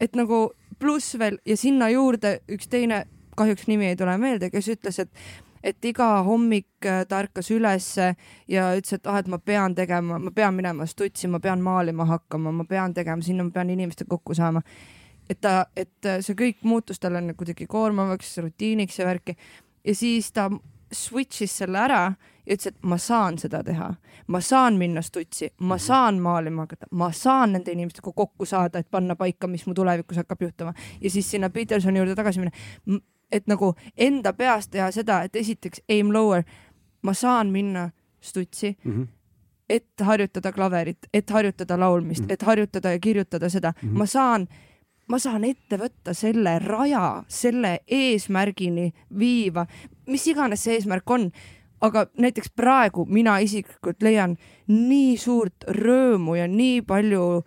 et 0.00 0.16
nagu 0.16 0.48
pluss 0.80 1.18
veel 1.18 1.38
ja 1.46 1.56
sinna 1.60 1.90
juurde 1.92 2.38
üks 2.50 2.68
teine, 2.72 3.04
kahjuks 3.36 3.68
nimi 3.68 3.90
ei 3.90 3.96
tule 3.96 4.16
meelde, 4.18 4.50
kes 4.50 4.68
ütles, 4.76 4.98
et 5.02 5.10
et 5.60 5.84
iga 5.84 6.22
hommik 6.24 6.86
äh, 6.88 7.02
ta 7.08 7.18
ärkas 7.20 7.50
ülesse 7.52 8.14
ja 8.48 8.70
ütles, 8.76 8.94
et 8.96 9.06
ah, 9.06 9.18
et 9.20 9.28
ma 9.28 9.36
pean 9.38 9.74
tegema, 9.76 10.16
ma 10.18 10.30
pean 10.32 10.54
minema 10.56 10.86
stutsi, 10.88 11.28
ma 11.28 11.40
pean 11.40 11.60
maalima 11.60 12.06
hakkama, 12.08 12.52
ma 12.52 12.64
pean 12.64 12.94
tegema 12.96 13.20
sinna, 13.22 13.44
ma 13.44 13.52
pean 13.52 13.70
inimestega 13.70 14.08
kokku 14.08 14.34
saama. 14.34 14.62
et 15.28 15.40
ta, 15.40 15.66
et 15.76 16.06
äh, 16.08 16.22
see 16.24 16.34
kõik 16.34 16.64
muutus 16.64 16.98
talle 16.98 17.20
kuidagi 17.36 17.66
koormavaks, 17.70 18.38
rutiiniks 18.42 18.98
ja 18.98 19.06
värki 19.06 19.36
ja 19.84 19.94
siis 19.94 20.32
ta 20.32 20.48
switch'is 20.90 21.52
selle 21.60 21.78
ära 21.78 22.00
ja 22.46 22.54
ütles, 22.54 22.66
et 22.66 22.76
ma 22.82 22.98
saan 22.98 23.38
seda 23.38 23.62
teha, 23.64 23.94
ma 24.26 24.40
saan 24.40 24.76
minna 24.78 25.02
stutsi, 25.02 25.50
ma 25.60 25.78
saan 25.78 26.18
maalima 26.20 26.62
hakata, 26.62 26.86
ma 26.90 27.12
saan 27.12 27.52
nende 27.52 27.72
inimestega 27.72 28.12
kokku 28.12 28.44
saada, 28.46 28.78
et 28.78 28.90
panna 28.90 29.16
paika, 29.16 29.46
mis 29.46 29.66
mu 29.66 29.74
tulevikus 29.74 30.16
hakkab 30.16 30.42
juhtuma 30.42 30.74
ja 31.00 31.10
siis 31.10 31.30
sinna 31.30 31.50
Petersoni 31.50 31.98
juurde 31.98 32.14
tagasi 32.14 32.40
minna. 32.40 33.00
et 33.32 33.46
nagu 33.46 33.74
enda 33.96 34.32
peas 34.32 34.68
teha 34.68 34.90
seda, 34.90 35.22
et 35.22 35.36
esiteks 35.36 35.80
aim 35.88 36.10
lower, 36.12 36.42
ma 37.02 37.12
saan 37.14 37.50
minna 37.50 37.90
stutsi, 38.20 38.76
Mm 38.84 38.92
-hmm. 38.92 39.06
et 39.68 39.86
harjutada 40.00 40.52
klaverit, 40.52 40.98
et 41.14 41.30
harjutada 41.30 41.80
laulmist, 41.80 42.22
Mhm. 42.22 42.30
et 42.32 42.42
harjutada 42.42 42.90
ja 42.92 42.98
kirjutada 42.98 43.48
seda 43.48 43.72
mm, 43.82 43.88
-hmm. 43.88 43.98
ma 43.98 44.06
saan, 44.06 44.48
ma 45.08 45.18
saan 45.18 45.44
ette 45.44 45.76
võtta 45.76 46.14
selle 46.14 46.58
raja, 46.58 47.24
selle 47.28 47.80
eesmärgini 47.88 48.92
viiva, 49.18 49.66
mis 50.06 50.26
iganes 50.26 50.64
see 50.64 50.74
eesmärk 50.74 51.10
on. 51.10 51.30
Aga 51.80 52.06
näiteks 52.18 52.50
praegu 52.56 53.04
mina 53.08 53.38
isiklikult 53.38 54.02
leian 54.02 54.36
nii 54.68 55.16
suurt 55.16 55.64
rõõmu 55.64 56.36
ja 56.38 56.48
nii 56.48 56.82
palju 56.82 57.42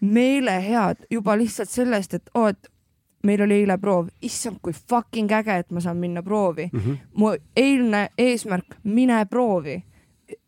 meelehead 0.00 1.06
juba 1.10 1.36
lihtsalt 1.38 1.68
sellest, 1.68 2.14
et 2.14 2.30
oo, 2.34 2.46
et 2.48 2.70
meil 3.24 3.42
oli 3.44 3.60
eile 3.62 3.76
proov, 3.78 4.08
issand, 4.24 4.60
kui 4.62 4.72
fucking 4.72 5.32
äge, 5.32 5.58
et 5.60 5.70
ma 5.70 5.80
saan 5.80 5.96
minna 5.96 6.22
proovi 6.22 6.70
Mm 6.72 6.80
-hmm. 6.80 6.96
mu 7.14 7.34
eilne 7.56 8.08
eesmärk, 8.18 8.76
mine 8.84 9.26
proovi. 9.26 9.82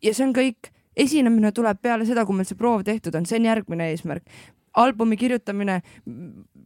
ja 0.03 0.13
see 0.13 0.27
on 0.27 0.33
kõik, 0.33 0.71
esinemine 0.95 1.51
tuleb 1.51 1.77
peale 1.81 2.05
seda, 2.05 2.25
kui 2.25 2.35
meil 2.35 2.45
see 2.45 2.57
proov 2.57 2.83
tehtud 2.83 3.15
on, 3.15 3.25
see 3.25 3.39
on 3.39 3.45
järgmine 3.45 3.89
eesmärk. 3.89 4.23
albumi 4.73 5.17
kirjutamine, 5.17 5.81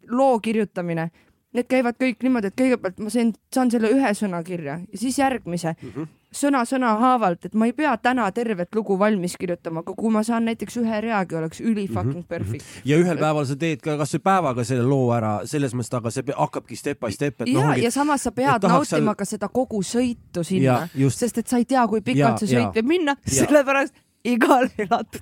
loo 0.09 0.39
kirjutamine, 0.39 1.11
need 1.53 1.65
käivad 1.67 1.95
kõik 1.99 2.23
niimoodi, 2.23 2.47
et 2.47 2.61
kõigepealt 2.61 2.99
ma 2.99 3.09
sain, 3.09 3.33
saan 3.53 3.71
selle 3.71 3.89
ühe 3.91 4.13
sõna 4.13 4.43
kirja 4.43 4.79
ja 4.91 4.97
siis 4.97 5.19
järgmise 5.19 5.75
Mm 5.81 5.89
-hmm. 5.89 6.07
Sõna 6.33 6.61
sõna 6.67 6.95
haavalt, 6.99 7.45
et 7.45 7.53
ma 7.55 7.65
ei 7.65 7.73
pea 7.73 7.95
täna 7.97 8.25
tervet 8.31 8.73
lugu 8.75 8.97
valmis 8.99 9.37
kirjutama, 9.39 9.79
aga 9.79 9.93
kui 9.97 10.09
ma 10.11 10.23
saan 10.23 10.45
näiteks 10.45 10.77
ühe 10.81 11.01
reagi, 11.01 11.35
oleks 11.35 11.61
üli 11.61 11.87
fucking 11.87 12.15
Mhm, 12.17 12.27
perfect. 12.27 12.65
ja 12.85 12.97
ühel 12.97 13.17
päeval 13.17 13.45
sa 13.45 13.55
teed 13.55 13.81
ka 13.81 13.97
kasvõi 13.97 14.19
päevaga 14.23 14.63
selle 14.67 14.83
loo 14.83 15.11
ära, 15.15 15.41
selles 15.47 15.73
mõttes, 15.73 15.93
aga 15.97 16.11
see 16.11 16.23
hakkabki 16.35 16.75
step 16.77 16.99
by 16.99 17.11
step, 17.11 17.41
et 17.41 17.47
noh 17.53 17.71
ja, 17.75 17.83
ja 17.87 17.91
samas 17.91 18.21
sa 18.23 18.31
pead 18.31 18.61
nautima 18.63 18.83
seal- 18.85 19.15
ka 19.15 19.25
seda 19.25 19.47
kogu 19.47 19.81
sõitu 19.83 20.43
sinna 20.43 20.89
ja, 20.93 21.09
sest 21.09 21.37
et 21.37 21.47
sa 21.47 21.57
ei 21.57 21.65
tea, 21.65 21.87
kui 21.87 21.99
Ja, 21.99 22.03
pikalt 22.03 22.39
see 22.39 22.51
ja. 22.53 22.59
sõit 22.67 22.75
võib 22.81 22.87
minna, 22.87 23.15
Ja. 23.25 23.45
sellepärast 23.45 23.93
igal 24.27 24.67
elatud 24.77 25.21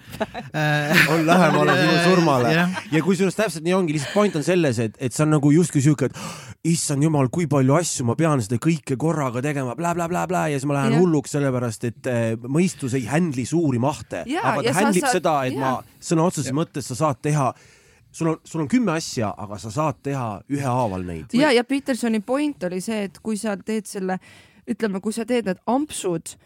on 1.13 1.23
lähemale 1.27 1.75
sinu 1.79 1.95
surmale 2.09 2.51
Jah. 2.55 2.75
ja 2.91 3.01
kusjuures 3.05 3.35
täpselt 3.37 3.65
nii 3.65 3.75
ongi, 3.77 3.95
lihtsalt 3.97 4.13
point 4.15 4.35
on 4.39 4.43
selles, 4.45 4.79
et, 4.83 4.97
et 4.99 5.13
see 5.13 5.23
on 5.25 5.33
nagu 5.35 5.51
justkui 5.53 5.83
siuke, 5.85 6.09
et 6.09 6.69
issand 6.71 7.03
jumal, 7.05 7.29
kui 7.33 7.47
palju 7.51 7.75
asju 7.77 8.05
ma 8.09 8.15
pean 8.19 8.41
seda 8.43 8.57
kõike 8.63 8.97
korraga 9.01 9.43
tegema 9.45 9.75
blä,, 9.77 9.93
blablabla 9.97 10.45
ja 10.53 10.59
siis 10.59 10.67
ma 10.69 10.79
lähen 10.79 10.95
Jah. 10.97 11.03
hulluks, 11.03 11.35
sellepärast 11.35 11.87
et 11.91 12.09
äh, 12.11 12.25
mõistus 12.49 12.95
ei 12.97 13.05
handle'i 13.09 13.45
suuri 13.49 13.81
mahte, 13.81 14.23
Jaa, 14.29 14.55
aga 14.55 14.63
ta 14.69 14.73
sa 14.73 14.79
handle'ib 14.81 15.05
saad- 15.07 15.19
seda, 15.19 15.35
et 15.49 15.57
jaa. 15.57 15.61
ma 15.61 16.01
sõna 16.11 16.25
otseses 16.29 16.55
mõttes 16.55 16.89
sa 16.91 16.97
saad 17.03 17.21
teha, 17.25 17.51
sul 18.15 18.31
on, 18.33 18.41
sul 18.47 18.63
on 18.65 18.71
kümme 18.71 18.95
asja, 18.95 19.33
aga 19.37 19.59
sa 19.61 19.71
saad 19.73 20.01
teha 20.05 20.27
ühehaaval 20.49 21.05
neid. 21.05 21.33
ja, 21.37 21.51
ja 21.53 21.63
Petersoni 21.67 22.21
point 22.25 22.63
oli 22.69 22.81
see, 22.81 23.03
et 23.09 23.19
kui 23.23 23.37
sa 23.37 23.57
teed 23.57 23.85
selle, 23.89 24.17
ütleme, 24.69 25.01
kui 25.03 25.13
sa 25.13 25.25
teed 25.29 25.45
need 25.45 25.59
ampsud 25.69 26.37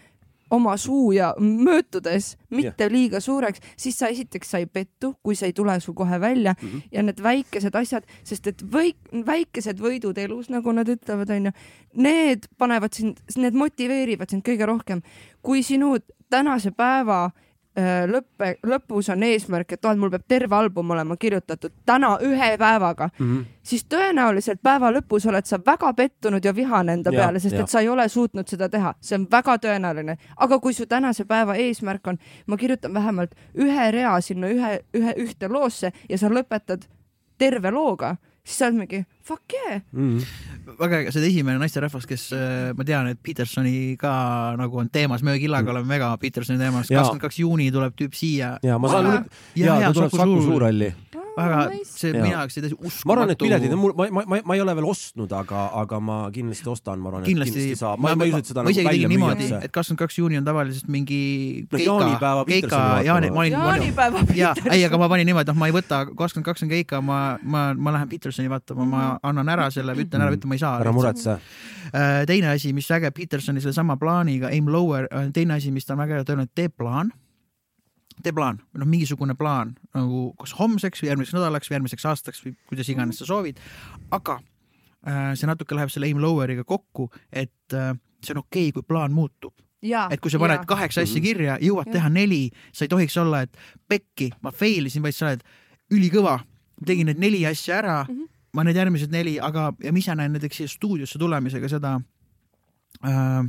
oma 0.51 0.77
suu 0.77 1.11
ja 1.11 1.33
möötudes 1.39 2.37
mitte 2.49 2.83
yeah. 2.83 2.91
liiga 2.91 3.19
suureks, 3.19 3.59
siis 3.77 3.99
sa 3.99 4.07
esiteks 4.07 4.51
sa 4.51 4.61
ei 4.61 4.65
pettu, 4.65 5.13
kui 5.23 5.35
see 5.35 5.51
ei 5.51 5.53
tule 5.53 5.79
sul 5.79 5.93
kohe 5.93 6.19
välja 6.19 6.55
mm 6.61 6.67
-hmm. 6.67 6.81
ja 6.91 7.03
need 7.03 7.23
väikesed 7.23 7.75
asjad, 7.75 8.03
sest 8.23 8.47
et 8.47 8.63
või, 8.63 8.93
väikesed 9.25 9.79
võidud 9.79 10.17
elus, 10.17 10.49
nagu 10.49 10.71
nad 10.71 10.89
ütlevad, 10.89 11.29
onju, 11.29 11.51
need 11.93 12.47
panevad 12.57 12.93
sind, 12.93 13.17
need 13.37 13.53
motiveerivad 13.53 14.29
sind 14.29 14.47
kõige 14.47 14.65
rohkem, 14.65 15.01
kui 15.41 15.63
sinu 15.63 15.97
tänase 16.29 16.71
päeva 16.71 17.25
öö, 17.25 17.48
lõppe, 18.09 18.55
lõpus 18.65 19.09
on 19.13 19.23
eesmärk, 19.23 19.73
et 19.73 19.85
oh, 19.85 19.95
mul 19.95 20.09
peab 20.11 20.25
terve 20.27 20.55
album 20.55 20.91
olema 20.91 21.15
kirjutatud 21.17 21.71
täna 21.85 22.15
ühe 22.25 22.57
päevaga 22.57 23.09
mm. 23.19 23.25
-hmm. 23.25 23.45
siis 23.63 23.85
tõenäoliselt 23.85 24.59
päeva 24.63 24.91
lõpus 24.91 25.27
oled 25.29 25.45
sa 25.45 25.59
väga 25.65 25.93
pettunud 25.93 26.45
ja 26.45 26.55
vihane 26.55 26.93
enda 26.93 27.13
Ja, 27.13 27.19
peale, 27.19 27.39
sest 27.39 27.55
ja. 27.55 27.61
et 27.61 27.69
sa 27.69 27.79
ei 27.79 27.89
ole 27.89 28.09
suutnud 28.09 28.47
seda 28.47 28.69
teha, 28.69 28.93
see 29.01 29.15
on 29.15 29.27
väga 29.31 29.57
tõenäoline. 29.57 30.17
aga 30.37 30.59
kui 30.59 30.73
su 30.73 30.85
tänase 30.85 31.25
päeva 31.25 31.55
eesmärk 31.55 32.07
on, 32.07 32.17
ma 32.47 32.57
kirjutan 32.57 32.93
vähemalt 32.93 33.35
ühe 33.55 33.91
rea 33.91 34.21
sinna 34.21 34.47
ühe, 34.47 34.79
ühe, 34.93 35.13
ühte 35.17 35.47
loosse 35.47 35.91
ja 36.09 36.17
sa 36.17 36.27
lõpetad 36.27 36.89
terve 37.37 37.71
looga, 37.71 38.15
siis 38.49 38.57
sa 38.57 38.69
oled 38.69 38.81
mingi 38.81 39.03
fuck 39.29 39.53
yeah. 39.53 39.81
Mm 39.93 40.17
-hmm. 40.17 40.75
väga 40.79 41.01
äge, 41.03 41.11
see 41.13 41.27
esimene 41.29 41.61
naisterahvas, 41.61 42.07
kes 42.09 42.31
äh, 42.33 42.73
ma 42.77 42.83
tean, 42.83 43.07
et 43.13 43.19
Petersoni 43.23 43.95
ka 43.97 44.55
nagu 44.57 44.79
on 44.81 44.89
teemas, 44.89 45.23
me 45.23 45.37
Killaga 45.39 45.71
oleme 45.71 45.87
väga 45.87 46.17
Petersoni 46.17 46.59
teemas, 46.59 46.89
kakskümmend 46.89 47.21
kaks 47.21 47.39
juuni 47.39 47.71
tuleb 47.71 47.93
tüüp 47.93 48.13
siia. 48.13 48.57
ja 48.63 48.79
ma 48.79 48.89
saan 48.89 49.05
nüüd, 49.05 49.29
ja 49.55 49.79
ta 49.79 49.93
tuleb 49.93 50.11
Saku 50.11 50.41
Suurhalli. 50.41 50.93
väga, 51.37 51.59
see 51.85 52.11
Jaa. 52.13 52.23
mina 52.23 52.41
oleks 52.41 52.57
seda 52.57 52.69
uskumatu. 52.71 53.07
ma 53.09 53.15
arvan, 53.15 53.33
et 53.33 53.41
piletid 53.41 53.73
on 53.75 53.81
mul, 53.81 53.93
ma, 53.97 54.07
ma, 54.17 54.23
ma, 54.33 54.39
ma 54.51 54.57
ei 54.57 54.63
ole 54.63 54.75
veel 54.79 54.87
ostnud, 54.89 55.33
aga, 55.35 55.65
aga 55.81 55.99
ma 56.03 56.17
kindlasti 56.35 56.69
ostan, 56.71 57.01
ma 57.03 57.11
arvan, 57.11 57.25
et 57.25 57.31
kindlasti, 57.31 57.65
saab, 57.79 58.01
ma, 58.03 58.13
ma 58.19 58.27
ei 58.27 58.33
usu, 58.33 58.41
et 58.43 58.51
seda 58.51 58.65
nagu 58.65 58.85
välja 58.89 59.11
müüakse. 59.11 59.61
et 59.67 59.75
kakskümmend 59.75 60.01
kaks 60.03 60.19
juuni 60.19 60.39
on 60.39 60.47
tavaliselt 60.47 60.89
mingi 60.91 61.21
keika 61.73 62.33
keika 62.49 62.81
jaani, 63.07 63.31
ma 63.35 63.45
olin, 63.45 63.57
ma 63.57 63.71
olin, 63.73 63.85
jaanipäeva 63.85 64.25
ja 64.35 64.53
Peterson. 64.55 64.73
ei, 64.75 64.85
aga 64.89 65.01
ma 65.01 65.09
panin 65.13 65.29
niimoodi, 65.29 65.51
noh, 65.53 65.59
ma 65.61 65.69
ei 65.71 65.75
võta, 65.75 66.03
kakskümmend 66.09 66.49
kaks 66.49 66.65
on 66.67 66.73
keika, 66.73 67.01
ma, 67.05 67.21
ma, 67.43 67.65
ma 67.77 67.95
lähen 67.97 68.11
Petersoni 68.11 68.51
vaatama, 68.51 68.89
ma 68.89 69.05
annan 69.23 69.55
ära 69.55 69.69
selle, 69.73 69.95
ütlen 69.99 70.25
ära, 70.25 70.35
ütlen 70.35 70.53
ma 70.53 70.59
ei 70.59 70.63
saa. 70.63 70.75
ära 70.83 70.93
muretse. 70.95 71.39
Äh, 71.89 72.21
teine 72.29 72.53
asi, 72.53 72.73
mis 72.75 72.89
äge 72.93 73.11
Petersoni 73.15 73.63
sellesama 73.63 73.97
plaaniga, 74.01 74.51
aim 74.53 74.69
lower, 74.71 75.09
teine 75.33 75.57
asi, 75.57 75.73
mis 75.75 75.87
ta 75.87 75.95
on 75.95 76.03
väga 76.03 76.19
hea 76.19 76.29
öelnud, 76.29 76.53
tee 76.55 76.69
plaan. 76.69 77.13
Tee 78.23 78.33
plaan, 78.35 78.59
noh, 78.77 78.87
mingisugune 78.89 79.35
plaan 79.39 79.73
nagu 79.95 80.29
kas 80.39 80.53
homseks 80.59 81.03
või 81.03 81.11
järgmiseks 81.11 81.37
nädalaks 81.37 81.69
või 81.69 81.77
järgmiseks 81.77 82.05
aastaks 82.09 82.43
või 82.45 82.55
kuidas 82.69 82.91
iganes 82.91 83.21
sa 83.21 83.27
soovid. 83.29 83.59
aga 84.11 84.39
äh, 85.07 85.31
see 85.39 85.47
natuke 85.49 85.77
läheb 85.77 85.91
selle 85.93 86.09
aim 86.09 86.21
lower'iga 86.21 86.65
kokku, 86.67 87.09
et 87.31 87.75
äh, 87.75 87.93
see 88.23 88.35
on 88.35 88.43
okei 88.43 88.69
okay,, 88.69 88.75
kui 88.75 88.87
plaan 88.87 89.15
muutub. 89.15 89.53
et 90.11 90.19
kui 90.19 90.31
sa 90.31 90.41
paned 90.41 90.65
kaheksa 90.67 91.05
asja 91.07 91.21
kirja, 91.23 91.57
jõuad 91.63 91.87
Jah. 91.87 91.93
teha 91.97 92.09
neli, 92.11 92.49
sa 92.73 92.85
ei 92.85 92.91
tohiks 92.91 93.17
olla, 93.17 93.45
et 93.47 93.57
pekki, 93.87 94.31
ma 94.41 94.51
fail 94.51 94.89
isin, 94.91 95.05
vaid 95.05 95.15
sa 95.15 95.29
oled 95.29 95.45
ülikõva, 95.95 96.39
tegin 96.85 97.07
need 97.09 97.21
neli 97.21 97.45
asja 97.47 97.79
ära 97.79 98.03
mm, 98.03 98.15
-hmm. 98.15 98.35
ma 98.53 98.67
need 98.67 98.75
järgmised 98.75 99.11
neli, 99.11 99.39
aga, 99.39 99.71
ja 99.83 99.91
ma 99.91 99.99
ise 99.99 100.15
näen 100.15 100.35
näiteks 100.35 100.57
siia 100.57 100.67
stuudiosse 100.67 101.19
tulemisega 101.19 101.71
seda 101.71 101.99
äh, 103.05 103.47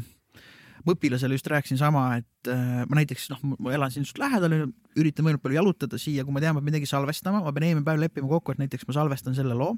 ma 0.85 0.95
õpilasele 0.97 1.37
just 1.37 1.51
rääkisin 1.51 1.81
sama, 1.81 2.07
et 2.21 2.51
äh, 2.51 2.83
ma 2.89 3.01
näiteks 3.01 3.29
noh, 3.33 3.45
ma 3.59 3.75
elan 3.77 3.93
siin 3.93 4.07
just 4.07 4.21
lähedal, 4.21 4.57
üritan 4.99 5.27
võimalikult 5.27 5.47
palju 5.47 5.61
jalutada 5.61 6.01
siia, 6.01 6.25
kui 6.25 6.35
ma 6.35 6.43
tean, 6.43 6.57
ma 6.57 6.63
pean 6.63 6.73
midagi 6.73 6.89
salvestama, 6.91 7.43
ma 7.45 7.55
pean 7.57 7.69
eelmine 7.69 7.87
päev 7.87 8.03
leppima 8.03 8.31
kokku, 8.31 8.55
et 8.55 8.65
näiteks 8.65 8.89
ma 8.89 8.97
salvestan 8.97 9.37
selle 9.39 9.57
loo 9.59 9.77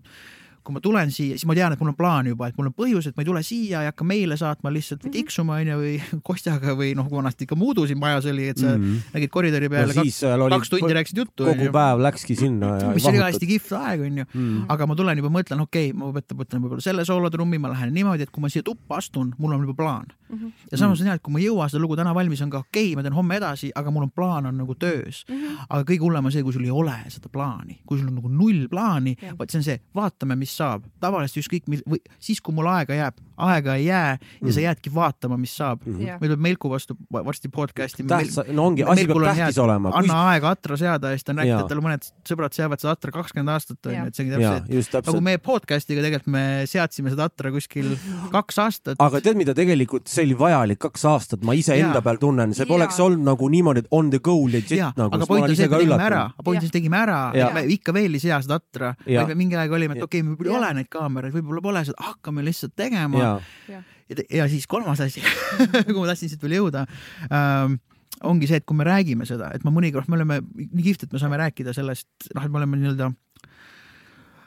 kui 0.63 0.77
ma 0.77 0.81
tulen 0.83 1.11
siia, 1.15 1.37
siis 1.37 1.47
ma 1.49 1.57
tean, 1.59 1.75
et 1.75 1.81
mul 1.83 1.91
on 1.93 1.97
plaan 1.99 2.29
juba, 2.31 2.49
et 2.49 2.59
mul 2.59 2.71
on 2.71 2.75
põhjus, 2.77 3.09
et 3.09 3.17
ma 3.17 3.25
ei 3.25 3.29
tule 3.29 3.43
siia, 3.47 3.83
ei 3.83 3.91
hakka 3.91 4.07
meile 4.07 4.37
saatma 4.39 4.71
lihtsalt 4.73 5.03
või 5.03 5.11
mhm. 5.11 5.17
tiksuma 5.19 5.59
onju 5.61 5.79
või 5.81 5.95
Kostjaga 6.29 6.77
või 6.79 6.93
noh, 6.99 7.09
kui 7.11 7.19
vanasti 7.19 7.47
ikka 7.47 7.59
Muudu 7.59 7.87
siin 7.91 8.01
majas 8.01 8.29
oli, 8.31 8.49
et 8.53 8.61
sa 8.63 8.73
mm 8.73 8.85
-hmm. 8.85 9.13
nägid 9.17 9.33
koridori 9.35 9.69
peal 9.73 9.91
no, 9.91 9.97
kaks, 9.99 10.21
kaks 10.55 10.73
tundi 10.73 10.97
rääkisid 10.99 11.19
juttu. 11.23 11.45
kogu 11.45 11.67
onju. 11.67 11.73
päev 11.73 12.03
läkski 12.07 12.37
sinna 12.39 12.77
ja 12.79 12.91
mis 12.97 13.07
oli 13.07 13.19
ka 13.19 13.31
hästi 13.31 13.47
kihvt 13.47 13.73
aeg 13.79 14.01
onju 14.01 14.25
mm, 14.25 14.41
-hmm. 14.41 14.65
aga 14.69 14.87
ma 14.87 14.97
tulen 14.97 15.19
juba 15.19 15.33
mõtlen, 15.39 15.63
okei 15.63 15.91
okay,, 15.91 15.99
ma 15.99 16.13
võtan, 16.13 16.39
võtan 16.39 16.63
võib-olla 16.63 16.81
selle 16.81 17.05
soolotrummi, 17.05 17.59
ma 17.59 17.73
lähen 17.73 17.95
niimoodi, 17.95 18.23
et 18.23 18.31
kui 18.31 18.43
ma 18.43 18.49
siia 18.49 18.63
tuppa 18.63 18.97
astun, 18.97 19.35
mul 19.39 19.53
on 19.53 19.67
juba 19.67 19.75
plaan 19.75 20.07
mm. 20.29 20.39
-hmm. 20.39 20.53
ja 20.73 20.79
samas 20.79 21.01
on 21.01 21.07
hea, 21.07 21.15
et 21.15 21.23
kui 21.23 21.33
ma 21.33 21.39
ei 21.39 21.47
jõua 21.47 21.69
seda 21.69 21.83
lugu 21.83 21.97
täna 21.97 22.15
valmis, 22.15 22.43
on 22.43 22.51
ka 22.51 22.59
okei 22.59 22.93
okay,, 22.93 22.97
ma 22.97 23.03
teen 23.03 23.15
homme 23.19 23.37
edasi, 23.37 23.73
aga 23.75 23.91
mul 23.91 24.03
on 24.09 24.11
plaan 24.11 24.47
on 24.47 24.57
nagu 24.57 24.75
töös 24.75 25.25
mm. 25.29 25.35
-hmm. 25.35 25.67
aga 25.69 25.83
kõige 25.93 26.01
hullem 26.01 26.25
on 26.25 26.33
see, 26.33 26.43
kui 26.43 26.53
sul 26.53 26.65
ei 26.65 26.71
ole 26.71 26.97
seda 27.09 27.29
plaani, 27.29 27.81
kui 27.87 27.99
sul 27.99 28.09
on 28.09 28.15
nagu 28.15 28.29
null 28.29 28.69
plaani, 28.69 29.17
vot 29.39 29.51
see 29.51 29.59
on 29.59 29.65
see, 29.65 29.81
vaatame, 29.95 30.37
mis 30.37 30.52
saab. 30.57 30.87
tavaliselt 31.01 31.45
ükskõik 31.45 31.69
mil- 31.71 31.85
või 31.89 32.01
siis, 32.19 32.41
kui 32.41 32.55
mul 32.55 32.69
aega 32.71 32.95
jääb, 32.95 33.21
aega 33.43 33.75
ei 33.75 33.87
jää 33.87 34.11
ja 34.13 34.19
mm. 34.41 34.53
sa 34.53 34.61
jäädki 34.61 34.93
vaatama, 34.95 35.37
mis 35.41 35.57
saab 35.57 35.81
mm. 35.87 35.95
-hmm. 35.95 36.21
meil 36.21 36.31
tuleb 36.31 36.41
Melku 36.41 36.71
vastu 36.71 36.97
varsti 37.13 37.49
podcast'i. 37.49 38.05
no 38.53 38.67
ongi, 38.67 38.83
asi 38.83 39.07
peab 39.07 39.23
tähtis 39.25 39.57
head, 39.57 39.59
olema. 39.65 39.91
anna 39.95 40.15
Kus... 40.15 40.27
aega 40.33 40.51
atra 40.51 40.77
seada 40.77 41.11
ja 41.11 41.19
siis 41.19 41.25
ta 41.25 41.33
on 41.33 41.39
rääkinud, 41.39 41.61
et 41.61 41.69
tal 41.69 41.83
mõned 41.85 42.09
sõbrad 42.29 42.57
seavad 42.57 42.83
seda 42.83 42.95
atra 42.97 43.13
kakskümmend 43.13 43.55
aastat 43.55 43.87
onju, 43.87 44.07
et 44.07 44.15
see 44.15 44.27
ongi 44.27 44.37
täpselt, 44.37 45.09
nagu 45.09 45.21
meie 45.21 45.39
podcast'iga 45.39 46.05
tegelikult 46.05 46.33
me 46.33 46.45
seadsime 46.71 47.13
seda 47.15 47.29
atra 47.31 47.53
kuskil 47.55 47.95
kaks 48.33 48.59
aastat. 48.59 48.97
aga 48.99 49.21
tead, 49.21 49.39
mida 49.41 49.55
tegelikult 49.55 50.09
see 50.13 50.27
oli 50.27 50.39
vajalik 50.39 50.83
kaks 50.83 51.05
aastat, 51.13 51.45
ma 51.47 51.57
iseenda 51.59 52.03
peal 52.05 52.21
tunnen, 52.23 52.55
see 52.55 52.69
poleks 52.69 53.01
olnud 53.03 53.25
nagu 53.27 53.49
niimoodi, 53.49 53.87
on 53.91 54.11
the 54.11 54.21
go 54.23 54.37
legit 54.47 54.79
ja, 54.79 54.93
nagu. 54.97 55.15
aga 55.17 55.27
point 55.27 55.49
on 55.49 55.57
see, 55.57 55.67
et 55.67 55.71
me 55.71 55.83
tegime 55.83 56.07
ära, 56.09 56.23
point 56.45 56.59
on 56.59 56.67
see, 56.67 56.73
et 56.73 56.79
tegime 56.79 57.01
ära, 57.03 57.21
me 57.55 57.65
ikka 57.75 57.95
veel 57.97 58.19
ei 58.19 58.23
sea 58.23 58.41
seda 58.45 58.61
atra, 58.61 58.95
vaid 59.07 59.33
me 59.33 59.39
mingi 59.39 59.59
aeg 59.59 59.73
olime, 59.73 59.99
et 59.99 60.07
okei 60.07 60.23
okay,, 60.25 60.42
meil 60.43 60.53
ei 60.53 60.59
ole 60.59 60.73
neid 60.81 60.91
kaameraid, 60.93 61.35
võib-olla 61.37 61.65
pole 61.65 61.85
seda, 61.89 62.11
hakkame 62.11 62.45
lihtsalt 62.47 62.75
tegema. 62.79 63.23
ja, 63.23 63.33
ja. 63.71 63.83
ja 64.43 64.51
siis 64.53 64.69
kolmas 64.71 65.01
asi 65.05 65.23
kuhu 65.87 66.03
ma 66.03 66.11
tahtsin 66.11 66.33
siit 66.33 66.43
veel 66.45 66.59
jõuda 66.61 66.87
ähm, 67.31 67.79
ongi 68.29 68.49
see, 68.51 68.61
et 68.61 68.67
kui 68.69 68.77
me 68.79 68.87
räägime 68.87 69.27
seda, 69.29 69.51
et 69.55 69.65
ma 69.67 69.73
mõnikord, 69.75 70.09
me 70.11 70.19
oleme 70.19 70.41
nii 70.59 70.85
kihvt, 70.85 71.07
et 71.07 71.15
me 71.15 71.21
saame 71.23 71.39
rääkida 71.41 71.75
sellest, 71.77 72.09
noh, 72.35 72.45
et 72.45 72.53
me 72.53 72.61
oleme 72.61 72.79
nii-öelda 72.79 73.11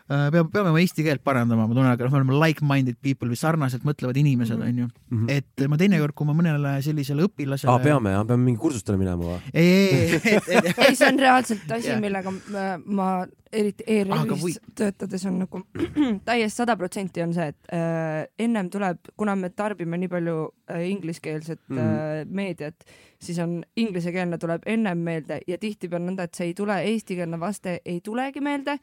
peab, 0.08 0.52
peame 0.54 0.72
oma 0.72 0.82
eesti 0.84 1.06
keelt 1.06 1.24
parandama, 1.26 1.66
ma 1.66 1.74
tunnen, 1.74 1.92
aga 1.92 2.06
noh, 2.06 2.14
me 2.14 2.20
oleme 2.22 2.40
like-minded 2.42 3.00
people 3.02 3.32
või 3.32 3.40
sarnaselt 3.40 3.88
mõtlevad 3.88 4.20
inimesed, 4.22 4.60
mhm. 4.60 4.74
onju. 4.74 4.90
Mhm. 5.12 5.32
et 5.34 5.66
ma 5.72 5.80
teinekord, 5.82 6.16
kui 6.18 6.30
ma 6.30 6.36
mõnele 6.38 6.76
sellisele 6.86 7.26
õpilasele 7.30 7.74
ah,. 7.74 7.82
peame 7.84 8.14
jah, 8.14 8.28
peame 8.28 8.50
mingi 8.50 8.62
kursustele 8.62 9.00
minema 9.02 9.36
või? 9.36 9.40
ei, 9.54 10.20
ei, 10.20 10.38
ei, 10.38 10.76
ei, 10.76 10.94
see 11.00 11.10
on 11.10 11.22
reaalselt 11.22 11.76
asi, 11.78 11.96
millega 12.02 12.34
ma, 12.36 12.68
ma 12.86 13.10
eriti 13.56 13.86
ERR-is 13.88 14.42
või... 14.42 14.54
töötades 14.78 15.26
on 15.30 15.40
nagu 15.44 15.62
täiesti 16.28 16.62
sada 16.62 16.76
protsenti 16.80 17.24
on 17.24 17.34
see, 17.36 17.48
et 17.54 17.74
äh, 17.74 18.28
ennem 18.46 18.70
tuleb, 18.74 19.12
kuna 19.18 19.36
me 19.40 19.52
tarbime 19.56 20.00
nii 20.02 20.12
palju 20.12 20.38
äh, 20.72 20.86
ingliskeelset 20.92 21.62
mm. 21.72 21.82
äh, 21.82 22.22
meediat, 22.28 22.86
siis 23.22 23.40
on 23.44 23.58
inglisekeelne 23.80 24.40
tuleb 24.42 24.66
ennem 24.70 25.04
meelde 25.06 25.42
ja 25.48 25.60
tihtipeale 25.62 26.10
nõnda, 26.10 26.28
et 26.28 26.38
see 26.38 26.52
ei 26.52 26.56
tule, 26.58 26.78
eestikeelne 26.92 27.40
vaste 27.42 27.80
ei 27.86 28.02
tulegi 28.06 28.44
meelde 28.44 28.80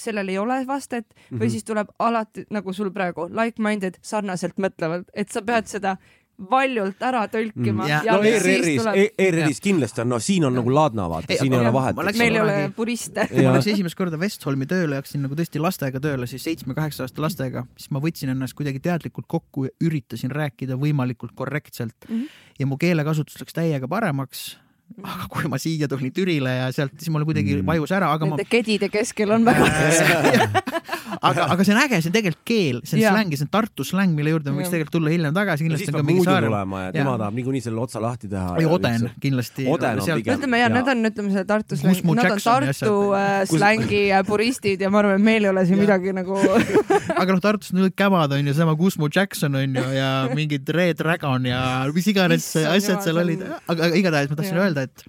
sellel 0.00 0.28
ei 0.28 0.38
ole 0.38 0.60
vastet 0.66 1.06
mm 1.06 1.16
-hmm. 1.16 1.40
või 1.40 1.46
mhm. 1.46 1.52
siis 1.52 1.64
tuleb 1.64 1.88
alati 1.98 2.46
nagu 2.50 2.72
sul 2.72 2.90
praegu 2.90 3.28
like-minded 3.30 3.98
sarnaselt 4.02 4.58
mõtlevad, 4.58 5.04
et 5.14 5.28
sa 5.32 5.42
pead 5.42 5.66
seda 5.66 5.96
valjult 6.36 7.00
ära 7.04 7.22
tõlkima 7.32 7.86
mm,. 7.86 8.08
no 8.10 8.20
ERR-is 8.28 8.82
tuleb..., 8.82 9.14
ERR-is 9.18 9.60
kindlasti 9.64 10.02
on, 10.02 10.10
no 10.12 10.18
siin 10.22 10.44
on 10.44 10.52
ja. 10.52 10.60
nagu 10.60 10.74
Ladna 10.74 11.06
vaata, 11.08 11.38
siin 11.40 11.54
ei 11.54 11.60
ole 11.62 11.72
vahet. 11.72 12.02
meil 12.18 12.36
ei 12.36 12.42
ole 12.42 12.56
puriste. 12.76 13.24
ma 13.32 13.54
läksin 13.56 13.76
esimest 13.76 13.98
korda 13.98 14.20
Westholmi 14.20 14.68
tööle, 14.68 15.00
hakkasin 15.00 15.24
nagu 15.24 15.38
tõesti 15.38 15.62
lastega 15.62 16.02
tööle, 16.02 16.28
siis 16.30 16.44
seitsme-kaheksa 16.44 17.06
aasta 17.06 17.24
lastega, 17.24 17.64
siis 17.78 17.90
ma 17.94 18.04
võtsin 18.04 18.34
ennast 18.34 18.56
kuidagi 18.58 18.82
teadlikult 18.84 19.28
kokku 19.32 19.66
ja 19.70 19.74
üritasin 19.88 20.34
rääkida 20.34 20.76
võimalikult 20.80 21.32
korrektselt 21.34 21.96
mm. 22.08 22.14
-hmm. 22.14 22.44
ja 22.60 22.68
mu 22.68 22.76
keelekasutus 22.80 23.40
läks 23.40 23.56
täiega 23.56 23.88
paremaks 23.88 24.58
aga 25.02 25.26
kui 25.32 25.48
ma 25.50 25.58
siia 25.60 25.88
tulin 25.90 26.12
Türile 26.14 26.52
ja 26.56 26.68
sealt, 26.74 26.94
siis 26.98 27.12
mul 27.12 27.26
kuidagi 27.28 27.58
mm. 27.58 27.66
vajus 27.68 27.92
ära, 27.96 28.12
aga 28.14 28.28
Nende 28.28 28.46
ma. 28.46 28.50
kedide 28.50 28.88
keskel 28.92 29.34
on 29.36 29.44
väga 29.46 29.66
aga, 31.20 31.46
aga 31.54 31.66
see 31.66 31.74
on 31.74 31.80
äge, 31.82 32.00
see 32.04 32.10
on 32.10 32.14
tegelikult 32.14 32.44
keel, 32.46 32.78
see 32.84 32.98
on 32.98 33.02
ja. 33.02 33.14
släng 33.14 33.32
ja 33.34 33.40
see 33.40 33.46
on 33.48 33.50
Tartu 33.56 33.86
släng, 33.86 34.14
mille 34.16 34.34
juurde 34.34 34.52
me 34.52 34.62
võiks 34.62 34.72
tegelikult 34.72 34.96
tulla 34.98 35.12
hiljem 35.12 35.34
tagasi, 35.36 35.66
kindlasti 35.66 35.90
on 35.90 35.98
ka 35.98 36.04
mingi 36.06 36.26
saar. 36.28 36.46
tulema 36.46 36.82
ja 36.84 36.92
tema 36.94 37.16
tahab 37.22 37.40
niikuinii 37.40 37.64
selle 37.64 37.82
otsa 37.82 38.02
lahti 38.04 38.30
teha. 38.30 38.54
ei, 38.60 38.68
Oden 38.76 39.08
kindlasti. 39.22 39.66
ütleme 39.66 40.62
ja 40.62 40.70
need 40.72 40.92
on, 40.92 41.02
ütleme 41.10 41.34
selle 41.34 41.48
Tartu 41.50 41.80
släng, 41.80 42.14
nad 42.20 42.30
on 42.36 42.44
Tartu 42.44 42.94
äh, 43.18 43.34
slängi 43.50 44.04
puristid 44.28 44.86
ja 44.86 44.92
ma 44.92 45.02
arvan, 45.02 45.18
et 45.18 45.26
meil 45.26 45.48
ei 45.48 45.52
ole 45.52 45.66
siin 45.66 45.82
midagi 45.82 46.14
nagu 46.16 46.38
aga 47.20 47.28
noh, 47.32 47.42
Tartus 47.42 47.74
on 47.74 47.90
kämad 47.96 48.36
on 48.36 48.52
ju, 48.52 48.56
sama 48.56 48.76
Kusmu 48.78 49.10
Jackson 49.10 49.58
on 49.58 49.80
ju 49.80 49.86
ja 49.96 50.12
mingid 50.36 50.68
Red 50.76 51.02
Dragon 51.02 51.50
ja 51.50 51.60
mis 51.90 52.06
iganes 52.12 52.52
asjad 52.62 53.02
seal 53.02 53.24
olid, 53.24 53.42
aga 53.66 53.90
igatahes 53.98 54.30
ma 54.30 54.38
tahtsin 54.38 54.62
öelda, 54.62 54.76
öelda, 54.76 54.82
et, 54.82 55.04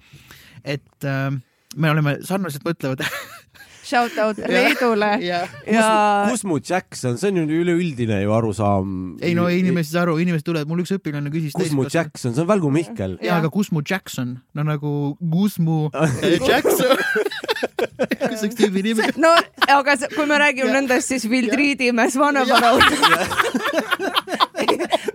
et 0.64 1.08
äh, 1.08 1.30
me 1.76 1.90
oleme 1.92 2.18
sarnaselt 2.26 2.64
mõtlevad 2.66 3.04
Shout 3.88 4.18
out 4.20 4.38
Leedule. 4.38 5.10
Ja, 5.24 5.40
ja... 5.66 6.26
Kusmu 6.30 6.58
Jackson, 6.60 7.16
see 7.18 7.30
on 7.32 7.38
ju 7.48 7.60
üleüldine 7.62 8.20
ju 8.20 8.34
arusaam. 8.36 9.16
ei 9.24 9.32
no 9.38 9.46
inimesed 9.48 9.88
ei 9.88 9.96
saa 9.96 10.02
aru, 10.04 10.18
inimesed 10.20 10.44
tulevad, 10.44 10.68
mul 10.68 10.82
üks 10.84 10.92
õpilane 10.98 11.32
küsis. 11.32 11.54
Kusmu 11.56 11.86
Jackson, 11.88 12.34
see 12.36 12.44
on 12.44 12.50
Välgu 12.50 12.68
Mihkel. 12.74 13.16
ja, 13.24 13.38
aga 13.40 13.48
Kusmu 13.54 13.80
Jackson, 13.80 14.36
no 14.52 14.66
nagu 14.68 14.92
Kusmu 15.18 15.88
Jackson. 16.50 17.00
Kas 18.18 18.44
üks 18.44 18.58
tüübi 18.58 18.84
nimi? 18.90 19.08
no 19.16 19.32
aga 19.72 19.96
kui 20.12 20.28
me 20.28 20.36
räägime 20.42 20.74
nendest, 20.76 21.08
siis 21.08 21.24
Vildriidi 21.30 21.88
mees 21.96 22.18
Vanapanu 22.20 22.84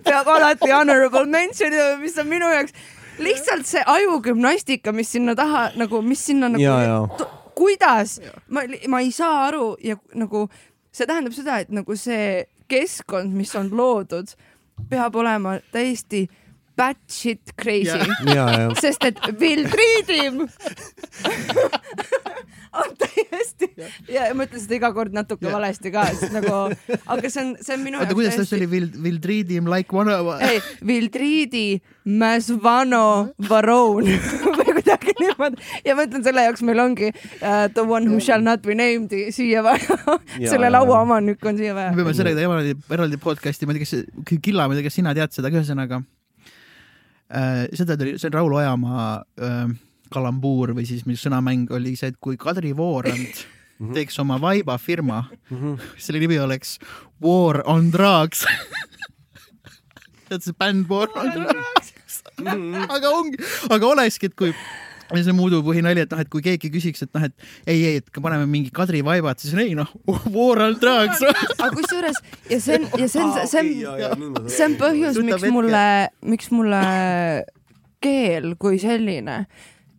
peab 0.04 0.28
alati 0.34 0.72
honorable 0.72 1.26
mention, 1.30 1.78
mis 2.02 2.18
on 2.18 2.28
minu 2.30 2.50
jaoks. 2.52 2.74
Lihtsalt 3.22 3.68
see 3.70 3.82
ajugümnastika, 3.86 4.92
mis 4.92 5.12
sinna 5.14 5.36
taha 5.38 5.68
nagu, 5.78 6.02
mis 6.02 6.26
sinna 6.26 6.50
nagu, 6.50 6.62
kuidas, 7.56 8.20
ma, 8.48 8.64
ma 8.88 9.02
ei 9.04 9.12
saa 9.14 9.46
aru 9.48 9.74
ja 9.84 9.98
nagu 10.14 10.48
see 10.94 11.06
tähendab 11.06 11.34
seda, 11.36 11.60
et 11.64 11.74
nagu 11.74 11.96
see 11.98 12.44
keskkond, 12.70 13.34
mis 13.34 13.54
on 13.58 13.70
loodud, 13.74 14.32
peab 14.90 15.16
olema 15.20 15.58
täiesti 15.72 16.26
batshit 16.76 17.52
crazy. 17.60 17.98
sest 18.80 19.04
et 19.06 19.20
Will 19.38 19.68
Treatim 19.70 20.40
on 22.80 22.96
täiesti 22.98 23.68
ja 24.10 24.26
ma 24.34 24.48
ütlen 24.48 24.64
seda 24.64 24.74
iga 24.80 24.90
kord 24.96 25.14
natuke 25.14 25.46
ja. 25.46 25.52
valesti 25.54 25.92
ka, 25.94 26.08
sest 26.10 26.34
nagu, 26.34 26.64
aga 27.14 27.30
see 27.30 27.44
on, 27.44 27.54
see 27.62 27.76
on 27.76 27.86
minu 27.86 28.00
jaoks. 28.00 28.08
oota, 28.08 28.18
kuidas 28.18 28.34
täiesti... 28.34 28.50
see 28.50 28.62
oli 28.62 28.70
Will, 28.72 28.90
Will 29.06 29.22
Treatim 29.22 29.70
like 29.70 29.94
one 29.94 30.10
of? 30.10 30.34
ei, 30.42 30.58
Will 30.82 31.06
Treati 31.14 31.78
Masvano 32.04 33.06
Varon 33.48 34.10
või 34.10 34.63
kuidagi 34.84 35.14
niimoodi 35.22 35.68
ja 35.84 35.96
ma 35.96 36.06
ütlen 36.06 36.24
selle 36.26 36.44
jaoks 36.46 36.64
meil 36.66 36.82
ongi 36.82 37.10
uh, 37.10 37.66
The 37.74 37.84
one 37.88 38.08
who 38.10 38.20
shall 38.20 38.44
not 38.44 38.62
be 38.62 38.76
named 38.78 39.14
siia 39.34 39.64
vaja 39.64 39.98
selle 40.52 40.70
laua 40.72 41.00
omanik 41.02 41.44
on 41.46 41.58
siia 41.60 41.74
vaja. 41.76 41.94
me 41.94 42.02
peame 42.02 42.16
sellega 42.16 42.44
eraldi, 42.44 42.76
eraldi 42.98 43.20
podcast'i, 43.22 43.66
ma 43.66 43.74
ei 43.74 43.82
tea, 43.82 43.88
kas 43.88 44.38
Killa, 44.44 44.68
ma 44.68 44.76
ei 44.76 44.82
tea, 44.82 44.90
kas 44.90 45.00
sina 45.00 45.14
tead 45.16 45.34
seda, 45.34 45.50
aga 45.50 45.62
ühesõnaga 45.62 46.02
äh, 47.32 47.64
seda 47.72 47.98
tuli, 48.00 48.16
see 48.20 48.30
on 48.30 48.38
Raul 48.38 48.56
Ojamaa 48.60 49.08
äh, 49.40 49.74
kalambuur 50.14 50.74
või 50.76 50.86
siis 50.88 51.04
mis 51.08 51.24
sõnamäng 51.24 51.72
oli 51.74 51.96
see, 51.98 52.12
et 52.12 52.20
kui 52.22 52.38
Kadri 52.40 52.74
Voorand 52.76 53.44
mhm. 53.80 53.94
teeks 53.96 54.20
oma 54.22 54.38
vaiba 54.42 54.78
firma 54.78 55.24
mm, 55.26 55.56
-hmm. 55.56 55.92
selle 55.98 56.22
nimi 56.22 56.38
oleks 56.38 56.78
War 57.24 57.62
on 57.70 57.90
Drugs 57.94 58.44
tead 60.28 60.42
see 60.42 60.56
bänd 60.58 60.88
War 60.90 61.08
on 61.14 61.30
Drugs. 61.34 61.93
aga 62.96 63.12
ongi, 63.14 63.38
aga 63.70 63.92
olekski, 63.92 64.30
et 64.30 64.36
kui 64.38 64.54
ja 65.12 65.22
see 65.22 65.34
Muudu 65.36 65.60
põhinali, 65.64 66.04
et 66.04 66.14
noh, 66.14 66.22
et 66.22 66.30
kui 66.32 66.42
keegi 66.44 66.70
küsiks, 66.72 67.04
et 67.04 67.12
noh, 67.14 67.26
et 67.28 67.34
ei, 67.66 67.76
ei, 67.76 68.00
et 68.00 68.22
paneme 68.22 68.46
mingi 68.50 68.72
Kadri 68.74 69.02
vaivad, 69.04 69.40
siis 69.42 69.54
ei 69.60 69.74
noh, 69.78 69.90
War 70.08 70.64
on 70.64 70.78
Drugs 70.80 71.22
aga 71.24 71.70
kusjuures 71.76 72.22
ja 72.50 72.58
see 72.62 72.80
on, 72.80 72.88
ja 73.02 73.10
see 73.10 73.22
on, 73.22 73.36
see 73.50 73.60
on, 73.60 74.40
see 74.48 74.66
on 74.70 74.78
põhjus, 74.80 75.20
miks 75.28 75.46
mulle, 75.52 75.84
miks 76.32 76.50
mulle 76.54 76.82
keel 78.04 78.54
kui 78.60 78.80
selline 78.82 79.44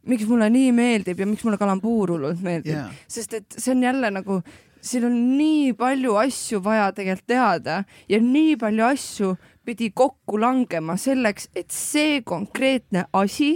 miks 0.09 0.27
mulle 0.29 0.49
nii 0.53 0.69
meeldib 0.75 1.21
ja 1.21 1.27
miks 1.29 1.43
mulle 1.45 1.57
kalambuur 1.61 2.15
hullult 2.15 2.41
meeldib. 2.45 2.75
Yeah., 2.75 2.93
sest 3.09 3.33
et 3.39 3.57
see 3.57 3.73
on 3.73 3.83
jälle 3.85 4.11
nagu, 4.13 4.39
siin 4.85 5.07
on 5.07 5.15
nii 5.37 5.73
palju 5.79 6.17
asju 6.21 6.61
vaja 6.65 6.91
tegelikult 6.95 7.29
teada 7.31 7.81
ja 8.11 8.21
nii 8.21 8.55
palju 8.61 8.85
asju 8.85 9.31
pidi 9.65 9.91
kokku 9.93 10.39
langema 10.41 10.97
selleks, 10.97 11.49
et 11.55 11.71
see 11.73 12.21
konkreetne 12.25 13.05
asi 13.13 13.55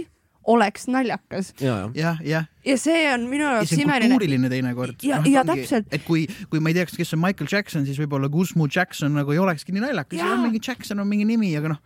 oleks 0.50 0.86
naljakas 0.88 1.52
ja, 1.60 1.66
ja. 1.66 1.90
jah, 1.94 2.20
jah. 2.24 2.44
ja 2.64 2.76
see 2.80 3.02
on 3.12 3.26
minu 3.28 3.44
ja 3.44 3.58
jaoks 3.58 3.72
imeline. 3.76 4.08
kultuuriline 4.08 4.50
teinekord. 4.52 5.02
ja 5.04 5.20
no,, 5.20 5.28
ja 5.30 5.44
täpselt. 5.44 5.90
et 5.92 6.04
kui, 6.06 6.24
kui 6.50 6.62
ma 6.64 6.72
ei 6.72 6.78
teaks, 6.78 6.96
kes 6.96 7.12
on 7.16 7.20
Michael 7.20 7.50
Jackson, 7.52 7.84
siis 7.86 8.00
võib-olla 8.00 8.30
Guzmu 8.32 8.68
Jackson 8.72 9.12
nagu 9.18 9.34
ei 9.34 9.40
olekski 9.42 9.74
nii 9.76 9.84
naljakas, 9.84 10.22
on 10.24 10.44
mingi 10.46 10.62
Jackson 10.64 11.02
on 11.02 11.10
mingi 11.10 11.26
nimi, 11.28 11.52
aga 11.58 11.74
noh, 11.74 11.82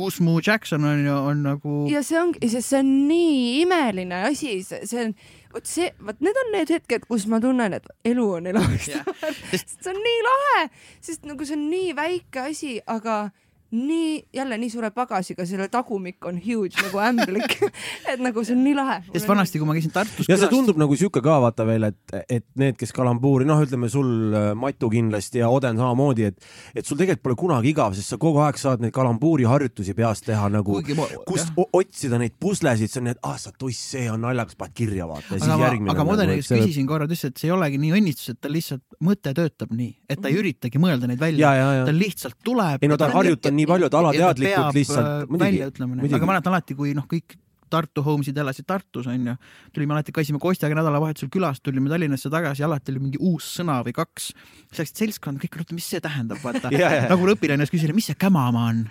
Guzmu 0.00 0.38
Jackson 0.46 0.86
on 0.88 1.04
ju, 1.04 1.18
on 1.32 1.44
nagu. 1.44 1.76
ja 1.92 2.02
see 2.06 2.20
ongi, 2.20 2.40
sest 2.48 2.72
see 2.72 2.80
on 2.80 2.94
nii 3.10 3.60
imeline 3.66 4.24
asi, 4.30 4.56
see, 4.66 4.88
see 4.88 5.04
on, 5.10 5.14
vot 5.52 5.68
see, 5.68 5.92
vot 6.06 6.24
need 6.24 6.40
on 6.46 6.54
need 6.56 6.72
hetked, 6.72 7.04
kus 7.10 7.28
ma 7.30 7.42
tunnen, 7.42 7.76
et 7.76 7.92
elu 8.14 8.26
on 8.40 8.48
elamist 8.54 8.96
väärt, 8.96 9.44
sest 9.52 9.76
see 9.76 9.92
on 9.92 10.00
nii 10.08 10.26
lahe, 10.30 10.66
sest 11.04 11.28
nagu 11.28 11.44
see 11.44 11.58
on 11.58 11.68
nii 11.68 11.94
väike 12.00 12.48
asi, 12.48 12.78
aga 12.88 13.26
nii, 13.70 14.24
jälle 14.34 14.58
nii 14.58 14.70
suure 14.72 14.90
pagasiga, 14.90 15.44
selle 15.46 15.68
tagumik 15.70 16.26
on 16.26 16.40
huge 16.42 16.74
nagu 16.82 16.98
ämblik 17.04 17.54
et 18.10 18.18
nagu 18.22 18.42
see 18.44 18.56
on 18.56 18.64
nii 18.64 18.74
lahe. 18.74 18.96
sest 19.12 19.28
vanasti, 19.30 19.60
kui 19.60 19.68
ma 19.68 19.76
käisin 19.76 19.92
Tartus. 19.94 20.26
ja 20.28 20.38
see 20.40 20.50
tundub 20.50 20.80
nagu 20.80 20.96
sihuke 20.98 21.22
ka 21.22 21.36
vaata 21.44 21.66
veel, 21.68 21.86
et, 21.90 22.16
et 22.28 22.46
need, 22.58 22.78
kes 22.80 22.92
kalambuuri, 22.96 23.46
noh, 23.48 23.62
ütleme 23.62 23.90
sul 23.92 24.34
äh, 24.34 24.48
Matu 24.58 24.90
kindlasti 24.90 25.42
ja 25.42 25.50
Oden 25.52 25.78
samamoodi, 25.78 26.26
et, 26.32 26.50
et 26.74 26.86
sul 26.86 26.98
tegelikult 26.98 27.22
pole 27.28 27.38
kunagi 27.44 27.70
igav, 27.70 27.94
sest 27.94 28.14
sa 28.14 28.18
kogu 28.20 28.42
aeg 28.42 28.58
saad 28.58 28.82
neid 28.82 28.94
kalambuuri 28.96 29.46
harjutusi 29.46 29.94
peas 29.94 30.24
teha 30.26 30.50
nagu, 30.50 30.80
kust 31.28 31.54
otsida 31.70 32.18
neid 32.18 32.34
puslesid, 32.42 32.90
see 32.90 33.02
on 33.04 33.10
need, 33.12 33.22
ah 33.22 33.38
sa 33.38 33.54
tuss, 33.54 33.78
see 33.94 34.10
on 34.10 34.24
naljakas, 34.26 34.58
paned 34.58 34.74
kirja 34.74 35.06
vaata. 35.10 35.38
aga 35.38 35.60
ma, 35.62 35.94
aga 35.94 36.08
ma 36.08 36.18
Odeni 36.18 36.40
käest 36.40 36.56
küsisin 36.56 36.90
korra, 36.90 37.06
ta 37.06 37.14
ütles, 37.14 37.28
et 37.30 37.38
see 37.38 37.52
ei 37.52 37.54
olegi 37.54 37.78
nii 37.86 37.94
õnnistus, 38.00 38.34
et 38.34 38.42
ta 38.42 38.50
lihtsalt 38.50 38.98
mõte 39.06 39.34
töötab 39.36 39.70
nii, 39.76 39.92
et 40.10 40.18
ta 40.18 40.26
ei 40.28 40.40
Mhm. 40.40 40.42
üritagi 40.42 40.80
mõelda 40.80 41.08
neid 41.10 41.20
välja, 41.20 41.52
ta 41.86 41.92
lihtsalt 41.92 42.36
tuleb. 42.44 42.82
ei 42.82 42.88
no 42.88 42.96
ta 42.96 43.06
on 43.10 43.16
harjutanud 43.18 43.59
nii 43.60 43.68
palju, 43.70 43.90
et 43.90 44.00
alateadlikult 44.00 44.80
lihtsalt. 44.80 45.28
äh, 45.28 45.38
välja 45.44 45.70
ütlema, 45.70 46.00
aga 46.00 46.26
ma 46.26 46.32
mäletan 46.34 46.56
alati, 46.56 46.76
kui 46.78 46.96
noh, 46.96 47.06
kõik 47.10 47.38
Tartu 47.70 48.04
homesid 48.06 48.38
elasid 48.38 48.66
Tartus 48.68 49.08
onju, 49.10 49.36
tulime 49.74 49.96
alati, 49.96 50.14
käisime 50.14 50.40
Kostjaga 50.42 50.78
nädalavahetusel 50.78 51.30
külas, 51.32 51.62
tulime 51.62 51.90
Tallinnasse 51.92 52.30
tagasi, 52.32 52.64
alati 52.66 52.94
oli 52.94 53.04
mingi 53.06 53.20
uus 53.20 53.48
sõna 53.58 53.80
või 53.86 53.94
kaks. 53.96 54.32
siis 54.70 54.82
läksid 54.82 55.04
seltskond, 55.04 55.40
kõik 55.42 55.60
oota, 55.60 55.76
mis 55.76 55.88
see 55.90 56.02
tähendab, 56.02 56.42
vaata 56.44 56.72
nagu 57.12 57.30
õpilane 57.34 57.68
küsis, 57.70 57.94
mis 57.94 58.10
see 58.10 58.18
kämama 58.18 58.66
on 58.72 58.84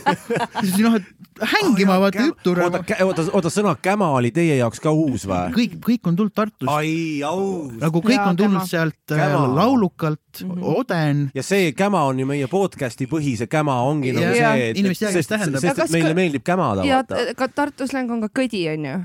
siis 0.62 0.78
noh, 0.82 0.96
et 0.98 1.22
hängima 1.40 1.96
oh, 1.96 2.00
vaata 2.00 2.26
juttu. 2.26 2.54
oota, 2.54 2.82
oota, 3.04 3.24
oota, 3.32 3.50
sõna 3.52 3.74
käma 3.82 4.08
oli 4.16 4.30
teie 4.34 4.56
jaoks 4.58 4.80
ka 4.82 4.92
uus 4.94 5.24
või? 5.28 5.52
kõik, 5.56 5.76
kõik 5.84 6.10
on 6.10 6.18
tulnud 6.18 6.34
Tartust. 6.36 6.70
ai, 6.70 7.22
aus. 7.26 7.72
nagu 7.80 8.02
kõik 8.04 8.18
ja, 8.18 8.26
on 8.30 8.38
tulnud 8.38 8.60
käma. 8.60 8.68
sealt 8.68 8.98
käma. 9.08 9.42
laulukalt 9.56 10.42
mm, 10.42 10.50
-hmm. 10.50 10.76
Oden. 10.76 11.22
ja 11.34 11.42
see 11.46 11.72
käma 11.76 12.04
on 12.08 12.20
ju 12.20 12.28
meie 12.28 12.48
podcast'i 12.52 13.08
põhi, 13.10 13.36
see 13.40 13.50
käma 13.50 13.80
ongi 13.88 14.12
nagu 14.16 14.28
ja, 14.28 14.52
see, 14.52 14.70
et, 14.70 14.78
et 14.78 14.98
sest, 14.98 15.34
sest, 15.34 15.58
sest 15.64 15.84
et 15.86 15.94
meile 15.96 16.14
meeldib 16.18 16.44
kämada. 16.44 16.84
ja 16.86 17.02
ka 17.36 17.48
Tartu 17.48 17.88
släng 17.88 18.11
on 18.12 18.24
ka 18.26 18.32
kõdi, 18.42 18.66
onju 18.72 19.00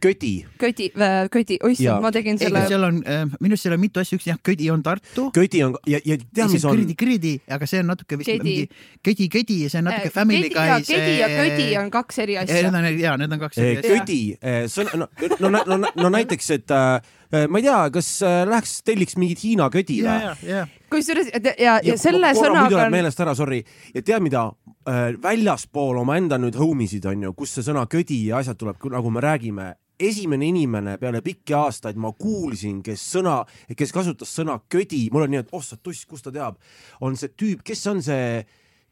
ködi. 0.00 0.46
ködi, 0.58 0.90
ködi, 1.30 1.58
oissand, 1.62 2.02
ma 2.02 2.10
tegin 2.10 2.38
selle. 2.38 2.64
seal 2.66 2.82
on 2.82 2.98
äh,, 3.06 3.24
minu 3.38 3.54
arust 3.54 3.66
seal 3.66 3.76
on 3.76 3.80
mitu 3.80 4.00
asja, 4.02 4.18
üks 4.18 4.26
jah, 4.26 4.38
ködi 4.42 4.70
on 4.74 4.82
Tartu. 4.82 5.28
ködi 5.34 5.62
on 5.64 5.76
ja, 5.86 6.00
ja 6.04 6.16
tead, 6.18 6.50
mis 6.50 6.64
on? 6.66 6.74
kridi, 6.74 6.96
kridi, 6.98 7.34
aga 7.54 7.68
see 7.70 7.82
on 7.84 7.90
natuke 7.92 8.18
vist 8.18 8.32
mingi 8.42 8.66
ködi, 9.06 9.28
ködi 9.30 9.60
ja 9.64 9.70
see 9.70 9.82
on 9.82 9.88
natuke 9.90 10.10
Family 10.14 10.50
Guy. 10.50 10.80
ködi 10.88 11.14
ja 11.20 11.28
ködi 11.30 11.68
on 11.78 11.92
kaks 11.94 12.18
eri 12.24 12.38
asja. 12.42 12.62
Need 12.66 12.80
on 12.80 12.88
ja 12.98 13.14
need 13.20 13.36
on 13.36 13.44
kaks 13.44 13.60
eri 13.62 13.76
asja. 13.78 14.00
ködi, 14.00 14.20
sõna, 14.72 15.04
no, 15.04 15.08
no, 15.38 15.52
no, 15.54 15.76
no, 15.76 15.92
no 15.94 16.12
näiteks, 16.16 16.50
et 16.58 16.74
äh, 16.74 17.46
ma 17.46 17.62
ei 17.62 17.68
tea, 17.68 17.78
kas 17.94 18.10
äh, 18.26 18.40
läheks 18.50 18.80
telliks 18.82 19.18
mingit 19.20 19.44
Hiina 19.44 19.70
ködi 19.70 20.00
või? 20.02 20.64
kusjuures 20.90 21.30
ja, 21.30 21.54
ja, 21.54 21.78
ja 21.84 21.98
selle 22.00 22.32
sõnaga. 22.34 22.66
muidu 22.66 22.80
läheb 22.80 22.98
meelest 22.98 23.22
ära, 23.22 23.36
sorry. 23.38 23.62
ja 23.94 24.02
tead, 24.02 24.24
mida 24.26 24.48
äh, 24.48 24.67
väljaspool 25.22 25.98
omaenda 26.00 26.38
nüüd 26.40 26.56
homisid 26.56 27.06
on 27.08 27.26
ju, 27.26 27.34
kus 27.36 27.56
see 27.56 27.66
sõna 27.66 27.84
ködi 27.90 28.22
ja 28.28 28.40
asjad 28.40 28.58
tuleb, 28.60 28.80
nagu 28.92 29.12
me 29.12 29.22
räägime. 29.24 29.74
Esimene 29.98 30.46
inimene 30.46 30.94
peale 31.00 31.18
pikki 31.26 31.56
aastaid 31.58 31.96
ma 31.98 32.12
kuulsin, 32.14 32.78
kes 32.86 33.02
sõna, 33.16 33.40
kes 33.74 33.90
kasutas 33.92 34.30
sõna 34.30 34.60
ködi, 34.70 35.08
mul 35.10 35.26
on 35.26 35.34
nii, 35.34 35.42
et 35.42 35.50
oh 35.58 35.64
sa 35.64 35.74
tuss, 35.74 36.06
kust 36.06 36.28
ta 36.28 36.32
teab, 36.34 36.60
on 37.02 37.18
see 37.18 37.32
tüüp, 37.34 37.64
kes 37.66 37.82
on 37.90 38.04
see, 38.06 38.44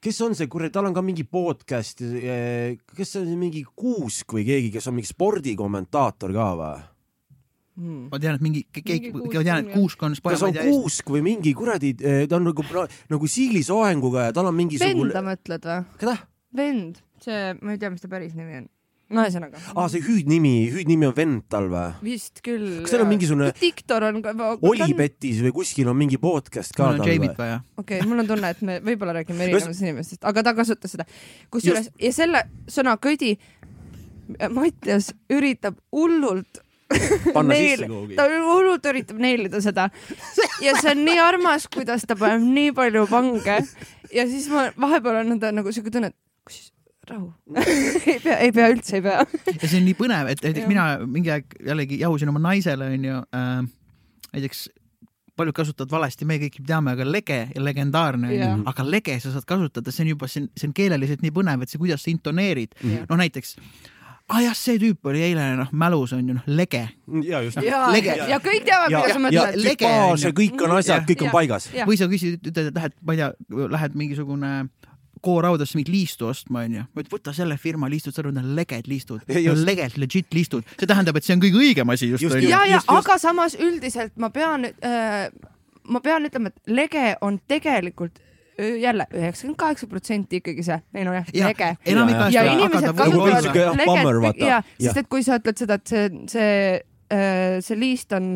kes 0.03 0.19
on 0.27 0.35
see, 0.35 0.51
kuradi, 0.51 0.75
tal 0.75 0.91
on 0.91 0.97
ka 0.97 1.05
mingi 1.07 1.23
podcast, 1.23 2.03
kes 2.03 3.15
see 3.15 3.23
on 3.23 3.39
mingi 3.39 3.63
Kuusk 3.71 4.35
või 4.35 4.49
keegi, 4.51 4.75
kes 4.75 4.91
on 4.91 4.99
mingi 4.99 5.13
spordikommentaator 5.13 6.35
ka 6.35 6.51
või? 6.59 6.75
Hmm. 7.77 8.07
ma 8.09 8.17
tean, 8.17 8.39
et 8.39 8.45
mingi 8.45 8.63
keegi, 8.73 9.11
ma 9.13 9.27
tean, 9.35 9.67
et 9.67 9.75
Kuusk 9.75 10.01
on. 10.07 10.15
kas 10.17 10.45
on 10.47 10.55
Kuusk 10.57 11.11
või 11.13 11.21
mingi 11.27 11.53
kuradi, 11.57 11.93
ta 11.97 12.39
on 12.39 12.49
nagu, 12.49 12.65
nagu 13.13 13.29
Siili 13.29 13.61
soenguga 13.67 14.31
ja 14.31 14.37
tal 14.37 14.49
on 14.49 14.57
mingisugune. 14.57 15.11
venda 15.11 15.21
mõtled 15.27 15.69
või? 15.69 15.83
keda? 16.01 16.17
vend, 16.57 17.03
see, 17.21 17.53
ma 17.61 17.77
ei 17.77 17.83
tea, 17.83 17.93
mis 17.93 18.01
ta 18.01 18.09
päris 18.09 18.33
nimi 18.39 18.63
on 18.63 18.71
no 19.13 19.23
ühesõnaga. 19.23 19.61
aa, 19.75 19.87
see 19.93 20.03
hüüdnimi, 20.03 20.55
hüüdnimi 20.73 21.07
on 21.07 21.15
vend 21.15 21.45
tal 21.53 21.69
või? 21.71 21.93
vist 22.09 22.41
küll. 22.45 22.81
kas 22.83 22.95
seal 22.95 23.05
on 23.05 23.11
mingisugune? 23.13 23.53
diktor 23.61 24.09
on 24.09 24.19
ka. 24.25 24.35
Olipetis 24.67 25.43
või 25.45 25.55
kuskil 25.61 25.91
on 25.93 25.99
mingi 25.99 26.19
podcast 26.23 26.75
ka 26.77 26.91
tal 26.97 27.07
või? 27.07 27.53
okei 27.83 28.03
mul 28.09 28.25
on 28.25 28.31
tunne, 28.31 28.51
et 28.57 28.65
me 28.67 28.81
võib-olla 28.85 29.21
räägime 29.21 29.47
erinevatest 29.47 29.85
inimestest, 29.85 30.25
aga 30.27 30.49
ta 30.49 30.57
kasutas 30.59 30.97
seda. 30.97 31.07
kusjuures 31.55 31.93
ja 32.03 32.13
selle 32.17 32.47
sõna 32.73 32.97
ködi, 32.99 33.37
Mattias 34.51 35.13
üritab 35.31 35.77
hullult 35.95 36.65
panna 37.35 37.55
Neil, 37.55 37.81
sisse 37.81 37.89
kuhugi. 37.91 38.17
ta 38.19 38.29
hullult 38.31 38.87
üritab 38.93 39.19
neelida 39.23 39.61
seda. 39.65 39.89
Ja 40.63 40.77
see 40.79 40.93
on 40.95 41.03
nii 41.07 41.19
armas, 41.23 41.67
kuidas 41.73 42.07
ta 42.07 42.17
paneb 42.19 42.47
nii 42.47 42.73
palju 42.77 43.07
pange 43.11 43.59
ja 44.15 44.27
siis 44.31 44.49
ma 44.53 44.69
vahepeal 44.87 45.23
on 45.25 45.41
ta 45.43 45.53
nagu 45.55 45.73
siuke 45.75 45.93
tunne, 45.95 46.13
et 46.13 46.17
kus 46.47 46.71
rahu? 47.11 47.33
Ei 48.13 48.21
pea, 48.23 48.39
ei 48.43 48.53
pea 48.55 48.71
üldse, 48.73 48.99
ei 48.99 49.05
pea. 49.05 49.21
Ja 49.53 49.69
see 49.69 49.81
on 49.81 49.87
nii 49.87 49.99
põnev, 49.99 50.31
et 50.33 50.43
näiteks 50.47 50.71
mina 50.71 50.87
mingi 51.07 51.31
aeg 51.35 51.59
jällegi 51.67 52.01
jahusin 52.03 52.31
oma 52.33 52.43
naisele 52.43 52.91
onju 52.97 53.21
äh,, 53.35 53.61
näiteks 54.35 54.67
paljud 55.37 55.55
kasutavad 55.57 55.93
valesti, 55.93 56.25
me 56.25 56.39
kõik 56.41 56.63
teame, 56.67 56.95
aga 56.97 57.05
lege 57.05 57.41
ja 57.53 57.63
legendaarne 57.63 58.31
onju. 58.31 58.39
Yeah., 58.39 58.63
aga 58.73 58.87
lege 58.89 59.19
sa 59.21 59.35
saad 59.35 59.45
kasutada, 59.49 59.93
see 59.93 60.07
on 60.07 60.15
juba, 60.15 60.31
see 60.33 60.43
on, 60.43 60.49
see 60.57 60.71
on 60.71 60.73
keeleliselt 60.77 61.25
nii 61.25 61.35
põnev, 61.37 61.63
et 61.63 61.73
see, 61.73 61.81
kuidas 61.83 62.07
sa 62.07 62.11
intoneerid. 62.13 62.73
-hmm., 62.81 63.05
no 63.11 63.19
näiteks 63.21 63.59
ah 64.29 64.43
jah, 64.43 64.57
see 64.59 64.81
tüüp 64.83 65.07
oli 65.07 65.23
eile 65.29 65.47
noh 65.61 65.71
mälus 65.71 66.15
on 66.17 66.27
ju 66.27 66.35
noh 66.37 66.49
lege. 66.51 66.83
ja 67.23 67.43
just. 67.45 67.61
ja, 67.63 67.87
ja, 67.95 68.17
ja 68.33 68.41
kõik 68.43 68.67
teavad, 68.67 68.91
mida 68.91 69.15
sa 69.15 69.23
mõtled. 69.23 69.61
lege 69.63 69.93
on 69.93 70.19
ju. 70.21 70.35
kõik 70.41 70.67
on 70.67 70.77
asjad, 70.81 71.07
kõik 71.09 71.25
on 71.29 71.33
paigas. 71.35 71.71
või 71.87 71.99
sa 72.01 72.11
küsid, 72.11 72.41
ütled, 72.43 72.73
et 72.73 72.81
lähed, 72.81 72.97
ma 73.03 73.17
ei 73.17 73.23
tea, 73.23 73.31
lähed 73.77 73.99
mingisugune 73.99 74.53
kooraudasse 75.27 75.79
mingit 75.79 75.93
liistu 75.93 76.29
ostma, 76.31 76.65
onju. 76.67 76.85
võta 77.11 77.35
selle 77.35 77.57
firma 77.61 77.89
liistud, 77.91 78.15
sa 78.15 78.23
arvad, 78.23 78.37
need 78.37 78.51
on 78.51 78.55
leged 78.59 78.91
liistud. 78.91 79.23
leged, 79.31 79.99
legit 80.03 80.35
liistud. 80.35 80.67
see 80.75 80.91
tähendab, 80.91 81.19
et 81.19 81.27
see 81.27 81.37
on 81.37 81.43
kõige 81.43 81.63
õigem 81.63 81.95
asi 81.95 82.11
just. 82.13 82.27
ja, 82.43 82.65
ja 82.69 82.83
aga 82.99 83.19
samas 83.23 83.59
üldiselt 83.59 84.17
ma 84.23 84.31
pean 84.35 84.67
äh,, 84.67 85.29
ma 85.87 86.03
pean 86.03 86.27
ütlema, 86.29 86.51
et 86.51 86.77
lege 86.79 87.15
on 87.23 87.39
tegelikult 87.49 88.19
jälle 88.59 89.07
üheksakümmend 89.13 89.59
kaheksa 89.61 89.87
protsenti 89.87 90.41
ikkagi 90.41 90.63
see, 90.65 90.79
ei 90.95 91.05
no 91.05 91.13
jah, 91.13 91.27
lege. 91.35 91.71
ja, 92.33 92.45
inimesed 92.53 92.93
kasutavad 92.97 93.49
leget, 93.53 94.41
ja, 94.41 94.61
sest 94.81 95.03
et 95.03 95.09
kui 95.13 95.25
sa 95.27 95.41
ütled 95.41 95.61
seda, 95.61 95.81
et 95.81 95.93
see, 95.93 96.07
see 96.33 96.53
see 97.07 97.77
liist 97.79 98.13
on 98.17 98.33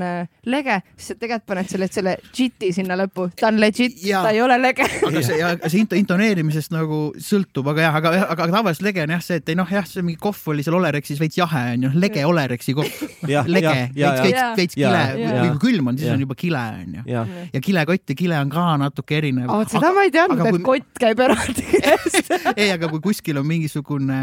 lege, 0.46 0.76
siis 0.96 1.12
sa 1.12 1.16
tegelikult 1.18 1.48
paned 1.50 1.70
selle, 1.70 1.88
selle 1.90 2.12
JIT-i 2.30 2.70
sinna 2.74 2.96
lõppu, 2.98 3.26
ta 3.38 3.48
on 3.50 3.58
legit, 3.62 3.96
ta 4.06 4.30
ei 4.30 4.42
ole 4.44 4.58
lege. 4.60 4.86
aga 5.08 5.22
see, 5.24 5.40
see 5.66 6.00
intoneerimisest 6.00 6.74
nagu 6.74 7.00
sõltub, 7.20 7.70
aga 7.72 7.86
jah, 7.86 7.98
aga, 8.00 8.12
aga, 8.20 8.28
aga 8.36 8.48
tavaliselt 8.54 8.86
lege 8.86 9.04
on 9.04 9.14
jah 9.16 9.24
see, 9.24 9.40
et 9.42 9.52
ei 9.52 9.58
noh, 9.58 9.74
jah, 9.74 9.86
see 9.88 10.04
mingi 10.06 10.20
kohv 10.22 10.52
oli 10.52 10.64
seal 10.66 10.78
Olerexis 10.78 11.20
veits 11.20 11.40
jahe 11.40 11.64
onju, 11.74 11.92
lege 12.00 12.24
Olereksi 12.28 12.76
kohv. 12.78 13.02
lege, 13.56 13.74
veits, 13.96 14.22
veits, 14.24 14.42
veits 14.60 14.78
kile, 14.78 15.02
või 15.18 15.50
kui 15.56 15.62
külm 15.68 15.90
on, 15.92 16.00
siis 16.00 16.14
on 16.14 16.24
juba 16.24 16.38
kile 16.38 16.64
onju. 16.84 17.04
ja 17.50 17.64
kilekott 17.64 18.14
ja 18.14 18.18
kile 18.18 18.40
on 18.40 18.52
ka 18.52 18.66
natuke 18.80 19.18
erinev. 19.20 19.52
seda 19.70 19.92
ma 19.96 20.06
ei 20.06 20.14
teadnud, 20.14 20.46
et 20.46 20.64
kott 20.66 21.02
käib 21.02 21.22
eraldi 21.26 21.66
käest. 21.74 22.34
ei, 22.60 22.70
aga 22.72 22.90
kui 22.92 23.02
kuskil 23.10 23.40
on 23.40 23.48
mingisugune 23.48 24.20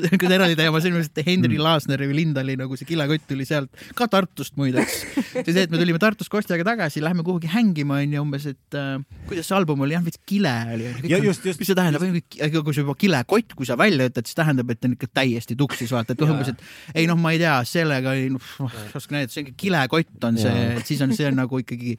kui 0.20 0.30
eraldi 0.30 0.56
teema, 0.58 0.80
see 0.82 0.92
on 0.92 0.98
ilmselt 0.98 1.20
Henri 1.26 1.58
Laasneri 1.60 2.08
või 2.10 2.18
Lindali 2.20 2.56
nagu 2.60 2.78
see 2.78 2.88
kilekott 2.88 3.26
tuli 3.28 3.46
sealt, 3.48 3.70
ka 3.98 4.08
Tartust 4.12 4.56
muideks. 4.60 4.98
see, 5.34 5.64
et 5.64 5.72
me 5.72 5.80
tulime 5.80 6.00
Tartust 6.02 6.32
Kostjaga 6.32 6.66
tagasi, 6.72 7.02
lähme 7.04 7.24
kuhugi 7.26 7.50
hängima 7.52 8.00
onju 8.02 8.24
umbes, 8.24 8.48
et 8.52 8.78
äh, 8.78 8.96
kuidas 9.28 9.48
see 9.50 9.58
album 9.58 9.84
oli, 9.86 9.96
jah, 9.96 10.04
veits 10.06 10.20
kile 10.28 10.54
oli. 10.76 10.90
mis 11.02 11.68
see 11.68 11.78
tähendab, 11.78 12.02
kui 12.02 12.74
sa 12.74 12.84
juba 12.84 12.96
kilekott, 12.98 13.56
kui 13.58 13.68
sa 13.68 13.78
välja 13.80 14.08
ütled, 14.10 14.28
siis 14.28 14.38
tähendab, 14.38 14.74
et 14.74 14.88
on 14.88 14.96
ikka 14.98 15.10
täiesti 15.20 15.58
tuksis, 15.58 15.92
vaata, 15.94 16.16
et 16.16 16.26
umbes, 16.26 16.52
et 16.52 16.98
ei 17.02 17.08
noh, 17.10 17.20
ma 17.20 17.34
ei 17.34 17.40
tea, 17.42 17.56
sellega 17.68 18.16
ei 18.18 18.28
noh, 18.32 18.52
oska 18.96 19.16
näidata, 19.16 19.36
see 19.36 19.46
on 19.46 19.56
kilekott 19.58 20.28
on 20.28 20.38
see, 20.40 20.68
et 20.76 20.86
siis 20.88 21.02
on 21.04 21.14
see 21.16 21.30
on 21.30 21.42
nagu 21.42 21.62
ikkagi 21.62 21.96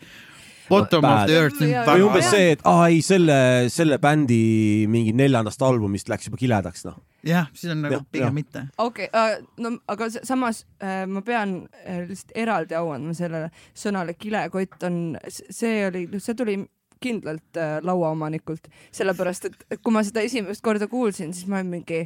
Bottom 0.70 1.02
Bad. 1.02 1.24
of 1.24 1.28
the 1.28 1.40
earth. 1.40 1.88
või 1.88 2.06
umbes 2.08 2.30
see, 2.32 2.54
et 2.56 2.62
aa 2.68 2.88
ei, 2.92 3.02
selle, 3.06 3.38
selle 3.74 4.00
bändi 4.02 4.44
mingi 4.92 5.14
neljandast 5.16 5.64
albumist 5.66 6.12
läks 6.12 6.30
juba 6.30 6.40
kiledaks, 6.40 6.86
noh. 6.88 7.00
Jah, 7.28 7.50
siis 7.54 7.72
on 7.74 7.84
nagu 7.86 7.98
ja, 7.98 8.04
pigem 8.12 8.38
mitte. 8.38 8.66
okei 8.78 9.10
okay, 9.10 9.40
uh,, 9.40 9.52
no 9.64 9.76
aga 9.92 10.10
samas 10.16 10.64
uh, 10.82 11.04
ma 11.10 11.24
pean 11.26 11.60
uh, 11.66 12.00
lihtsalt 12.08 12.34
eraldi 12.46 12.78
au 12.80 12.92
andma 12.96 13.16
sellele 13.18 13.52
sõnale 13.78 14.18
kilekott 14.20 14.88
on, 14.90 14.98
see 15.30 15.86
oli, 15.88 16.08
see 16.20 16.38
tuli 16.40 16.58
kindlalt 17.04 17.60
uh, 17.60 17.78
lauaomanikult, 17.84 18.70
sellepärast 18.96 19.50
et 19.50 19.80
kui 19.84 19.96
ma 19.96 20.04
seda 20.08 20.24
esimest 20.24 20.64
korda 20.64 20.88
kuulsin, 20.92 21.34
siis 21.36 21.50
ma 21.52 21.60
olin 21.60 21.74
mingi 21.78 22.06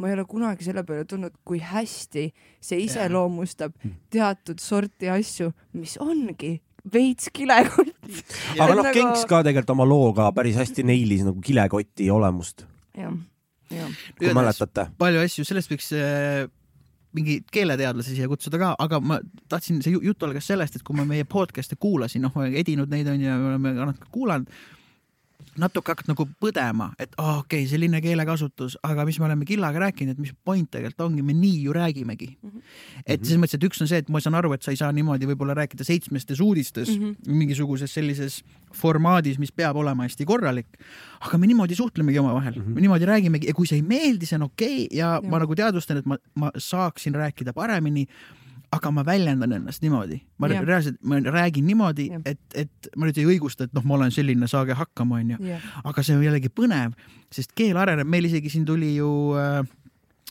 ma 0.00 0.08
ei 0.08 0.16
ole 0.16 0.24
kunagi 0.28 0.64
selle 0.64 0.82
peale 0.88 1.04
tulnud, 1.08 1.36
kui 1.44 1.60
hästi 1.60 2.26
see 2.64 2.80
iseloomustab 2.86 3.76
teatud 4.12 4.62
sorti 4.62 5.10
asju, 5.12 5.50
mis 5.76 5.98
ongi 6.00 6.56
veits 6.92 7.28
kilekott. 7.34 7.92
aga 8.56 8.74
noh 8.74 8.84
nagu..., 8.86 8.94
Genks 8.96 9.26
ka 9.28 9.42
tegelikult 9.44 9.74
oma 9.76 9.86
looga 9.88 10.30
päris 10.36 10.56
hästi 10.60 10.86
neilis 10.88 11.26
nagu 11.26 11.42
kilekoti 11.44 12.08
olemust, 12.12 12.64
jah. 12.96 13.12
Kui 13.70 14.32
mäletate. 14.36 14.88
palju 15.00 15.22
asju, 15.24 15.44
sellest 15.46 15.70
võiks 15.72 15.92
äh, 15.96 16.48
mingi 17.16 17.40
keeleteadlasi 17.52 18.16
siia 18.16 18.28
kutsuda 18.30 18.60
ka, 18.60 18.72
aga 18.82 19.00
ma 19.02 19.20
tahtsin, 19.50 19.80
see 19.84 19.96
jutt 19.96 20.22
algas 20.26 20.46
sellest, 20.50 20.78
et 20.78 20.86
kui 20.86 20.98
ma 20.98 21.06
meie 21.08 21.26
podcast'e 21.28 21.78
kuulasin, 21.80 22.22
noh, 22.26 22.34
ma 22.34 22.44
olen 22.44 22.58
edinud 22.60 22.92
neid 22.92 23.08
onju 23.10 23.26
ja 23.26 23.38
me 23.38 23.50
oleme 23.54 23.74
ka 23.78 23.88
natuke 23.90 24.12
kuulanud 24.14 24.60
natuke 25.58 25.92
hakkad 25.92 26.10
nagu 26.10 26.26
põdema, 26.42 26.90
et 27.00 27.14
oh, 27.18 27.40
okei 27.40 27.64
okay,, 27.64 27.68
selline 27.70 28.00
keelekasutus, 28.04 28.76
aga 28.86 29.04
mis 29.08 29.18
me 29.20 29.26
oleme 29.26 29.48
Killaga 29.48 29.82
rääkinud, 29.82 30.14
et 30.14 30.22
mis 30.22 30.32
point 30.46 30.68
tegelikult 30.70 31.06
ongi, 31.08 31.24
me 31.26 31.34
nii 31.34 31.64
ju 31.64 31.74
räägimegi 31.74 32.28
mm. 32.30 32.50
-hmm. 32.50 32.62
et 33.06 33.24
selles 33.24 33.40
mõttes, 33.42 33.58
et 33.58 33.66
üks 33.66 33.82
on 33.82 33.90
see, 33.90 33.98
et 33.98 34.08
ma 34.08 34.20
saan 34.20 34.38
aru, 34.38 34.52
et 34.54 34.62
sa 34.62 34.70
ei 34.70 34.78
saa 34.80 34.92
niimoodi 34.92 35.26
võib-olla 35.26 35.56
rääkida 35.58 35.84
seitsmestes 35.84 36.40
uudistes 36.40 36.88
mm 36.88 37.02
-hmm. 37.02 37.32
mingisuguses 37.42 37.94
sellises 37.94 38.42
formaadis, 38.74 39.38
mis 39.38 39.52
peab 39.52 39.76
olema 39.76 40.06
hästi 40.06 40.24
korralik. 40.24 40.66
aga 41.20 41.38
me 41.38 41.46
niimoodi 41.46 41.74
suhtlemegi 41.74 42.18
omavahel 42.18 42.54
mm, 42.54 42.62
-hmm. 42.62 42.74
me 42.74 42.80
niimoodi 42.80 43.04
räägimegi 43.04 43.46
ja 43.46 43.54
kui 43.54 43.66
see 43.66 43.76
ei 43.76 43.82
meeldi, 43.82 44.26
see 44.26 44.36
on 44.36 44.42
okei 44.42 44.84
okay 44.84 44.98
ja, 44.98 45.20
ja 45.22 45.30
ma 45.30 45.38
nagu 45.38 45.54
teadvustan, 45.54 45.96
et 45.96 46.06
ma, 46.06 46.16
ma 46.34 46.50
saaksin 46.56 47.14
rääkida 47.14 47.52
paremini 47.52 48.06
aga 48.70 48.90
ma 48.94 49.02
väljendan 49.06 49.52
ennast 49.56 49.82
niimoodi, 49.82 50.20
ma 50.38 50.48
ja. 50.50 50.60
reaalselt, 50.62 51.00
ma 51.02 51.18
räägin 51.24 51.66
niimoodi, 51.66 52.06
et, 52.24 52.40
et 52.54 52.90
ma 52.96 53.08
nüüd 53.08 53.18
ei 53.18 53.26
õigusta, 53.32 53.66
et 53.66 53.74
noh, 53.74 53.82
ma 53.86 53.96
olen 53.96 54.14
selline, 54.14 54.46
saage 54.50 54.76
hakkama, 54.78 55.18
onju. 55.24 55.58
aga 55.82 56.04
see 56.06 56.14
on 56.14 56.22
jällegi 56.22 56.52
põnev, 56.54 56.94
sest 57.34 57.54
keel 57.58 57.80
areneb, 57.80 58.06
meil 58.10 58.28
isegi 58.30 58.52
siin 58.52 58.66
tuli 58.68 58.92
ju 58.94 59.10
äh, 59.38 59.64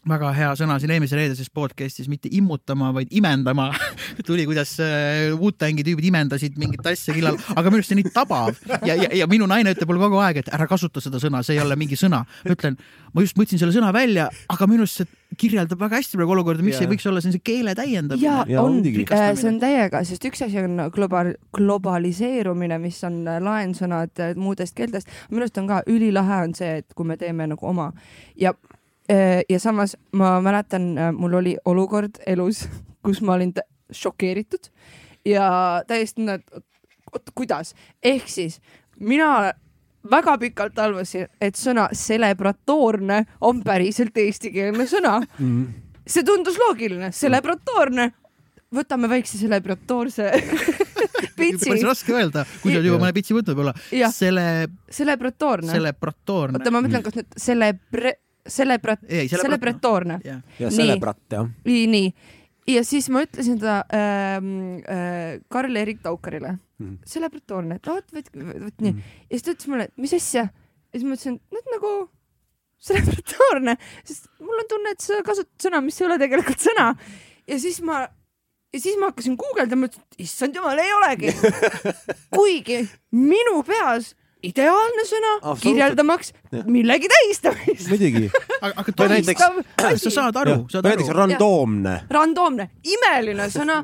väga 0.08 0.32
hea 0.36 0.50
sõna 0.56 0.78
siin 0.80 0.94
eelmisel 0.94 1.20
reedeses 1.20 1.50
podcast'is, 1.54 2.08
mitte 2.12 2.30
immutama, 2.32 2.94
vaid 2.96 3.12
imendama 3.16 3.70
tuli, 4.28 4.46
kuidas 4.48 4.76
äh, 4.84 5.34
Wu-Tangi 5.36 5.84
tüübid 5.86 6.08
imendasid 6.08 6.56
mingit 6.62 6.86
asja 6.88 7.16
killal, 7.16 7.40
aga 7.56 7.68
minu 7.68 7.82
arust 7.82 7.92
see 7.92 7.98
on 7.98 8.04
nii 8.04 8.14
tabav 8.16 8.62
ja, 8.88 8.96
ja, 8.96 9.10
ja 9.22 9.28
minu 9.32 9.50
naine 9.50 9.74
ütleb 9.76 9.92
mulle 9.92 10.06
kogu 10.08 10.22
aeg, 10.24 10.44
et 10.44 10.52
ära 10.56 10.70
kasuta 10.72 11.04
seda 11.04 11.20
sõna, 11.22 11.44
see 11.44 11.58
ei 11.58 11.64
ole 11.64 11.76
mingi 11.80 12.00
sõna. 12.00 12.24
ma 12.46 12.56
ütlen, 12.56 12.80
ma 13.14 13.26
just 13.26 13.40
võtsin 13.40 13.62
selle 13.62 13.76
sõna 13.76 13.92
välja, 13.96 14.30
aga 14.56 14.70
minu 14.72 14.88
arust 14.88 15.02
see 15.02 15.12
kirjeldab 15.40 15.84
väga 15.84 16.00
hästi 16.00 16.18
praegu 16.18 16.34
olukorda, 16.34 16.64
miks 16.66 16.80
yeah. 16.80 16.88
ei 16.88 16.94
võiks 16.94 17.06
olla, 17.10 17.22
see 17.22 17.30
on 17.30 17.36
see 17.36 17.46
keele 17.52 17.76
täiendamine. 17.78 18.24
ja, 18.24 18.40
ja 18.50 18.64
on, 18.64 18.80
äh, 18.82 19.28
see 19.38 19.52
on 19.52 19.60
täiega, 19.62 20.02
sest 20.08 20.26
üks 20.32 20.42
asi 20.48 20.64
on 20.64 20.80
globa-, 20.96 21.36
globaliseerumine, 21.56 22.80
mis 22.82 23.04
on 23.08 23.22
äh, 23.28 23.38
laensõnad 23.44 24.26
muudest 24.40 24.78
keeltest. 24.80 25.12
minu 25.30 25.44
arust 25.44 25.62
on 25.62 25.70
ka 25.70 25.84
ülilahe 25.92 26.44
on 26.48 26.58
see, 26.58 26.80
et 26.82 26.98
kui 26.98 27.08
me 27.08 27.20
teeme 27.20 27.52
nagu 27.52 27.70
oma 27.70 27.92
ja 28.40 28.56
Äh, 28.58 28.79
ja 29.50 29.60
samas 29.60 29.96
ma 30.12 30.38
mäletan, 30.42 30.98
äh, 30.98 31.12
mul 31.14 31.34
oli 31.34 31.58
olukord 31.66 32.22
elus, 32.28 32.68
kus 33.06 33.22
ma 33.22 33.34
olin 33.34 33.54
šokeeritud 33.92 34.70
ja 35.26 35.50
täiesti, 35.88 36.28
oot 37.14 37.34
kuidas, 37.36 37.74
ehk 38.04 38.30
siis 38.30 38.60
mina 39.00 39.52
väga 40.12 40.38
pikalt 40.38 40.80
arvasin, 40.80 41.28
et 41.42 41.58
sõna 41.60 41.90
celebratoorne 41.96 43.24
on 43.42 43.64
päriselt 43.66 44.18
eestikeelne 44.18 44.86
sõna 44.88 45.20
mm. 45.20 45.50
-hmm. 45.50 45.66
see 46.08 46.24
tundus 46.24 46.60
loogiline, 46.60 47.12
celebratoorne. 47.12 48.12
võtame 48.76 49.10
väikse 49.10 49.38
celebratoorse 49.38 50.32
pitsi. 51.40 51.70
päris 51.70 51.84
raske 51.84 52.14
öelda, 52.14 52.46
kui 52.62 52.72
sa 52.72 52.78
oled 52.78 52.88
juba 52.92 53.02
mõne 53.02 53.14
pitsi 53.14 53.34
võtnud 53.34 53.56
võib-olla. 53.56 53.74
Selle. 54.14 54.70
celebratoorne. 54.92 55.72
celebratoorne. 55.74 56.60
oota, 56.60 56.72
ma 56.72 56.82
mõtlen, 56.86 57.04
kas 57.04 57.18
nüüd 57.18 57.40
celebre 57.40 58.16
celebrat-, 58.54 59.06
celebratoorne. 59.32 60.20
ja 60.26 60.42
celebrat 60.74 61.22
jah. 61.32 61.50
nii, 61.66 61.86
nii. 61.94 62.12
ja 62.76 62.84
siis 62.88 63.10
ma 63.14 63.24
ütlesin 63.26 63.60
ta 63.62 63.82
ähm, 63.96 64.80
äh, 64.84 65.40
Karl-Erik 65.52 66.04
Taukarile 66.06 66.58
mm., 66.58 67.02
celebratoorne, 67.08 67.80
et 67.80 67.92
vot, 67.92 68.16
vot, 68.16 68.32
vot 68.36 68.86
nii 68.86 68.94
mm.. 68.94 69.18
ja 69.30 69.36
siis 69.36 69.48
ta 69.48 69.56
ütles 69.56 69.74
mulle, 69.74 69.90
mis 69.98 70.16
asja. 70.18 70.48
ja 70.50 71.00
siis 71.00 71.08
ma 71.08 71.18
ütlesin, 71.18 71.42
no 71.54 71.66
nagu 71.76 71.96
celebratoorne, 72.90 73.76
sest 74.08 74.30
mul 74.40 74.62
on 74.62 74.70
tunne, 74.72 74.94
et 74.96 75.04
sa 75.04 75.20
kasutad 75.26 75.68
sõna, 75.68 75.82
mis 75.84 76.00
ei 76.00 76.08
ole 76.08 76.20
tegelikult 76.22 76.64
sõna. 76.64 76.94
ja 77.50 77.60
siis 77.60 77.82
ma 77.84 78.06
ja 78.74 78.80
siis 78.80 78.98
ma 79.00 79.10
hakkasin 79.10 79.36
guugeldama, 79.40 79.90
ütlesin, 79.90 80.06
issand 80.22 80.58
jumal, 80.58 80.80
ei 80.80 80.94
olegi. 80.94 81.34
kuigi 82.38 82.84
minu 83.16 83.64
peas 83.68 84.14
ideaalne 84.44 85.06
sõna 85.08 85.56
kirjeldamaks 85.60 86.34
millegi 86.72 87.10
tähistamist. 87.12 87.90
muidugi. 87.92 88.30
aga 88.68 88.92
too 88.92 89.08
näiteks, 89.12 89.42
sa 90.04 90.14
saad 90.14 90.40
aru, 90.42 90.56
saad 90.72 90.86
aru. 90.86 90.90
näiteks 90.90 91.16
randoomne. 91.16 91.96
randoomne, 92.10 92.70
imeline 92.84 93.50
sõna. 93.54 93.82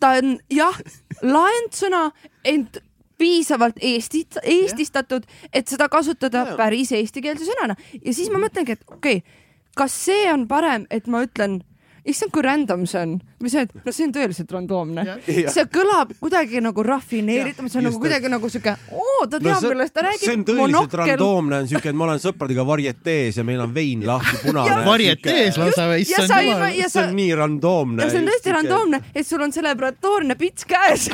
ta 0.00 0.14
on 0.20 0.38
jah, 0.52 0.78
laendsõna, 1.22 2.06
ent 2.44 2.80
piisavalt 3.20 3.76
eestit, 3.84 4.38
eestistatud, 4.42 5.26
et 5.52 5.68
seda 5.68 5.90
kasutada 5.92 6.54
päris 6.56 6.92
eestikeelse 6.96 7.44
sõnana 7.44 7.76
ja 8.00 8.14
siis 8.16 8.30
ma 8.32 8.40
mõtlengi, 8.40 8.78
et 8.78 8.86
okei 8.88 9.20
okay,, 9.20 9.40
kas 9.76 9.96
see 10.06 10.24
on 10.32 10.46
parem, 10.48 10.86
et 10.90 11.06
ma 11.06 11.20
ütlen 11.26 11.60
issand, 12.08 12.32
kui 12.32 12.44
random 12.44 12.86
see 12.88 13.00
on. 13.00 13.16
või 13.40 13.52
see, 13.52 13.64
et 13.66 13.86
no 13.86 13.92
see 13.94 14.06
on 14.06 14.14
tõeliselt 14.14 14.54
randoomne. 14.54 15.04
see 15.26 15.64
kõlab 15.72 16.14
kuidagi 16.20 16.62
nagu 16.64 16.84
rafineeritum, 16.84 17.68
see 17.70 17.80
on 17.80 17.88
nagu 17.88 18.00
kuidagi 18.02 18.30
nagu 18.32 18.50
siuke, 18.52 18.74
oo, 18.92 19.26
ta 19.26 19.40
teab 19.40 19.64
no,, 19.64 19.72
millest 19.74 19.94
ta 19.96 20.04
räägib. 20.06 20.24
see 20.24 20.36
on 20.38 20.44
tõeliselt 20.48 20.74
Monokkel. 20.74 21.02
randoomne, 21.02 21.60
on 21.64 21.70
siuke, 21.70 21.92
et 21.92 21.98
ma 22.00 22.06
olen 22.08 22.22
sõpradega 22.22 22.66
varietees 22.68 23.40
ja 23.40 23.46
meil 23.46 23.64
on 23.64 23.74
vein 23.74 24.04
lahti 24.08 24.40
punane. 24.44 24.80
varietees 24.88 25.60
lausa 25.60 25.88
või, 25.92 26.04
issand 26.06 26.34
jumal. 26.46 26.80
see 26.86 27.04
on 27.04 27.16
nii 27.20 27.38
randoomne. 27.42 28.10
see 28.10 28.22
on 28.22 28.30
tõesti 28.32 28.56
randoomne, 28.58 29.02
et 29.14 29.28
sul 29.28 29.46
on 29.46 29.54
celebratoorne 29.54 30.36
pits 30.40 30.68
käes 30.68 31.08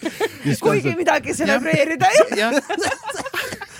kuigi 0.64 0.94
midagi 0.96 1.34
celebreerida 1.36 2.12
ei 2.12 2.44
ole. 2.46 2.50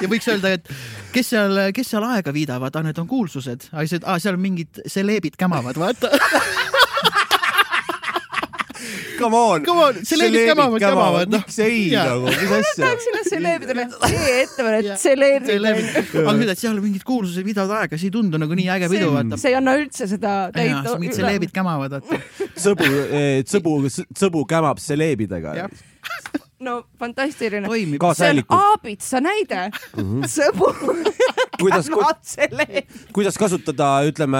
ja 0.02 0.10
võiks 0.10 0.28
öelda, 0.32 0.56
et 0.58 0.70
kes 1.16 1.32
seal, 1.32 1.60
kes 1.76 1.94
seal 1.94 2.06
aega 2.10 2.34
viidavad, 2.34 2.76
ah 2.76 2.84
need 2.84 2.98
on 3.00 3.08
kuulsused, 3.10 3.70
ah 3.72 4.18
seal 4.22 4.40
mingid 4.40 4.82
seleebid 4.90 5.38
kämavad, 5.40 5.78
vaata. 5.80 6.12
Come 9.16 9.36
on, 9.36 9.62
Come 9.64 9.80
on, 9.80 9.94
seleebid 10.04 10.50
kämavad, 10.50 10.80
kämavad, 10.82 11.30
miks 11.32 11.56
ei 11.64 11.88
nagu, 11.94 12.28
mis 12.28 12.52
asja? 12.58 12.82
tahaks 12.82 13.06
sinna 13.06 13.22
seleebidele, 13.24 13.86
e-ettevõte, 14.10 14.98
seleebid. 15.00 15.64
aga 16.20 16.34
nüüd, 16.36 16.52
et 16.52 16.60
seal 16.60 16.76
mingid 16.84 17.06
kuulsused 17.06 17.46
viidavad 17.46 17.72
aega, 17.80 17.96
see 17.96 18.10
ei 18.10 18.14
tundu 18.14 18.40
nagu 18.42 18.58
nii 18.58 18.68
äge 18.76 18.90
pidu, 18.92 19.08
vaata. 19.14 19.40
see 19.40 19.54
ei 19.54 19.58
anna 19.58 19.74
üldse 19.80 20.10
seda 20.10 20.36
täit. 20.54 20.90
mingid 21.00 21.16
seleebid 21.16 21.54
kämavad, 21.56 21.96
vaata. 21.96 22.20
sõbu, 22.60 22.90
eh, 23.08 23.40
sõbu, 23.48 23.78
sõbu 24.12 24.44
kämab 24.52 24.84
seleebidega 24.84 25.56
no 26.66 26.76
fantastiline. 26.98 27.66
see 28.14 28.30
on 28.30 28.44
aabitsa 28.58 29.20
näide 29.20 29.70
mm. 29.96 30.02
-hmm. 30.02 30.28
sõbu 30.36 30.72
kuidas, 31.60 31.88
kuidas 33.16 33.38
kasutada, 33.38 33.88
ütleme, 34.08 34.38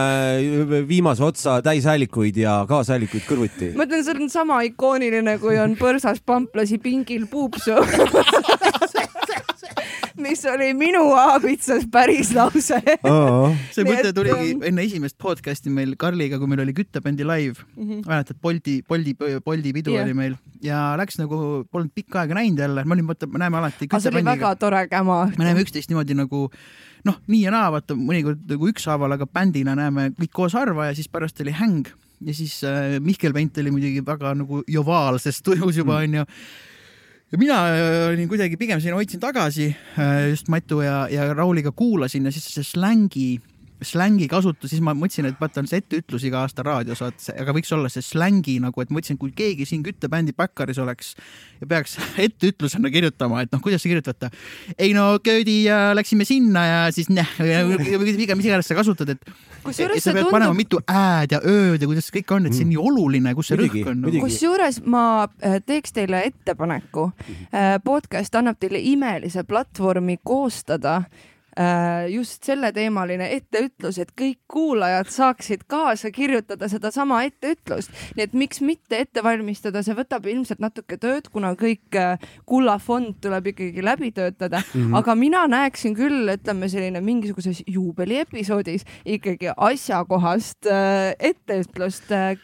viimase 0.88 1.24
otsa 1.24 1.60
täishäälikuid 1.62 2.36
ja 2.36 2.58
kaashäälikuid 2.68 3.26
kõrvuti? 3.28 3.72
ma 3.76 3.86
ütlen, 3.88 4.04
see 4.04 4.16
on 4.16 4.30
sama 4.32 4.60
ikooniline, 4.68 5.38
kui 5.42 5.58
on 5.62 5.76
põrsas 5.80 6.20
pamplasi 6.26 6.78
pingil 6.82 7.26
puupsu 7.30 7.76
mis 10.20 10.44
oli 10.48 10.70
minu 10.76 11.02
aabitsas 11.16 11.86
päris 11.92 12.32
lause. 12.36 12.78
See 13.74 13.84
mõte 13.86 14.12
tuligi 14.16 14.54
enne 14.68 14.84
esimest 14.86 15.16
podcast'i 15.22 15.72
meil 15.72 15.94
Karliga, 16.00 16.38
kui 16.40 16.50
meil 16.50 16.62
oli 16.64 16.74
küttebändi 16.76 17.26
live. 17.26 17.64
Mm 17.76 17.88
-hmm.. 17.88 18.02
mäletad, 18.06 18.40
Bolti, 18.42 18.82
Boldi, 18.88 19.16
Boldi 19.44 19.72
pidu 19.72 19.94
yeah. 19.94 20.04
oli 20.04 20.14
meil. 20.14 20.36
Ja 20.62 20.94
läks 20.96 21.18
nagu, 21.20 21.64
polnud 21.70 21.92
pikka 21.94 22.20
aega 22.20 22.34
näinud 22.34 22.58
jälle, 22.58 22.84
ma 22.84 22.94
olin, 22.94 23.06
vaata, 23.06 23.26
me 23.26 23.38
näeme 23.38 23.58
alati. 23.58 23.88
see 23.98 24.10
oli 24.10 24.24
väga 24.24 24.54
tore 24.56 24.88
käma. 24.88 25.30
me 25.38 25.44
näeme 25.44 25.60
üksteist 25.60 25.90
niimoodi 25.90 26.14
nagu 26.14 26.50
noh, 27.04 27.20
nii 27.26 27.42
ja 27.42 27.50
naa, 27.50 27.70
vaata 27.72 27.94
mõnikord 27.94 28.46
nagu 28.48 28.68
ükshaaval, 28.68 29.12
aga 29.12 29.26
bändina 29.26 29.74
näeme 29.74 30.10
kõik 30.20 30.32
koos 30.32 30.52
harva 30.52 30.86
ja 30.86 30.94
siis 30.94 31.08
pärast 31.08 31.40
oli 31.40 31.52
häng. 31.52 31.88
Ja 32.20 32.34
siis 32.34 32.64
äh, 32.64 33.00
Mihkel 33.00 33.32
Pent 33.32 33.58
oli 33.58 33.70
muidugi 33.70 34.00
väga 34.06 34.34
nagu 34.34 34.62
jovaalses 34.66 35.42
tujus 35.42 35.76
juba 35.76 35.96
onju. 35.96 36.24
mm 36.24 36.74
ja 37.32 37.38
mina 37.38 37.58
äh, 37.68 38.08
olin 38.12 38.28
kuidagi 38.30 38.56
pigem 38.56 38.80
siin, 38.80 38.94
hoidsin 38.94 39.20
tagasi 39.20 39.70
äh, 39.98 40.28
just 40.30 40.48
Matu 40.48 40.80
ja, 40.84 41.06
ja 41.10 41.32
Rauliga 41.34 41.72
kuulasin 41.72 42.28
ja 42.28 42.32
siis 42.32 42.46
see 42.54 42.66
slängi 42.66 43.40
slängi 43.84 44.28
kasutus, 44.28 44.70
siis 44.72 44.82
ma 44.84 44.94
mõtlesin, 44.96 45.28
et 45.28 45.40
vaata 45.40 45.60
on 45.60 45.68
see 45.68 45.82
etteütlus 45.82 46.24
iga 46.28 46.40
aasta 46.44 46.64
raadios, 46.64 47.02
vaat 47.04 47.26
aga 47.34 47.54
võiks 47.56 47.72
olla 47.76 47.90
see 47.92 48.04
slängi 48.04 48.56
nagu, 48.62 48.80
et 48.80 48.92
mõtlesin, 48.94 49.18
kui 49.20 49.34
keegi 49.36 49.66
siin 49.68 49.82
küttebändi 49.84 50.32
Backeris 50.36 50.80
oleks 50.80 51.12
ja 51.60 51.68
peaks 51.68 51.98
etteütlusena 52.26 52.90
kirjutama, 52.92 53.42
et 53.44 53.52
noh, 53.52 53.60
kuidas 53.64 53.84
sa 53.84 53.90
kirjutad, 53.92 54.28
ei 54.78 54.94
no 54.96 55.18
köödi 55.24 55.58
ja 55.66 55.90
läksime 55.96 56.24
sinna 56.28 56.64
ja 56.66 56.80
siis 56.94 57.10
näh, 57.12 57.36
pigem 57.36 58.40
mis 58.40 58.48
iganes 58.48 58.70
sa 58.70 58.78
kasutad, 58.78 59.12
et 59.16 59.30
kusjuures 59.66 60.00
sa 60.00 60.14
pead 60.14 60.24
tundub... 60.24 60.38
panema 60.38 60.56
mitu 60.56 60.80
ä-d 60.80 61.36
ja 61.36 61.42
ö-d 61.44 61.84
ja 61.84 61.90
kuidas 61.90 62.08
see 62.08 62.20
kõik 62.20 62.34
on, 62.38 62.48
et 62.48 62.56
see 62.56 62.64
on 62.64 62.72
nii 62.72 62.80
oluline, 62.80 63.36
kus 63.36 63.52
see 63.52 63.60
rõhk 63.60 63.92
on. 63.92 64.08
Kusjuures 64.24 64.80
ma 64.88 65.04
äh, 65.44 65.60
teeks 65.64 65.92
teile 65.96 66.24
ettepaneku. 66.30 67.10
Äh, 67.52 67.76
podcast 67.84 68.34
annab 68.40 68.60
teile 68.62 68.80
imelise 68.80 69.44
platvormi 69.44 70.16
koostada 70.24 71.02
äh, 71.02 71.24
just 72.12 72.44
selleteemaline 72.44 73.30
etteütlus, 73.32 73.98
et 73.98 74.10
kõik 74.12 74.42
kuulajad 74.50 75.08
saaksid 75.12 75.64
kaasa 75.66 76.10
kirjutada 76.10 76.68
sedasama 76.68 77.22
etteütlust. 77.26 77.90
nii 78.16 78.24
et 78.26 78.34
miks 78.36 78.60
mitte 78.60 78.98
ette 79.00 79.22
valmistada, 79.24 79.82
see 79.82 79.96
võtab 79.96 80.26
ilmselt 80.28 80.60
natuke 80.62 80.98
tööd, 81.00 81.30
kuna 81.32 81.54
kõik 81.58 81.96
äh, 81.96 82.20
kullafond 82.48 83.16
tuleb 83.24 83.52
ikkagi 83.52 83.84
läbi 83.84 84.12
töötada 84.16 84.60
mm, 84.62 84.80
-hmm. 84.80 84.98
aga 84.98 85.14
mina 85.14 85.46
näeksin 85.50 85.94
küll, 85.96 86.28
ütleme 86.32 86.68
selline 86.68 87.00
mingisuguses 87.00 87.62
juubeliepisoodis 87.66 88.84
ikkagi 89.04 89.52
asjakohast 89.56 90.66
äh, 90.70 91.14
etteütlust 91.18 92.12
äh, 92.12 92.36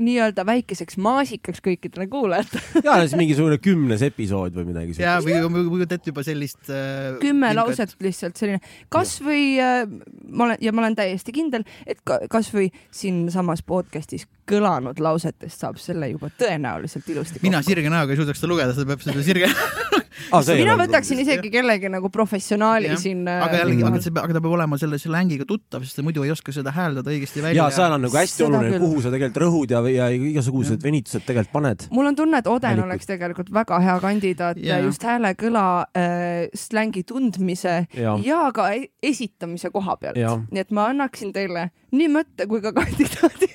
nii-öelda 0.00 0.46
väikeseks 0.46 0.96
maasikaks 0.96 1.60
kõikidele 1.64 2.08
kuulajatele 2.08 2.84
ja 2.86 3.00
siis 3.02 3.16
mingisugune 3.18 3.58
kümnes 3.58 4.02
episood 4.02 4.54
või 4.56 4.70
midagi 4.72 4.94
siukest. 4.96 5.28
ja, 5.28 5.48
või 5.48 5.66
kujutad 5.68 5.98
ette 5.98 6.12
juba 6.12 6.24
sellist 6.26 6.70
äh, 6.70 7.18
kümme 7.20 7.52
lauset 7.54 7.96
lihtsalt 8.00 8.36
selline, 8.50 8.86
kasvõi 8.92 9.44
äh, 9.62 9.84
ma 10.28 10.48
olen 10.48 10.60
ja 10.60 10.72
ma 10.74 10.84
olen 10.84 10.98
täiesti 10.98 11.34
kindel, 11.34 11.64
et 11.86 12.00
ka, 12.04 12.20
kasvõi 12.30 12.70
siinsamas 12.94 13.62
podcast'is 13.66 14.26
kõlanud 14.50 15.00
lausetest 15.02 15.62
saab 15.62 15.78
selle 15.80 16.10
juba 16.10 16.30
tõenäoliselt 16.40 17.08
ilusti. 17.12 17.42
mina 17.42 17.62
sirge 17.62 17.90
näoga 17.90 18.14
ei 18.14 18.20
suudaks 18.20 18.42
seda 18.42 18.52
lugeda, 18.52 18.74
seda 18.76 18.90
peab 18.90 19.04
seda 19.06 19.26
sirge 19.26 19.50
ah, 20.32 20.44
mina 20.56 20.76
võtaksin 20.80 21.22
isegi 21.22 21.50
kellegi 21.52 21.90
nagu 21.92 22.10
professionaali 22.12 22.90
ja. 22.92 22.98
siin. 23.00 23.22
aga 23.30 23.62
jällegi, 23.62 23.84
aga 23.86 24.02
see, 24.04 24.14
aga 24.14 24.36
ta 24.36 24.42
peab 24.42 24.56
olema 24.56 24.78
selle 24.80 24.98
slängiga 25.00 25.46
tuttav, 25.48 25.84
sest 25.86 26.00
ta 26.00 26.04
muidu 26.06 26.24
ei 26.26 26.32
oska 26.34 26.54
seda 26.54 26.74
hääldada 26.74 27.12
õigesti 27.12 27.44
välja. 27.44 27.62
ja 27.62 27.68
seal 27.74 27.96
on 27.96 28.06
nagu 28.06 28.20
hästi 28.20 28.42
seda 28.42 28.48
oluline, 28.50 28.80
kuhu 28.82 29.04
sa 29.04 29.14
tegelikult 29.14 29.42
rõhud 29.44 29.74
ja, 29.74 29.82
ja 29.94 30.08
igasugused 30.14 30.84
venitused 30.84 31.26
tegelikult 31.28 31.54
paned. 31.54 31.86
mul 31.94 32.10
on 32.12 32.18
tunne, 32.18 32.42
et 32.42 32.50
Oden 32.50 32.70
Välikud. 32.70 32.86
oleks 32.88 33.10
tegelikult 33.10 33.52
väga 33.54 33.80
hea 33.86 33.98
kandidaat 34.02 34.62
ja. 34.64 34.80
just 34.84 35.04
häälekõla 35.06 35.66
äh, 35.96 36.46
slängi 36.54 37.04
tundmise 37.08 37.76
ja. 37.96 38.16
ja 38.24 38.46
ka 38.54 38.70
e-, 38.76 38.90
esitamise 39.02 39.72
koha 39.74 39.96
pealt. 40.00 40.20
nii 40.50 40.64
et 40.64 40.74
ma 40.74 40.90
annaksin 40.94 41.34
teile 41.36 41.70
nii 41.94 42.10
mõtte 42.12 42.46
kui 42.50 42.62
ka 42.64 42.74
kandidaadi 42.80 43.50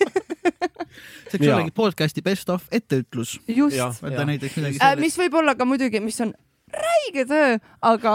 see 1.29 1.39
võiks 1.39 1.51
ollagi 1.51 1.75
podcast'i 1.75 2.25
best 2.25 2.49
of 2.49 2.65
etteütlus. 2.71 3.37
just. 3.47 4.01
sellist. 4.01 4.83
mis 4.99 5.17
võib 5.19 5.39
olla 5.41 5.55
ka 5.55 5.67
muidugi, 5.67 6.03
mis 6.03 6.21
on 6.25 6.35
räige 6.75 7.25
töö, 7.29 7.57
aga 7.85 8.13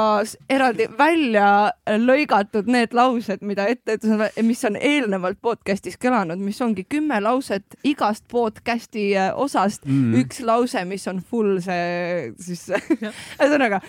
eraldi 0.51 0.86
välja 0.98 1.70
lõigatud 2.02 2.69
need 2.70 2.94
laused, 2.97 3.44
mida 3.47 3.66
ette 3.70 3.97
mis 4.44 4.62
on 4.69 4.77
eelnevalt 4.77 5.40
podcast'is 5.43 5.98
kõlanud, 6.01 6.40
mis 6.43 6.61
ongi 6.65 6.85
kümme 6.89 7.20
lauset 7.23 7.78
igast 7.86 8.27
podcast'i 8.31 9.11
äh, 9.16 9.31
osast 9.35 9.86
mm., 9.86 10.16
üks 10.24 10.43
lause, 10.47 10.85
mis 10.89 11.07
on 11.11 11.23
full 11.23 11.61
see 11.65 12.31
siis 12.43 12.66
ühesõnaga 13.01 13.81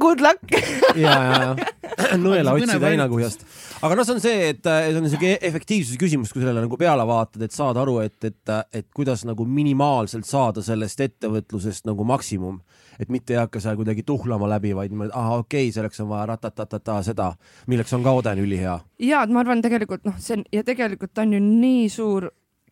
good 0.00 0.24
luck 0.24 0.40
ja, 1.04 1.12
ja, 1.12 1.54
ja 1.54 1.80
nõela 2.20 2.52
otsida 2.56 2.88
heinakuhjast. 2.88 3.44
aga 3.84 3.96
noh, 3.98 4.04
see 4.06 4.14
on 4.16 4.22
see, 4.22 4.36
et 4.54 4.62
see 4.64 4.98
on 4.98 5.08
siuke 5.12 5.30
efektiivsuse 5.50 5.98
küsimus, 6.00 6.30
kui 6.32 6.40
sellele 6.42 6.60
nagu 6.64 6.76
peale 6.80 7.04
vaatad, 7.08 7.42
et 7.44 7.52
saada 7.54 7.78
aru, 7.84 7.94
et, 8.04 8.18
et, 8.26 8.42
et 8.80 8.88
kuidas 8.96 9.20
nagu 9.28 9.42
minimaalselt 9.46 10.26
saada 10.28 10.60
sellest 10.64 11.00
ettevõtlusest 11.06 11.82
nagu 11.90 12.02
maksimum. 12.08 12.56
et 13.00 13.08
mitte 13.08 13.32
ei 13.32 13.40
hakka 13.40 13.60
seal 13.64 13.76
kuidagi 13.78 14.02
tuhlama 14.04 14.46
läbi, 14.50 14.70
vaid 14.76 14.90
niimoodi, 14.92 15.12
ahah, 15.16 15.38
okei 15.40 15.68
okay,, 15.68 15.72
selleks 15.72 16.00
on 16.04 16.08
vaja 16.10 16.24
ratatatata 16.34 16.94
seda, 17.06 17.28
milleks 17.66 17.92
on 17.96 18.02
ka 18.04 18.10
Oden 18.12 18.38
ülihea. 18.42 18.76
ja, 18.98 19.22
et 19.22 19.30
ma 19.30 19.40
arvan, 19.44 19.62
tegelikult 19.64 20.04
noh, 20.08 20.16
see 20.20 20.34
on 20.38 20.44
ja 20.52 20.62
tegelikult 20.66 21.12
ta 21.14 21.20
on 21.26 21.32
ju 21.36 21.40
nii 21.44 21.88
suur 21.92 22.22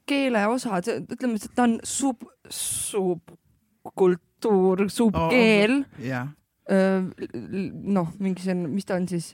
keeleosa, 0.09 0.71
ütleme, 0.81 1.35
et 1.37 1.55
ta 1.55 1.63
on 1.69 1.75
sub, 1.85 2.17
subkultuur, 2.49 4.79
subkeel 4.93 5.73
oh,. 5.83 5.87
jah 6.05 6.29
noh, 6.69 8.09
mingi 8.19 8.45
see 8.45 8.55
on, 8.55 8.67
mis 8.73 8.89
ta 8.89 8.99
on 8.99 9.09
siis, 9.09 9.33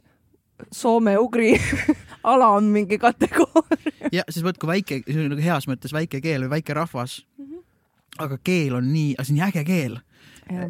soome-ugri 0.74 1.54
ala 2.30 2.52
on 2.54 2.70
mingi 2.70 2.98
kategooria. 3.02 4.10
ja 4.12 4.22
siis 4.30 4.44
vot, 4.46 4.58
kui 4.58 4.70
väike, 4.70 5.02
see 5.08 5.24
on 5.24 5.32
nagu 5.34 5.42
heas 5.42 5.66
mõttes 5.70 5.94
väike 5.94 6.22
keel 6.24 6.46
või 6.46 6.58
väike 6.58 6.76
rahvas 6.78 7.24
mm. 7.38 7.44
-hmm. 7.44 7.62
aga 8.26 8.38
keel 8.38 8.78
on 8.78 8.92
nii, 8.92 9.16
see 9.18 9.34
on 9.34 9.40
nii 9.40 9.46
äge 9.48 9.64
keel 9.66 9.98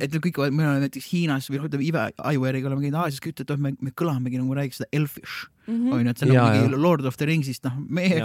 et 0.01 0.15
kõik, 0.23 0.39
me 0.55 0.67
oleme 0.67 0.85
näiteks 0.85 1.09
Hiinas 1.13 1.49
või 1.51 1.61
ütleme 1.67 1.87
Ive 1.87 2.07
Aiueriga 2.23 2.71
oleme 2.71 2.87
käinud 2.87 3.01
Aasias, 3.03 3.23
kütta, 3.25 3.43
et 3.43 3.51
oh, 3.51 3.61
me, 3.61 3.75
me 3.81 3.91
kõlamegi 3.91 4.39
nagu 4.39 4.55
räägiks 4.55 4.81
seda 4.81 4.91
elfish. 4.95 5.49
Onju, 5.69 6.11
et 6.11 6.21
see 6.21 6.29
on 6.29 6.35
nagu 6.35 6.59
mingi 6.59 6.81
Lord 6.83 7.07
of 7.09 7.17
the 7.21 7.29
Ringsist, 7.29 7.65
noh, 7.65 7.79
meie 7.99 8.21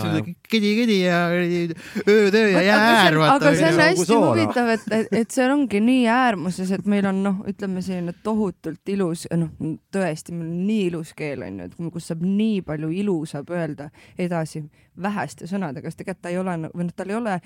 kedi-kedi 0.49 0.97
ja 1.01 1.19
öötöö 1.31 2.49
ja 2.51 2.63
jäär. 2.65 3.19
aga 3.29 3.53
see 3.55 3.69
on 3.69 3.81
hästi 3.83 4.19
huvitav, 4.19 4.71
et, 4.75 4.87
et, 4.91 5.13
et 5.21 5.31
see 5.35 5.47
ongi 5.51 5.81
nii 5.83 6.05
äärmuses, 6.11 6.73
et 6.75 6.89
meil 6.89 7.07
on 7.09 7.23
noh, 7.23 7.39
ütleme 7.49 7.83
selline 7.85 8.15
tohutult 8.25 8.91
ilus, 8.91 9.25
noh, 9.31 9.53
tõesti, 9.93 10.35
meil 10.35 10.49
on 10.49 10.67
nii 10.67 10.85
ilus 10.89 11.15
keel 11.17 11.45
onju, 11.47 11.69
et 11.69 11.79
kus 11.93 12.11
saab 12.11 12.23
nii 12.25 12.61
palju 12.67 12.91
ilu 13.03 13.17
saab 13.29 13.51
öelda 13.55 13.89
edasi 14.19 14.65
väheste 14.99 15.47
sõnadega, 15.47 15.89
sest 15.89 16.01
tegelikult 16.03 16.23
ta 16.25 16.31
ei 16.33 16.39
ole 16.39 16.55
või 16.73 16.87
noh, 16.87 16.95
tal 16.95 17.11
ei 17.11 17.17
ole 17.17 17.39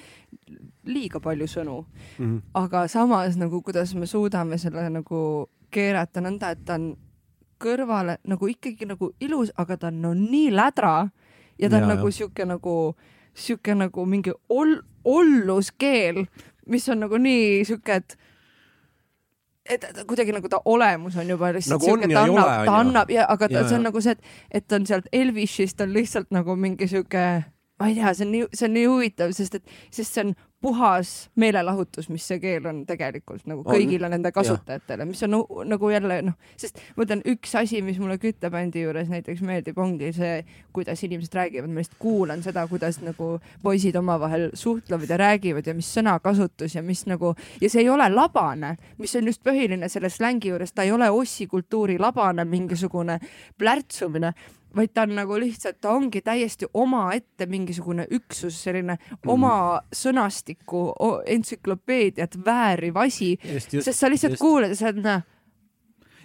liiga 0.90 1.22
palju 1.24 1.48
sõnu 1.49 1.80
mm. 1.84 2.26
-hmm. 2.26 2.41
aga 2.64 2.88
samas 2.88 3.38
nagu, 3.38 3.61
kuidas 3.61 3.94
me 3.95 4.10
suudame 4.10 4.57
selle 4.57 4.90
nagu 4.90 5.20
keerata 5.74 6.22
nõnda, 6.22 6.53
et 6.53 6.65
ta 6.65 6.78
on 6.80 6.94
kõrvale 7.64 8.18
nagu 8.27 8.49
ikkagi 8.52 8.88
nagu 8.90 9.14
ilus, 9.23 9.53
aga 9.57 9.77
ta 9.80 9.91
on 9.91 10.02
no 10.03 10.14
nii 10.18 10.52
lädra 10.53 10.95
ja 11.60 11.69
ta 11.69 11.80
on 11.80 11.88
ja, 11.88 11.94
nagu 11.95 12.11
sihuke 12.11 12.45
nagu, 12.49 12.76
sihuke 13.34 13.76
nagu 13.77 14.06
mingi 14.10 14.34
ol-, 14.49 14.81
olluskeel, 15.03 16.26
mis 16.68 16.90
on 16.90 17.03
nagu 17.06 17.19
nii 17.22 17.64
sihuke, 17.68 18.02
et 18.02 18.18
et 19.64 19.85
kuidagi 20.07 20.34
nagu 20.35 20.49
ta 20.52 20.60
olemus 20.68 21.15
on 21.15 21.30
juba 21.30 21.53
lihtsalt 21.56 21.77
nagu 21.77 21.88
siuke, 21.88 22.07
ta 22.11 22.23
annab, 22.27 22.49
ta 22.68 22.77
annab 22.81 23.11
ja, 23.14 23.27
aga 23.31 23.48
ta, 23.48 23.61
ja, 23.61 23.68
see 23.69 23.77
on 23.80 23.85
nagu 23.88 24.02
see, 24.03 24.18
et, 24.18 24.31
et 24.60 24.68
ta 24.68 24.76
on 24.76 24.88
sealt 24.90 25.07
Elvishist 25.15 25.81
on 25.81 25.94
lihtsalt 25.95 26.34
nagu 26.35 26.56
mingi 26.60 26.88
sihuke, 26.91 27.23
ma 27.80 27.88
ei 27.88 27.95
tea, 27.95 28.11
see 28.11 28.27
on 28.27 28.34
nii, 28.35 28.49
see 28.52 28.68
on 28.68 28.76
nii 28.76 28.90
huvitav, 28.91 29.31
sest 29.38 29.56
et, 29.61 29.77
sest 29.91 30.18
see 30.18 30.26
on 30.27 30.35
puhas 30.64 31.11
meelelahutus, 31.35 32.07
mis 32.10 32.23
see 32.27 32.40
keel 32.40 32.68
on 32.69 32.84
tegelikult 32.88 33.44
nagu 33.49 33.65
kõigile 33.68 34.07
on. 34.07 34.15
nende 34.15 34.31
kasutajatele, 34.35 35.07
mis 35.10 35.23
on 35.27 35.35
nagu 35.68 35.90
jälle 35.91 36.22
noh, 36.30 36.38
sest 36.60 36.80
ma 36.95 37.03
ütlen, 37.03 37.23
üks 37.34 37.52
asi, 37.60 37.81
mis 37.84 37.99
mulle 37.99 38.15
küttebändi 38.22 38.85
juures 38.85 39.11
näiteks 39.11 39.44
meeldib, 39.44 39.81
ongi 39.84 40.14
see, 40.15 40.38
kuidas 40.76 41.03
inimesed 41.03 41.35
räägivad, 41.35 41.72
ma 41.72 41.84
lihtsalt 41.84 41.99
kuulan 41.99 42.45
seda, 42.45 42.64
kuidas 42.72 43.02
nagu 43.03 43.34
poisid 43.64 43.99
omavahel 43.99 44.49
suhtlevad 44.57 45.11
ja 45.11 45.19
räägivad 45.19 45.68
ja 45.68 45.76
mis 45.76 45.91
sõnakasutus 45.98 46.77
ja 46.77 46.85
mis 46.85 47.03
nagu 47.11 47.34
ja 47.61 47.69
see 47.69 47.84
ei 47.84 47.91
ole 47.91 48.07
labane, 48.14 48.77
mis 49.03 49.15
on 49.19 49.27
just 49.27 49.44
põhiline 49.44 49.91
selle 49.91 50.11
slängi 50.14 50.53
juures, 50.53 50.72
ta 50.72 50.88
ei 50.88 50.95
ole 50.95 51.11
ossikultuuri 51.11 51.99
labane 51.99 52.48
mingisugune 52.48 53.19
plärtsumine 53.60 54.34
vaid 54.76 54.94
ta 54.94 55.06
on 55.08 55.16
nagu 55.18 55.38
lihtsalt, 55.40 55.80
ta 55.82 55.94
ongi 55.94 56.22
täiesti 56.26 56.70
omaette 56.74 57.48
mingisugune 57.50 58.08
üksus, 58.12 58.58
selline 58.64 58.98
mm. 58.98 59.30
oma 59.30 59.56
sõnastikku, 59.94 60.86
entsüklopeediat 61.36 62.40
vääriv 62.45 62.98
asi, 63.04 63.36
sest 63.60 63.94
sa 63.98 64.12
lihtsalt 64.12 64.38
just. 64.38 64.41
kuulad 64.41 64.74
ja 64.74 64.80
sa 64.80 64.91
oled, 64.91 65.04
näe 65.06 65.22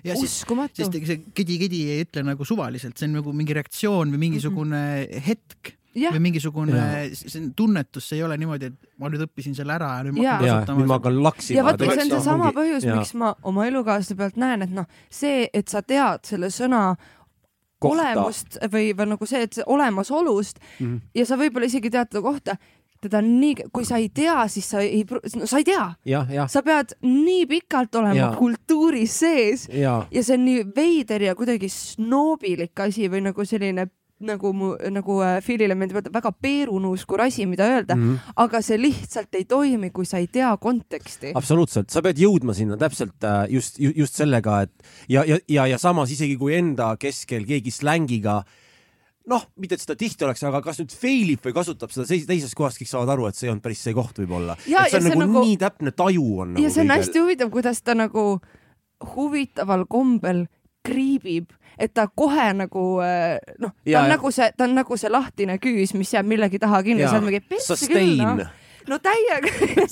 ja 0.04 0.14
uskumatu. 0.14 0.78
sest 0.78 0.94
see 0.94 1.18
kedi-kedi 1.34 1.82
ei 1.92 2.04
ütle 2.06 2.22
nagu 2.26 2.46
suvaliselt, 2.46 2.96
see 2.98 3.08
on 3.08 3.18
nagu 3.18 3.34
mingi 3.34 3.56
reaktsioon 3.56 4.14
või 4.14 4.28
mingisugune 4.28 4.78
mm 4.78 5.10
-hmm. 5.10 5.26
hetk 5.26 5.74
ja. 5.98 6.12
või 6.14 6.22
mingisugune, 6.28 6.84
see 7.16 7.40
on 7.40 7.50
tunnetus, 7.56 8.08
see 8.08 8.18
ei 8.20 8.24
ole 8.26 8.38
niimoodi, 8.40 8.70
et 8.70 9.00
ma 9.00 9.10
nüüd 9.12 9.24
õppisin 9.26 9.56
selle 9.56 9.74
ära 9.74 9.90
ja 9.98 10.06
nüüd 10.06 10.18
ma 10.18 10.24
hakkan 10.30 10.48
kasutama. 10.48 10.80
nüüd 10.80 10.90
ma 10.90 10.98
hakkan 10.98 11.20
laksima. 11.26 11.58
ja 11.58 11.66
vot, 11.66 11.84
see 11.84 12.02
on 12.04 12.12
seesama 12.14 12.50
põhjus, 12.56 12.88
miks 12.92 13.14
ma 13.18 13.34
oma 13.42 13.66
elukaaslaste 13.70 14.18
pealt 14.18 14.40
näen, 14.40 14.66
et 14.68 14.74
noh, 14.74 14.88
see, 15.10 15.48
et 15.52 15.68
sa 15.68 15.82
tead 15.82 16.28
selle 16.28 16.52
sõna 16.54 16.82
kohta. 17.78 18.02
olemust 18.02 18.58
või, 18.72 18.90
või 18.96 19.12
nagu 19.14 19.26
see, 19.26 19.42
et 19.46 19.60
olemasolust 19.66 20.58
mm 20.58 20.86
-hmm. 20.86 21.00
ja 21.14 21.26
sa 21.26 21.38
võib-olla 21.40 21.66
isegi 21.66 21.90
tead 21.90 22.10
teda 22.10 22.22
kohta, 22.22 22.56
teda 23.00 23.20
nii, 23.22 23.68
kui 23.72 23.84
sa 23.86 23.98
ei 24.02 24.08
tea, 24.14 24.48
siis 24.50 24.70
sa 24.70 24.80
ei, 24.82 25.04
no 25.36 25.46
sa 25.46 25.60
ei 25.60 25.64
tea. 25.64 25.94
sa 26.48 26.62
pead 26.62 26.96
nii 27.02 27.46
pikalt 27.46 27.94
olema 27.94 28.14
ja. 28.14 28.32
kultuuris 28.38 29.18
sees 29.20 29.68
ja. 29.72 30.00
ja 30.10 30.24
see 30.24 30.38
on 30.38 30.44
nii 30.44 30.64
veider 30.76 31.22
ja 31.22 31.34
kuidagi 31.38 31.68
snoobilik 31.68 32.80
asi 32.80 33.08
või 33.10 33.22
nagu 33.28 33.44
selline 33.44 33.88
nagu 34.18 34.52
mu, 34.52 34.72
nagu 34.90 35.18
äh, 35.22 35.38
Philile 35.44 35.76
meeldib 35.78 36.10
väga 36.14 36.32
peerunuuskur 36.42 37.22
asi, 37.22 37.46
mida 37.46 37.66
öelda 37.70 37.94
mm, 37.96 38.04
-hmm. 38.04 38.32
aga 38.44 38.62
see 38.62 38.78
lihtsalt 38.80 39.34
ei 39.34 39.44
toimi, 39.44 39.90
kui 39.90 40.06
sa 40.06 40.18
ei 40.18 40.26
tea 40.26 40.56
konteksti. 40.56 41.32
absoluutselt, 41.34 41.90
sa 41.90 42.02
pead 42.02 42.18
jõudma 42.18 42.54
sinna 42.54 42.76
täpselt 42.76 43.24
äh, 43.24 43.46
just, 43.50 43.78
just 43.78 44.14
sellega, 44.14 44.62
et 44.62 44.72
ja, 45.08 45.24
ja, 45.24 45.38
ja, 45.48 45.66
ja 45.66 45.78
samas 45.78 46.10
isegi 46.10 46.36
kui 46.36 46.54
enda 46.54 46.96
keskel 46.96 47.46
keegi 47.46 47.70
slängiga 47.70 48.42
noh, 49.28 49.44
mitte 49.60 49.76
et 49.76 49.84
seda 49.84 49.96
tihti 49.98 50.24
oleks, 50.26 50.42
aga 50.48 50.60
kas 50.64 50.80
nüüd 50.80 50.92
fail 50.94 51.34
ib 51.34 51.44
või 51.44 51.54
kasutab 51.56 51.92
seda 51.94 52.08
teises 52.08 52.54
kohas, 52.56 52.78
kõik 52.80 52.90
saavad 52.90 53.14
aru, 53.14 53.28
et 53.28 53.38
see 53.38 53.48
ei 53.48 53.52
olnud 53.52 53.64
päris 53.64 53.82
see 53.84 53.96
koht 53.96 54.18
võib-olla. 54.18 54.56
see 54.64 54.78
on 54.78 54.88
see 54.90 55.10
nagu, 55.10 55.24
nagu 55.26 55.42
nii 55.44 55.58
täpne 55.60 55.92
taju 55.92 56.28
on 56.42 56.54
nagu. 56.54 56.64
ja 56.64 56.70
see 56.72 56.82
on 56.82 56.88
kõigel... 56.88 57.04
hästi 57.04 57.24
huvitav, 57.24 57.50
kuidas 57.54 57.82
ta 57.84 57.94
nagu 57.98 58.24
huvitaval 59.14 59.84
kombel 59.86 60.46
kriibib 60.88 61.52
et 61.78 61.94
ta 61.94 62.08
kohe 62.08 62.48
nagu 62.58 62.84
eh, 63.04 63.38
noh, 63.62 63.72
ta 63.72 63.82
on 63.84 63.92
ja. 63.92 64.06
nagu 64.10 64.32
see, 64.34 64.50
ta 64.56 64.66
on 64.66 64.76
nagu 64.78 64.98
see 65.00 65.12
lahtine 65.12 65.58
küüs, 65.62 65.94
mis 65.98 66.12
jääb 66.14 66.28
millegi 66.28 66.60
taha 66.62 66.82
kinni, 66.86 67.06
sa 67.06 67.18
oled 67.18 67.30
mingi 67.30 67.44
persse 67.44 67.78
küll 67.86 68.18
noh. 68.24 68.48
No 68.88 68.96
täiega 69.04 69.50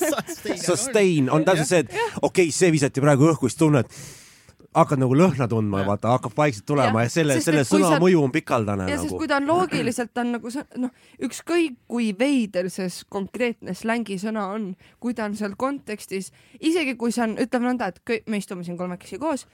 Sustain 0.66 1.26
on 1.28 1.42
täpselt 1.44 1.68
see, 1.68 1.82
et 1.84 1.90
okei 1.92 2.46
okay,, 2.46 2.52
see 2.54 2.70
visati 2.72 3.02
praegu 3.04 3.28
õhku, 3.28 3.50
siis 3.50 3.60
tunned 3.60 3.90
hakkad 4.76 5.00
nagu 5.00 5.16
lõhna 5.16 5.46
tundma 5.48 5.80
ja 5.82 5.88
vaata 5.88 6.12
hakkab 6.14 6.34
vaikselt 6.36 6.66
tulema 6.68 7.02
ja, 7.02 7.08
ja 7.08 7.12
selle, 7.12 7.36
selle 7.44 7.64
sõna 7.68 7.94
sa... 7.94 8.00
mõju 8.02 8.22
on 8.26 8.32
pikaldane 8.32 8.88
ja 8.90 8.96
nagu. 8.96 9.06
sest 9.06 9.16
kui 9.20 9.28
ta 9.30 9.38
on 9.40 9.48
loogiliselt, 9.48 10.12
ta 10.12 10.24
on 10.24 10.34
nagu 10.36 10.52
noh, 10.82 10.92
ükskõik 11.28 11.78
kui 11.88 12.10
veider 12.18 12.68
see 12.72 12.88
konkreetne 13.12 13.76
slängisõna 13.76 14.48
on, 14.56 14.68
kui 15.00 15.16
ta 15.16 15.28
on 15.28 15.36
seal 15.38 15.56
kontekstis, 15.60 16.32
isegi 16.60 16.96
kui 17.00 17.14
see 17.14 17.24
on, 17.24 17.36
ütleme 17.40 17.70
nõnda, 17.70 17.92
et 17.92 18.02
kõik, 18.06 18.26
me 18.32 18.40
istume 18.42 18.66
siin 18.66 18.76
kolmekesi 18.80 19.20
koos 19.22 19.46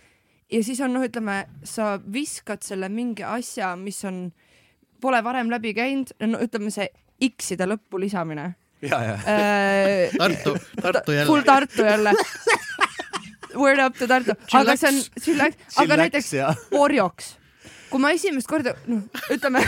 ja 0.53 0.63
siis 0.65 0.81
on 0.85 0.93
noh, 0.97 1.05
ütleme, 1.07 1.45
sa 1.65 1.95
viskad 2.13 2.65
selle 2.67 2.89
mingi 2.93 3.25
asja, 3.27 3.75
mis 3.77 4.03
on, 4.09 4.27
pole 5.01 5.23
varem 5.25 5.51
läbi 5.51 5.73
käinud, 5.77 6.13
no 6.29 6.43
ütleme 6.45 6.73
see 6.75 6.89
X-ide 7.23 7.67
lõppu 7.71 8.01
lisamine. 8.03 8.53
ja, 8.83 8.99
ja 9.07 9.15
äh,. 9.31 10.17
Tartu, 10.19 10.57
Tartu 10.81 11.13
jälle. 11.13 11.27
Full 11.27 11.47
Tartu 11.47 11.87
jälle 11.87 12.15
Word 13.55 13.81
up 13.81 13.99
to 13.99 14.09
Tartu, 14.09 14.35
aga 14.53 14.77
see 14.77 14.89
on, 14.89 15.01
siin 15.21 15.39
läks, 15.39 15.77
aga 15.81 15.99
näiteks 16.01 16.31
orjoks. 16.79 17.35
kui 17.93 18.01
ma 18.01 18.13
esimest 18.17 18.49
korda, 18.49 18.73
noh, 18.89 19.05
ütleme 19.33 19.61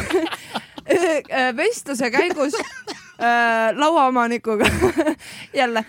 vestluse 1.59 2.09
käigus 2.13 2.57
äh, 2.57 3.75
lauaomanikuga 3.77 4.69
jälle 5.61 5.85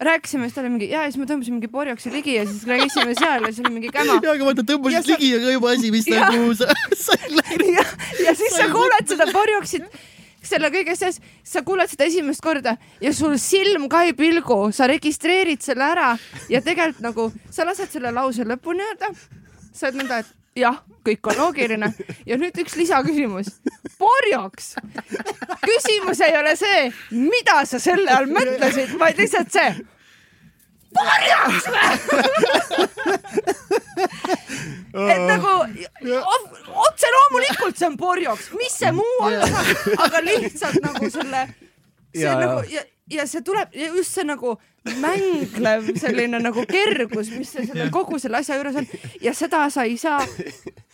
rääkisime, 0.00 0.48
siis 0.48 0.54
ta 0.54 0.62
oli 0.62 0.70
mingi 0.74 0.88
ja 0.90 1.02
siis 1.08 1.18
ma 1.20 1.26
tõmbasin 1.28 1.56
mingi 1.56 1.68
porjoksi 1.68 2.12
ligi 2.12 2.36
ja 2.38 2.46
siis 2.48 2.64
käisime 2.64 3.16
seal 3.18 3.44
ja 3.44 3.50
siis 3.52 3.64
oli 3.66 3.74
mingi 3.74 3.90
käma. 3.92 4.16
ja, 4.16 4.32
aga 4.32 4.46
vaata 4.48 4.64
tõmbasid 4.66 5.04
sa... 5.04 5.12
ligi 5.12 5.32
ja 5.34 5.40
ka 5.42 5.52
juba 5.56 5.74
asi, 5.74 5.90
mis 5.92 6.08
nagu 6.08 6.54
sa, 6.56 6.70
sa 7.04 7.18
ei 7.18 7.34
läinud. 7.36 7.74
ja, 7.74 7.84
ja 8.28 8.34
siis 8.38 8.56
sa 8.56 8.70
kuuled 8.72 9.12
seda 9.12 9.28
porjoksit 9.34 10.00
selle 10.50 10.70
kõige 10.72 10.96
sees, 10.96 11.20
sa 11.44 11.60
kuuled 11.66 11.90
seda 11.92 12.08
esimest 12.08 12.40
korda 12.44 12.76
ja 13.04 13.12
sul 13.16 13.36
silm 13.40 13.88
ka 13.92 14.06
ei 14.08 14.16
pilgu, 14.16 14.60
sa 14.72 14.88
registreerid 14.90 15.60
selle 15.64 15.84
ära 15.92 16.14
ja 16.52 16.64
tegelikult 16.64 17.04
nagu 17.04 17.28
sa 17.52 17.68
lased 17.68 17.92
selle 17.92 18.12
lause 18.16 18.46
lõpuni 18.48 18.86
öelda. 18.86 19.12
sa 19.72 19.88
oled 19.88 20.00
nõnda, 20.00 20.24
et 20.24 20.39
jah, 20.58 20.80
kõik 21.06 21.30
on 21.30 21.38
loogiline. 21.38 21.92
Ja 22.26 22.36
nüüd 22.40 22.56
üks 22.62 22.76
lisaküsimus. 22.78 23.46
porjoks. 23.98 24.74
küsimus 25.64 26.20
ei 26.26 26.36
ole 26.38 26.56
see, 26.56 26.92
mida 27.10 27.64
sa 27.68 27.78
selle 27.82 28.10
all 28.14 28.30
mõtlesid, 28.30 28.98
vaid 28.98 29.18
lihtsalt 29.20 29.52
see. 29.54 29.74
Porjaks 30.90 31.64
et 34.94 35.22
nagu 35.28 35.50
otse 36.86 37.10
loomulikult 37.14 37.78
see 37.78 37.88
on 37.88 37.96
porjoks, 38.00 38.50
mis 38.58 38.74
see 38.74 38.92
muu 38.94 39.28
saab, 39.28 39.70
aga 40.06 40.22
lihtsalt 40.26 40.80
nagu 40.84 41.10
selle, 41.12 41.44
see 42.14 42.24
ja, 42.26 42.34
nagu 42.40 42.64
ja, 42.72 42.82
ja 43.10 43.26
see 43.30 43.44
tuleb 43.46 43.74
just 43.74 44.18
see 44.18 44.26
nagu 44.26 44.56
mänglev 44.84 45.90
selline 46.00 46.40
nagu 46.40 46.64
kergus, 46.68 47.30
mis 47.36 47.52
selle 47.52 47.90
kogu 47.92 48.18
selle 48.20 48.40
asja 48.40 48.56
juures 48.56 48.78
on 48.80 48.88
ja 49.20 49.34
seda 49.36 49.66
sa 49.70 49.84
ei 49.84 49.98
saa. 50.00 50.24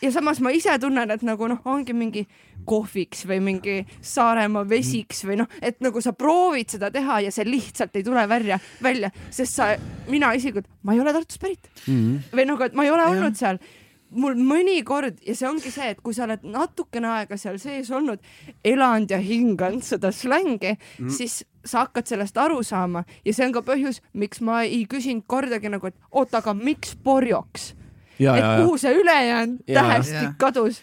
ja 0.02 0.10
samas 0.12 0.40
ma 0.42 0.50
ise 0.50 0.74
tunnen, 0.82 1.10
et 1.10 1.22
nagu 1.26 1.48
noh, 1.48 1.62
ongi 1.64 1.94
mingi 1.94 2.26
kohviks 2.66 3.22
või 3.30 3.38
mingi 3.52 3.76
Saaremaa 4.02 4.66
vesiks 4.68 5.22
või 5.28 5.38
noh, 5.42 5.50
et 5.62 5.78
nagu 5.84 6.02
sa 6.02 6.12
proovid 6.18 6.74
seda 6.74 6.90
teha 6.90 7.20
ja 7.28 7.32
see 7.34 7.46
lihtsalt 7.46 7.96
ei 7.96 8.04
tule 8.06 8.26
välja, 8.28 8.58
välja, 8.82 9.12
sest 9.30 9.60
sa, 9.60 9.72
mina 10.10 10.34
isiklikult, 10.34 10.68
ma 10.82 10.96
ei 10.96 11.02
ole 11.04 11.14
Tartust 11.14 11.40
pärit 11.40 11.70
mm 11.86 11.94
-hmm. 11.94 12.30
või 12.32 12.46
nagu, 12.50 12.62
et 12.66 12.74
ma 12.74 12.84
ei 12.84 12.90
ole 12.90 13.06
olnud 13.06 13.38
seal 13.38 13.62
mul 14.16 14.36
mõnikord 14.38 15.18
ja 15.26 15.34
see 15.34 15.48
ongi 15.48 15.70
see, 15.70 15.90
et 15.90 16.00
kui 16.02 16.14
sa 16.14 16.24
oled 16.26 16.44
natukene 16.46 17.08
aega 17.08 17.36
seal 17.40 17.58
sees 17.58 17.90
olnud, 17.90 18.22
elanud 18.64 19.10
ja 19.10 19.18
hinganud 19.18 19.84
seda 19.86 20.12
slängi 20.14 20.76
mm., 20.76 21.10
siis 21.10 21.44
sa 21.66 21.84
hakkad 21.84 22.06
sellest 22.06 22.38
aru 22.38 22.62
saama 22.62 23.05
ja 23.24 23.34
see 23.34 23.47
on 23.47 23.55
ka 23.56 23.62
põhjus, 23.66 24.02
miks 24.14 24.40
ma 24.40 24.62
ei 24.66 24.84
küsinud 24.90 25.26
kordagi 25.26 25.70
nagu, 25.72 25.90
et 25.90 25.98
oota, 26.12 26.38
aga 26.38 26.55
miks 26.55 26.97
porjoks? 27.02 27.74
et 28.16 28.47
kuhu 28.62 28.78
see 28.80 28.94
ülejäänud 28.97 29.66
tähestik 29.68 30.38
kadus 30.40 30.80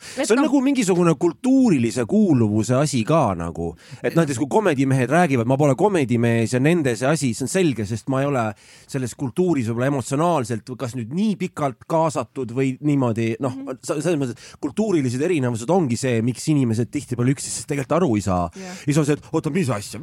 see 0.00 0.26
on 0.34 0.40
no, 0.40 0.46
nagu 0.48 0.60
mingisugune 0.64 1.14
kultuurilise 1.20 2.06
kuuluvuse 2.10 2.76
asi 2.80 3.02
ka 3.08 3.34
nagu, 3.38 3.72
et 4.02 4.16
näiteks 4.16 4.40
kui 4.40 4.50
komedimehed 4.50 5.10
räägivad, 5.10 5.48
ma 5.48 5.58
pole 5.60 5.76
komedimees 5.78 6.54
ja 6.56 6.60
nende 6.62 6.96
see 6.98 7.08
asi, 7.08 7.32
see 7.36 7.46
on 7.46 7.52
selge, 7.52 7.86
sest 7.88 8.08
ma 8.12 8.22
ei 8.24 8.28
ole 8.30 8.44
selles 8.90 9.14
kultuuris 9.18 9.68
võib-olla 9.70 9.90
emotsionaalselt 9.92 10.74
kas 10.80 10.94
nüüd 10.96 11.12
nii 11.14 11.36
pikalt 11.40 11.84
kaasatud 11.90 12.52
või 12.56 12.72
niimoodi 12.86 13.34
noh 13.42 13.54
-hmm., 13.56 13.80
selles 13.84 14.18
mõttes, 14.20 14.36
et 14.36 14.60
kultuurilised 14.64 15.22
erinevused 15.22 15.70
ongi 15.70 15.98
see, 16.00 16.20
miks 16.24 16.46
inimesed 16.52 16.90
tihtipeale 16.92 17.34
üksteisest 17.34 17.68
tegelikult 17.70 17.96
aru 17.98 18.10
ei 18.16 18.24
saa 18.24 18.48
yeah.. 18.56 18.76
siis 18.84 18.98
on 19.00 19.08
see, 19.08 19.18
et 19.18 19.30
oota, 19.32 19.52
mis 19.54 19.70
asja 19.70 20.00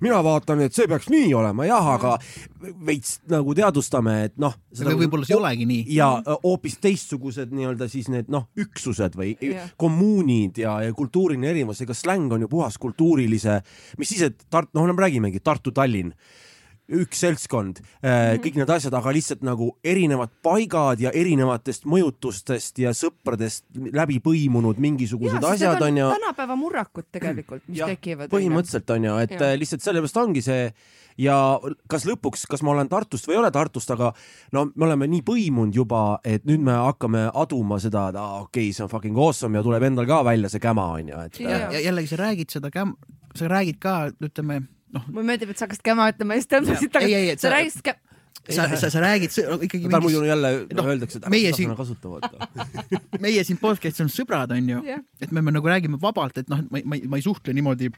mina 0.00 0.22
vaatan, 0.24 0.60
et 0.66 0.74
see 0.74 0.88
peaks 0.88 1.08
nii 1.12 1.32
olema, 1.34 1.66
jah, 1.66 1.88
aga 1.96 2.16
veits 2.86 3.20
nagu 3.30 3.54
teadvustame, 3.54 4.16
et 4.28 4.36
noh. 4.42 4.54
võib-olla 4.72 5.26
see 5.26 5.34
ei 5.34 5.40
olegi 5.40 5.66
nii. 5.68 5.84
ja 5.96 6.08
hoopis 6.42 6.78
teistsugused 6.82 7.52
nii-öelda 7.52 7.88
siis 7.88 8.08
need 8.12 8.30
noh, 8.32 8.48
üksused 8.58 9.01
üksused 9.02 9.18
või 9.18 9.34
yeah. 9.42 9.70
kommuunid 9.76 10.58
ja, 10.62 10.78
ja 10.86 10.94
kultuuriline 10.94 11.50
erinevus, 11.50 11.82
ega 11.82 11.94
släng 11.94 12.32
on 12.32 12.44
ju 12.44 12.48
puhas 12.48 12.78
kultuurilise, 12.78 13.60
mis 13.98 14.08
siis, 14.12 14.22
et 14.22 14.46
Tart-, 14.50 14.72
noh, 14.74 14.86
me 14.86 15.02
räägimegi 15.02 15.42
Tartu-Tallinn 15.42 16.12
üks 16.90 17.20
seltskond 17.22 17.78
mm, 17.80 18.08
-hmm. 18.08 18.40
kõik 18.44 18.56
need 18.58 18.70
asjad, 18.74 18.94
aga 18.94 19.12
lihtsalt 19.14 19.44
nagu 19.46 19.70
erinevad 19.84 20.32
paigad 20.42 21.00
ja 21.00 21.12
erinevatest 21.14 21.86
mõjutustest 21.86 22.78
ja 22.82 22.90
sõpradest 22.96 23.64
läbi 23.74 24.18
põimunud 24.24 24.80
mingisugused 24.82 25.42
ja, 25.42 25.52
asjad 25.54 25.82
on 25.82 26.00
ju. 26.02 26.08
tänapäeva 26.16 26.56
murrakud 26.56 27.06
tegelikult, 27.12 27.62
mis 27.68 27.78
ja, 27.78 27.86
tekivad. 27.86 28.30
põhimõtteliselt 28.32 28.90
on 28.90 29.08
ju, 29.08 29.14
et 29.22 29.38
ja. 29.38 29.54
lihtsalt 29.58 29.86
sellepärast 29.86 30.20
ongi 30.24 30.42
see 30.42 30.66
ja 31.22 31.36
kas 31.90 32.06
lõpuks, 32.08 32.46
kas 32.50 32.62
ma 32.66 32.74
olen 32.74 32.90
Tartust 32.90 33.28
või 33.28 33.36
ei 33.36 33.42
ole 33.44 33.52
Tartust, 33.54 33.90
aga 33.94 34.12
no 34.52 34.66
me 34.74 34.86
oleme 34.88 35.08
nii 35.12 35.22
põimunud 35.26 35.76
juba, 35.76 36.18
et 36.24 36.44
nüüd 36.48 36.64
me 36.64 36.76
hakkame 36.88 37.28
aduma 37.30 37.78
seda, 37.82 38.08
et 38.10 38.20
aa 38.20 38.42
okei 38.42 38.68
okay,, 38.68 38.76
see 38.76 38.84
on 38.84 38.92
fucking 38.92 39.18
awesome 39.18 39.58
ja 39.58 39.64
tuleb 39.64 39.86
endal 39.88 40.08
ka 40.08 40.22
välja 40.26 40.50
see 40.52 40.62
käma 40.62 40.90
onju, 40.98 41.24
et. 41.26 41.40
ja, 41.40 41.66
ja 41.76 41.86
jällegi 41.88 42.12
sa 42.12 42.22
räägid 42.24 42.54
seda 42.58 42.72
käm-, 42.74 42.96
sa 43.38 43.50
räägid 43.52 43.78
ka, 43.82 43.96
ütleme 44.24 44.62
noh. 44.92 45.10
mulle 45.10 45.28
meeldib, 45.32 45.52
et 45.52 45.60
sa 45.60 45.66
hakkasid 45.66 45.84
käma 45.86 46.08
ütlema 46.12 46.38
ja 46.38 46.44
siis 46.44 46.52
tõmbasid 46.54 46.94
tagasi. 46.94 47.36
sa 47.42 47.54
rääkisid 47.56 47.86
käma 47.90 48.12
sa, 48.50 48.76
sa, 48.76 48.90
sa 48.90 49.00
räägid 49.00 49.30
ikkagi. 49.62 49.88
tal 49.88 50.02
muidu 50.02 50.24
jälle 50.26 50.66
no, 50.74 50.86
öeldakse, 50.88 51.18
et 51.18 51.28
meie 51.30 51.52
siin 51.54 51.74
kasutavad 51.78 52.26
meie 53.24 53.44
siin 53.46 53.58
podcast'is 53.60 54.02
on 54.02 54.10
sõbrad, 54.10 54.54
onju 54.56 54.82
et 55.22 55.30
me, 55.30 55.42
me 55.42 55.54
nagu 55.54 55.68
räägime 55.68 56.00
vabalt, 56.02 56.42
et 56.42 56.50
noh, 56.50 56.64
ma, 56.70 56.82
ma, 56.84 56.98
ma 57.06 57.20
ei 57.20 57.24
suhtle 57.24 57.54
niimoodi 57.54 57.92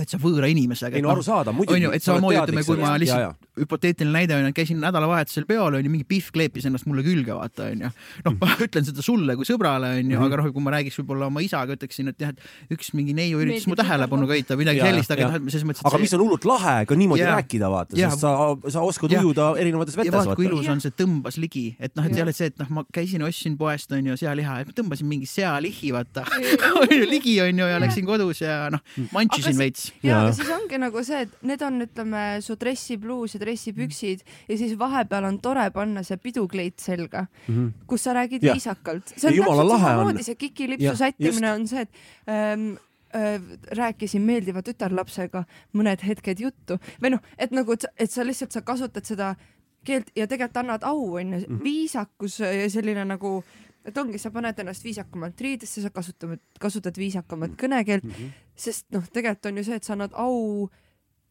täitsa 0.00 0.20
võõra 0.20 0.48
inimesega. 0.50 0.98
ei 0.98 1.04
no 1.04 1.12
arusaadav, 1.14 1.56
muidugi. 1.56 1.80
onju, 1.80 1.92
et 1.96 2.04
samamoodi 2.04 2.40
ütleme, 2.40 2.64
kui 2.66 2.80
ma 2.80 2.94
lihtsalt, 3.00 3.48
hüpoteetiline 3.60 4.14
näide 4.14 4.36
onju, 4.36 4.52
käisin 4.56 4.80
nädalavahetusel 4.80 5.46
peol 5.48 5.76
onju, 5.78 5.90
mingi 5.92 6.06
Pihv 6.08 6.30
kleepis 6.34 6.66
ennast 6.68 6.88
mulle 6.88 7.04
külge, 7.06 7.34
vaata 7.36 7.68
onju. 7.70 7.90
noh, 8.26 8.36
ma 8.40 8.56
ütlen 8.66 8.86
seda 8.86 9.04
sulle 9.04 9.36
kui 9.38 9.48
sõbrale 9.48 9.92
onju 9.98 10.06
mm, 10.06 10.16
-hmm. 10.16 10.26
aga 10.26 10.40
noh, 10.40 10.50
kui 10.54 10.64
ma 10.64 10.74
räägiks 10.76 11.00
võib-olla 11.00 11.28
oma 11.30 11.42
isaga, 11.44 11.76
ütleksin, 11.76 12.10
et 12.12 12.24
jah, 12.24 12.32
et 12.32 12.76
üks 12.76 12.92
mingi 12.96 13.14
neiu 13.16 13.42
üritas 13.42 13.66
mu 13.70 13.76
tähelepanu 13.78 14.28
köita, 14.30 14.56
midagi 14.60 14.82
sellist, 14.84 15.14
aga 15.16 15.28
noh, 15.28 15.48
selles 15.48 15.66
mõttes. 15.68 15.84
aga 15.84 15.96
see... 15.96 16.06
mis 16.06 16.16
on 16.16 16.24
hullult 16.24 16.48
lahe 16.48 16.76
ka 16.88 16.98
niimoodi 17.02 17.24
ja, 17.24 17.34
rääkida, 17.36 17.70
vaata, 17.72 17.98
sest 17.98 18.24
sa, 18.24 18.34
sa 18.76 18.84
oskad 18.86 19.16
ujuda 19.20 19.52
erinevates 19.60 19.98
vetes. 19.98 20.12
ja 20.12 20.16
vaata, 20.18 20.38
kui 20.38 20.48
ilus 20.48 20.70
on 20.72 20.82
see 20.84 20.94
tõmbas 20.96 21.40
ligi, 21.42 21.66
et 21.78 21.94
noh, 21.98 22.06
et 22.06 22.16
ei 22.16 22.24
ole 22.24 22.36
see, 22.36 22.50
et 22.52 22.58
noh, 22.62 22.70
ma 22.78 22.86
käisin, 22.94 23.24
ostsin 23.26 23.58
poest 23.60 23.92
onju 23.92 24.16
sealiha, 24.20 24.60
et 24.64 24.74
tõmbasin 24.76 25.10
mingi 25.10 25.28
sealihi, 25.28 25.92
vaata 25.96 26.24
ligi 27.14 27.36
onju 27.44 27.70
ja 27.74 27.80
läksin 27.82 28.06
kodus 28.08 28.44
ja 28.44 28.62
noh, 28.72 28.82
mantsisin 29.14 29.58
veits. 29.58 29.89
Ja, 30.02 30.20
aga 30.22 30.32
siis 30.36 30.50
ongi 30.54 30.80
nagu 30.80 31.04
see, 31.06 31.22
et 31.26 31.46
need 31.46 31.62
on, 31.66 31.80
ütleme, 31.86 32.24
su 32.44 32.56
dressipluus 32.60 33.36
ja 33.36 33.40
dressipüksid 33.42 34.24
ja 34.48 34.58
siis 34.60 34.76
vahepeal 34.80 35.28
on 35.28 35.40
tore 35.42 35.66
panna 35.74 36.04
see 36.06 36.20
pidukleit 36.20 36.80
selga 36.80 37.26
mm, 37.26 37.54
-hmm. 37.54 37.72
kus 37.86 38.04
sa 38.04 38.14
räägid 38.16 38.44
ja. 38.44 38.54
viisakalt. 38.54 39.14
see 39.16 39.30
on 39.30 39.36
täpselt 39.36 39.80
samamoodi, 39.80 40.22
see 40.22 40.34
kikilipsu 40.34 40.96
sättimine 40.96 41.52
on 41.52 41.68
see, 41.68 41.80
et 41.80 41.90
ähm, 42.28 42.72
äh, 43.14 43.40
rääkisin 43.76 44.22
meeldiva 44.22 44.62
tütarlapsega 44.62 45.44
mõned 45.72 46.04
hetked 46.06 46.40
juttu 46.40 46.78
või 47.02 47.16
noh, 47.16 47.24
et 47.38 47.50
nagu, 47.50 47.74
et 47.98 48.10
sa 48.10 48.26
lihtsalt, 48.26 48.52
sa 48.52 48.62
kasutad 48.62 49.04
seda 49.04 49.34
keelt 49.84 50.10
ja 50.16 50.26
tegelikult 50.26 50.56
annad 50.56 50.84
au, 50.84 51.14
onju, 51.16 51.40
mhm. 51.46 51.62
viisakus 51.64 52.40
ja 52.40 52.70
selline 52.70 53.04
nagu 53.04 53.40
et 53.84 53.98
ongi, 53.98 54.18
sa 54.20 54.30
paned 54.34 54.58
ennast 54.62 54.84
viisakamalt 54.84 55.40
riidesse, 55.40 55.82
sa 55.82 55.90
kasutad, 55.94 56.38
kasutad 56.60 56.96
viisakamat 57.00 57.56
kõnekeelt 57.60 58.04
mm, 58.04 58.14
-hmm. 58.16 58.46
sest 58.54 58.86
noh, 58.92 59.04
tegelikult 59.08 59.50
on 59.50 59.60
ju 59.60 59.64
see, 59.64 59.80
et 59.80 59.84
sa 59.84 59.94
annad 59.96 60.14
au 60.20 60.68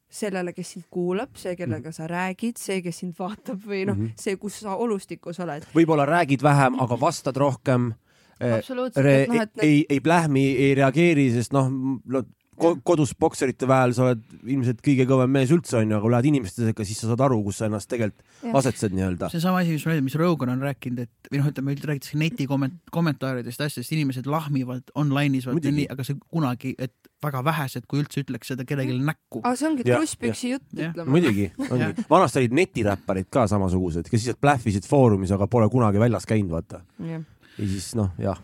sellele, 0.09 0.53
kes 0.53 0.71
sind 0.73 0.85
kuulab, 0.89 1.35
see, 1.37 1.53
kellega 1.55 1.91
sa 1.93 2.07
räägid, 2.09 2.57
see, 2.57 2.81
kes 2.81 3.03
sind 3.03 3.13
vaatab 3.19 3.61
või 3.61 3.85
noh 3.85 3.95
mm 3.95 4.05
-hmm., 4.07 4.17
see, 4.17 4.37
kus 4.41 4.59
sa 4.63 4.75
olustikus 4.75 5.39
oled. 5.39 5.67
võib-olla 5.75 6.05
räägid 6.05 6.43
vähem, 6.43 6.79
aga 6.79 6.99
vastad 6.99 7.37
rohkem. 7.37 7.93
absoluutselt. 8.39 9.27
No, 9.27 9.41
et... 9.41 9.51
ei, 9.61 9.85
ei 9.89 9.99
plähmi, 9.99 10.45
ei 10.57 10.75
reageeri, 10.75 11.31
sest 11.31 11.53
noh, 11.53 11.69
no 12.05 12.23
ko 12.59 12.71
kodus 12.85 13.13
bokserite 13.19 13.67
väel 13.69 13.93
sa 13.95 14.05
oled 14.07 14.21
ilmselt 14.43 14.81
kõige 14.85 15.05
kõvem 15.09 15.31
mees 15.33 15.51
üldse 15.53 15.79
onju, 15.79 15.95
aga 15.95 16.03
kui 16.03 16.13
lähed 16.13 16.29
inimeste 16.31 16.65
sekka, 16.67 16.85
siis 16.87 17.01
sa 17.01 17.11
saad 17.11 17.23
aru, 17.25 17.39
kus 17.45 17.61
sa 17.61 17.69
ennast 17.69 17.89
tegelikult 17.91 18.55
asetsed 18.59 18.95
nii-öelda. 18.95 19.29
see 19.33 19.43
sama 19.43 19.61
asi, 19.63 19.75
mis 19.75 19.85
ma 19.87 19.93
ütlen, 19.95 20.07
mis 20.07 20.17
Rogan 20.19 20.53
on 20.53 20.65
rääkinud, 20.67 21.03
et 21.05 21.31
või 21.31 21.41
noh, 21.41 21.49
ütleme 21.51 21.75
räägitakse 21.75 22.19
neti 22.19 22.47
komment-, 22.49 22.81
kommentaaridest, 22.95 23.63
asjadest, 23.65 23.93
inimesed 23.95 24.27
lahmivad 24.29 24.91
online'is, 24.99 25.47
aga 25.49 26.07
see 26.07 26.19
kunagi, 26.27 26.75
et 26.79 26.95
väga 27.23 27.43
vähesed, 27.47 27.87
kui 27.89 28.03
üldse 28.03 28.23
ütleks 28.23 28.53
seda 28.53 28.65
kellelegi 28.67 28.99
näkku. 29.03 29.43
aga 29.43 29.55
see 29.59 29.69
ongi 29.71 29.87
trusspüksi 29.87 30.53
jutt, 30.55 30.67
ütleme. 30.75 31.07
muidugi, 31.15 31.49
ongi. 31.69 32.05
vanasti 32.11 32.43
olid 32.43 32.59
netiräpparid 32.61 33.31
ka 33.31 33.47
samasugused, 33.51 34.07
kes 34.07 34.21
lihtsalt 34.21 34.43
plähvisid 34.43 34.87
foorumis, 34.87 35.33
aga 35.35 35.49
pole 35.51 35.67
kunagi 35.71 36.01
väljas 36.01 36.27
käinud, 36.29 36.53
vaata. 36.55 36.83
ja 36.99 37.23
siis 37.59 37.91
noh, 37.99 38.13
jah 38.19 38.39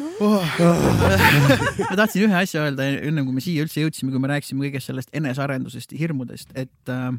no. 0.00 0.10
oh. 0.20 0.56
ma 1.90 1.96
tahtsin 1.98 2.26
ühe 2.26 2.40
asja 2.40 2.64
öelda 2.66 2.88
enne 2.94 3.24
kui 3.26 3.36
me 3.36 3.44
siia 3.44 3.64
üldse 3.66 3.84
jõudsime, 3.84 4.12
kui 4.14 4.22
me 4.22 4.30
rääkisime 4.32 4.66
kõigest 4.66 4.90
sellest 4.90 5.14
enesearendusest 5.16 5.94
ja 5.94 6.02
hirmudest, 6.04 6.54
et 6.58 6.92
äh, 6.92 7.12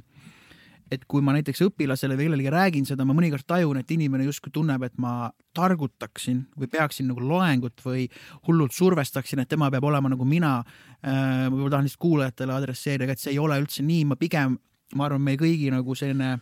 et 0.93 1.06
kui 1.10 1.23
ma 1.26 1.34
näiteks 1.34 1.64
õpilasele 1.65 2.14
või 2.18 2.27
kellelegi 2.27 2.52
räägin 2.53 2.85
seda, 2.85 3.06
ma 3.07 3.15
mõnikord 3.18 3.45
tajun, 3.47 3.80
et 3.81 3.91
inimene 3.95 4.27
justkui 4.27 4.52
tunneb, 4.53 4.84
et 4.85 4.93
ma 5.02 5.31
targutaksin 5.57 6.43
või 6.60 6.69
peaksin 6.72 7.10
nagu 7.10 7.23
loengut 7.26 7.81
või 7.85 8.06
hullult 8.47 8.76
survestaksin, 8.76 9.41
et 9.41 9.49
tema 9.49 9.72
peab 9.73 9.88
olema 9.89 10.11
nagu 10.14 10.27
mina. 10.30 10.60
Äh, 11.02 11.47
ma 11.49 11.72
tahan 11.73 11.88
lihtsalt 11.88 12.03
kuulajatele 12.06 12.53
adresseerida, 12.53 13.15
et 13.15 13.23
see 13.23 13.34
ei 13.34 13.41
ole 13.41 13.57
üldse 13.64 13.85
nii, 13.85 14.06
ma 14.11 14.19
pigem, 14.19 14.60
ma 14.95 15.10
arvan, 15.10 15.26
meie 15.26 15.41
kõigi 15.41 15.73
nagu 15.73 15.97
selline 15.97 16.35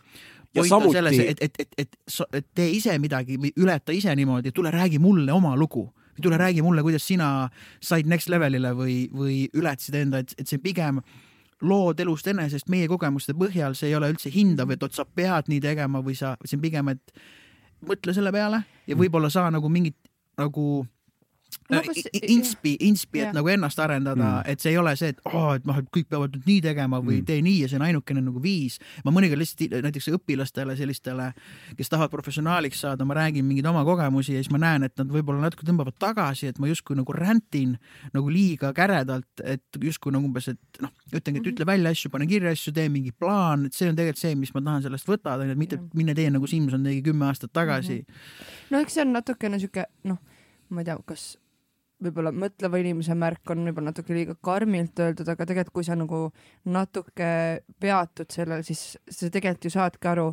point 0.54 0.76
on 0.76 0.92
selles, 0.92 1.18
et, 1.18 1.40
et, 1.40 1.60
et, 1.64 1.78
et, 1.80 2.20
et 2.36 2.48
tee 2.54 2.70
ise 2.76 2.94
midagi 3.02 3.40
või 3.40 3.50
ületa 3.58 3.96
ise 3.96 4.12
niimoodi, 4.14 4.52
tule 4.54 4.70
räägi 4.74 5.00
mulle 5.02 5.32
oma 5.32 5.56
lugu 5.58 5.88
või 6.14 6.26
tule 6.26 6.38
räägi 6.40 6.62
mulle, 6.62 6.82
kuidas 6.86 7.06
sina 7.06 7.50
said 7.82 8.08
next 8.10 8.30
level'ile 8.32 8.74
või, 8.78 9.04
või 9.12 9.44
ületasid 9.54 9.98
enda, 9.98 10.22
et, 10.24 10.34
et 10.38 10.50
see 10.50 10.62
pigem 10.62 11.00
lood 11.64 12.00
elust 12.00 12.26
enesest 12.28 12.68
meie 12.72 12.88
kogemuste 12.90 13.34
põhjal, 13.38 13.76
see 13.78 13.90
ei 13.90 13.98
ole 13.98 14.10
üldse 14.12 14.32
hindav, 14.32 14.70
et 14.74 14.82
oot, 14.82 14.94
sa 14.94 15.06
pead 15.06 15.48
nii 15.50 15.62
tegema 15.64 16.02
või 16.04 16.16
sa, 16.18 16.34
see 16.44 16.58
on 16.58 16.64
pigem, 16.64 16.90
et 16.92 17.14
mõtle 17.84 18.14
selle 18.16 18.32
peale 18.34 18.64
ja 18.88 18.96
võib-olla 18.98 19.30
sa 19.32 19.46
nagu 19.52 19.68
mingit 19.72 19.96
nagu 20.40 20.84
no, 21.70 21.78
äh, 21.78 21.86
kas... 21.86 22.08
inspi, 22.22 22.74
inspi, 22.84 23.22
et 23.24 23.34
nagu 23.36 23.48
ennast 23.48 23.80
arendada 23.80 24.20
mm., 24.22 24.50
et 24.52 24.62
see 24.62 24.74
ei 24.74 24.78
ole 24.80 24.94
see, 25.00 25.12
et 25.14 25.20
oh, 25.30 25.52
et 25.56 25.66
noh, 25.68 25.78
et 25.80 25.88
kõik 25.94 26.08
peavad 26.12 26.34
nüüd 26.36 26.48
nii 26.48 26.60
tegema 26.64 27.00
või 27.00 27.20
mm. 27.20 27.28
tee 27.30 27.44
nii 27.44 27.62
ja 27.62 27.70
see 27.70 27.78
on 27.80 27.86
ainukene 27.86 28.22
nagu 28.24 28.42
viis. 28.42 28.78
ma 29.06 29.12
mõnikord 29.14 29.40
lihtsalt 29.40 29.76
näiteks 29.86 30.10
õpilastele, 30.18 30.76
sellistele, 30.78 31.30
kes 31.78 31.92
tahavad 31.92 32.12
professionaaliks 32.12 32.84
saada, 32.84 33.06
ma 33.08 33.16
räägin 33.18 33.46
mingeid 33.48 33.68
oma 33.70 33.84
kogemusi 33.86 34.36
ja 34.36 34.42
siis 34.42 34.52
ma 34.54 34.60
näen, 34.62 34.88
et 34.88 34.96
nad 35.00 35.10
võib-olla 35.12 35.46
natuke 35.46 35.66
tõmbavad 35.68 35.96
tagasi, 36.00 36.50
et 36.52 36.60
ma 36.62 36.70
justkui 36.70 36.98
nagu 36.98 37.16
räntin 37.16 37.76
nagu 38.14 38.32
liiga 38.32 38.72
käredalt, 38.76 39.44
et 39.44 39.80
justkui 39.80 40.14
nagu 40.14 40.28
umbes, 40.28 40.50
et 40.52 40.82
noh, 40.84 40.92
ütlengi, 41.14 41.42
et 41.42 41.52
ütle 41.54 41.68
välja 41.68 41.94
asju, 41.94 42.12
pane 42.12 42.28
kirja 42.30 42.52
asju, 42.54 42.74
tee 42.76 42.90
mingi 42.92 43.14
plaan, 43.16 43.68
et 43.68 43.76
see 43.76 43.88
on 43.90 43.96
tegelikult 43.98 44.22
see, 44.22 44.34
mis 44.38 44.52
ma 44.54 44.62
tahan 44.64 44.84
sellest 44.88 45.08
võtta, 45.08 45.38
mitte 45.58 45.80
mine 45.96 46.16
tee 46.16 46.28
nagu 46.32 46.48
Simson 46.50 46.84
tegi 46.84 47.02
kümme 47.04 47.28
aastat 47.28 47.52
tagasi 47.54 48.00
mm. 48.00 48.04
-hmm. 48.04 48.70
no 48.70 48.80
eks 48.84 48.94
see 48.98 49.04
on 49.04 49.12
natukene 49.14 49.58
sihuke 49.62 49.86
noh, 50.10 50.20
ma 50.70 50.82
ei 50.82 50.88
tea, 50.88 50.98
kas 51.06 51.34
võib-olla 52.02 52.32
mõtleva 52.34 52.80
inimese 52.80 53.14
märk 53.18 53.52
on 53.54 53.64
võib-olla 53.68 53.92
natuke 53.92 54.16
liiga 54.16 54.34
karmilt 54.44 54.98
öeldud, 55.00 55.28
aga 55.30 55.46
tegelikult 55.46 55.78
kui 55.78 55.86
sa 55.86 55.96
nagu 55.98 56.26
natuke 56.64 57.30
peatud 57.80 58.34
sellel, 58.34 58.64
siis 58.66 58.96
sa 59.08 59.30
tegelikult 59.30 59.68
ju 59.68 59.74
saadki 59.76 60.10
aru, 60.10 60.28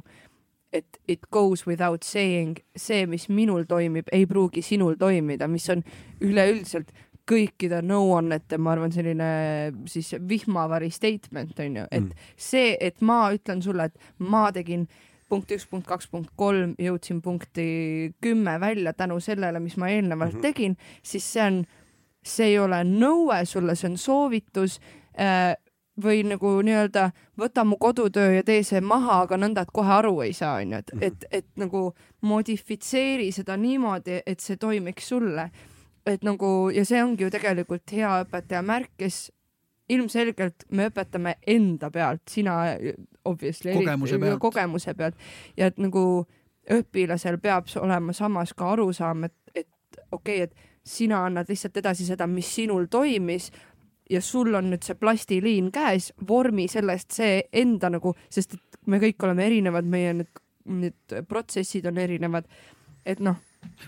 et 0.73 0.99
it 1.07 1.27
goes 1.31 1.65
without 1.67 2.03
saying, 2.07 2.57
see, 2.75 3.05
mis 3.05 3.27
minul 3.29 3.67
toimib, 3.69 4.09
ei 4.15 4.25
pruugi 4.27 4.63
sinul 4.63 4.97
toimida, 4.99 5.47
mis 5.51 5.67
on 5.73 5.83
üleüldiselt 6.23 6.93
kõikide 7.31 7.81
nõuannete, 7.85 8.57
ma 8.57 8.73
arvan, 8.73 8.91
selline 8.91 9.29
siis 9.89 10.13
vihmavari 10.27 10.89
statement 10.91 11.59
on 11.61 11.79
ju, 11.81 11.87
et 11.91 12.03
mm. 12.07 12.27
see, 12.49 12.75
et 12.81 13.03
ma 13.05 13.23
ütlen 13.35 13.61
sulle, 13.63 13.91
et 13.91 14.27
ma 14.31 14.47
tegin 14.55 14.87
punkt 15.31 15.51
üks, 15.55 15.65
punkt 15.69 15.87
kaks, 15.87 16.09
punkt 16.11 16.31
kolm, 16.39 16.75
jõudsin 16.81 17.21
punkti 17.23 17.65
kümme 18.23 18.57
välja 18.59 18.93
tänu 18.93 19.19
sellele, 19.23 19.61
mis 19.63 19.77
ma 19.79 19.89
eelnevalt 19.89 20.33
mm 20.35 20.39
-hmm. 20.39 20.41
tegin, 20.41 20.77
siis 21.03 21.33
see 21.33 21.45
on, 21.45 21.63
see 22.23 22.53
ei 22.53 22.59
ole 22.59 22.83
nõue 22.83 23.45
sulle, 23.45 23.75
see 23.75 23.89
on 23.89 23.97
soovitus 23.97 24.79
äh, 25.15 25.55
või 26.03 26.23
nagu 26.23 26.53
nii-öelda 26.61 27.09
võta 27.39 27.63
mu 27.65 27.77
kodutöö 27.77 28.35
ja 28.35 28.43
tee 28.43 28.63
see 28.63 28.81
maha, 28.81 29.21
aga 29.25 29.37
nõnda, 29.37 29.61
et 29.61 29.73
kohe 29.73 29.91
aru 29.93 30.21
ei 30.21 30.33
saa, 30.33 30.59
onju, 30.61 30.77
et, 30.77 30.91
et, 31.01 31.25
et 31.31 31.47
nagu 31.55 31.91
modifitseeri 32.21 33.31
seda 33.31 33.57
niimoodi, 33.57 34.21
et 34.25 34.39
see 34.39 34.57
toimiks 34.57 35.07
sulle. 35.07 35.51
et 36.05 36.23
nagu 36.23 36.71
ja 36.73 36.81
see 36.85 37.03
ongi 37.03 37.23
ju 37.23 37.29
tegelikult 37.29 37.91
hea 37.91 38.23
õpetaja 38.23 38.61
märk, 38.65 38.89
kes 38.97 39.31
ilmselgelt 39.91 40.67
me 40.71 40.89
õpetame 40.89 41.35
enda 41.47 41.91
pealt, 41.93 42.23
sina 42.29 42.57
obviously 43.25 43.73
kogemuse 43.75 44.15
eriti, 44.15 44.25
pealt, 44.25 44.41
kogemuse 44.41 44.93
pealt 44.97 45.27
ja 45.57 45.69
et 45.71 45.79
nagu 45.81 46.03
õpilasel 46.71 47.39
peab 47.41 47.69
olema 47.81 48.13
samas 48.13 48.53
ka 48.57 48.71
arusaam, 48.75 49.25
et, 49.27 49.35
et 49.55 50.01
okei 50.11 50.43
okay,, 50.43 50.49
et 50.49 50.87
sina 50.87 51.25
annad 51.27 51.49
lihtsalt 51.49 51.77
edasi 51.77 52.07
seda, 52.07 52.27
mis 52.27 52.47
sinul 52.55 52.87
toimis 52.91 53.51
ja 54.11 54.21
sul 54.21 54.53
on 54.57 54.71
nüüd 54.71 54.83
see 54.85 54.97
plastiliin 54.99 55.69
käes, 55.73 56.11
vormi 56.27 56.67
sellest 56.71 57.15
see 57.15 57.37
enda 57.53 57.91
nagu, 57.93 58.15
sest 58.29 58.57
et 58.57 58.81
me 58.91 58.99
kõik 59.01 59.23
oleme 59.23 59.45
erinevad, 59.47 59.87
meie 59.87 60.13
need, 60.19 60.41
need 60.65 61.21
protsessid 61.29 61.85
on 61.89 62.01
erinevad. 62.01 62.49
et 63.05 63.19
noh 63.19 63.39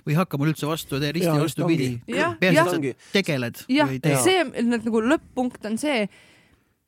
või 0.07 0.17
hakka 0.17 0.39
mul 0.39 0.51
üldse 0.51 0.67
vastu 0.67 0.99
tee 1.01 1.13
risti 1.15 1.33
vastupidi. 1.39 1.89
peaasi, 2.07 2.59
et 2.59 2.97
sa 2.99 3.09
tegeled. 3.15 3.63
jah, 3.71 3.89
see 4.23 4.43
nagu 4.67 5.01
lõpp-punkt 5.01 5.65
on 5.69 5.79
see, 5.81 6.07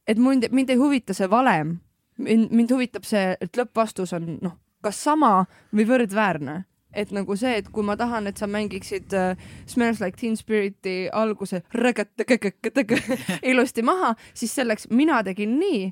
et 0.07 0.22
mind, 0.22 0.49
mind 0.52 0.74
ei 0.74 0.80
huvita 0.82 1.16
see 1.18 1.30
valem. 1.32 1.80
mind, 2.18 2.52
mind 2.52 2.72
huvitab 2.72 3.07
see, 3.07 3.36
et 3.41 3.57
lõppvastus 3.57 4.16
on 4.16 4.38
noh, 4.41 4.57
kas 4.86 5.02
sama 5.03 5.45
või 5.74 5.88
võrdväärne 5.90 6.64
et 6.95 7.12
nagu 7.12 7.36
see, 7.36 7.57
et 7.60 7.68
kui 7.76 7.84
ma 7.84 7.98
tahan, 7.99 8.30
et 8.30 8.40
sa 8.40 8.48
mängiksid 8.48 9.14
uh, 9.20 9.48
Smells 9.68 9.99
Like 9.99 10.16
Teen 10.16 10.38
Spiriti 10.40 11.10
alguse 11.12 11.62
ilusti 13.52 13.84
maha, 13.84 14.14
siis 14.34 14.56
selleks 14.56 14.88
mina 14.95 15.20
tegin 15.28 15.57
nii, 15.60 15.90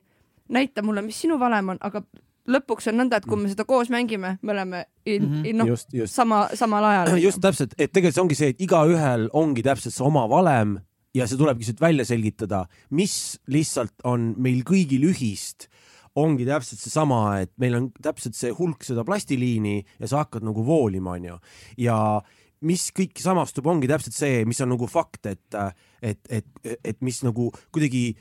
näita 0.56 0.82
mulle, 0.82 1.04
mis 1.04 1.20
sinu 1.20 1.36
valem 1.40 1.76
on, 1.76 1.82
aga 1.84 2.06
lõpuks 2.50 2.90
on 2.92 3.00
nõnda, 3.00 3.20
et 3.20 3.28
kui 3.28 3.40
me 3.40 3.52
seda 3.52 3.66
koos 3.68 3.92
mängime, 3.94 4.38
me 4.42 4.52
oleme 4.56 4.86
in, 5.06 5.24
mm 5.24 5.44
-hmm. 5.44 5.62
noh, 5.64 6.08
sama, 6.10 6.48
samal 6.60 6.84
ajal. 6.84 7.18
just 7.22 7.42
täpselt, 7.42 7.76
et 7.78 7.92
tegelikult 7.92 8.16
see 8.16 8.24
ongi 8.24 8.36
see, 8.36 8.50
et 8.56 8.62
igaühel 8.62 9.30
ongi 9.34 9.64
täpselt 9.64 9.94
see 9.94 10.06
oma 10.06 10.28
valem 10.30 10.80
ja 11.16 11.28
see 11.28 11.38
tulebki 11.38 11.64
siit 11.64 11.82
välja 11.82 12.06
selgitada, 12.06 12.66
mis 12.90 13.40
lihtsalt 13.48 13.94
on 14.04 14.34
meil 14.38 14.64
kõigil 14.68 15.08
ühist 15.12 15.70
ongi 16.16 16.46
täpselt 16.46 16.80
seesama, 16.80 17.40
et 17.42 17.52
meil 17.58 17.76
on 17.76 17.90
täpselt 18.02 18.36
see 18.38 18.52
hulk 18.54 18.84
seda 18.86 19.04
plastiliini 19.04 19.84
ja 20.00 20.08
sa 20.08 20.24
hakkad 20.24 20.46
nagu 20.46 20.66
voolima, 20.66 21.18
onju. 21.18 21.40
ja 21.78 22.22
mis 22.64 22.90
kõik 22.96 23.20
samastub, 23.20 23.68
ongi 23.68 23.90
täpselt 23.92 24.16
see, 24.16 24.44
mis 24.46 24.62
on 24.64 24.72
nagu 24.76 24.88
fakt, 24.88 25.26
et, 25.26 25.58
et, 26.02 26.20
et, 26.30 26.78
et 26.84 27.02
mis 27.02 27.20
nagu 27.26 27.50
kuidagi 27.74 28.14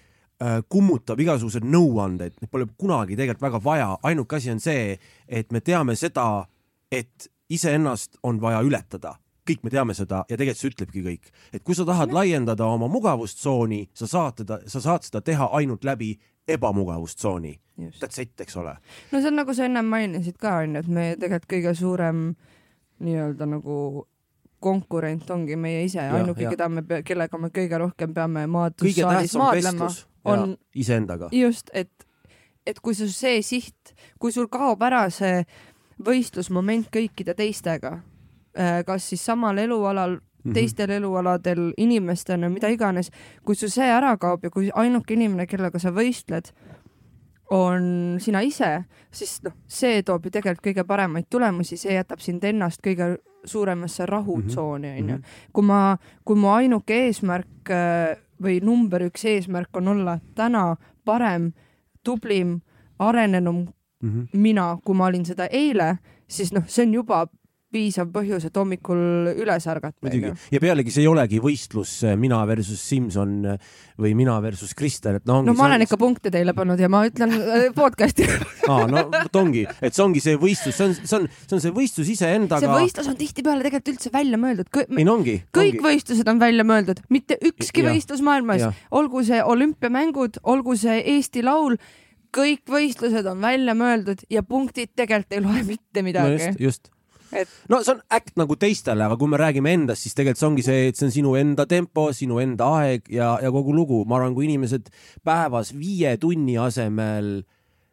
kummutab 0.69 1.21
igasugused 1.21 1.65
nõuanded, 1.67 2.39
neid 2.41 2.51
pole 2.51 2.67
kunagi 2.79 3.17
tegelikult 3.19 3.45
väga 3.47 3.61
vaja, 3.65 3.91
ainuke 4.09 4.39
asi 4.39 4.51
on 4.53 4.61
see, 4.63 4.97
et 5.29 5.53
me 5.53 5.61
teame 5.61 5.97
seda, 5.99 6.45
et 6.93 7.29
iseennast 7.53 8.19
on 8.23 8.41
vaja 8.41 8.63
ületada. 8.65 9.17
Kõik 9.43 9.65
me 9.67 9.73
teame 9.75 9.95
seda 9.99 10.21
ja 10.31 10.37
tegelikult 10.39 10.61
see 10.61 10.71
ütlebki 10.71 11.03
kõik, 11.03 11.33
et 11.53 11.65
kui 11.67 11.75
sa 11.75 11.87
tahad 11.87 12.13
laiendada 12.15 12.67
oma 12.71 12.87
mugavustsooni, 12.91 13.89
sa 13.95 14.07
saad 14.07 14.39
teda, 14.43 14.61
sa 14.71 14.83
saad 14.85 15.09
seda 15.09 15.23
teha 15.25 15.49
ainult 15.59 15.85
läbi 15.85 16.13
ebamugavustsooni. 16.49 17.57
That's 17.99 18.23
it, 18.23 18.39
eks 18.41 18.57
ole. 18.61 18.77
no 19.11 19.21
see 19.21 19.33
on 19.33 19.39
nagu 19.41 19.55
sa 19.55 19.67
ennem 19.67 19.89
mainisid 19.91 20.39
ka 20.39 20.61
onju, 20.63 20.85
et 20.85 20.89
meie 20.89 21.17
tegelikult 21.19 21.51
kõige 21.51 21.75
suurem 21.75 22.23
nii-öelda 23.03 23.49
nagu 23.51 24.07
konkurent 24.63 25.31
ongi 25.35 25.57
meie 25.59 25.83
ise, 25.89 26.05
ainuke, 26.07 26.47
keda 26.47 26.69
me, 26.71 26.85
kellega 27.03 27.39
me 27.43 27.51
kõige 27.51 27.83
rohkem 27.83 28.15
peame 28.15 28.47
maadlussaalis 28.47 29.35
maadlema 29.41 29.91
on 30.25 30.57
iseendaga. 30.75 31.29
just, 31.33 31.71
et, 31.73 32.07
et 32.67 32.81
kui 32.81 32.95
sul 32.95 33.11
see 33.13 33.43
siht, 33.43 33.95
kui 34.19 34.33
sul 34.33 34.49
kaob 34.53 34.83
ära 34.83 35.09
see 35.11 35.43
võistlusmoment 36.03 36.91
kõikide 36.93 37.35
teistega, 37.39 37.99
äh, 38.59 38.83
kas 38.87 39.09
siis 39.13 39.25
samal 39.25 39.59
elualal 39.59 40.19
mhm. 40.19 40.53
teistel 40.55 40.87
mm 40.87 40.93
-hmm. 40.93 40.97
elualadel 40.97 41.73
inimestena, 41.77 42.49
mida 42.49 42.69
iganes, 42.69 43.11
kui 43.45 43.55
sul 43.55 43.69
see 43.69 43.89
ära 43.89 44.17
kaob 44.17 44.45
ja 44.45 44.51
kui 44.51 44.71
ainuke 44.75 45.15
inimene, 45.15 45.47
kellega 45.47 45.79
sa 45.79 45.91
võistled, 45.91 46.53
on 47.51 48.17
sina 48.19 48.41
ise, 48.41 48.85
siis 49.11 49.43
noh, 49.45 49.53
see 49.69 50.03
toob 50.03 50.25
ju 50.25 50.31
tegelikult 50.31 50.65
kõige 50.67 50.85
paremaid 50.89 51.27
tulemusi, 51.31 51.77
see 51.77 51.95
jätab 51.95 52.21
sind 52.21 52.45
ennast 52.45 52.81
kõige 52.81 53.19
suuremasse 53.45 54.07
rahutsooni, 54.07 54.89
mhm. 54.89 55.03
onju. 55.03 55.19
kui 55.53 55.65
ma, 55.65 55.97
kui 56.25 56.37
mu 56.37 56.49
ainuke 56.49 56.95
eesmärk 57.07 57.71
äh, 57.71 58.17
või 58.43 58.61
number 58.65 59.03
üks 59.07 59.25
eesmärk 59.25 59.77
on 59.77 59.89
olla 59.89 60.19
täna 60.35 60.77
parem, 61.05 61.53
tublim, 62.05 62.61
arenenum 62.99 63.67
mm 64.03 64.11
-hmm. 64.11 64.27
mina, 64.33 64.79
kui 64.85 64.95
ma 64.95 65.07
olin 65.07 65.25
seda 65.25 65.47
eile, 65.47 65.99
siis 66.29 66.53
noh, 66.53 66.67
see 66.67 66.87
on 66.87 66.95
juba 66.95 67.27
piisav 67.73 68.11
põhjus, 68.13 68.47
et 68.49 68.59
hommikul 68.59 69.33
üles 69.33 69.67
ärgata. 69.71 69.97
muidugi, 70.05 70.33
ja 70.53 70.61
pealegi 70.63 70.93
see 70.95 71.05
ei 71.05 71.11
olegi 71.11 71.41
võistlus 71.43 71.95
äh, 72.07 72.17
mina 72.21 72.43
versus 72.49 72.83
Simson 72.85 73.39
äh, 73.55 73.73
või 74.01 74.13
mina 74.19 74.37
versus 74.45 74.75
Kristel, 74.79 75.19
et 75.21 75.27
noh. 75.29 75.43
no 75.47 75.55
ma 75.57 75.69
olen 75.69 75.87
ikka 75.87 75.99
punkte 76.01 76.33
teile 76.35 76.55
pannud 76.57 76.81
ja 76.81 76.91
ma 76.93 77.05
ütlen 77.09 77.33
podcast'i 77.81 78.29
aa, 78.69 78.85
no 78.91 79.07
vot 79.13 79.41
ongi, 79.41 79.65
et 79.81 79.97
see 79.97 80.05
ongi 80.05 80.23
see 80.25 80.37
võistlus, 80.41 80.77
see 80.77 80.91
on, 80.91 80.95
see 81.01 81.19
on, 81.19 81.27
see 81.47 81.59
on 81.59 81.65
see 81.65 81.75
võistlus 81.79 82.13
iseendaga. 82.17 82.63
see 82.65 82.85
võistlus 82.85 83.11
on 83.13 83.19
tihtipeale 83.21 83.67
tegelikult 83.67 83.95
üldse 83.95 84.15
välja 84.15 84.41
mõeldud. 84.45 84.71
ei 84.85 85.09
no 85.09 85.17
ongi. 85.19 85.39
kõik 85.51 85.79
ongi. 85.79 85.85
võistlused 85.89 86.33
on 86.33 86.43
välja 86.43 86.69
mõeldud, 86.69 87.03
mitte 87.13 87.41
ükski 87.41 87.85
ja. 87.85 87.91
võistlus 87.93 88.25
maailmas, 88.25 88.69
olgu 88.93 89.25
see 89.27 89.43
olümpiamängud, 89.43 90.43
olgu 90.53 90.77
see 90.79 91.01
Eesti 91.17 91.45
Laul 91.47 91.79
kõik 92.33 92.65
võistlused 92.71 93.27
on 93.29 93.43
välja 93.45 93.75
mõeldud 93.77 94.25
ja 94.33 94.43
punktid 94.47 94.95
tegelikult 94.97 95.37
ei 95.37 95.45
loe 95.45 95.63
mitte 95.69 96.05
midagi 96.05 96.33
no. 96.33 96.41
just, 96.41 96.61
just 96.61 96.93
et 97.33 97.51
no 97.73 97.83
see 97.83 97.95
on 97.97 98.03
äkt 98.13 98.37
nagu 98.41 98.57
teistele, 98.61 99.07
aga 99.07 99.19
kui 99.21 99.31
me 99.31 99.41
räägime 99.41 99.75
endast, 99.77 100.05
siis 100.05 100.17
tegelikult 100.19 100.43
see 100.43 100.51
ongi 100.51 100.67
see, 100.67 100.89
et 100.91 100.99
see 100.99 101.09
on 101.09 101.15
sinu 101.15 101.35
enda 101.41 101.67
tempo, 101.71 102.09
sinu 102.17 102.41
enda 102.43 102.69
aeg 102.81 103.11
ja, 103.13 103.35
ja 103.43 103.53
kogu 103.55 103.75
lugu. 103.77 104.03
ma 104.09 104.19
arvan, 104.19 104.37
kui 104.37 104.49
inimesed 104.49 104.91
päevas 105.25 105.73
viie 105.77 106.17
tunni 106.21 106.59
asemel 106.61 107.41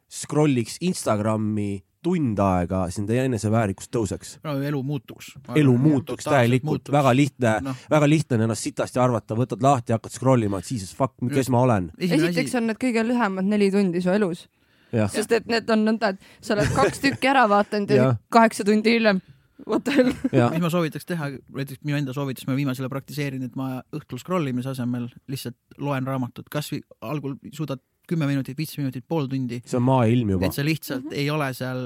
scroll'iks 0.10 0.80
Instagrami 0.90 1.78
tund 2.04 2.40
aega, 2.40 2.86
siis 2.88 3.02
nende 3.02 3.18
eneseväärikus 3.26 3.90
tõuseks 3.92 4.38
no,. 4.46 4.56
elu 4.64 4.80
muutuks. 4.88 5.34
elu 5.60 5.74
muutuks 5.78 6.28
täielikult, 6.30 6.92
väga 6.96 7.12
lihtne 7.16 7.56
no., 7.66 7.74
väga 7.92 8.08
lihtne 8.10 8.38
on 8.38 8.46
ennast 8.48 8.68
sitasti 8.70 9.02
arvata, 9.04 9.36
võtad 9.36 9.64
lahti, 9.64 9.94
hakkad 9.96 10.16
scroll 10.16 10.48
ima, 10.48 10.62
et 10.64 10.70
siis 10.70 10.94
fuck, 10.96 11.18
kes 11.34 11.52
ma 11.52 11.66
olen. 11.68 11.92
esiteks 12.00 12.56
on 12.60 12.70
need 12.72 12.80
kõige 12.82 13.04
lühemad 13.08 13.52
neli 13.52 13.68
tundi 13.74 14.04
su 14.04 14.14
elus. 14.16 14.48
Sest 14.92 15.36
et 15.38 15.50
need 15.50 15.70
on 15.70 15.86
nõnda, 15.92 16.14
et 16.16 16.46
sa 16.46 16.56
oled 16.56 16.72
kaks 16.76 17.04
tükki 17.04 17.32
ära 17.32 17.48
vaadanud 17.52 17.94
ja 17.94 18.14
kaheksa 18.34 18.68
tundi 18.68 18.98
hiljem 18.98 19.22
what 19.68 19.86
the 19.86 19.92
hell. 19.92 20.14
mis 20.54 20.64
ma 20.64 20.72
soovitaks 20.72 21.08
teha, 21.10 21.30
näiteks 21.56 21.84
minu 21.86 22.00
enda 22.00 22.16
soovitus, 22.16 22.48
ma 22.50 22.58
viimasel 22.58 22.86
ajal 22.86 22.94
praktiseerin, 22.96 23.46
et 23.50 23.56
ma 23.60 23.80
õhtul 23.96 24.22
scroll 24.22 24.50
imise 24.52 24.72
asemel 24.74 25.10
lihtsalt 25.32 25.80
loen 25.84 26.08
raamatut, 26.08 26.50
kasvõi 26.52 26.82
algul 27.06 27.38
suudad 27.56 27.84
kümme 28.10 28.26
minutit, 28.26 28.58
viisteist 28.58 28.82
minutit, 28.82 29.06
pool 29.06 29.28
tundi. 29.30 29.60
see 29.70 29.78
on 29.78 29.86
maailm 29.86 30.32
juba. 30.34 30.48
et 30.48 30.58
sa 30.58 30.66
lihtsalt 30.66 31.04
mm 31.04 31.10
-hmm. 31.12 31.20
ei 31.22 31.30
ole 31.30 31.50
seal, 31.54 31.82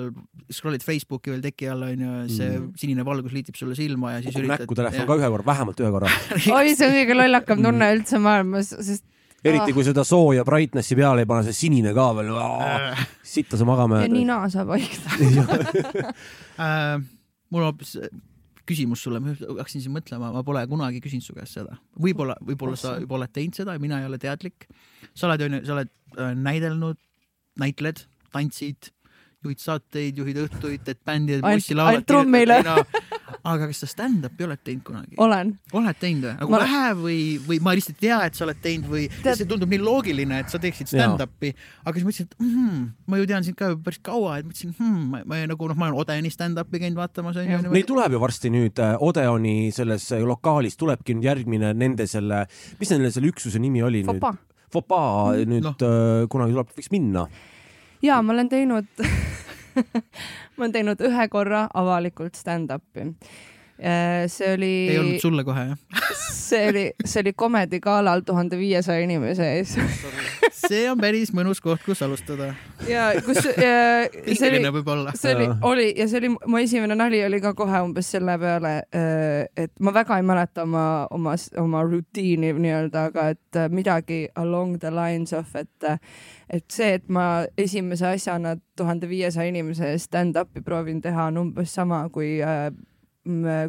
scroll'id 0.51 0.85
Facebooki 0.85 1.33
veel 1.33 1.41
teki 1.43 1.67
all 1.69 1.83
onju, 1.89 2.11
see 2.31 2.51
mm. 2.51 2.69
sinine 2.79 3.05
valgus 3.05 3.33
liitib 3.35 3.59
sulle 3.59 3.75
silma 3.75 4.13
ja 4.13 4.21
siis 4.21 4.31
Kukub 4.31 4.45
üritad. 4.45 4.63
näkku 4.63 4.75
telefon 4.79 5.07
ka 5.07 5.17
ühe 5.19 5.31
korra, 5.33 5.45
vähemalt 5.45 5.83
ühe 5.83 5.91
korra 5.91 6.13
oi, 6.57 6.75
see 6.75 6.87
on 6.87 6.95
kõige 6.95 7.17
lollakam 7.19 7.63
tunne 7.63 7.85
mm. 7.89 7.97
üldse 7.97 8.21
maailmas, 8.23 8.71
sest 8.79 9.05
eriti 9.43 9.71
ah. 9.71 9.75
kui 9.75 9.85
seda 9.85 10.05
sooja 10.07 10.45
brightnessi 10.47 10.97
peale 10.99 11.23
ei 11.23 11.29
pane, 11.29 11.45
see 11.47 11.57
sinine 11.65 11.93
ka 11.95 12.09
veel, 12.17 12.31
sitta 13.35 13.59
sa 13.59 13.67
magama 13.67 14.01
jääd. 14.01 14.09
ja 14.09 14.13
nina 14.13 14.39
saab 14.53 14.71
vaikida 14.73 15.17
äh, 16.63 17.01
mul 17.53 17.67
hoopis 17.67 17.97
küsimus 18.67 19.03
sulle, 19.03 19.19
ma 19.19 19.33
hakkasin 19.35 19.83
siin 19.83 19.93
mõtlema, 19.95 20.31
ma 20.31 20.43
pole 20.47 20.63
kunagi 20.71 21.01
küsinud 21.03 21.25
su 21.25 21.35
käest 21.35 21.59
seda. 21.59 21.77
võib-olla, 21.99 22.37
võib-olla 22.47 22.79
sa 22.79 22.95
juba 23.01 23.19
oled 23.19 23.33
teinud 23.35 23.59
seda 23.59 23.75
ja 23.75 23.83
mina 23.83 23.99
ei 23.99 24.07
ole 24.07 24.19
teadlik. 24.21 24.67
sa 25.13 25.27
oled, 25.27 25.43
onju, 25.47 25.63
sa 25.67 25.75
oled 25.77 25.91
äh, 26.15 26.35
näidelnud, 26.39 26.99
näitled, 27.59 28.05
tantsid, 28.33 28.93
juhid 29.43 29.59
saateid, 29.59 30.17
juhid 30.17 30.39
õhtuid, 30.45 30.85
teed 30.87 31.01
bändi, 31.05 31.35
teed 31.35 31.43
bussi, 31.43 31.75
laulad. 31.75 31.99
ainult 31.99 32.07
trummile 32.07 32.61
aga 33.41 33.67
kas 33.69 33.81
sa 33.83 33.89
stand-up'i 33.89 34.45
oled 34.45 34.61
teinud 34.63 34.83
kunagi? 34.87 35.17
olen. 35.21 35.53
oled 35.75 35.99
teinud 35.99 36.27
või? 36.27 36.33
nagu 36.39 36.53
ma... 36.53 36.59
vähe 36.63 36.91
või, 36.99 37.17
või 37.47 37.59
ma 37.65 37.73
lihtsalt 37.77 37.97
ei 37.99 38.07
tea, 38.07 38.19
et 38.27 38.37
sa 38.37 38.45
oled 38.47 38.59
teinud 38.63 38.89
või 38.91 39.05
Tead... 39.15 39.39
see 39.39 39.49
tundub 39.49 39.73
nii 39.73 39.81
loogiline, 39.83 40.39
et 40.43 40.53
sa 40.53 40.61
teeksid 40.63 40.91
stand-up'i, 40.93 41.53
aga 41.83 41.95
siis 41.97 42.07
mõtlesin, 42.07 42.29
et 42.29 42.45
mm, 42.45 42.85
ma 43.09 43.19
ju 43.21 43.29
tean 43.31 43.47
sind 43.47 43.59
ka 43.59 43.71
päris 43.85 44.01
kaua, 44.05 44.39
et 44.41 44.47
mõtlesin 44.49 44.75
hmm,, 44.77 45.03
ma, 45.13 45.23
ma 45.29 45.41
nagu 45.49 45.69
noh, 45.71 45.79
ma 45.79 45.89
olen 45.89 46.01
Odeoni 46.03 46.33
stand-up'i 46.33 46.81
käinud 46.83 46.99
vaatamas 47.01 47.39
onju. 47.41 47.61
Neid 47.73 47.89
tuleb 47.89 48.17
ju 48.17 48.23
varsti 48.23 48.53
nüüd 48.53 48.81
äh, 48.83 48.95
Odeoni 49.03 49.55
selles 49.75 50.09
äh, 50.15 50.23
lokaalis 50.27 50.79
tulebki 50.79 51.17
nüüd 51.17 51.29
järgmine 51.29 51.73
nende 51.77 52.07
selle, 52.09 52.45
mis 52.79 52.93
nende 52.93 53.11
selle 53.13 53.31
üksuse 53.33 53.61
nimi 53.63 53.83
oli 53.85 54.03
Fopa. 54.07 54.33
nüüd? 54.33 54.49
Fopa 54.73 55.01
mm, 55.33 55.49
nüüd 55.53 55.69
no. 55.69 55.75
äh, 55.87 56.27
kunagi 56.31 56.55
tuleb, 56.55 56.77
võiks 56.77 56.93
minna. 56.93 57.27
ja 58.03 58.21
ma 58.21 58.35
olen 58.35 58.51
teinud 58.51 58.89
ma 60.55 60.65
olen 60.65 60.75
teinud 60.75 61.03
ühe 61.03 61.27
korra 61.33 61.65
avalikult 61.73 62.37
stand-up'i. 62.39 63.09
Äh, 63.83 64.27
see 64.31 64.53
oli. 64.53 64.73
ei 64.89 64.99
olnud 64.99 65.19
sulle 65.19 65.43
kohe 65.43 65.65
jah? 65.73 65.77
see 66.31 66.69
oli, 66.69 66.83
see 67.05 67.19
oli 67.19 67.33
Comedy 67.33 67.79
galal 67.83 68.21
tuhande 68.25 68.57
viiesaja 68.57 69.03
inimese 69.03 69.49
ees 69.57 69.77
see 70.67 70.83
on 70.91 71.01
päris 71.01 71.33
mõnus 71.35 71.59
koht, 71.63 71.81
kus 71.85 72.01
alustada. 72.05 72.53
ja 72.87 73.09
kus 73.25 73.41
äh, 73.51 74.07
see 74.37 74.49
oli, 74.49 74.61
see 75.19 75.33
oli, 75.35 75.47
oli 75.67 75.87
ja 75.97 76.07
see 76.07 76.21
oli 76.21 76.31
mu 76.35 76.61
esimene 76.61 76.95
nali 76.95 77.19
oli 77.25 77.41
ka 77.43 77.53
kohe 77.57 77.81
umbes 77.83 78.13
selle 78.15 78.37
peale, 78.39 78.73
äh, 78.95 79.65
et 79.65 79.73
ma 79.83 79.93
väga 79.95 80.19
ei 80.19 80.27
mäleta 80.27 80.63
oma, 80.63 80.85
oma, 81.11 81.35
oma 81.59 81.83
rutiini 81.87 82.53
nii-öelda, 82.53 83.07
aga 83.11 83.27
et 83.35 83.61
midagi 83.73 84.23
along 84.39 84.79
the 84.79 84.91
lines 84.93 85.35
of, 85.35 85.51
et 85.59 85.91
et 86.53 86.65
see, 86.71 86.93
et 86.99 87.05
ma 87.09 87.45
esimese 87.57 88.07
asjana 88.13 88.55
tuhande 88.77 89.09
viiesaja 89.09 89.49
inimese 89.49 89.95
stand-up'i 89.99 90.63
proovin 90.63 91.01
teha, 91.01 91.29
on 91.31 91.41
umbes 91.47 91.73
sama 91.75 92.03
kui 92.13 92.37
äh, 92.45 92.69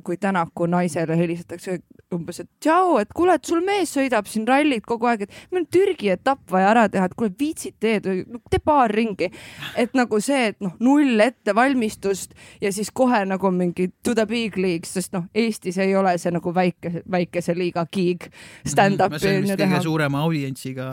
kui 0.02 0.16
Tänaku 0.18 0.66
naisele 0.66 1.16
helistatakse 1.18 1.78
umbes, 2.14 2.40
et 2.42 2.48
tšau, 2.62 2.96
et 2.98 3.10
kuule, 3.14 3.36
et 3.38 3.46
sul 3.46 3.60
mees 3.64 3.92
sõidab 3.94 4.26
siin 4.30 4.46
rallit 4.48 4.82
kogu 4.86 5.06
aeg, 5.10 5.24
et 5.26 5.36
meil 5.52 5.62
on 5.62 5.68
Türgi 5.70 6.10
etapp 6.14 6.50
vaja 6.50 6.72
ära 6.72 6.84
teha, 6.90 7.06
et 7.06 7.14
kuule, 7.18 7.30
viitsid 7.38 7.76
teed, 7.82 8.08
tee 8.50 8.62
paar 8.62 8.90
ringi. 8.94 9.30
et 9.78 9.94
nagu 9.94 10.20
see, 10.22 10.50
et 10.52 10.58
noh, 10.64 10.74
null 10.82 11.20
ettevalmistust 11.22 12.34
ja 12.62 12.72
siis 12.74 12.90
kohe 12.94 13.24
nagu 13.28 13.50
mingi 13.54 13.90
to 14.02 14.14
the 14.14 14.26
big 14.26 14.58
leagues, 14.58 14.94
sest 14.94 15.14
noh, 15.14 15.28
Eestis 15.34 15.78
ei 15.78 15.94
ole 15.96 16.16
see 16.18 16.34
nagu 16.34 16.54
väike, 16.54 17.04
väikese 17.10 17.54
liiga 17.58 17.86
gig 17.92 18.26
stand-up'i. 18.66 19.22
see 19.22 19.38
on 19.38 19.48
vist 19.48 19.62
kõige 19.62 19.82
suurema 19.86 20.26
audientsiga 20.26 20.90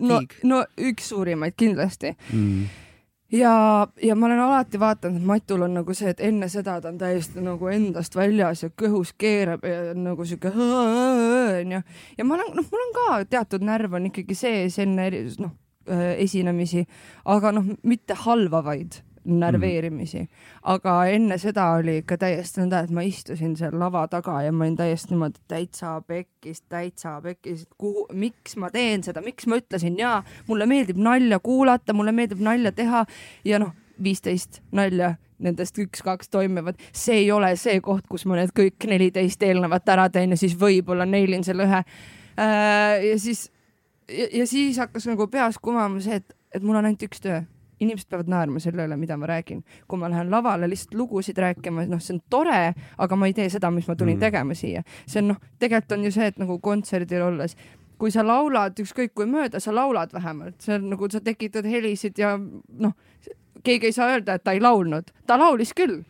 no, 0.00 0.20
gig. 0.20 0.40
no 0.44 0.64
üks 0.80 1.12
suurimaid 1.12 1.56
kindlasti 1.60 2.16
mm 2.32 2.82
ja, 3.32 3.86
ja 4.02 4.16
ma 4.16 4.26
olen 4.26 4.40
alati 4.40 4.80
vaadanud, 4.80 5.20
et 5.20 5.26
Matul 5.26 5.64
on 5.66 5.74
nagu 5.80 5.94
see, 5.94 6.10
et 6.12 6.22
enne 6.24 6.48
seda 6.52 6.78
ta 6.80 6.90
on 6.92 6.98
täiesti 7.00 7.42
nagu 7.44 7.70
endast 7.72 8.16
väljas 8.16 8.64
ja 8.66 8.70
kõhus 8.70 9.12
keerab 9.18 9.66
ja 9.66 9.94
nagu 9.98 10.26
sihuke 10.26 10.52
onju. 10.54 11.82
ja 12.18 12.24
ma 12.24 12.38
olen, 12.38 12.54
noh, 12.56 12.70
mul 12.72 12.86
on 12.86 12.94
ka 12.96 13.08
teatud 13.36 13.66
närv 13.66 13.98
on 13.98 14.10
ikkagi 14.10 14.38
sees 14.38 14.78
enne 14.82 15.10
noh 15.42 15.52
äh, 15.90 16.14
esinemisi, 16.22 16.86
aga 17.24 17.52
noh, 17.56 17.74
mitte 17.82 18.18
halvavaid 18.26 19.02
närveerimisi 19.26 20.20
mm. 20.20 20.28
aga 20.72 20.94
enne 21.10 21.38
seda 21.42 21.66
oli 21.78 21.98
ikka 22.02 22.18
täiesti 22.20 22.62
nõnda, 22.62 22.82
et 22.84 22.94
ma 22.94 23.04
istusin 23.06 23.56
seal 23.58 23.76
lava 23.78 24.06
taga 24.10 24.38
ja 24.46 24.52
ma 24.54 24.64
olin 24.66 24.76
täiesti 24.78 25.12
niimoodi 25.14 25.42
täitsa 25.50 25.96
pekkis, 26.06 26.62
täitsa 26.70 27.16
pekkis, 27.22 27.66
et 27.66 27.78
kuhu, 27.78 28.06
miks 28.14 28.56
ma 28.60 28.70
teen 28.74 29.04
seda, 29.06 29.22
miks 29.24 29.48
ma 29.50 29.58
ütlesin 29.60 29.98
ja 30.00 30.20
mulle 30.48 30.68
meeldib 30.70 31.00
nalja 31.02 31.40
kuulata, 31.42 31.96
mulle 31.96 32.14
meeldib 32.16 32.42
nalja 32.44 32.72
teha 32.76 33.04
ja 33.44 33.60
noh, 33.62 33.74
viisteist 34.02 34.60
nalja 34.76 35.14
nendest 35.42 35.76
üks-kaks 35.80 36.30
toimivad, 36.32 36.78
see 36.96 37.20
ei 37.24 37.32
ole 37.32 37.50
see 37.60 37.80
koht, 37.84 38.06
kus 38.08 38.24
ma 38.28 38.38
need 38.38 38.54
kõik 38.56 38.86
neliteist 38.88 39.42
eelnevat 39.44 39.88
ära 39.92 40.08
teen 40.12 40.32
ja 40.32 40.40
siis 40.40 40.56
võib-olla 40.60 41.04
neilin 41.08 41.44
selle 41.44 41.66
ühe 41.68 41.82
äh,. 41.82 43.04
ja 43.10 43.18
siis 43.20 43.50
ja 44.08 44.46
siis 44.46 44.78
hakkas 44.78 45.08
nagu 45.10 45.26
peas 45.28 45.58
kumama 45.62 46.00
see, 46.00 46.20
et, 46.22 46.36
et 46.54 46.62
mul 46.62 46.78
on 46.78 46.88
ainult 46.88 47.04
üks 47.08 47.20
töö 47.24 47.42
inimesed 47.80 48.08
peavad 48.10 48.30
naerma 48.30 48.60
selle 48.62 48.86
üle, 48.86 48.96
mida 48.96 49.16
ma 49.16 49.28
räägin. 49.30 49.62
kui 49.88 49.98
ma 49.98 50.10
lähen 50.10 50.30
lavale 50.30 50.68
lihtsalt 50.68 50.94
lugusid 50.94 51.38
rääkima, 51.38 51.86
noh, 51.90 52.00
see 52.00 52.16
on 52.16 52.20
tore, 52.30 52.74
aga 52.98 53.16
ma 53.16 53.26
ei 53.26 53.34
tee 53.36 53.48
seda, 53.52 53.70
mis 53.70 53.88
ma 53.88 53.96
tulin 53.96 54.16
mm. 54.16 54.20
tegema 54.20 54.54
siia. 54.54 54.82
see 55.06 55.22
on 55.22 55.34
noh, 55.34 55.40
tegelikult 55.58 55.98
on 55.98 56.04
ju 56.04 56.14
see, 56.16 56.30
et 56.32 56.38
nagu 56.38 56.58
kontserdil 56.58 57.22
olles, 57.22 57.56
kui 57.98 58.12
sa 58.12 58.24
laulad 58.26 58.78
ükskõik 58.80 59.14
kui 59.14 59.28
mööda, 59.30 59.60
sa 59.60 59.74
laulad 59.74 60.12
vähemalt, 60.12 60.60
see 60.60 60.76
on 60.76 60.90
nagu 60.92 61.08
sa 61.12 61.20
tekitad 61.20 61.68
helisid 61.68 62.18
ja 62.18 62.36
noh, 62.38 62.92
keegi 63.64 63.90
ei 63.90 63.96
saa 63.96 64.12
öelda, 64.14 64.36
et 64.36 64.44
ta 64.44 64.52
ei 64.56 64.60
laulnud, 64.60 65.12
ta 65.26 65.38
laulis 65.40 65.74
küll 65.76 66.02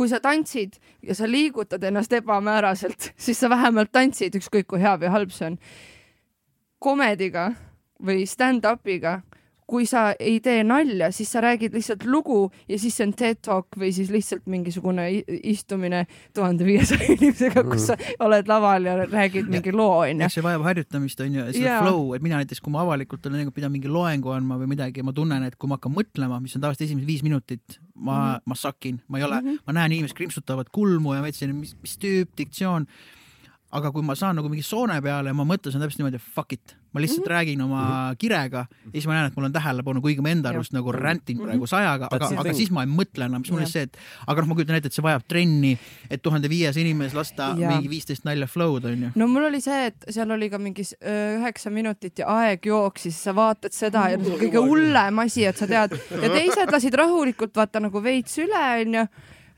kui 0.00 0.08
sa 0.08 0.16
tantsid 0.22 0.78
ja 1.04 1.12
sa 1.14 1.26
liigutad 1.28 1.82
ennast 1.84 2.12
ebamääraselt, 2.16 3.10
siis 3.20 3.40
sa 3.40 3.50
vähemalt 3.52 3.92
tantsid, 3.92 4.38
ükskõik 4.38 4.70
kui 4.70 4.80
hea 4.80 4.94
või 4.96 5.10
halb 5.12 5.34
see 5.34 5.50
on. 5.50 5.58
komediga 6.80 7.50
või 8.00 8.24
stand-up'iga 8.24 9.18
kui 9.70 9.86
sa 9.86 10.10
ei 10.18 10.40
tee 10.42 10.64
nalja, 10.66 11.10
siis 11.14 11.30
sa 11.32 11.42
räägid 11.44 11.74
lihtsalt 11.76 12.04
lugu 12.10 12.40
ja 12.68 12.78
siis 12.80 12.96
see 12.98 13.06
on 13.06 13.12
TED 13.16 13.40
Talk 13.46 13.78
või 13.78 13.92
siis 13.94 14.10
lihtsalt 14.10 14.48
mingisugune 14.50 15.06
istumine 15.46 16.04
tuhande 16.36 16.66
viiesaja 16.66 17.06
inimesega, 17.14 17.64
kus 17.68 17.86
sa 17.90 17.96
mhm. 17.96 18.18
oled 18.26 18.50
laval 18.50 18.88
ja 18.88 18.96
räägid 19.04 19.50
mingi 19.52 19.74
loo 19.74 20.00
onju. 20.02 20.30
see 20.32 20.44
vajab 20.44 20.66
harjutamist 20.66 21.22
onju, 21.26 21.46
seda 21.54 21.78
flow, 21.84 22.14
et 22.16 22.26
mina 22.26 22.40
näiteks, 22.42 22.62
kui 22.64 22.74
ma 22.74 22.82
avalikult 22.84 23.30
olen 23.30 23.52
pidanud 23.54 23.78
mingi 23.78 23.92
loengu 23.92 24.34
andma 24.34 24.58
või 24.60 24.72
midagi, 24.74 25.04
ma 25.06 25.14
tunnen, 25.16 25.46
et 25.46 25.56
kui 25.60 25.70
ma 25.70 25.78
hakkan 25.78 25.94
mõtlema, 25.94 26.40
mis 26.42 26.56
on 26.58 26.64
tavaliselt 26.66 26.88
esimesed 26.88 27.08
viis 27.08 27.22
minutit, 27.26 27.78
ma 27.94 28.16
mm, 28.16 28.34
-hmm. 28.34 28.42
ma 28.50 28.58
sakin, 28.58 29.00
ma 29.08 29.18
ei 29.18 29.24
ole 29.28 29.40
mm, 29.40 29.48
-hmm. 29.48 29.64
ma 29.66 29.78
näen 29.78 29.92
inimesed 29.92 30.16
krimpsutavad 30.16 30.70
kulmu 30.72 31.14
ja 31.14 31.22
ma 31.22 31.30
ütlesin, 31.30 31.54
mis, 31.54 31.76
mis 31.82 31.98
tüüp, 31.98 32.34
diktsioon 32.38 32.86
aga 33.70 33.92
kui 33.94 34.02
ma 34.02 34.16
saan 34.18 34.36
nagu 34.38 34.50
mingi 34.50 34.66
soone 34.66 34.98
peale 35.02 35.30
ja 35.30 35.36
ma 35.36 35.46
mõtlen 35.46 35.78
täpselt 35.78 36.00
niimoodi, 36.02 36.18
fuck 36.18 36.52
it, 36.52 36.74
ma 36.92 37.00
lihtsalt 37.00 37.20
mm 37.20 37.24
-hmm. 37.24 37.30
räägin 37.30 37.62
oma 37.62 37.82
mm 37.82 37.90
-hmm. 37.90 38.16
kirega 38.18 38.58
ja 38.58 38.90
siis 38.92 39.06
ma 39.06 39.14
näen, 39.14 39.26
et 39.26 39.36
mul 39.36 39.44
on 39.44 39.52
tähelepanu, 39.52 40.00
kuigi 40.00 40.20
ma 40.20 40.28
enda 40.28 40.48
arust 40.48 40.72
nagu 40.72 40.92
rändin 40.92 41.36
mm 41.36 41.42
-hmm. 41.42 41.46
praegu 41.46 41.66
sajaga, 41.66 42.08
aga, 42.10 42.30
aga 42.36 42.54
siis 42.54 42.70
ma 42.70 42.82
ei 42.82 42.90
mõtle 42.90 43.24
enam, 43.24 43.44
siis 43.44 43.52
mul 43.52 43.62
on 43.62 43.66
see, 43.66 43.82
et 43.82 43.96
aga 44.26 44.40
noh, 44.40 44.48
ma 44.48 44.54
kujutan 44.54 44.76
ette, 44.76 44.86
et 44.86 44.92
see 44.92 45.02
vajab 45.02 45.22
trenni, 45.28 45.78
et 46.10 46.22
tuhande 46.22 46.48
viies 46.48 46.76
inimes 46.76 47.14
lasta 47.14 47.54
ja. 47.58 47.68
mingi 47.70 47.90
viisteist 47.90 48.24
nalja 48.24 48.46
flow'd 48.46 48.84
onju. 48.84 49.10
no 49.14 49.28
mul 49.28 49.44
oli 49.44 49.60
see, 49.60 49.86
et 49.86 50.04
seal 50.08 50.30
oli 50.30 50.50
ka 50.50 50.58
mingi 50.58 50.82
üheksa 51.38 51.70
minutit 51.70 52.18
ja 52.18 52.26
aeg 52.26 52.66
jooksis, 52.66 53.22
sa 53.24 53.34
vaatad 53.34 53.72
seda 53.72 54.08
ja 54.08 54.18
kõige 54.18 54.58
hullem 54.58 55.18
asi, 55.18 55.44
et 55.44 55.56
sa 55.56 55.66
tead 55.66 55.98
ja 56.22 56.28
teised 56.28 56.72
lasid 56.72 56.94
rahulikult 56.94 57.56
vaata 57.56 57.80
nagu 57.80 58.02
veits 58.02 58.38
üle 58.38 58.64
onju 58.80 59.06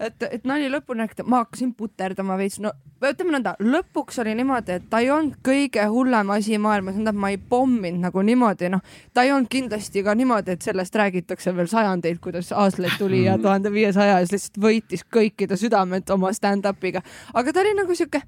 et, 0.00 0.22
et 0.30 0.44
nali 0.48 0.70
lõpuni 0.72 1.04
rääkida, 1.04 1.26
ma 1.28 1.42
hakkasin 1.42 1.74
puterdama 1.78 2.36
veits, 2.40 2.60
no 2.62 2.72
ütleme 3.02 3.34
nõnda, 3.34 3.54
lõpuks 3.62 4.20
oli 4.22 4.34
niimoodi, 4.38 4.76
et 4.78 4.84
ta 4.90 5.00
ei 5.02 5.10
olnud 5.10 5.38
kõige 5.44 5.84
hullem 5.90 6.30
asi 6.34 6.58
maailmas, 6.62 6.94
tähendab, 6.94 7.18
ma 7.18 7.32
ei 7.32 7.38
pomminud 7.38 8.02
nagu 8.04 8.22
niimoodi, 8.26 8.70
noh, 8.72 8.82
ta 9.14 9.24
ei 9.26 9.32
olnud 9.34 9.50
kindlasti 9.52 10.04
ka 10.06 10.14
niimoodi, 10.18 10.54
et 10.54 10.66
sellest 10.66 10.96
räägitakse 10.98 11.54
veel 11.56 11.70
sajandeid, 11.70 12.20
kuidas 12.22 12.52
Aasleid 12.52 12.98
tuli 12.98 13.24
ja 13.24 13.38
tuhande 13.42 13.72
viiesaja 13.72 14.20
ja 14.20 14.26
siis 14.26 14.36
lihtsalt 14.36 14.62
võitis 14.64 15.06
kõikide 15.12 15.58
südamed 15.58 16.10
oma 16.14 16.32
stand-up'iga, 16.36 17.02
aga 17.34 17.52
ta 17.52 17.64
oli 17.64 17.74
nagu 17.78 17.96
sihuke 17.98 18.22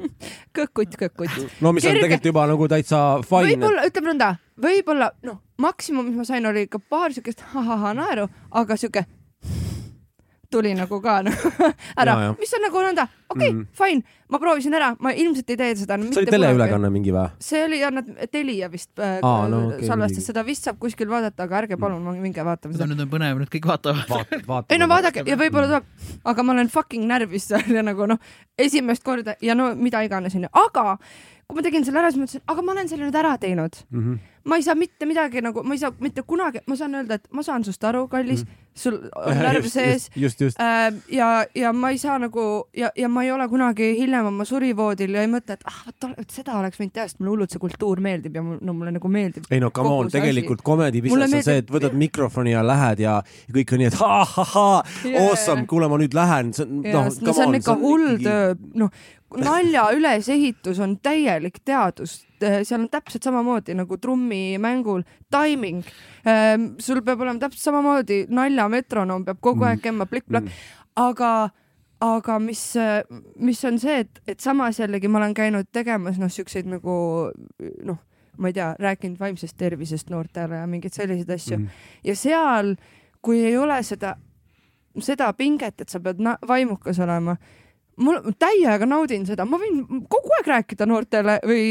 kõkkut, 0.58 0.96
kõkkut. 1.00 1.36
no 1.60 1.74
mis 1.74 1.84
Kerge. 1.84 1.98
on 1.98 2.06
tegelikult 2.06 2.30
juba 2.32 2.46
nagu 2.50 2.70
täitsa 2.70 3.02
fine. 3.26 3.52
võib-olla, 3.52 3.88
ütleme 3.90 4.12
nõnda, 4.12 4.30
võib-olla 4.60 5.10
noh, 5.26 5.42
maksimum, 5.60 6.08
mis 6.08 6.22
ma 6.22 6.28
sain, 6.28 6.46
oli 6.46 6.66
ikka 6.68 6.80
paar 6.88 7.12
siukest 7.12 7.44
ha-ha-ha 7.52 7.92
naeru, 7.96 8.28
aga 8.50 8.78
sihuke 8.80 9.04
tuli 10.54 10.74
nagu 10.78 11.00
ka 11.04 11.18
nagu 11.26 11.50
ära, 12.00 12.16
mis 12.38 12.54
on 12.56 12.64
nagu 12.66 12.84
nõnda, 12.84 13.06
okei 13.28 13.50
okay, 13.50 13.52
mm., 13.52 13.66
fine, 13.78 14.18
ma 14.32 14.40
proovisin 14.42 14.76
ära, 14.78 14.92
ma 15.02 15.12
ilmselt 15.12 15.50
ei 15.54 15.58
tee 15.60 15.74
seda 15.82 15.98
no,. 16.00 16.10
see 16.14 16.22
oli 16.22 16.34
teleülekanne 16.34 16.90
mingi 16.94 17.14
või? 17.14 17.26
see 17.42 17.64
oli, 17.66 17.80
jah, 17.82 17.92
nad 17.94 18.08
Telia 18.32 18.70
vist 18.72 18.92
äh, 19.02 19.18
Aa, 19.18 19.48
no, 19.50 19.60
okay, 19.72 19.88
salvestas, 19.90 20.28
seda 20.30 20.44
vist 20.46 20.68
saab 20.68 20.80
kuskil 20.82 21.10
vaadata, 21.10 21.48
aga 21.48 21.60
ärge 21.64 21.78
palun 21.80 22.00
mm., 22.02 22.22
minge 22.24 22.46
vaatame 22.46 22.76
seda. 22.76 22.88
nüüd 22.90 23.04
on 23.06 23.12
põnev, 23.12 23.42
nüüd 23.42 23.52
kõik 23.52 23.68
vaatavad 23.72 24.10
Vaat,. 24.10 24.34
vaatame. 24.46 24.72
ei 24.74 24.82
no 24.82 24.90
vaadake 24.90 25.26
ja 25.28 25.38
võib-olla 25.40 25.70
tuleb, 25.70 26.10
aga 26.32 26.46
ma 26.46 26.56
olen 26.56 26.72
fucking 26.72 27.08
närvis 27.10 27.50
seal 27.52 27.78
ja 27.78 27.84
nagu 27.86 28.08
noh, 28.10 28.34
esimest 28.58 29.04
korda 29.06 29.38
ja 29.44 29.58
no 29.58 29.72
mida 29.78 30.04
iganes 30.06 30.36
onju, 30.38 30.52
aga 30.64 30.98
kui 31.44 31.58
ma 31.58 31.64
tegin 31.64 31.84
selle 31.86 32.00
ära, 32.00 32.12
siis 32.12 32.22
mõtlesin, 32.22 32.44
aga 32.50 32.64
ma 32.64 32.74
olen 32.74 32.90
selle 32.90 33.08
nüüd 33.08 33.18
ära 33.20 33.34
teinud 33.40 33.76
mm. 33.90 34.00
-hmm. 34.00 34.33
Ma 34.44 34.56
ei 34.56 34.62
saa 34.62 34.74
mitte 34.74 35.06
midagi 35.08 35.40
nagu, 35.44 35.62
ma 35.64 35.74
ei 35.74 35.80
saa 35.80 35.92
mitte 36.04 36.22
kunagi, 36.26 36.60
ma 36.68 36.76
saan 36.76 36.94
öelda, 36.98 37.18
et 37.18 37.28
ma 37.32 37.42
saan 37.46 37.64
sust 37.64 37.84
aru, 37.88 38.04
kallis 38.12 38.44
mm, 38.44 38.58
sul 38.76 38.98
on 39.28 39.40
närv 39.40 39.66
sees. 39.70 40.08
Äh, 40.60 40.90
ja, 41.12 41.28
ja 41.56 41.72
ma 41.72 41.90
ei 41.94 41.98
saa 42.00 42.18
nagu 42.20 42.44
ja, 42.76 42.90
ja 42.96 43.08
ma 43.08 43.24
ei 43.24 43.32
ole 43.32 43.48
kunagi 43.48 43.94
hiljem 43.98 44.28
oma 44.28 44.44
surivoodil 44.48 45.16
ja 45.16 45.24
ei 45.24 45.32
mõtle, 45.32 45.56
et 45.56 45.64
ah, 45.70 45.80
vot 45.88 46.36
seda 46.36 46.58
oleks 46.60 46.80
võinud 46.80 46.94
teha, 46.96 47.08
sest 47.08 47.22
mulle 47.22 47.34
hullult 47.34 47.56
see 47.56 47.62
kultuur 47.62 48.04
meeldib 48.04 48.36
ja 48.36 48.44
mul, 48.44 48.60
no 48.60 48.76
mulle 48.76 48.94
nagu 48.98 49.12
meeldib. 49.12 49.48
ei 49.50 49.62
no 49.64 49.72
come 49.74 49.96
on, 49.96 50.12
tegelikult 50.12 50.64
comedy 50.66 51.02
business 51.04 51.40
on 51.40 51.48
see, 51.48 51.64
et 51.64 51.72
võtad 51.72 51.96
mikrofoni 51.96 52.54
ja 52.54 52.64
lähed 52.66 53.04
ja, 53.04 53.18
kõik 53.54 53.74
on 53.74 53.84
nii, 53.84 53.92
et 53.92 54.00
ha-ha-ha 54.02 54.68
yeah., 55.06 55.20
awesome, 55.24 55.68
kuule, 55.70 55.88
ma 55.88 56.00
nüüd 56.00 56.16
lähen. 56.16 56.52
noh, 56.92 57.12
see 57.14 57.46
on 57.48 57.60
ikka 57.60 57.78
hull 57.80 58.16
töö, 58.20 58.56
noh 58.76 58.92
nalja 59.36 59.88
ülesehitus 59.96 60.80
on 60.80 60.98
täielik 61.02 61.60
teadus, 61.64 62.24
seal 62.62 62.80
on 62.80 62.88
täpselt 62.92 63.26
samamoodi 63.26 63.76
nagu 63.78 63.98
trummimängul 64.00 65.04
timing. 65.32 65.82
Ehm, 66.28 66.72
sul 66.78 67.02
peab 67.06 67.20
olema 67.24 67.42
täpselt 67.42 67.70
samamoodi 67.70 68.24
nalja 68.28 68.68
metronoom 68.72 69.26
peab 69.26 69.42
kogu 69.44 69.66
aeg 69.66 69.78
mm. 69.78 69.84
käima 69.88 70.08
plikk-plakk, 70.10 70.48
mm. 70.48 70.80
aga 71.04 71.34
aga 72.04 72.38
mis, 72.42 72.62
mis 73.40 73.62
on 73.64 73.78
see, 73.80 74.02
et, 74.04 74.18
et 74.28 74.40
samas 74.42 74.80
jällegi 74.80 75.08
ma 75.08 75.22
olen 75.22 75.34
käinud 75.36 75.70
tegemas 75.72 76.18
noh, 76.20 76.28
siukseid 76.32 76.68
nagu 76.68 76.96
noh, 77.86 78.00
ma 78.38 78.50
ei 78.50 78.56
tea, 78.56 78.72
rääkinud 78.78 79.20
vaimsest 79.20 79.56
tervisest 79.56 80.10
noortele 80.12 80.58
ja 80.58 80.68
mingeid 80.70 80.96
selliseid 80.96 81.30
asju 81.36 81.58
mm. 81.58 81.82
ja 82.04 82.16
seal, 82.18 82.74
kui 83.24 83.40
ei 83.46 83.56
ole 83.56 83.78
seda, 83.86 84.16
seda 85.00 85.30
pinget, 85.38 85.80
et 85.80 85.92
sa 85.92 86.02
pead 86.02 86.20
vaimukas 86.48 87.00
olema 87.04 87.36
mul 87.96 88.18
täiega 88.40 88.86
naudin 88.88 89.26
seda, 89.26 89.46
ma 89.46 89.58
võin 89.60 89.84
kogu 90.10 90.32
aeg 90.38 90.50
rääkida 90.50 90.86
noortele 90.88 91.38
või 91.46 91.66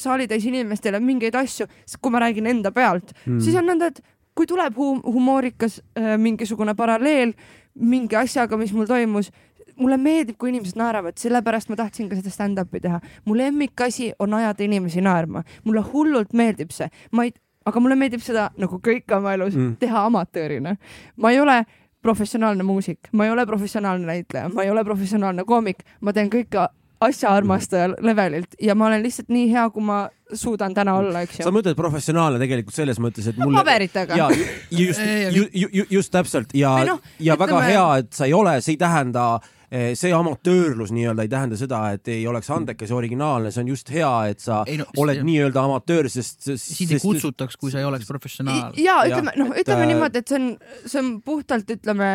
saalitäis 0.00 0.46
inimestele 0.46 1.00
mingeid 1.02 1.34
asju, 1.38 1.66
kui 2.00 2.14
ma 2.14 2.22
räägin 2.22 2.46
enda 2.50 2.72
pealt 2.74 3.14
mm., 3.26 3.40
siis 3.42 3.58
on 3.58 3.66
nõnda, 3.70 3.90
et 3.92 4.02
kui 4.38 4.46
tuleb 4.46 4.76
hum 4.78 5.02
humoorikas 5.02 5.80
äh, 5.98 6.14
mingisugune 6.20 6.74
paralleel 6.78 7.34
mingi 7.78 8.16
asjaga, 8.18 8.58
mis 8.58 8.72
mul 8.74 8.86
toimus, 8.86 9.32
mulle 9.78 9.98
meeldib, 10.00 10.38
kui 10.38 10.52
inimesed 10.52 10.78
naeravad, 10.78 11.18
sellepärast 11.18 11.70
ma 11.70 11.78
tahtsin 11.78 12.08
ka 12.10 12.18
seda 12.18 12.32
stand-up'i 12.34 12.80
teha. 12.82 13.00
mu 13.24 13.36
lemmikasi 13.38 14.12
on 14.18 14.34
ajada 14.34 14.64
inimesi 14.64 15.02
naerma, 15.04 15.44
mulle 15.64 15.82
hullult 15.92 16.34
meeldib 16.34 16.74
see, 16.74 16.88
ma 17.12 17.26
ei, 17.26 17.34
aga 17.66 17.82
mulle 17.82 17.98
meeldib 17.98 18.22
seda 18.24 18.48
nagu 18.58 18.80
kõike 18.82 19.18
oma 19.18 19.34
elus 19.36 19.54
mm. 19.54 19.76
teha 19.82 20.04
amatöörina. 20.10 20.76
ma 21.16 21.34
ei 21.34 21.40
ole 21.40 21.60
professionaalne 22.02 22.62
muusik, 22.62 23.10
ma 23.12 23.26
ei 23.26 23.30
ole 23.34 23.46
professionaalne 23.46 24.06
näitleja, 24.06 24.48
ma 24.54 24.62
ei 24.62 24.70
ole 24.70 24.84
professionaalne 24.84 25.44
koomik, 25.44 25.82
ma 26.00 26.14
teen 26.14 26.30
kõike 26.30 26.68
asjaarmastaja 27.00 27.92
levelilt 28.02 28.56
ja 28.62 28.74
ma 28.74 28.88
olen 28.88 29.02
lihtsalt 29.02 29.28
nii 29.30 29.50
hea, 29.52 29.68
kui 29.70 29.84
ma 29.86 29.98
suudan 30.34 30.74
täna 30.74 30.96
olla, 30.98 31.22
eks 31.22 31.38
ju. 31.38 31.46
sa 31.46 31.52
mõtled 31.54 31.78
professionaalne 31.78 32.40
tegelikult 32.42 32.74
selles 32.74 32.98
mõttes, 33.02 33.28
et 33.30 33.38
mulle. 33.38 33.60
paberitega. 33.60 34.18
ja 34.18 34.26
just, 34.70 35.04
just, 35.34 35.54
just, 35.54 35.92
just 35.94 36.12
täpselt 36.14 36.54
ja 36.58 36.74
no,, 36.88 36.98
ja 37.18 37.36
ütleme... 37.36 37.44
väga 37.46 37.62
hea, 37.68 37.86
et 38.02 38.10
sa 38.18 38.26
ei 38.26 38.34
ole, 38.34 38.58
see 38.64 38.74
ei 38.74 38.82
tähenda 38.82 39.28
äh, 39.36 39.54
see 39.68 40.12
amatöörlus 40.16 40.92
nii-öelda 40.96 41.26
ei 41.26 41.28
tähenda 41.32 41.56
seda, 41.60 41.80
et 41.96 42.08
ei 42.08 42.26
oleks 42.26 42.50
andekas 42.54 42.90
ja 42.90 42.96
originaalne, 42.96 43.50
see 43.52 43.64
on 43.64 43.72
just 43.74 43.90
hea, 43.92 44.12
et 44.32 44.40
sa 44.40 44.62
ei, 44.66 44.78
no, 44.80 44.86
oled 44.96 45.20
nii-öelda 45.26 45.64
amatöör, 45.68 46.08
sest, 46.12 46.40
sest. 46.46 46.70
sind 46.78 46.94
ei 46.96 47.02
kutsutaks, 47.02 47.58
kui 47.60 47.72
sa 47.74 47.82
ei 47.82 47.88
oleks 47.88 48.08
professionaal. 48.08 48.72
ja 48.80 49.00
ütleme, 49.08 49.34
noh, 49.36 49.52
ütleme 49.52 49.84
äh... 49.84 49.90
niimoodi, 49.92 50.22
et 50.22 50.32
see 50.32 50.40
on, 50.40 50.52
see 50.84 51.02
on 51.02 51.10
puhtalt, 51.24 51.74
ütleme, 51.76 52.12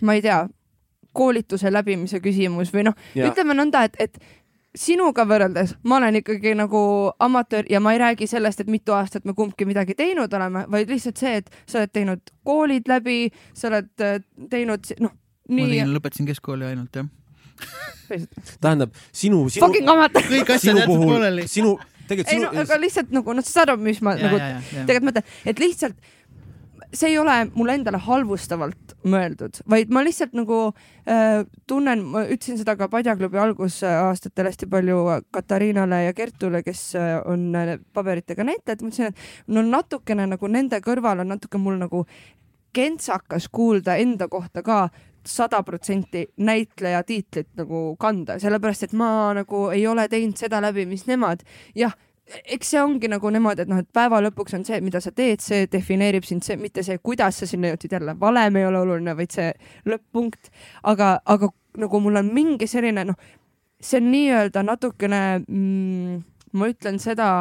ma 0.00 0.18
ei 0.18 0.22
tea, 0.22 0.44
koolituse 1.12 1.72
läbimise 1.72 2.22
küsimus 2.24 2.72
või 2.72 2.86
noh, 2.88 3.02
ütleme 3.18 3.56
nõnda, 3.58 3.82
et, 3.88 3.98
et 4.00 4.22
sinuga 4.78 5.24
võrreldes 5.28 5.74
ma 5.84 5.98
olen 5.98 6.20
ikkagi 6.22 6.54
nagu 6.56 6.82
amatöör 7.20 7.68
ja 7.70 7.80
ma 7.80 7.92
ei 7.92 8.00
räägi 8.00 8.28
sellest, 8.30 8.62
et 8.62 8.70
mitu 8.72 8.94
aastat 8.96 9.26
me 9.28 9.34
kumbki 9.36 9.66
midagi 9.68 9.96
teinud 9.98 10.32
oleme, 10.32 10.64
vaid 10.72 10.92
lihtsalt 10.92 11.20
see, 11.20 11.34
et 11.42 11.50
sa 11.66 11.82
oled 11.82 11.92
teinud 11.92 12.32
koolid 12.46 12.88
läbi, 12.88 13.26
sa 13.54 13.68
oled 13.68 14.04
äh, 14.04 14.22
teinud, 14.50 14.88
noh, 15.04 15.12
ma 15.48 15.66
tegin, 15.66 15.94
lõpetasin 15.96 16.28
keskkooli 16.28 16.68
ainult 16.70 17.00
jah 17.00 17.08
tähendab 18.62 18.94
sinu, 19.12 19.44
sinu. 19.48 19.66
Fucking 19.66 19.88
amatöör. 19.88 20.28
kõik 20.30 20.54
asjad 20.56 20.82
jäetud 20.82 21.04
pooleli. 21.04 21.46
sinu, 21.50 21.76
tegelikult 22.08 22.32
sinu. 22.32 22.48
ei 22.48 22.56
no 22.56 22.64
aga 22.64 22.80
lihtsalt 22.82 23.14
nagu 23.14 23.36
noh, 23.36 23.46
sa 23.46 23.58
saad 23.58 23.72
aru, 23.74 23.84
mis 23.84 24.02
ma 24.04 24.16
ja, 24.18 24.26
nagu 24.28 24.42
tegelikult 24.74 25.08
mõtlen, 25.10 25.30
et 25.52 25.62
lihtsalt 25.62 26.10
see 26.92 27.08
ei 27.08 27.18
ole 27.18 27.34
mulle 27.54 27.76
endale 27.78 27.98
halvustavalt 28.04 28.92
mõeldud, 29.08 29.62
vaid 29.70 29.92
ma 29.94 30.02
lihtsalt 30.04 30.34
nagu 30.36 30.58
äh, 31.08 31.40
tunnen, 31.68 32.04
ma 32.12 32.24
ütlesin 32.26 32.58
seda 32.60 32.74
ka 32.78 32.90
Padjaklubi 32.92 33.40
algusaastatel 33.40 34.50
hästi 34.50 34.68
palju 34.70 34.98
Katariinale 35.34 36.02
ja 36.04 36.12
Kertule, 36.16 36.62
kes 36.66 36.84
äh, 37.00 37.14
on 37.28 37.48
äh, 37.56 37.78
paberitega 37.96 38.44
näitlejad, 38.46 38.84
ma 38.84 38.92
ütlesin, 38.92 39.12
et 39.12 39.56
no 39.56 39.64
natukene 39.66 40.28
nagu 40.34 40.52
nende 40.52 40.82
kõrval 40.84 41.24
on 41.24 41.32
natuke 41.32 41.60
mul 41.62 41.80
nagu 41.80 42.04
kentsakas 42.76 43.48
kuulda 43.52 43.96
enda 44.00 44.28
kohta 44.32 44.62
ka 44.64 44.84
sada 45.28 45.62
protsenti 45.62 46.26
näitleja 46.36 47.02
tiitlit 47.06 47.50
nagu 47.58 47.96
kanda, 48.00 48.38
sellepärast 48.42 48.88
et 48.88 48.96
ma 48.98 49.32
nagu 49.36 49.68
ei 49.74 49.86
ole 49.86 50.08
teinud 50.08 50.38
seda 50.38 50.60
läbi, 50.62 50.86
mis 50.86 51.06
nemad. 51.06 51.44
jah, 51.78 51.94
eks 52.44 52.72
see 52.72 52.82
ongi 52.82 53.10
nagu 53.10 53.30
niimoodi, 53.30 53.64
et 53.64 53.70
noh, 53.70 53.82
et 53.82 53.88
päeva 53.94 54.20
lõpuks 54.24 54.56
on 54.58 54.64
see, 54.66 54.80
mida 54.84 55.00
sa 55.02 55.12
teed, 55.14 55.42
see 55.44 55.66
defineerib 55.72 56.26
sind, 56.26 56.44
see 56.46 56.56
mitte 56.60 56.84
see, 56.86 56.98
kuidas 57.02 57.42
sa 57.42 57.48
sinna 57.48 57.72
jõudsid 57.72 57.96
jälle, 57.98 58.16
valem 58.20 58.58
ei 58.60 58.66
ole 58.66 58.82
oluline, 58.82 59.16
vaid 59.18 59.34
see 59.34 59.50
lõpp-punkt. 59.88 60.52
aga, 60.82 61.14
aga 61.24 61.50
nagu 61.82 62.00
mul 62.04 62.20
on 62.20 62.30
mingi 62.34 62.68
selline 62.70 63.06
noh, 63.08 63.18
see 63.82 64.00
on 64.00 64.10
nii-öelda 64.12 64.62
natukene 64.66 65.22
mm,, 65.46 66.22
ma 66.58 66.70
ütlen 66.70 67.00
seda 67.02 67.32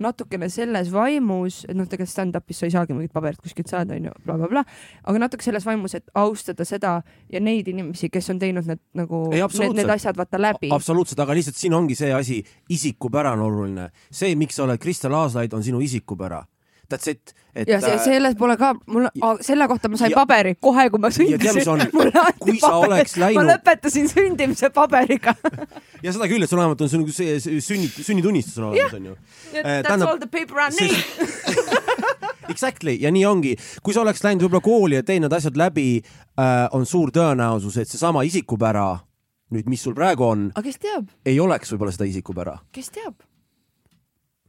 natukene 0.00 0.48
selles 0.52 0.90
vaimus, 0.92 1.62
et 1.68 1.76
noh, 1.76 1.86
tegelikult 1.88 2.12
stand-up'is 2.14 2.60
sa 2.60 2.68
ei 2.68 2.74
saagi 2.74 2.96
mingit 2.96 3.12
paberit 3.14 3.40
kuskilt 3.42 3.70
saada, 3.70 3.96
onju, 3.98 4.14
blablabla, 4.26 4.64
aga 5.04 5.22
natuke 5.22 5.46
selles 5.46 5.66
vaimus, 5.66 5.94
et 5.98 6.08
austada 6.18 6.66
seda 6.68 6.96
ja 7.32 7.42
neid 7.42 7.68
inimesi, 7.70 8.10
kes 8.12 8.32
on 8.34 8.40
teinud 8.42 8.66
need 8.70 8.82
nagu, 8.98 9.26
need, 9.34 9.76
need 9.78 9.94
asjad 9.96 10.18
vaata 10.18 10.40
läbi. 10.40 10.72
absoluutselt, 10.74 11.20
aga 11.24 11.36
lihtsalt 11.38 11.60
siin 11.60 11.76
ongi 11.76 11.98
see 11.98 12.12
asi, 12.14 12.40
isikupära 12.70 13.34
on 13.38 13.46
oluline. 13.46 13.90
see, 14.10 14.34
miks 14.38 14.58
sa 14.58 14.66
oled 14.66 14.82
Kristel 14.82 15.14
Aaslaid, 15.14 15.54
on 15.54 15.62
sinu 15.64 15.80
isikupära 15.84 16.44
that's 16.88 17.08
it. 17.10 17.34
ja 17.54 17.80
see, 17.80 17.92
äh, 17.94 18.00
selles 18.02 18.34
pole 18.38 18.56
ka, 18.60 18.72
mul, 18.90 19.06
selle 19.44 19.68
kohta 19.70 19.88
ma 19.88 19.98
sain 20.00 20.12
ja, 20.12 20.18
paberi 20.20 20.54
kohe, 20.60 20.88
kui 20.90 21.02
ma 21.02 21.10
sündisin. 21.14 21.84
kui 22.44 22.58
sa 22.60 22.74
oleks 22.82 23.16
läinud. 23.20 23.40
ma 23.40 23.54
lõpetasin 23.54 24.10
sündimise 24.10 24.70
paberiga 24.74 25.36
ja 26.04 26.14
seda 26.14 26.28
küll, 26.30 26.44
et 26.44 26.50
sul 26.50 26.60
vähemalt 26.60 26.84
on 26.84 26.92
see 26.92 27.02
nagu 27.02 27.14
sünni, 27.14 27.88
sünnitunnistus 27.94 28.58
on 28.60 28.70
olemas, 28.72 28.98
onju. 28.98 29.16
That's 29.54 29.88
Tähendab, 29.88 30.08
all 30.10 30.22
the 30.22 30.30
paper 30.30 30.60
I 30.66 30.70
need 30.74 30.94
Exactly 32.54 32.98
ja 33.00 33.10
nii 33.14 33.24
ongi, 33.26 33.54
kui 33.82 33.96
sa 33.96 34.02
oleks 34.04 34.22
läinud 34.24 34.44
võib-olla 34.44 34.64
kooli 34.64 35.00
ja 35.00 35.06
teinud 35.06 35.32
asjad 35.32 35.56
läbi 35.58 35.88
äh,, 36.00 36.66
on 36.76 36.86
suur 36.86 37.12
tõenäosus, 37.14 37.78
et 37.80 37.90
seesama 37.90 38.24
isikupära 38.28 38.90
nüüd 39.54 39.68
mis 39.70 39.84
sul 39.84 39.94
praegu 39.96 40.26
on, 40.26 40.48
aga 40.54 40.66
kes 40.66 40.80
teab, 40.82 41.08
ei 41.26 41.38
oleks 41.40 41.72
võib-olla 41.72 41.94
seda 41.94 42.08
isikupära 42.10 42.58
kes 42.74 42.92
teab? 42.94 43.16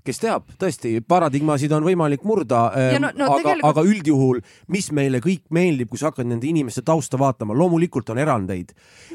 Kes 0.06 0.22
teab, 0.22 0.48
tõesti, 0.62 1.00
paradigmasid 1.08 1.74
on 1.76 1.86
võimalik 1.86 2.24
murda 2.28 2.62
Ja 2.76 3.00
no- 3.02 3.12
no 3.18 3.28
aga 3.30 3.40
tegelikult-, 3.42 3.68
aga 3.70 3.84
üldjuhul, 3.90 4.42
mis 4.74 4.92
meile 4.96 5.22
kõik 5.24 5.44
meeldib, 5.56 5.90
kui 5.92 6.02
sa 6.02 6.12
hakkad 6.12 6.30
nende 6.30 6.48
inimeste 6.50 6.84
tausta 6.86 7.20
vaatama, 7.22 7.58
loomulikult 7.58 8.10
on 8.14 8.22
erandeid 8.22 8.74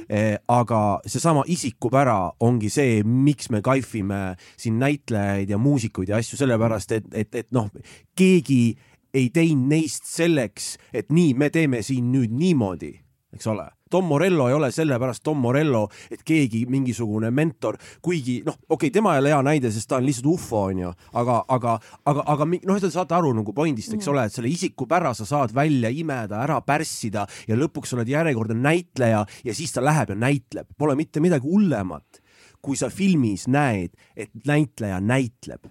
eh,. 0.09 0.37
aga 0.49 1.01
seesama 1.07 1.45
isikupära 1.47 2.19
ongi 2.41 2.71
see, 2.73 3.01
miks 3.05 3.51
me 3.51 3.63
kaifime 3.63 4.37
siin 4.57 4.79
näitlejaid 4.83 5.51
ja 5.51 5.59
muusikuid 5.59 6.11
ja 6.11 6.21
asju, 6.21 6.39
sellepärast 6.41 6.93
et, 6.99 7.11
et, 7.15 7.35
et 7.35 7.51
noh, 7.55 7.71
keegi 8.17 8.77
ei 9.15 9.29
teinud 9.35 9.71
neist 9.71 10.07
selleks, 10.07 10.77
et 10.95 11.11
nii, 11.11 11.35
me 11.35 11.51
teeme 11.51 11.83
siin 11.83 12.13
nüüd 12.13 12.35
niimoodi, 12.35 12.95
eks 13.35 13.51
ole 13.51 13.67
Tom 13.91 14.07
Morello 14.07 14.49
ei 14.49 14.55
ole 14.55 14.71
sellepärast 14.73 15.23
Tom 15.27 15.41
Morello, 15.43 15.89
et 16.11 16.23
keegi 16.27 16.63
mingisugune 16.71 17.31
mentor, 17.35 17.79
kuigi 18.03 18.41
noh, 18.47 18.57
okei 18.69 18.77
okay,, 18.77 18.95
tema 18.95 19.17
ei 19.17 19.25
ole 19.25 19.35
hea 19.35 19.41
näide, 19.47 19.73
sest 19.75 19.91
ta 19.91 19.99
on 19.99 20.07
lihtsalt 20.07 20.31
ufo 20.31 20.65
onju, 20.71 20.93
aga, 21.21 21.41
aga, 21.57 21.77
aga, 22.13 22.25
aga 22.35 22.49
noh, 22.53 22.81
te 22.81 22.91
saate 22.93 23.17
aru 23.19 23.33
nagu 23.41 23.55
pointist, 23.57 23.95
eks 23.97 24.11
ole, 24.13 24.29
et 24.29 24.37
selle 24.37 24.51
isikupära 24.53 25.13
sa 25.19 25.27
saad 25.29 25.55
välja 25.57 25.91
imeda, 25.91 26.43
ära 26.45 26.61
pärssida 26.63 27.27
ja 27.51 27.59
lõpuks 27.59 27.97
oled 27.97 28.09
järjekordne 28.11 28.59
näitleja 28.61 29.25
ja 29.45 29.57
siis 29.57 29.75
ta 29.75 29.85
läheb 29.85 30.15
ja 30.15 30.19
näitleb, 30.19 30.71
pole 30.79 30.97
mitte 30.99 31.23
midagi 31.23 31.51
hullemat, 31.51 32.23
kui 32.63 32.79
sa 32.79 32.91
filmis 32.93 33.49
näed, 33.51 33.97
et 34.17 34.31
näitleja 34.47 35.01
näitleb. 35.01 35.67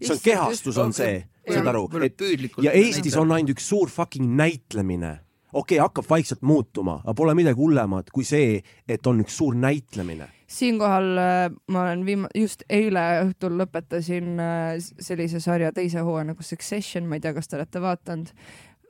see 0.00 0.14
on 0.14 0.20
kehastus, 0.22 0.78
on 0.78 0.92
see, 0.96 1.22
saad 1.48 1.66
aru, 1.66 1.88
et 2.04 2.20
ja 2.62 2.72
Eestis 2.72 3.16
on 3.16 3.32
ainult 3.32 3.56
üks 3.56 3.68
suur 3.68 3.90
fucking 3.90 4.36
näitlemine. 4.38 5.18
Okei 5.52 5.78
okay,, 5.78 5.82
hakkab 5.82 6.08
vaikselt 6.10 6.42
muutuma, 6.42 7.00
aga 7.04 7.14
pole 7.16 7.34
midagi 7.38 7.60
hullemat 7.60 8.10
kui 8.14 8.26
see, 8.28 8.58
et 8.88 9.06
on 9.06 9.22
üks 9.24 9.38
suur 9.40 9.56
näitlemine. 9.56 10.28
siinkohal 10.46 11.10
äh, 11.18 11.50
ma 11.72 11.82
olen 11.82 12.06
viima-, 12.06 12.32
just 12.34 12.64
eile 12.68 13.04
õhtul 13.26 13.58
lõpetasin 13.60 14.38
äh, 14.40 14.72
sellise 14.80 15.40
sarja 15.40 15.72
teise 15.72 16.04
hooaja 16.04 16.32
nagu 16.32 16.42
Succession, 16.42 17.08
ma 17.08 17.18
ei 17.18 17.24
tea, 17.24 17.34
kas 17.36 17.48
te 17.48 17.56
olete 17.60 17.80
vaadanud. 17.84 18.32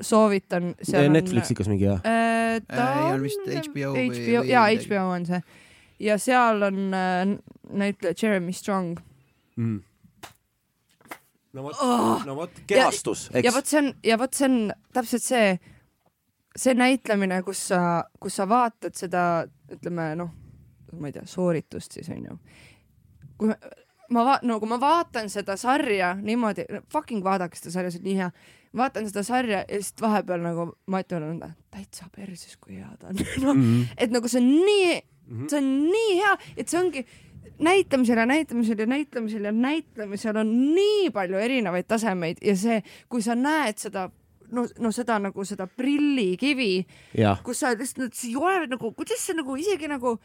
soovitan. 0.00 0.74
Netflixi 1.10 1.54
kas 1.58 1.68
mingi 1.68 1.88
jah? 1.88 2.02
äh,. 2.06 2.38
ta 2.66 2.82
Äh, 2.82 3.06
ei, 3.06 3.12
on 3.14 3.22
vist 3.22 3.40
HBO 3.46 3.92
HBO, 3.92 4.42
või 4.42 4.50
jaa. 4.50 4.66
HBO 4.82 5.04
on 5.12 5.26
see. 5.26 5.42
ja 5.98 6.18
seal 6.18 6.62
on 6.62 6.94
äh, 6.94 7.36
näitleja 7.70 8.14
Jeremy 8.22 8.52
Strong 8.52 8.98
mm.. 9.56 9.80
no 11.52 11.62
vot 11.66 11.82
oh!, 11.82 12.26
no 12.26 12.36
vot, 12.38 12.62
kehastus, 12.66 13.28
ja 13.32 13.42
eks. 13.42 13.54
vot 13.54 13.70
see 13.70 13.82
on, 13.82 13.90
ja 14.06 14.18
vot 14.20 14.38
see 14.38 14.48
on 14.48 14.58
täpselt 14.96 15.24
see, 15.24 15.58
see 16.56 16.74
näitlemine, 16.74 17.42
kus 17.46 17.68
sa, 17.72 17.80
kus 18.20 18.36
sa 18.40 18.46
vaatad 18.48 18.94
seda, 18.98 19.46
ütleme 19.72 20.14
noh, 20.18 20.30
ma 20.98 21.10
ei 21.10 21.12
tea, 21.12 21.26
sooritust 21.28 21.98
siis 21.98 22.08
onju. 22.14 22.38
kui 23.38 23.52
ma- 24.10 24.24
va-, 24.24 24.40
no 24.42 24.58
kui 24.60 24.68
ma 24.70 24.80
vaatan 24.80 25.28
seda 25.30 25.56
sarja 25.60 26.14
niimoodi, 26.20 26.64
fucking 26.92 27.24
vaadake 27.24 27.58
seda 27.60 27.74
sarja, 27.76 27.92
see 27.92 28.00
on 28.02 28.08
nii 28.08 28.16
hea. 28.22 28.30
vaatan 28.76 29.06
seda 29.08 29.22
sarja 29.24 29.62
ja 29.68 29.78
siis 29.80 29.94
vahepeal 30.00 30.42
nagu 30.44 30.66
ma 30.86 31.00
ütlen 31.04 31.24
nõnda, 31.24 31.52
täitsa 31.74 32.08
perses, 32.14 32.56
kui 32.56 32.76
hea 32.80 32.90
ta 33.00 33.12
on 33.12 33.22
no,. 33.44 33.54
Mhm. 33.54 33.86
et 33.96 34.10
nagu 34.14 34.28
see 34.28 34.42
on 34.42 34.50
nii, 34.66 35.00
see 35.48 35.58
on 35.60 35.72
nii 35.92 36.12
hea, 36.20 36.34
et 36.56 36.68
see 36.68 36.80
ongi 36.80 37.04
näitamisel 37.58 38.18
ja 38.18 38.26
näitamisel 38.26 38.78
ja 38.78 38.86
näitlemisel 38.86 39.44
ja 39.44 39.52
näitlemisel 39.52 40.36
on 40.36 40.50
nii 40.76 41.10
palju 41.14 41.40
erinevaid 41.42 41.88
tasemeid 41.90 42.42
ja 42.44 42.54
see, 42.56 42.82
kui 43.08 43.22
sa 43.24 43.34
näed 43.34 43.80
seda 43.82 44.08
no, 44.52 44.66
no 44.78 44.92
seda 44.94 45.18
nagu 45.22 45.44
seda 45.44 45.66
prillikivi, 45.66 46.86
kus 47.44 47.64
sa 47.64 47.74
lihtsalt 47.74 48.14
see 48.16 48.32
ei 48.32 48.38
ole 48.40 48.68
nagu, 48.70 48.92
kuidas 48.96 49.24
see 49.24 49.36
nagu 49.38 49.56
isegi 49.60 49.90
nagu 49.90 50.16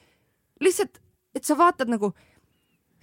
lihtsalt, 0.63 0.99
et 1.35 1.43
sa 1.45 1.57
vaatad 1.59 1.91
nagu 1.91 2.13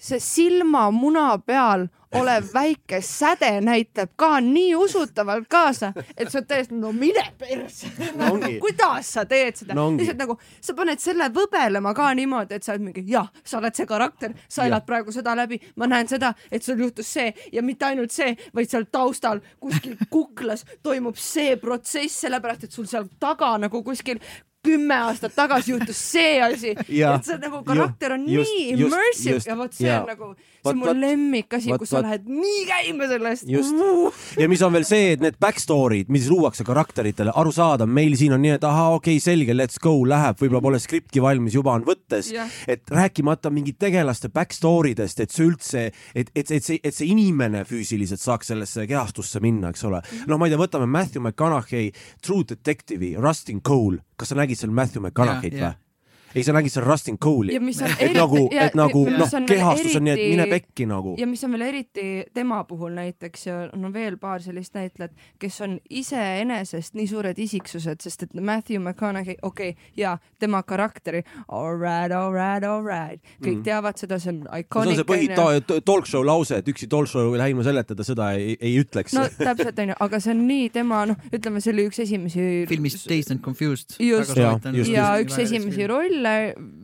see 0.00 0.20
silmamuna 0.20 1.38
peal 1.46 1.88
olev 2.14 2.44
väike 2.54 3.00
säde 3.00 3.60
näitab 3.60 4.10
ka 4.16 4.40
nii 4.40 4.74
usutavalt 4.74 5.46
kaasa, 5.48 5.92
et 6.16 6.30
sa 6.30 6.38
oled 6.38 6.48
täiesti 6.48 6.74
no 6.74 6.92
mine 6.92 7.22
persse 7.38 7.86
No 8.16 8.32
kuidas 8.64 9.12
sa 9.14 9.24
teed 9.24 9.60
seda? 9.60 9.76
No 9.78 9.90
lihtsalt 9.94 10.18
nagu 10.18 10.36
sa 10.60 10.74
paned 10.74 10.98
selle 11.02 11.28
võbelema 11.34 11.94
ka 11.94 12.08
niimoodi, 12.18 12.58
et 12.58 12.66
sa 12.66 12.74
oled 12.74 12.88
mingi 12.88 13.04
jah, 13.12 13.30
sa 13.44 13.60
oled 13.60 13.76
see 13.76 13.86
karakter, 13.86 14.34
sa 14.48 14.66
elad 14.66 14.86
praegu 14.88 15.14
seda 15.14 15.36
läbi, 15.38 15.60
ma 15.76 15.86
näen 15.90 16.10
seda, 16.10 16.32
et 16.50 16.66
sul 16.66 16.82
juhtus 16.82 17.12
see 17.14 17.30
ja 17.52 17.62
mitte 17.62 17.86
ainult 17.86 18.14
see, 18.14 18.34
vaid 18.54 18.70
seal 18.70 18.88
taustal 18.90 19.44
kuskil 19.60 19.96
kuklas 20.10 20.66
toimub 20.82 21.18
see 21.20 21.54
protsess, 21.62 22.24
sellepärast 22.24 22.66
et 22.66 22.74
sul 22.74 22.90
seal 22.90 23.06
taga 23.20 23.54
nagu 23.60 23.84
kuskil 23.86 24.18
kümme 24.64 24.94
aastat 25.06 25.32
tagasi 25.34 25.72
juhtus 25.72 25.96
see 26.12 26.40
asi, 26.44 26.70
et 26.76 27.24
see 27.24 27.38
nagu 27.40 27.62
karakter 27.64 28.12
on 28.12 28.26
Just- 28.28 28.50
nii 28.50 28.72
just- 28.76 28.86
immersive 28.94 29.34
just- 29.38 29.46
ja 29.48 29.54
vot 29.56 29.72
see 29.72 29.86
jaa. 29.88 30.00
on 30.02 30.06
nagu, 30.12 30.34
see 30.60 30.72
on 30.72 30.80
mu 30.80 30.94
lemmikasi, 30.94 31.72
kus 31.80 31.92
sa 31.92 32.02
lähed 32.04 32.26
nii 32.28 32.64
käima 32.68 33.08
sellest. 33.10 33.46
just. 33.48 34.36
ja 34.40 34.48
mis 34.50 34.62
on 34.66 34.74
veel 34.74 34.86
see, 34.88 35.14
et 35.14 35.24
need 35.24 35.38
back 35.42 35.60
story'd, 35.62 36.10
mis 36.12 36.28
luuakse 36.30 36.64
karakteritele, 36.66 37.32
arusaadav, 37.40 37.88
meil 37.88 38.16
siin 38.20 38.34
on 38.36 38.42
nii, 38.44 38.54
et 38.58 38.66
ahaa, 38.66 38.94
okei 38.98 39.16
okay,, 39.16 39.24
selge, 39.24 39.56
let's 39.56 39.80
go, 39.82 39.94
läheb, 40.08 40.38
võib-olla 40.40 40.62
pole 40.68 40.82
skriptki 40.82 41.22
valmis, 41.24 41.56
juba 41.56 41.76
on 41.78 41.86
võttes 41.88 42.32
Jah. 42.34 42.50
et 42.70 42.84
rääkimata 42.90 43.52
mingit 43.54 43.80
tegelaste 43.80 44.32
back 44.34 44.56
story 44.56 44.94
dest, 44.98 45.20
et 45.24 45.34
see 45.34 45.48
üldse, 45.48 45.86
et, 46.14 46.32
et, 46.34 46.50
et 46.50 46.64
see, 46.64 46.80
et 46.82 46.96
see 46.96 47.10
inimene 47.12 47.64
füüsiliselt 47.68 48.22
saaks 48.22 48.52
sellesse 48.52 48.86
kehastusse 48.90 49.42
minna, 49.44 49.72
eks 49.74 49.86
ole. 49.88 50.02
noh, 50.26 50.40
ma 50.40 50.48
ei 50.48 50.54
tea, 50.54 50.60
võtame 50.60 50.88
Matthew 50.90 51.24
McConaughey 51.24 51.92
True 52.24 52.46
Detective'i, 52.48 53.14
Rustin 53.20 53.62
Cole, 53.64 54.02
kas 54.20 54.32
sa 54.32 54.40
nägid 54.40 54.60
seal 54.60 54.74
Matthew 54.74 55.04
McConaughey't 55.04 55.56
Jaa, 55.56 55.72
või? 55.72 55.89
ei, 56.34 56.44
sa 56.46 56.54
nägid 56.56 56.72
seal 56.74 56.86
Rustin 56.86 57.18
Cole'i 57.18 57.54
Ja 57.54 57.60
mis 57.60 57.80
on. 57.82 57.90
et 57.90 58.00
eriti- 58.00 58.18
nagu, 58.18 58.48
ja- 58.52 58.66
et 58.66 58.74
nagu 58.78 59.04
noh 59.10 59.30
kehastus 59.46 59.96
on 59.96 60.04
nii, 60.04 60.12
et 60.12 60.18
eriti- 60.18 60.36
mine 60.36 60.46
pekki 60.50 60.86
nagu. 60.86 61.14
ja 61.18 61.26
mis 61.26 61.44
on 61.44 61.52
veel 61.52 61.66
eriti 61.68 62.06
tema 62.34 62.64
puhul 62.64 62.94
näiteks 62.96 63.46
ja 63.46 63.58
on 63.72 63.92
veel 63.92 64.16
paar 64.18 64.42
sellist 64.42 64.74
näitlejat, 64.74 65.12
kes 65.38 65.60
on 65.60 65.78
iseenesest 65.90 66.94
nii 66.94 67.06
suured 67.06 67.38
isiksused, 67.38 68.00
sest 68.00 68.22
et 68.22 68.34
Matthew 68.34 68.80
McConaughey, 68.80 69.36
okei 69.42 69.68
okay,, 69.70 69.90
ja 69.96 70.18
tema 70.38 70.62
karakteri 70.62 71.22
all 71.48 71.78
right, 71.78 72.12
all 72.12 72.32
right, 72.32 72.64
all 72.64 72.84
right, 72.84 73.22
kõik 73.42 73.60
mm. 73.60 73.62
teavad 73.62 73.98
seda, 73.98 74.18
see 74.18 74.30
on 74.30 74.40
see 74.40 74.48
on 74.50 74.60
iconic 74.60 75.00
see 75.00 75.04
põhi 75.08 75.28
ta- 75.34 75.80
talk 75.84 76.06
show 76.06 76.22
lause, 76.26 76.56
et 76.56 76.68
üksi 76.68 76.88
talk 76.90 77.08
show 77.10 77.34
ei 77.34 77.40
lähe 77.40 77.54
ilma 77.54 77.64
selleta, 77.66 77.96
ta 77.96 78.06
seda 78.06 78.32
ei, 78.38 78.56
ei 78.60 78.76
ütleks 78.82 79.14
no 79.16 79.26
täpselt 79.38 79.78
onju, 79.78 79.96
aga 80.00 80.20
see 80.22 80.34
on 80.34 80.46
nii 80.48 80.68
tema 80.74 81.02
noh, 81.10 81.28
ütleme, 81.32 81.62
see 81.64 81.74
oli 81.74 81.86
üks 81.90 82.02
esimesi 82.06 82.46
filmist 82.70 83.08
Dazed 83.10 83.34
and 83.34 83.40
Confused. 83.44 83.96
Just. 84.00 84.36
Jaa, 84.36 84.56
just, 84.72 84.90
ja 84.92 85.06
just. 85.18 85.26
üks 85.26 85.38
esimesi 85.46 85.86
rolle 85.90 86.19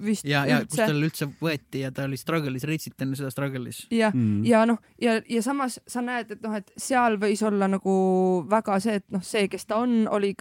vist 0.05 0.25
ja, 0.29 0.45
ja 0.49 0.61
kus 0.65 0.79
üldse 0.79 0.87
tal 0.87 1.05
üldse 1.07 1.29
võeti 1.43 1.83
ja 1.85 1.91
ta 1.95 2.07
oli 2.09 2.19
struggle'is, 2.21 2.67
Retsit 2.69 3.03
enne 3.05 3.19
seda 3.19 3.31
struggle'is. 3.35 3.87
ja 3.91 4.11
Mm. 4.15 4.45
ja 4.47 4.65
noh, 4.67 4.79
ja, 5.03 5.21
ja 5.29 5.43
samas 5.43 5.81
sa 5.87 6.01
näed, 6.01 6.31
et 6.31 6.43
noh, 6.43 6.55
et 6.57 6.71
seal 6.81 7.19
võis 7.21 7.43
olla 7.45 7.69
nagu 7.69 7.95
väga 8.49 8.79
see, 8.81 9.01
et 9.01 9.07
noh, 9.13 9.23
see, 9.23 9.49
kes 9.53 9.67
ta 9.67 9.81
on, 9.83 10.07
oli 10.09 10.35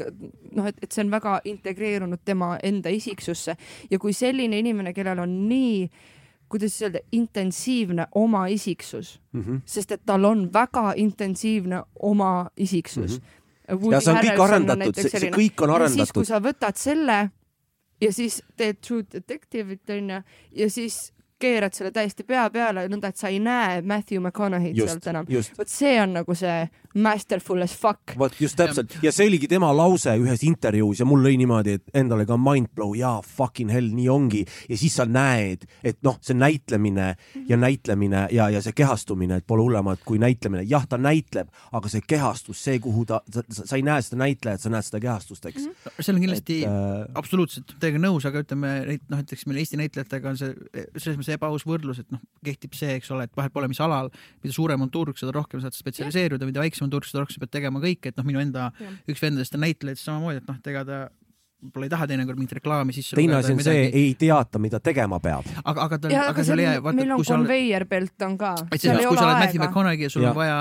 noh, 0.56 0.68
et, 0.70 0.78
et 0.84 0.92
see 0.92 1.04
on 1.04 1.12
väga 1.12 1.40
integreerunud 1.46 2.22
tema 2.26 2.56
enda 2.64 2.90
isiksusse 2.94 3.58
ja 3.90 4.00
kui 4.00 4.14
selline 4.14 4.60
inimene, 4.60 4.94
kellel 4.94 5.20
on 5.26 5.40
nii 5.50 5.90
kuidas 6.50 6.82
öelda, 6.82 7.00
intensiivne 7.12 8.08
oma 8.16 8.46
isiksus, 8.48 9.20
mm. 9.34 9.42
-hmm. 9.42 9.62
sest 9.66 9.92
et 9.92 10.06
tal 10.06 10.24
on 10.26 10.50
väga 10.54 10.94
intensiivne 10.96 11.84
oma 12.00 12.50
isiksus 12.58 13.20
mm. 13.20 13.26
-hmm. 13.26 13.42
Ja 13.92 14.00
see 14.02 14.14
on 14.14 14.20
kõik 14.22 14.42
arendatud, 14.44 14.96
see- 14.96 15.10
see 15.10 15.32
kõik 15.34 15.62
on 15.66 15.70
ja 15.82 15.90
siis, 15.90 16.12
kui 16.12 16.22
arendatud. 16.22 16.26
sa 16.26 16.40
võtad 16.40 16.78
selle 16.78 17.30
ja 18.02 18.14
siis 18.14 18.42
teed 18.58 18.82
True 18.82 19.04
Detective'it 19.14 19.90
onju. 19.90 20.22
Ja 20.52 20.70
siis 20.70 21.14
keerad 21.40 21.76
selle 21.76 21.92
täiesti 21.92 22.24
pea 22.28 22.46
peale, 22.54 22.86
nõnda 22.92 23.12
et 23.12 23.20
sa 23.20 23.30
ei 23.32 23.42
näe 23.44 23.82
Matthew 23.86 24.22
McConaughey't 24.22 24.78
just 24.78 24.96
sealt 24.96 25.08
enam., 25.12 25.28
vot 25.58 25.72
see 25.72 25.96
on 26.02 26.16
nagu 26.20 26.36
see 26.38 26.66
masterful 26.96 27.62
as 27.62 27.76
fuck. 27.76 28.16
vot 28.18 28.36
just 28.40 28.56
täpselt 28.56 28.96
ja 29.04 29.12
see 29.12 29.28
oligi 29.28 29.50
tema 29.52 29.72
lause 29.76 30.14
ühes 30.22 30.46
intervjuus 30.48 31.02
ja 31.02 31.08
mul 31.08 31.26
lõi 31.26 31.36
niimoodi, 31.42 31.76
et 31.80 31.98
endale 32.02 32.26
ka 32.28 32.38
mind 32.40 32.72
blow, 32.76 32.96
jaa, 32.96 33.20
fucking 33.26 33.74
hell, 33.74 33.92
nii 33.96 34.08
ongi. 34.12 34.46
ja 34.70 34.80
siis 34.80 34.96
sa 34.96 35.08
näed, 35.10 35.68
et 35.84 36.00
noh, 36.08 36.18
see 36.24 36.38
näitlemine 36.40 37.10
ja 37.50 37.60
näitlemine 37.60 38.28
ja, 38.32 38.48
ja 38.54 38.64
see 38.64 38.76
kehastumine, 38.78 39.42
et 39.42 39.48
pole 39.48 39.66
hullemat 39.66 40.06
kui 40.08 40.22
näitlemine, 40.22 40.64
jah, 40.70 40.88
ta 40.88 41.00
näitleb, 41.02 41.52
aga 41.76 41.92
see 41.92 42.06
kehastus, 42.08 42.64
see, 42.64 42.80
kuhu 42.80 43.06
ta, 43.10 43.20
sa 43.52 43.76
ei 43.76 43.84
näe 43.86 44.00
seda 44.06 44.22
näitlejat, 44.24 44.64
sa 44.64 44.72
näed 44.72 44.88
seda 44.88 45.04
kehastust, 45.04 45.52
eks. 45.52 45.68
seal 46.00 46.16
on 46.16 46.24
kindlasti 46.24 46.62
et 46.64 46.70
äh... 46.70 46.72
äh, 46.72 47.06
absoluutselt 47.20 47.76
teiega 47.82 48.00
nõus, 48.02 48.26
aga 48.28 48.44
ütleme, 48.46 48.76
noh, 49.10 49.20
näiteks 49.20 49.46
meil 49.50 49.62
Eesti 49.64 49.80
näitlejatega 49.80 50.32
on 50.32 50.40
see 50.40 50.54
selles 50.96 51.18
mõttes 51.18 51.25
ebaaus 51.34 51.66
võrdlus, 51.68 52.00
et 52.04 52.14
noh, 52.14 52.22
kehtib 52.46 52.76
see, 52.78 52.96
eks 53.00 53.12
ole, 53.16 53.28
et 53.28 53.36
vahet 53.38 53.54
pole, 53.56 53.70
mis 53.72 53.82
alal, 53.84 54.12
mida 54.44 54.56
suurem 54.56 54.86
on 54.86 54.92
turg, 54.94 55.18
seda 55.20 55.34
rohkem 55.36 55.64
saad 55.64 55.78
spetsialiseeruda, 55.78 56.48
mida 56.50 56.64
väiksem 56.64 56.88
on 56.88 56.94
turg, 56.94 57.08
seda 57.10 57.24
rohkem 57.24 57.38
sa 57.38 57.44
pead 57.44 57.54
tegema 57.58 57.82
kõike, 57.84 58.12
et 58.12 58.18
noh, 58.20 58.28
minu 58.28 58.42
enda 58.44 58.72
Jah. 58.80 58.98
üks 59.12 59.24
vendadest 59.24 59.58
on 59.58 59.66
näitleja, 59.66 60.00
siis 60.00 60.10
samamoodi, 60.10 60.44
et 60.44 60.50
noh, 60.52 60.60
et 60.62 60.74
ega 60.74 60.86
ta 60.88 61.00
võib-olla 61.66 61.88
ei 61.90 61.94
taha 61.96 62.08
teinekord 62.08 62.38
mingit 62.40 62.54
reklaami 62.60 62.94
sisse 62.96 63.16
teine 63.18 63.36
asi 63.40 63.52
on 63.54 63.60
see, 63.66 63.90
ei 63.94 64.14
teata, 64.20 64.60
mida 64.62 64.80
tegema 64.80 65.20
peab. 65.20 65.46
aga, 65.66 65.88
aga 65.90 66.00
ja 66.10 66.22
aga 66.22 66.30
aga 66.36 66.44
seal 66.44 66.60
ei 66.60 66.66
seal 66.66 66.74
jää, 66.76 66.84
vaata, 66.84 66.96
meil 67.02 67.12
on 67.18 67.24
conveyor 67.26 67.86
belt 67.90 68.22
on 68.28 68.38
ka, 68.38 68.54
et 68.72 68.80
see, 68.82 68.90
seal 68.90 69.00
ei 69.02 69.06
kui 69.10 69.18
sa 69.18 69.26
oled 69.28 69.40
Matthew. 69.44 69.62
McConaughey 69.66 70.04
ja 70.06 70.10
sul 70.10 70.24
Ja. 70.24 70.30
on 70.32 70.36
vaja 70.36 70.60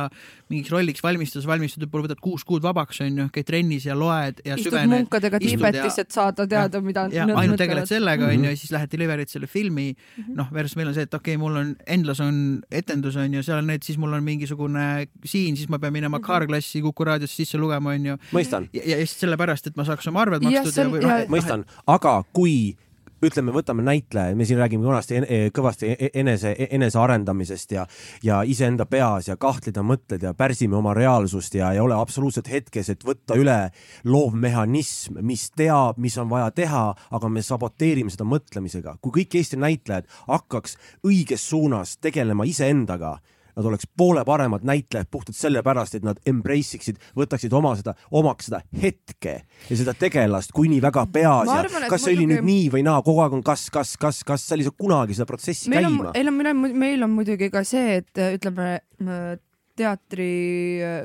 mingiks 0.50 0.70
rolliks 0.70 1.02
valmistada, 1.02 1.46
valmistad, 1.48 1.82
võib-olla 1.86 2.08
võtad 2.08 2.20
kuus 2.20 2.44
kuud 2.44 2.62
vabaks, 2.62 3.00
onju, 3.00 3.28
käid 3.32 3.46
trennis 3.48 3.86
ja 3.86 3.94
loed 3.96 4.40
ja 4.44 4.56
istud 4.56 4.72
süvened. 4.72 4.92
munkadega 4.92 5.38
Tiibetis, 5.40 5.98
et 5.98 6.10
saada 6.12 6.46
teada, 6.46 6.80
mida 6.84 7.08
ja 7.12 7.24
nad 7.26 7.36
ainult 7.40 7.58
tegeled 7.58 7.86
sellega, 7.88 8.26
Mhm. 8.26 8.38
onju, 8.38 8.50
ja 8.50 8.56
siis 8.56 8.70
lähed 8.72 8.90
delivery'd 8.92 9.28
selle 9.28 9.46
filmi. 9.46 9.94
noh, 10.34 10.48
versus 10.52 10.76
meil 10.76 10.88
on 10.88 10.94
see, 10.94 11.02
et 11.02 11.14
okei 11.14 11.34
okay,, 11.34 11.40
mul 11.40 11.56
on 11.56 11.76
Endlas 11.86 12.20
on 12.20 12.62
etendus 12.70 13.16
onju, 13.16 13.42
seal 13.42 13.58
on 13.58 13.66
need, 13.66 13.82
siis 13.82 13.96
mul 13.98 14.12
on 14.12 14.22
mingisugune 14.24 15.06
siin, 15.24 15.56
siis 15.56 15.68
ma 15.68 15.78
pean 15.78 15.92
minema 15.92 16.18
Mhm. 16.18 16.24
Car-klassi 16.24 16.82
Kuku 16.82 17.04
raadiosse 17.04 17.36
sisse 17.44 17.58
lugema 17.58 17.90
onju. 17.94 18.18
mõistan, 18.32 18.68
ja, 18.72 18.82
ja 18.86 18.98
just 19.00 19.18
sellepärast, 19.20 19.66
et 19.66 19.76
ma 19.76 19.82
saaks 19.84 20.06
oma 20.08 20.20
arved 20.22 20.42
makstud 20.42 20.72
see 20.72 20.82
ja 20.82 20.88
on- 20.88 20.93
või 20.94 21.04
ja- 21.04 21.20
noh, 21.20 21.36
mõistan, 21.36 21.66
aga 21.86 22.22
kui 22.32 22.76
ütleme, 23.24 23.52
võtame 23.54 23.84
näitleja, 23.84 24.34
me 24.36 24.44
siin 24.44 24.58
räägime 24.60 24.84
vanasti 24.86 25.20
kõvasti 25.54 25.92
e- 25.94 26.10
enese, 26.20 26.54
enesearendamisest 26.76 27.72
ja, 27.72 27.86
ja 28.22 28.42
iseenda 28.42 28.86
peas 28.90 29.28
ja 29.30 29.36
kahtled 29.40 29.76
ja 29.76 29.84
mõtted 29.86 30.26
ja 30.26 30.34
pärsime 30.36 30.76
oma 30.76 30.94
reaalsust 30.96 31.56
ja 31.56 31.72
ei 31.72 31.80
ole 31.80 31.96
absoluutselt 31.96 32.50
hetkes, 32.52 32.90
et 32.92 33.04
võtta 33.06 33.38
üle 33.40 33.58
loovmehhanism, 34.04 35.20
mis 35.22 35.48
teab, 35.56 35.98
mis 36.02 36.18
on 36.20 36.28
vaja 36.32 36.50
teha, 36.54 36.84
aga 37.10 37.28
me 37.32 37.42
saboteerime 37.42 38.12
seda 38.12 38.26
mõtlemisega. 38.28 38.98
kui 39.00 39.22
kõik 39.22 39.38
Eesti 39.40 39.56
näitlejad 39.56 40.10
hakkaks 40.28 40.76
õiges 41.06 41.48
suunas 41.48 41.96
tegelema 41.98 42.44
iseendaga 42.44 43.18
nad 43.56 43.68
oleks 43.70 43.88
poole 43.96 44.24
paremad 44.26 44.64
näitlejad 44.66 45.08
puhtalt 45.10 45.36
sellepärast, 45.38 45.98
et 45.98 46.06
nad 46.06 46.20
embrace 46.26 46.78
iksid, 46.78 46.98
võtaksid 47.18 47.54
oma 47.54 47.74
seda, 47.78 47.94
omaks 48.14 48.50
seda 48.50 48.62
hetke 48.82 49.36
ja 49.68 49.78
seda 49.78 49.94
tegelast 49.98 50.54
kuni 50.56 50.80
väga 50.82 51.06
peas 51.12 51.50
ja 51.50 51.60
arvan, 51.62 51.88
kas 51.90 52.06
see 52.06 52.16
oli 52.16 52.28
nüüd 52.30 52.44
nii 52.46 52.68
või 52.74 52.84
naa, 52.86 53.02
kogu 53.06 53.24
aeg 53.24 53.38
on 53.38 53.44
kas, 53.46 53.68
kas, 53.74 53.96
kas, 54.00 54.22
kas, 54.26 54.46
sa 54.48 54.58
ei 54.58 54.66
saa 54.66 54.76
kunagi 54.78 55.16
seda 55.16 55.28
protsessi 55.30 55.72
meil 55.72 55.88
käima,. 55.88 56.12
meil 56.14 56.32
on, 56.32 56.38
meil 56.40 56.52
on, 56.52 56.78
meil 56.84 57.08
on 57.08 57.14
muidugi 57.14 57.50
ka 57.54 57.64
see, 57.68 58.00
et 58.02 58.22
äh, 58.22 58.34
ütleme 58.38 58.68
äh, 58.78 59.34
teatri, 59.74 60.32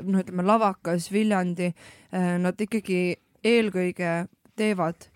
noh, 0.06 0.22
ütleme 0.22 0.44
lavakas, 0.46 1.08
Viljandi, 1.10 1.72
nad 2.14 2.60
ikkagi 2.62 3.00
eelkõige 3.42 4.12
teevad 4.58 5.08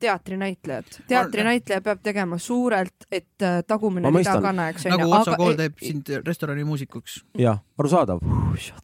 teatrinäitlejad. 0.00 0.84
teatrinäitleja 1.08 1.80
peab 1.84 2.00
tegema 2.02 2.38
suurelt, 2.38 3.06
et 3.12 3.42
äh, 3.42 3.60
tagumine 3.66 4.08
rida 4.08 4.18
mõistan. 4.18 4.42
ka 4.42 4.52
näeks. 4.52 4.84
nagu 4.90 5.10
Otso 5.12 5.34
kool 5.36 5.54
teeb 5.58 5.78
sind 5.82 6.08
restoranimuusikuks. 6.26 7.20
jah, 7.38 7.60
arusaadav, 7.78 8.20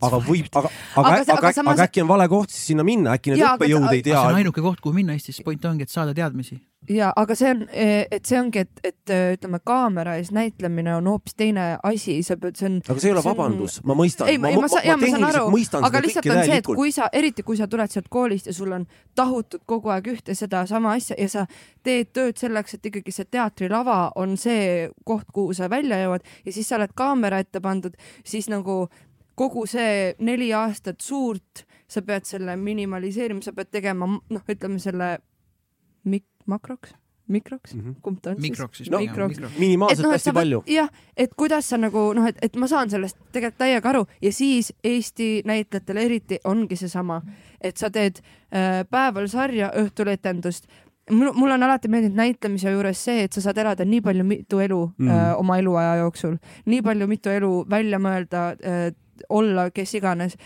aga 0.02 0.20
võib, 0.28 0.48
aga, 0.52 0.68
aga, 0.96 1.08
Aga 1.08 1.24
see- 1.24 1.34
aga, 1.38 1.52
samas- 1.52 1.74
aga 1.78 1.88
äkki 1.88 2.02
on 2.02 2.08
vale 2.08 2.28
koht 2.28 2.50
siis 2.50 2.66
sinna 2.72 2.84
minna, 2.84 3.16
äkki 3.16 3.34
need 3.34 3.44
õppejõud 3.44 3.90
ei 3.92 4.02
see 4.02 4.10
tea 4.10 4.20
on. 4.20 4.34
ainuke 4.34 4.60
koht, 4.62 4.80
kuhu 4.80 4.94
minna 4.94 5.12
Eestis, 5.16 5.40
point 5.44 5.64
ongi, 5.64 5.82
et 5.82 5.88
saada 5.90 6.14
teadmisi. 6.14 6.60
Ja 6.90 7.12
aga 7.16 7.34
see 7.38 7.50
on, 7.50 7.62
et 7.72 8.28
see 8.28 8.38
ongi, 8.40 8.62
et, 8.66 8.82
et 8.84 9.12
äh, 9.12 9.32
ütleme, 9.36 9.60
kaamera 9.66 10.16
ees 10.20 10.30
näitlemine 10.34 10.94
on 10.96 11.08
hoopis 11.10 11.36
teine 11.38 11.66
asi, 11.86 12.18
sa 12.26 12.36
pead, 12.40 12.58
see 12.58 12.68
on. 12.68 12.78
aga 12.84 12.98
see 13.02 13.10
ei 13.10 13.14
ole 13.16 13.24
vabandus, 13.24 13.78
ma 13.86 13.96
mõistan. 13.98 14.30
ei, 14.30 14.38
ma, 14.42 14.52
ma, 14.54 14.68
ja, 14.84 14.96
ma 14.98 15.10
saan 15.12 15.26
aru, 15.30 15.46
mõistan 15.54 15.86
aga 15.86 16.02
lihtsalt 16.04 16.30
on 16.32 16.42
see, 16.42 16.60
et 16.62 16.70
kui 16.70 16.92
sa, 16.94 17.08
eriti 17.12 17.46
kui 17.46 17.58
sa 17.58 17.68
tuled 17.70 17.92
sealt 17.92 18.10
koolist 18.12 18.50
ja 18.50 18.54
sul 18.56 18.74
on 18.76 18.86
tahutud 19.18 19.64
kogu 19.66 19.92
aeg 19.94 20.12
ühte 20.14 20.36
sedasama 20.38 20.94
asja 20.98 21.18
ja 21.18 21.28
sa 21.32 21.46
teed 21.86 22.12
tööd 22.16 22.38
selleks, 22.40 22.76
et 22.78 22.90
ikkagi 22.92 23.14
see 23.14 23.28
teatrilava 23.30 24.12
on 24.20 24.36
see 24.40 24.86
koht, 25.04 25.28
kuhu 25.34 25.56
sa 25.56 25.70
välja 25.72 26.00
jõuad 26.04 26.26
ja 26.46 26.54
siis 26.54 26.68
sa 26.70 26.78
oled 26.80 26.94
kaamera 26.96 27.40
ette 27.42 27.62
pandud, 27.64 27.96
siis 28.26 28.50
nagu 28.52 28.86
kogu 29.36 29.66
see 29.68 30.14
neli 30.24 30.48
aastat 30.56 31.04
suurt, 31.04 31.66
sa 31.88 32.02
pead 32.02 32.26
selle 32.26 32.56
minimaliseerima, 32.58 33.42
sa 33.44 33.52
pead 33.56 33.70
tegema, 33.74 34.08
noh, 34.08 34.44
ütleme 34.48 34.80
selle 34.82 35.18
mik-, 36.08 36.35
makroks, 36.46 36.94
mikroks 37.28 37.74
mm. 37.74 37.80
-hmm. 37.80 37.94
kumb 38.02 38.18
ta 38.22 38.30
on 38.30 38.36
mikroks 38.40 38.78
siis 38.78 38.90
No, 38.90 38.98
mikroks. 38.98 39.36
mikro. 39.36 39.48
minimaalselt 39.58 40.06
et 40.06 40.12
hästi 40.12 40.30
sa 40.30 40.32
palju. 40.32 40.62
jah, 40.66 40.88
et 41.16 41.34
kuidas 41.36 41.68
sa 41.68 41.76
nagu 41.76 42.12
noh, 42.14 42.26
et, 42.28 42.38
et 42.42 42.56
ma 42.56 42.66
saan 42.66 42.90
sellest 42.90 43.16
tegelikult 43.32 43.58
täiega 43.58 43.88
aru 43.88 44.06
ja 44.22 44.32
siis 44.32 44.72
Eesti 44.84 45.42
näitlejatel 45.44 45.96
eriti 45.96 46.38
ongi 46.44 46.76
seesama, 46.76 47.22
et 47.60 47.76
sa 47.76 47.90
teed 47.90 48.18
äh, 48.18 48.84
päeval 48.90 49.26
sarja, 49.28 49.72
õhtul 49.76 50.08
etendust. 50.08 50.66
mul, 51.10 51.32
mul 51.34 51.50
on 51.50 51.62
alati 51.62 51.88
meeldinud 51.88 52.16
näitlemise 52.16 52.70
juures 52.70 53.04
see, 53.04 53.22
et 53.24 53.32
sa 53.32 53.40
saad 53.40 53.58
elada 53.58 53.84
nii 53.84 54.00
palju 54.00 54.24
mitu 54.24 54.58
elu 54.58 54.86
mm. 54.98 55.06
Mhm. 55.06 55.18
äh, 55.18 55.38
oma 55.38 55.58
eluaja 55.58 55.96
jooksul, 55.96 56.36
nii 56.66 56.82
palju 56.82 57.06
mitu 57.06 57.28
elu 57.30 57.64
välja 57.70 57.98
mõelda 57.98 58.52
äh,, 58.64 58.92
olla 59.28 59.70
kes 59.70 59.94
iganes 59.94 60.36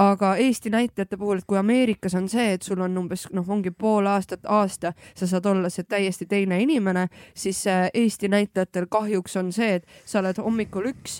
aga 0.00 0.36
Eesti 0.36 0.70
näitlejate 0.70 1.16
puhul, 1.16 1.38
et 1.38 1.46
kui 1.46 1.58
Ameerikas 1.58 2.14
on 2.16 2.28
see, 2.28 2.54
et 2.54 2.62
sul 2.64 2.80
on 2.80 2.96
umbes 3.02 3.26
noh, 3.36 3.48
ongi 3.52 3.70
pool 3.70 4.06
aastat, 4.08 4.46
aasta, 4.48 4.94
sa 5.16 5.26
saad 5.28 5.48
olla 5.50 5.68
see 5.72 5.84
täiesti 5.84 6.26
teine 6.26 6.60
inimene, 6.62 7.08
siis 7.36 7.66
äh, 7.68 7.90
Eesti 7.94 8.30
näitlejatel 8.32 8.88
kahjuks 8.88 9.36
on 9.36 9.52
see, 9.52 9.74
et 9.80 10.00
sa 10.08 10.22
oled 10.22 10.40
hommikul 10.40 10.88
üks, 10.94 11.18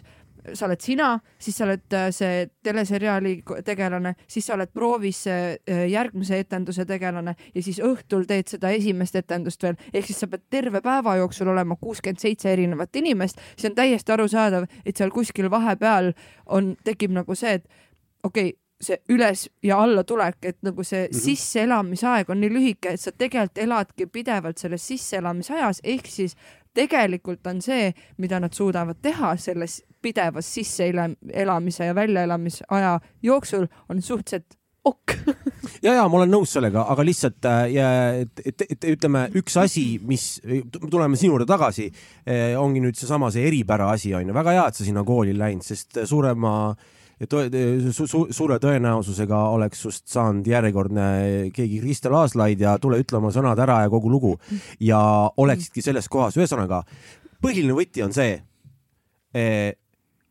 sa 0.56 0.64
oled 0.64 0.80
sina, 0.80 1.10
siis 1.38 1.58
sa 1.60 1.66
oled 1.66 1.96
äh, 1.98 2.06
see 2.16 2.46
teleseriaali 2.64 3.34
tegelane, 3.66 4.14
siis 4.24 4.48
sa 4.48 4.56
oled 4.56 4.72
proovis 4.72 5.20
see 5.26 5.42
äh, 5.58 5.82
järgmise 5.92 6.40
etenduse 6.40 6.88
tegelane 6.88 7.36
ja 7.54 7.62
siis 7.66 7.82
õhtul 7.84 8.24
teed 8.30 8.48
seda 8.48 8.72
esimest 8.72 9.20
etendust 9.20 9.60
veel, 9.66 9.76
ehk 9.92 10.08
siis 10.08 10.22
sa 10.24 10.30
pead 10.32 10.46
terve 10.48 10.80
päeva 10.84 11.18
jooksul 11.20 11.52
olema 11.52 11.76
kuuskümmend 11.76 12.24
seitse 12.24 12.48
erinevat 12.52 12.96
inimest, 12.96 13.44
siis 13.52 13.68
on 13.74 13.76
täiesti 13.76 14.16
arusaadav, 14.16 14.64
et 14.86 14.96
seal 14.96 15.12
kuskil 15.12 15.52
vahepeal 15.52 16.14
on, 16.48 16.72
tekib 16.84 17.12
nagu 17.20 17.36
see, 17.36 17.58
et 17.60 17.68
okei 18.24 18.48
okay,, 18.48 18.69
see 18.80 18.96
üles 19.12 19.44
ja 19.62 19.78
alla 19.82 20.04
tulek, 20.04 20.38
et 20.42 20.58
nagu 20.64 20.84
see 20.84 21.04
mm. 21.04 21.10
-hmm. 21.10 21.20
sisseelamisaeg 21.20 22.30
on 22.30 22.40
nii 22.40 22.50
lühike, 22.50 22.94
et 22.94 23.00
sa 23.00 23.12
tegelikult 23.12 23.58
eladki 23.58 24.06
pidevalt 24.06 24.58
selles 24.58 24.86
sisseelamisajas, 24.86 25.80
ehk 25.84 26.06
siis 26.06 26.36
tegelikult 26.74 27.46
on 27.46 27.62
see, 27.62 27.92
mida 28.18 28.40
nad 28.40 28.54
suudavad 28.54 28.96
teha 29.02 29.36
selles 29.36 29.82
pidevas 30.02 30.54
sisseelamise 30.54 31.84
ja 31.84 31.94
väljaelamisaja 31.94 33.00
jooksul, 33.22 33.66
on 33.88 34.02
suhteliselt 34.02 34.56
ok. 34.84 35.12
ja, 35.84 35.94
ja 35.94 36.08
ma 36.08 36.20
olen 36.20 36.30
nõus 36.32 36.54
sellega, 36.56 36.86
aga 36.88 37.04
lihtsalt 37.04 37.44
äh, 37.44 37.64
ja, 37.74 37.88
et, 38.22 38.40
et, 38.46 38.64
et 38.70 38.86
ütleme, 38.94 39.26
üks 39.36 39.58
asi, 39.60 39.84
mis, 40.06 40.40
tuleme 40.90 41.18
sinu 41.20 41.34
juurde 41.34 41.48
tagasi, 41.50 41.90
ongi 42.58 42.80
nüüd 42.80 42.96
seesama 42.96 43.28
see 43.34 43.44
eripära 43.50 43.90
asi 43.92 44.14
on 44.14 44.30
ju, 44.30 44.36
väga 44.36 44.56
hea, 44.56 44.64
et 44.68 44.80
sa 44.80 44.86
sinna 44.86 45.04
kooli 45.04 45.36
läinud, 45.36 45.66
sest 45.66 46.00
suurema 46.08 46.54
tõe, 47.28 47.48
su, 47.92 48.06
su, 48.08 48.22
suure 48.32 48.56
tõenäosusega 48.62 49.40
oleks 49.52 49.82
sust 49.84 50.06
saanud 50.08 50.46
järjekordne 50.46 51.06
keegi 51.56 51.80
Kristel 51.82 52.16
Aaslaid 52.16 52.62
ja 52.64 52.76
tule 52.80 53.00
ütle 53.02 53.20
oma 53.20 53.32
sõnad 53.34 53.60
ära 53.60 53.82
ja 53.84 53.90
kogu 53.92 54.12
lugu. 54.12 54.36
Ja 54.80 55.00
oleksidki 55.36 55.84
selles 55.84 56.08
kohas, 56.08 56.38
ühesõnaga 56.40 56.84
põhiline 57.42 57.76
võti 57.76 58.04
on 58.04 58.14
see, 58.16 58.38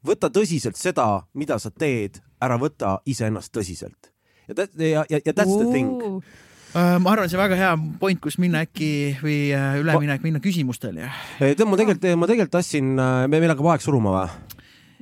võta 0.06 0.30
tõsiselt 0.34 0.80
seda, 0.80 1.08
mida 1.38 1.60
sa 1.62 1.72
teed, 1.72 2.22
ära 2.42 2.58
võta 2.60 3.00
iseennast 3.10 3.54
tõsiselt. 3.56 4.14
Ja 4.50 4.66
ja, 4.66 5.04
ja, 5.10 5.20
ja 5.26 5.34
that's 5.34 5.58
the 5.58 5.70
thing. 5.70 6.24
Uh, 6.70 7.00
ma 7.02 7.16
arvan, 7.16 7.26
see 7.30 7.38
on 7.38 7.42
väga 7.42 7.58
hea 7.58 7.70
point, 8.02 8.20
kus 8.22 8.38
minna 8.42 8.62
äkki 8.62 9.18
või 9.24 9.38
uh, 9.58 9.80
üleminek 9.82 10.22
minna 10.22 10.42
küsimustele. 10.42 11.08
Ja 11.42 11.54
tead, 11.58 11.66
ma 11.66 11.78
tegelikult, 11.80 12.06
ma 12.14 12.30
tegelikult 12.30 12.54
tahtsin, 12.60 12.92
me, 12.94 13.40
meil 13.42 13.50
hakkab 13.50 13.72
aeg 13.74 13.86
suruma 13.86 14.14
või? 14.14 14.58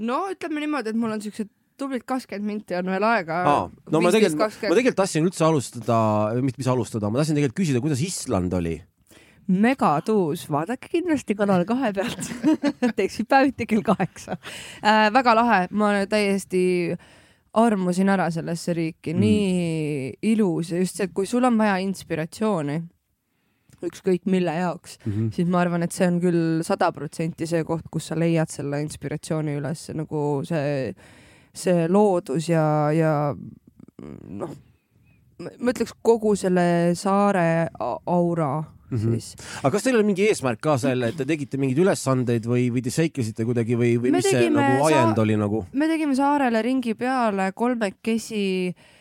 no 0.08 0.22
ütleme 0.32 0.62
niimoodi, 0.62 0.94
et 0.94 1.00
mul 1.00 1.16
on 1.16 1.24
siuksed 1.24 1.50
tublid 1.78 2.06
kakskümmend 2.10 2.48
minti 2.48 2.78
on 2.78 2.92
veel 2.92 3.06
aega. 3.08 3.42
no 3.92 4.02
ma 4.02 4.12
tegelikult, 4.14 4.60
ma 4.64 4.78
tegelikult 4.78 5.02
tahtsin 5.04 5.28
üldse 5.28 5.46
alustada, 5.48 5.98
mis, 6.44 6.58
mis 6.58 6.70
alustada, 6.72 7.12
ma 7.12 7.22
tahtsin 7.22 7.38
tegelikult 7.38 7.62
küsida, 7.62 7.84
kuidas 7.84 8.04
Island 8.06 8.56
oli? 8.58 8.78
megatuus, 9.48 10.44
vaadake 10.52 10.90
kindlasti 10.92 11.36
Kanal 11.40 11.64
kahe 11.68 11.94
pealt 11.96 12.32
teisipäeviti 12.98 13.68
kell 13.70 13.86
kaheksa 13.86 14.36
äh,. 14.84 15.08
väga 15.14 15.36
lahe, 15.38 15.62
ma 15.72 15.94
täiesti 16.10 16.98
armusin 17.58 18.12
ära 18.12 18.28
sellesse 18.34 18.76
riiki 18.76 19.14
mm., 19.14 19.24
nii 19.24 20.34
ilus 20.34 20.74
ja 20.74 20.82
just 20.82 21.00
see, 21.00 21.08
et 21.08 21.16
kui 21.16 21.30
sul 21.30 21.48
on 21.48 21.58
vaja 21.60 21.78
inspiratsiooni, 21.84 22.82
ükskõik 23.88 24.26
mille 24.30 24.54
jaoks 24.58 24.98
mm, 25.00 25.14
-hmm. 25.14 25.32
siis 25.34 25.48
ma 25.48 25.62
arvan, 25.62 25.86
et 25.86 25.96
see 25.96 26.08
on 26.10 26.20
küll 26.22 26.64
sada 26.66 26.92
protsenti 26.92 27.48
see 27.48 27.64
koht, 27.64 27.88
kus 27.92 28.10
sa 28.12 28.20
leiad 28.20 28.52
selle 28.52 28.82
inspiratsiooni 28.84 29.58
üles, 29.62 29.88
nagu 29.96 30.42
see, 30.50 30.94
see 31.58 31.88
loodus 31.92 32.50
ja, 32.50 32.64
ja 32.96 33.12
noh, 34.30 34.56
ma 35.38 35.74
ütleks 35.74 35.94
kogu 36.06 36.36
selle 36.40 36.96
saare 36.98 37.70
aura 37.80 38.52
mm 38.62 38.98
-hmm. 38.98 39.14
siis. 39.14 39.36
aga 39.62 39.72
kas 39.72 39.84
teil 39.84 40.00
oli 40.00 40.10
mingi 40.12 40.28
eesmärk 40.28 40.62
ka 40.62 40.78
selle, 40.78 41.12
et 41.12 41.18
te 41.18 41.26
tegite 41.26 41.58
mingeid 41.58 41.82
ülesandeid 41.86 42.46
või, 42.46 42.70
või 42.74 42.84
te 42.84 42.94
seiklesite 42.94 43.46
kuidagi 43.46 43.76
või, 43.76 43.96
või 44.02 44.12
Me 44.12 44.22
mis 44.22 44.30
see 44.30 44.50
nagu 44.50 44.86
ajend 44.86 45.18
oli 45.18 45.38
nagu? 45.38 45.66
me 45.74 45.88
tegime 45.88 46.16
saarele 46.16 46.62
ringi 46.62 46.94
peale 46.94 47.52
kolmekesi 47.52 48.46
äh, 48.70 48.97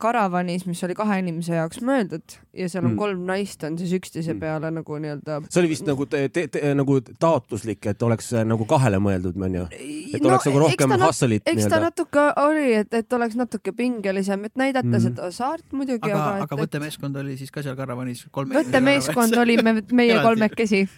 karavanis, 0.00 0.62
mis 0.66 0.80
oli 0.86 0.94
kahe 0.96 1.18
inimese 1.20 1.52
jaoks 1.52 1.82
mõeldud 1.84 2.36
ja 2.56 2.68
seal 2.68 2.84
on 2.86 2.94
Mm. 2.94 2.96
kolm 2.96 3.26
naist 3.28 3.64
on 3.64 3.76
siis 3.78 3.92
üksteise 3.92 4.32
Mm. 4.34 4.40
peale 4.40 4.70
nagu 4.72 4.96
nii-öelda 4.98 5.40
see 5.50 5.60
oli 5.60 5.68
vist 5.68 5.84
nagu 5.86 6.06
te, 6.06 6.22
te, 6.28 6.46
te, 6.48 6.62
nagu 6.74 7.00
taotluslik, 7.00 7.86
et 7.86 8.02
oleks 8.02 8.32
äh, 8.32 8.44
nagu 8.48 8.64
kahele 8.64 8.96
mõeldud, 8.96 9.36
onju. 9.36 9.66
et 10.14 10.24
oleks 10.24 10.46
nagu 10.48 10.58
rohkem 10.64 10.90
hustle'it 11.04 11.42
eks 11.46 11.66
ta 11.68 11.80
natuke 11.80 12.24
oli, 12.40 12.72
et, 12.80 12.94
et 12.94 13.12
oleks 13.12 13.36
natuke 13.36 13.72
pingelisem, 13.76 14.44
et 14.48 14.56
näidata 14.56 14.86
mm 14.88 15.00
seda 15.00 15.30
saart 15.32 15.64
muidugi, 15.72 16.10
aga, 16.10 16.24
aga, 16.24 16.42
aga 16.48 16.54
et, 16.56 16.60
võttemeeskond 16.64 17.16
oli 17.20 17.36
siis 17.36 17.50
ka 17.50 17.62
seal 17.62 17.76
karavanis 17.76 18.26
kolme 18.30 18.54
võttemeeskond 18.56 19.36
olime 19.38 19.82
meie 19.92 20.16
kolmekesi. 20.26 20.88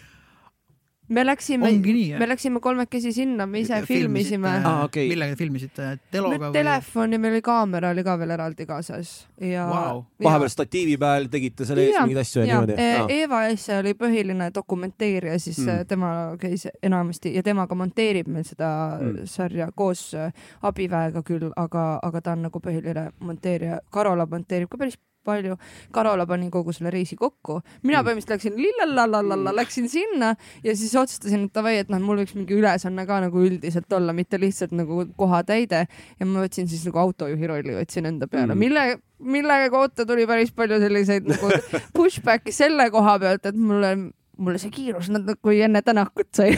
Me 1.09 1.23
läksime, 1.25 1.69
me 2.19 2.27
läksime 2.27 2.59
kolmekesi 2.63 3.11
sinna, 3.13 3.45
me 3.45 3.59
ise 3.59 3.81
filmisime. 3.87 4.49
Aa, 4.65 4.83
okei. 4.85 5.07
millega 5.09 5.35
filmisite? 5.35 5.97
teloga 6.11 6.49
või? 6.49 6.53
telefon 6.55 7.13
ja 7.13 7.19
meil 7.19 7.33
oli 7.35 7.41
kaamera 7.45 7.89
oli 7.93 8.03
ka 8.03 8.15
veel 8.19 8.31
eraldi 8.37 8.65
kaasas 8.65 9.11
ja 9.41 9.65
Vau. 9.69 10.03
vahepeal 10.23 10.49
statiivi 10.53 10.97
peal 10.97 11.27
tegite 11.31 11.65
selle 11.67 11.85
ees 11.89 11.99
mingeid 11.99 12.21
asju 12.23 12.41
ja 12.41 12.45
ja 12.47 12.53
niimoodi 12.61 12.77
e- 12.79 12.97
ah.. 13.01 13.07
Eva 13.09 13.43
Esse 13.51 13.77
oli 13.77 13.93
põhiline 13.99 14.49
dokumenteerija, 14.55 15.39
siis 15.39 15.59
Mm. 15.63 15.85
tema 15.87 16.09
käis 16.39 16.67
enamasti 16.83 17.35
ja 17.35 17.43
temaga 17.43 17.75
monteerib 17.75 18.27
meil 18.27 18.43
seda 18.47 18.71
Mm. 19.01 19.07
mm. 19.19 19.25
sarja 19.25 19.69
koos 19.75 20.13
äh, 20.13 20.31
abiväega 20.61 21.21
küll, 21.23 21.51
aga, 21.55 21.99
aga 22.03 22.21
ta 22.21 22.31
on 22.31 22.41
nagu 22.47 22.59
põhiline 22.59 23.11
monteerija. 23.19 23.79
Karola 23.91 24.25
monteerib 24.29 24.69
ka 24.69 24.77
päris 24.77 24.97
palju. 25.23 25.57
Karola 25.91 26.25
pani 26.27 26.49
kogu 26.51 26.73
selle 26.73 26.91
reisi 26.93 27.15
kokku. 27.15 27.61
mina 27.83 28.01
Mm. 28.01 28.07
põhimõtteliselt 28.07 28.35
läksin 28.35 28.57
lillalalala, 28.57 29.53
läksin 29.55 29.89
sinna 29.89 30.35
ja 30.63 30.75
siis 30.75 30.95
otsustasin, 30.95 31.45
et 31.45 31.53
davai, 31.53 31.77
et 31.77 31.89
noh, 31.89 31.99
mul 31.99 32.17
võiks 32.23 32.35
mingi 32.35 32.53
ülesanne 32.53 33.05
ka 33.07 33.19
nagu 33.21 33.39
üldiselt 33.39 33.91
olla, 33.93 34.13
mitte 34.13 34.39
lihtsalt 34.39 34.71
nagu 34.71 35.05
kohatäide 35.17 35.87
ja 36.19 36.25
ma 36.25 36.43
võtsin 36.45 36.67
siis 36.67 36.85
nagu 36.85 36.99
autojuhi 36.99 37.47
rolli 37.47 37.73
võtsin 37.77 38.05
enda 38.05 38.27
peale 38.27 38.53
Mm. 38.53 38.57
mm., 38.57 38.59
mille 38.59 39.01
millega 39.23 39.69
kohta 39.71 40.05
tuli 40.05 40.25
päris 40.27 40.51
palju 40.51 40.79
selliseid 40.79 41.27
nagu 41.27 41.49
pushback'i 41.95 42.51
selle 42.51 42.89
koha 42.91 43.19
pealt, 43.19 43.45
et 43.45 43.55
mulle 43.55 44.11
mulle 44.37 44.57
see 44.61 44.71
kiirus, 44.73 45.09
kui 45.41 45.61
enne 45.61 45.81
Tänakut 45.85 46.29
sai 46.35 46.53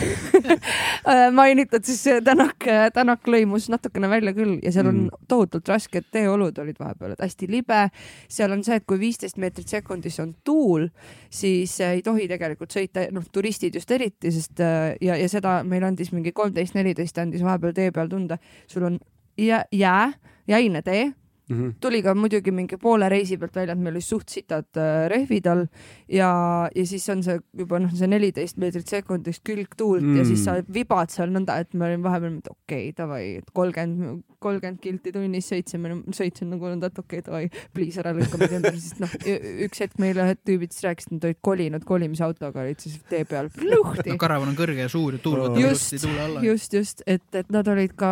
mainitud, 1.40 1.84
siis 1.86 2.04
Tänak, 2.24 2.68
Tänak 2.94 3.28
lõimus 3.28 3.70
natukene 3.72 4.10
välja 4.10 4.34
küll 4.36 4.58
ja 4.64 4.72
seal 4.76 4.92
on 4.92 5.06
Mm. 5.06 5.10
tohutult 5.28 5.68
rasked 5.68 6.08
teeolud 6.12 6.58
olid 6.62 6.80
vahepeal, 6.80 7.14
et 7.14 7.22
hästi 7.22 7.50
libe. 7.52 7.90
seal 8.30 8.52
on 8.52 8.64
see, 8.64 8.76
et 8.80 8.86
kui 8.88 9.00
viisteist 9.00 9.38
meetrit 9.42 9.68
sekundis 9.68 10.20
on 10.20 10.34
tuul, 10.44 10.88
siis 11.30 11.80
ei 11.82 12.02
tohi 12.02 12.28
tegelikult 12.28 12.74
sõita, 12.74 13.06
noh, 13.12 13.24
turistid 13.32 13.76
just 13.76 13.92
eriti, 13.92 14.32
sest 14.32 14.60
äh, 14.64 14.96
ja, 15.02 15.18
ja 15.20 15.30
seda 15.30 15.60
meil 15.64 15.84
andis 15.84 16.12
mingi 16.16 16.32
kolmteist, 16.32 16.76
neliteist 16.76 17.18
andis 17.22 17.44
vahepeal 17.44 17.74
tee 17.74 17.92
peal 17.92 18.10
tunda. 18.10 18.38
sul 18.68 18.84
on 18.84 19.00
jää, 19.38 20.14
jäine 20.48 20.82
tee 20.82 21.14
Mm 21.50 21.58
-hmm. 21.58 21.74
tuli 21.80 22.02
ka 22.02 22.16
muidugi 22.16 22.52
mingi 22.52 22.78
poole 22.78 23.10
reisi 23.10 23.38
pealt 23.38 23.56
välja, 23.56 23.74
et 23.74 23.80
meil 23.80 23.94
olid 23.94 24.04
suht 24.04 24.30
sitad 24.30 24.66
äh, 24.78 25.10
rehvid 25.10 25.46
all 25.48 25.68
ja, 26.10 26.70
ja 26.76 26.86
siis 26.86 27.10
on 27.10 27.22
see 27.24 27.40
juba 27.58 27.80
noh, 27.80 27.92
see 27.94 28.08
neliteist 28.08 28.58
meetrit 28.58 28.88
sekundis 28.88 29.42
külgtuult 29.46 30.02
mm. 30.02 30.18
ja 30.18 30.26
siis 30.26 30.44
sa 30.44 30.56
vibad 30.74 31.14
seal 31.14 31.30
nõnda, 31.30 31.60
et 31.62 31.74
me 31.74 31.86
olime 31.86 32.04
vahepeal, 32.04 32.40
et 32.40 32.50
okei 32.50 32.90
okay,, 32.90 32.96
davai, 32.98 33.22
et 33.42 33.52
kolmkümmend, 33.54 34.24
kolmkümmend 34.42 34.82
kilti 34.82 35.14
tunnis 35.14 35.52
sõitsime, 35.52 35.92
sõitsin 36.10 36.50
nagu 36.50 36.72
nõnda, 36.72 36.90
et 36.90 37.00
okei 37.04 37.22
okay,, 37.22 37.28
davai, 37.30 37.68
pliis 37.78 38.00
ära 38.02 38.16
lükka 38.18 38.42
meid 38.42 38.58
ümber, 38.60 38.80
sest 38.82 39.04
noh, 39.04 39.14
üks 39.68 39.86
hetk 39.86 40.02
meile 40.02 40.26
ühed 40.26 40.42
tüübid 40.50 40.74
siis 40.74 40.88
rääkisid, 40.88 41.14
et 41.14 41.20
nad 41.20 41.30
olid 41.30 41.42
kolinud 41.46 41.86
kolimisautoga, 41.86 42.66
olid 42.66 42.82
siis 42.82 42.98
tee 43.10 43.22
peal 43.30 43.52
luhti 43.62 44.16
no 44.16 44.18
karavan 44.22 44.50
on 44.50 44.58
kõrge 44.58 44.82
ja 44.82 44.90
suur 44.90 45.20
ja 45.20 45.22
tuul 45.22 45.44
võtab 45.44 45.62
ilusti 45.62 46.02
tuule 46.02 46.26
alla. 46.26 46.44
just, 46.46 46.74
just, 46.74 47.06
et, 47.06 47.26
et 47.38 47.54
nad 47.54 47.70
olid 47.70 47.94
ka, 48.00 48.12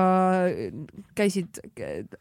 käisid, 1.18 1.62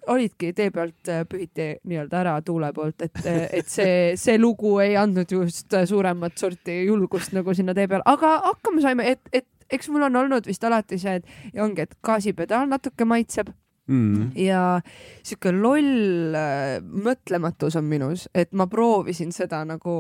olidki 0.09 0.55
tee 0.57 0.73
pealt 0.73 1.02
pühiti 1.29 1.69
nii-öelda 1.89 2.21
ära 2.21 2.35
tuule 2.45 2.73
poolt, 2.77 3.03
et, 3.07 3.23
et 3.27 3.69
see, 3.69 4.13
see 4.21 4.39
lugu 4.41 4.77
ei 4.85 4.97
andnud 5.01 5.31
just 5.33 5.75
suuremat 5.89 6.39
sorti 6.39 6.83
julgust 6.87 7.35
nagu 7.37 7.55
sinna 7.55 7.75
tee 7.75 7.89
peale, 7.89 8.07
aga 8.07 8.37
hakkama 8.49 8.85
saime, 8.85 9.09
et, 9.15 9.21
et 9.33 9.49
eks 9.73 9.89
mul 9.93 10.07
on 10.09 10.21
olnud 10.25 10.47
vist 10.47 10.65
alati 10.65 10.99
see, 11.01 11.19
et 11.21 11.61
ongi, 11.61 11.87
et 11.87 11.97
gaasipedaal 12.05 12.69
natuke 12.71 13.07
maitseb 13.09 13.53
Mm. 13.91 14.31
ja 14.39 14.81
sihuke 15.27 15.51
loll 15.51 16.37
äh, 16.39 16.77
mõtlematus 16.81 17.75
on 17.81 17.89
minus, 17.91 18.29
et 18.31 18.53
ma 18.55 18.69
proovisin 18.71 19.33
seda 19.35 19.65
nagu, 19.67 19.95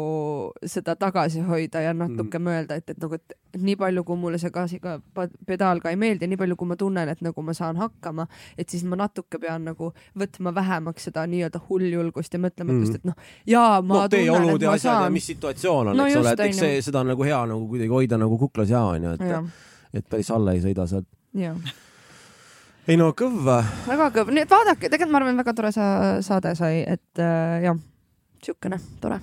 seda 0.63 0.95
tagasi 0.95 1.43
hoida 1.49 1.83
ja 1.83 1.91
natuke 1.91 2.39
mm. 2.39 2.47
mõelda, 2.47 2.79
et, 2.79 2.95
et 2.95 3.03
nagu, 3.03 3.19
et 3.19 3.59
nii 3.59 3.75
palju, 3.81 4.05
kui 4.07 4.21
mulle 4.23 4.39
see 4.39 4.55
gaasiga 4.55 4.95
pedaal 5.49 5.83
ka 5.83 5.91
ei 5.91 5.99
meeldi, 5.99 6.31
nii 6.31 6.39
palju, 6.39 6.61
kui 6.61 6.71
ma 6.71 6.79
tunnen, 6.79 7.11
et 7.11 7.27
nagu 7.27 7.43
ma 7.43 7.57
saan 7.59 7.83
hakkama, 7.83 8.29
et 8.55 8.71
siis 8.71 8.87
ma 8.87 9.01
natuke 9.03 9.43
pean 9.43 9.67
nagu 9.73 9.91
võtma 10.15 10.55
vähemaks 10.55 11.11
seda 11.11 11.27
nii-öelda 11.27 11.67
hulljulgust 11.69 12.39
ja 12.39 12.45
mõtlematust 12.47 12.93
Mm. 12.93 12.97
et 12.97 13.05
noh, 13.09 13.15
jaa, 13.47 13.83
ma 13.83 14.03
no 14.05 14.09
tunnen, 14.09 14.51
et 14.55 14.63
ja 14.63 14.71
ma 14.71 14.79
saan. 14.79 15.13
mis 15.13 15.27
situatsioon 15.27 15.91
on 15.91 15.97
No 15.97 16.07
eks 16.07 16.23
ole, 16.23 16.33
et 16.37 16.41
eks 16.47 16.59
see, 16.63 16.83
seda 16.87 17.03
on 17.03 17.11
nagu 17.17 17.25
hea 17.27 17.47
nagu 17.51 17.67
kuidagi 17.67 17.91
hoida 17.91 18.19
nagu 18.19 18.39
kuklas 18.39 18.71
ja 18.71 18.87
onju, 18.95 19.17
et 19.19 19.97
et 19.99 20.09
päris 20.09 20.31
alla 20.31 20.55
ei 20.55 20.63
sõida 20.63 20.87
sealt. 20.87 21.09
jah 21.35 21.59
ei 22.89 22.99
no 22.99 23.13
kõva. 23.17 23.61
väga 23.87 24.09
kõva, 24.17 24.35
nii 24.35 24.45
et 24.47 24.53
vaadake, 24.53 24.89
tegelikult 24.89 25.15
ma 25.15 25.21
arvan, 25.23 25.39
väga 25.43 25.55
tore 25.59 25.71
sa 25.75 25.87
saade 26.25 26.55
sai, 26.59 26.83
et 26.83 27.23
äh, 27.23 27.63
jah, 27.67 27.79
siukene 28.43 28.79
tore. 29.03 29.21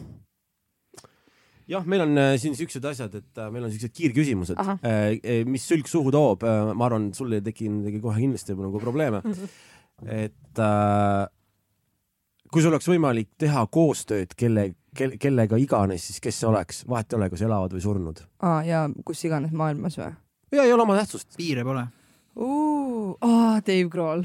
jah, 1.69 1.87
meil 1.89 2.05
on 2.05 2.21
äh, 2.21 2.35
siin 2.41 2.55
siuksed 2.57 2.85
asjad, 2.91 3.17
et 3.19 3.41
äh, 3.41 3.49
meil 3.53 3.67
on 3.67 3.73
siuksed 3.73 3.95
kiirküsimused 3.95 4.61
Ahah., 4.61 4.79
mis 5.49 5.67
sülg 5.67 5.91
suhu 5.91 6.13
toob. 6.15 6.45
ma 6.73 6.87
arvan, 6.87 7.11
sul 7.17 7.35
ei 7.35 7.43
teki 7.45 7.67
midagi 7.73 7.99
kohe 8.03 8.21
kindlasti 8.21 8.55
nagu 8.55 8.81
probleeme. 8.81 9.21
et 10.23 10.63
äh, 10.63 11.27
kui 12.49 12.63
sul 12.63 12.73
oleks 12.73 12.87
võimalik 12.89 13.33
teha 13.39 13.65
koostööd 13.71 14.33
kelle, 14.39 14.69
kelle, 14.95 15.19
kellega 15.21 15.59
iganes, 15.59 16.07
siis 16.07 16.23
kes 16.23 16.39
see 16.41 16.49
oleks, 16.49 16.83
vahet 16.89 17.11
ei 17.11 17.19
ole, 17.19 17.29
kas 17.33 17.45
elavad 17.45 17.75
või 17.75 17.83
surnud. 17.83 18.25
aa, 18.39 18.63
ja 18.63 18.87
kus 19.05 19.27
iganes 19.27 19.51
maailmas 19.51 19.99
või? 19.99 20.13
ja 20.55 20.65
ei 20.65 20.73
ole 20.73 20.87
oma 20.87 20.97
tähtsust 20.97 21.35
piire 21.37 21.67
pole. 21.67 21.85
aa, 22.39 23.59
Dave 23.67 23.89
Grohl. 23.89 24.23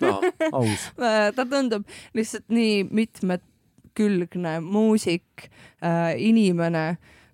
no,, 0.00 0.20
aus. 0.52 0.86
ta 1.36 1.46
tundub 1.48 1.88
lihtsalt 2.14 2.46
nii 2.52 2.84
mitmekülgne 2.90 4.60
muusik 4.60 5.48
äh,, 5.82 6.14
inimene 6.22 6.86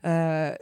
äh,. 0.02 0.56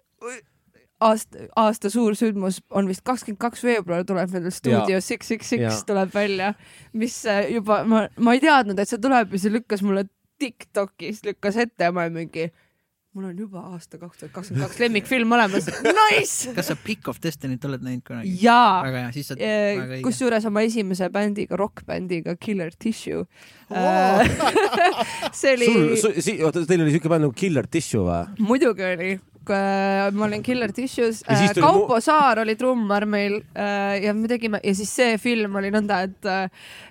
aasta, 1.00 1.46
aasta 1.56 1.90
suur 1.92 2.16
sündmus 2.16 2.62
on 2.70 2.88
vist 2.88 3.04
kakskümmend 3.04 3.40
kaks 3.40 3.64
veebruar 3.64 4.04
tuleb 4.08 4.32
nendel 4.32 4.54
stuudio 4.54 5.00
Six 5.00 5.28
Six. 5.28 5.48
Six 5.54 5.84
tuleb 5.86 6.14
välja, 6.14 6.54
mis 6.92 7.22
äh, 7.26 7.50
juba 7.54 7.84
ma, 7.84 8.06
ma 8.18 8.34
ei 8.34 8.42
teadnud, 8.42 8.78
et 8.78 8.90
see 8.90 9.02
tuleb 9.02 9.34
ja 9.36 9.42
see 9.42 9.54
lükkas 9.58 9.84
mulle 9.86 10.08
Tiktokis 10.36 11.22
lükkas 11.24 11.56
ette 11.56 11.86
ja 11.86 11.92
ma 11.96 12.10
mingi 12.12 12.50
mul 13.16 13.30
on 13.30 13.38
juba 13.40 13.62
aasta 13.72 13.96
kaks 13.96 14.20
tuhat 14.20 14.32
kakskümmend 14.34 14.66
kaks 14.66 14.80
lemmikfilm 14.84 15.30
olemas, 15.32 15.68
nice. 15.86 16.52
kas 16.56 16.68
sa 16.70 16.76
Pick 16.84 17.08
of 17.08 17.20
Destiny't 17.24 17.64
oled 17.64 17.84
näinud 17.86 18.04
kunagi? 18.06 18.34
jaa, 18.42 18.82
väga 18.84 19.06
hea, 19.06 19.12
siis 19.16 19.30
sa 19.30 19.36
oled 19.36 19.44
väga 19.46 19.86
õige. 19.86 20.02
kusjuures 20.04 20.48
oma 20.50 20.64
esimese 20.66 21.08
bändiga, 21.14 21.56
rokkbändiga 21.60 22.36
Killer 22.40 22.76
Tissue 22.76 23.24
äh. 23.72 24.28
see 25.38 25.56
oli 25.56 25.70
sul, 26.02 26.20
si, 26.20 26.36
oota, 26.44 26.66
teil 26.68 26.84
oli 26.84 26.92
siuke 26.98 27.12
bänd 27.12 27.26
nagu 27.26 27.36
Killer 27.36 27.68
Tissue 27.70 28.04
või? 28.04 28.46
muidugi 28.52 28.84
oli, 28.90 29.14
ma 29.54 30.24
olin 30.26 30.42
Killer 30.42 30.72
Tissues. 30.72 31.22
Tuli 31.26 31.60
Kaupo 31.62 31.94
mu- 31.94 32.00
Saar 32.02 32.38
oli 32.42 32.56
trummar 32.56 33.06
meil 33.06 33.38
äh, 33.54 34.02
ja 34.04 34.14
me 34.14 34.28
tegime 34.28 34.60
ja 34.64 34.74
siis 34.74 34.90
see 34.96 35.18
film 35.22 35.54
oli 35.60 35.70
nõnda, 35.74 36.00
et, 36.08 36.30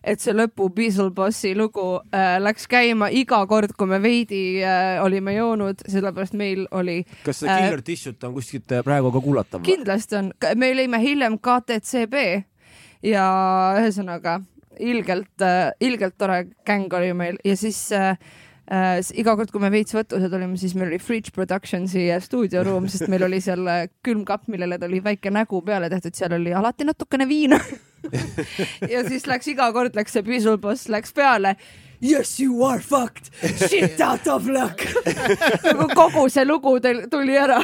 et 0.04 0.20
see 0.24 0.34
lõpu 0.36 0.70
Beatlebossi 0.76 1.56
lugu 1.58 1.86
äh, 2.16 2.38
läks 2.42 2.68
käima 2.72 3.10
iga 3.12 3.42
kord, 3.48 3.74
kui 3.78 3.88
me 3.92 4.00
veidi 4.04 4.62
äh, 4.64 5.02
olime 5.04 5.34
joonud, 5.36 5.84
sellepärast 5.90 6.34
meil 6.40 6.66
oli 6.72 7.02
kas 7.26 7.40
see 7.44 7.50
Äh, 7.52 7.62
Killer 7.66 7.82
Tissue't 7.86 8.24
on 8.28 8.34
kuskilt 8.38 8.72
äh, 8.72 8.84
praegu 8.84 9.12
ka 9.14 9.22
kuulatav 9.22 9.62
kindlasti 9.66 10.16
on, 10.20 10.32
me 10.56 10.72
olime 10.74 11.00
hiljem 11.04 11.38
KTCB 11.40 12.16
ja 13.06 13.26
ühesõnaga 13.80 14.40
ilgelt, 14.80 15.40
ilgelt 15.80 16.18
tore 16.20 16.42
gäng 16.68 16.92
oli 16.98 17.14
meil. 17.16 17.38
Ja 17.48 17.54
siis 17.56 17.78
äh, 17.96 18.18
äh, 18.72 19.00
iga 19.20 19.36
kord, 19.38 19.52
kui 19.54 19.62
me 19.62 19.70
veits 19.74 19.96
võtused 19.96 20.34
olime, 20.34 20.58
siis 20.60 20.76
meil 20.78 20.90
oli 20.90 21.00
Fridge 21.02 21.34
Productionsi 21.36 22.08
stuudioruum, 22.26 22.90
sest 22.92 23.10
meil 23.12 23.26
oli 23.28 23.42
seal 23.44 23.66
äh, 23.70 23.88
külmkapp, 24.06 24.48
millele 24.52 24.80
ta 24.82 24.90
oli 24.90 25.02
väike 25.06 25.34
nägu 25.34 25.62
peale 25.66 25.90
tehtud, 25.94 26.16
seal 26.18 26.38
oli 26.38 26.54
alati 26.56 26.88
natukene 26.88 27.28
viina 27.30 27.60
ja 28.94 29.06
siis 29.08 29.26
läks 29.30 29.50
iga 29.54 29.72
kord 29.74 29.98
läks 29.98 30.16
see 30.16 30.26
Beatleboss 30.26 30.90
läks 30.94 31.14
peale 31.16 31.56
Yes, 32.02 32.42
you 32.42 32.62
are 32.68 32.82
fucked. 32.84 33.32
Shit 33.70 34.02
out 34.02 34.28
of 34.28 34.46
luck. 34.52 34.82
nagu 35.64 35.88
kogu 35.96 36.26
see 36.30 36.44
lugu 36.46 36.76
teil 36.84 37.06
tuli 37.10 37.38
ära 37.40 37.62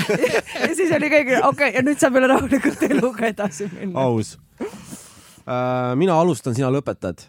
ja 0.64 0.70
siis 0.72 0.94
oli 0.96 1.10
keegi, 1.12 1.36
okei 1.36 1.50
okay,, 1.50 1.74
ja 1.76 1.84
nüüd 1.84 2.00
saab 2.00 2.16
jälle 2.16 2.32
rahulikult 2.32 2.82
eluga 2.88 3.28
edasi 3.28 3.68
minna. 3.74 4.08
aus 4.08 4.38
uh,. 4.64 5.92
mina 6.00 6.16
alustan, 6.18 6.56
sina 6.56 6.72
lõpetad 6.72 7.28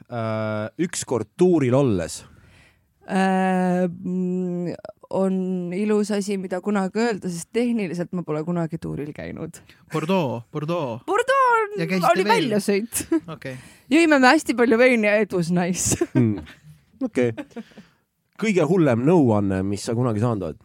ükskord 0.87 1.35
tuuril 1.37 1.75
olles, 1.77 2.21
Äh, 2.23 2.36
on 5.17 5.35
ilus 5.73 6.11
asi, 6.11 6.35
mida 6.41 6.59
kunagi 6.61 6.99
öelda, 6.99 7.31
sest 7.31 7.49
tehniliselt 7.55 8.11
ma 8.11 8.25
pole 8.27 8.43
kunagi 8.43 8.79
tuuril 8.83 9.13
käinud. 9.15 9.61
Bordeaux, 9.93 10.43
Bordeaux, 10.51 11.03
Bordeaux 11.07 11.49
on, 11.55 11.75
oli 12.11 12.25
veel? 12.25 12.33
väljasõit. 12.33 13.05
okei 13.15 13.31
okay.. 13.33 13.57
jõime 13.93 14.19
me 14.19 14.33
hästi 14.33 14.57
palju 14.59 14.79
veini 14.81 15.07
ja 15.07 15.19
it 15.23 15.33
was 15.33 15.51
nice. 15.55 15.95
mm. 16.11 16.41
okei 17.07 17.31
kõige 18.41 18.65
hullem 18.69 19.03
nõuanne, 19.07 19.61
mis 19.65 19.85
sa 19.87 19.95
kunagi 19.97 20.21
saanud 20.23 20.49
oled? 20.49 20.63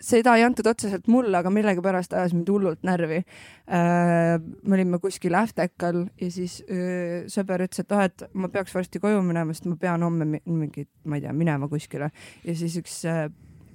Äh, 0.00 0.06
äh, 0.06 0.06
seda 0.06 0.36
ei 0.36 0.44
antud 0.44 0.66
otseselt 0.66 1.08
mulle, 1.08 1.36
aga 1.38 1.50
millegipärast 1.52 2.14
ajas 2.16 2.32
mind 2.32 2.48
hullult 2.48 2.82
närvi. 2.82 3.22
me 3.70 4.74
olime 4.74 4.98
kuskil 4.98 5.34
Äftekal 5.34 6.08
ja 6.20 6.30
siis 6.30 6.64
öö, 6.68 7.28
sõber 7.28 7.62
ütles, 7.62 7.84
et 7.84 7.92
ah, 7.92 8.04
et 8.04 8.24
ma 8.34 8.48
peaks 8.48 8.74
varsti 8.74 8.98
koju 8.98 9.22
minema, 9.22 9.52
sest 9.54 9.68
ma 9.70 9.76
pean 9.76 10.02
homme 10.02 10.40
mingi, 10.44 10.88
ma 11.04 11.16
ei 11.16 11.22
tea, 11.22 11.32
minema 11.32 11.68
kuskile. 11.68 12.10
Ja 12.44 12.54
siis 12.56 12.76
üks 12.80 13.04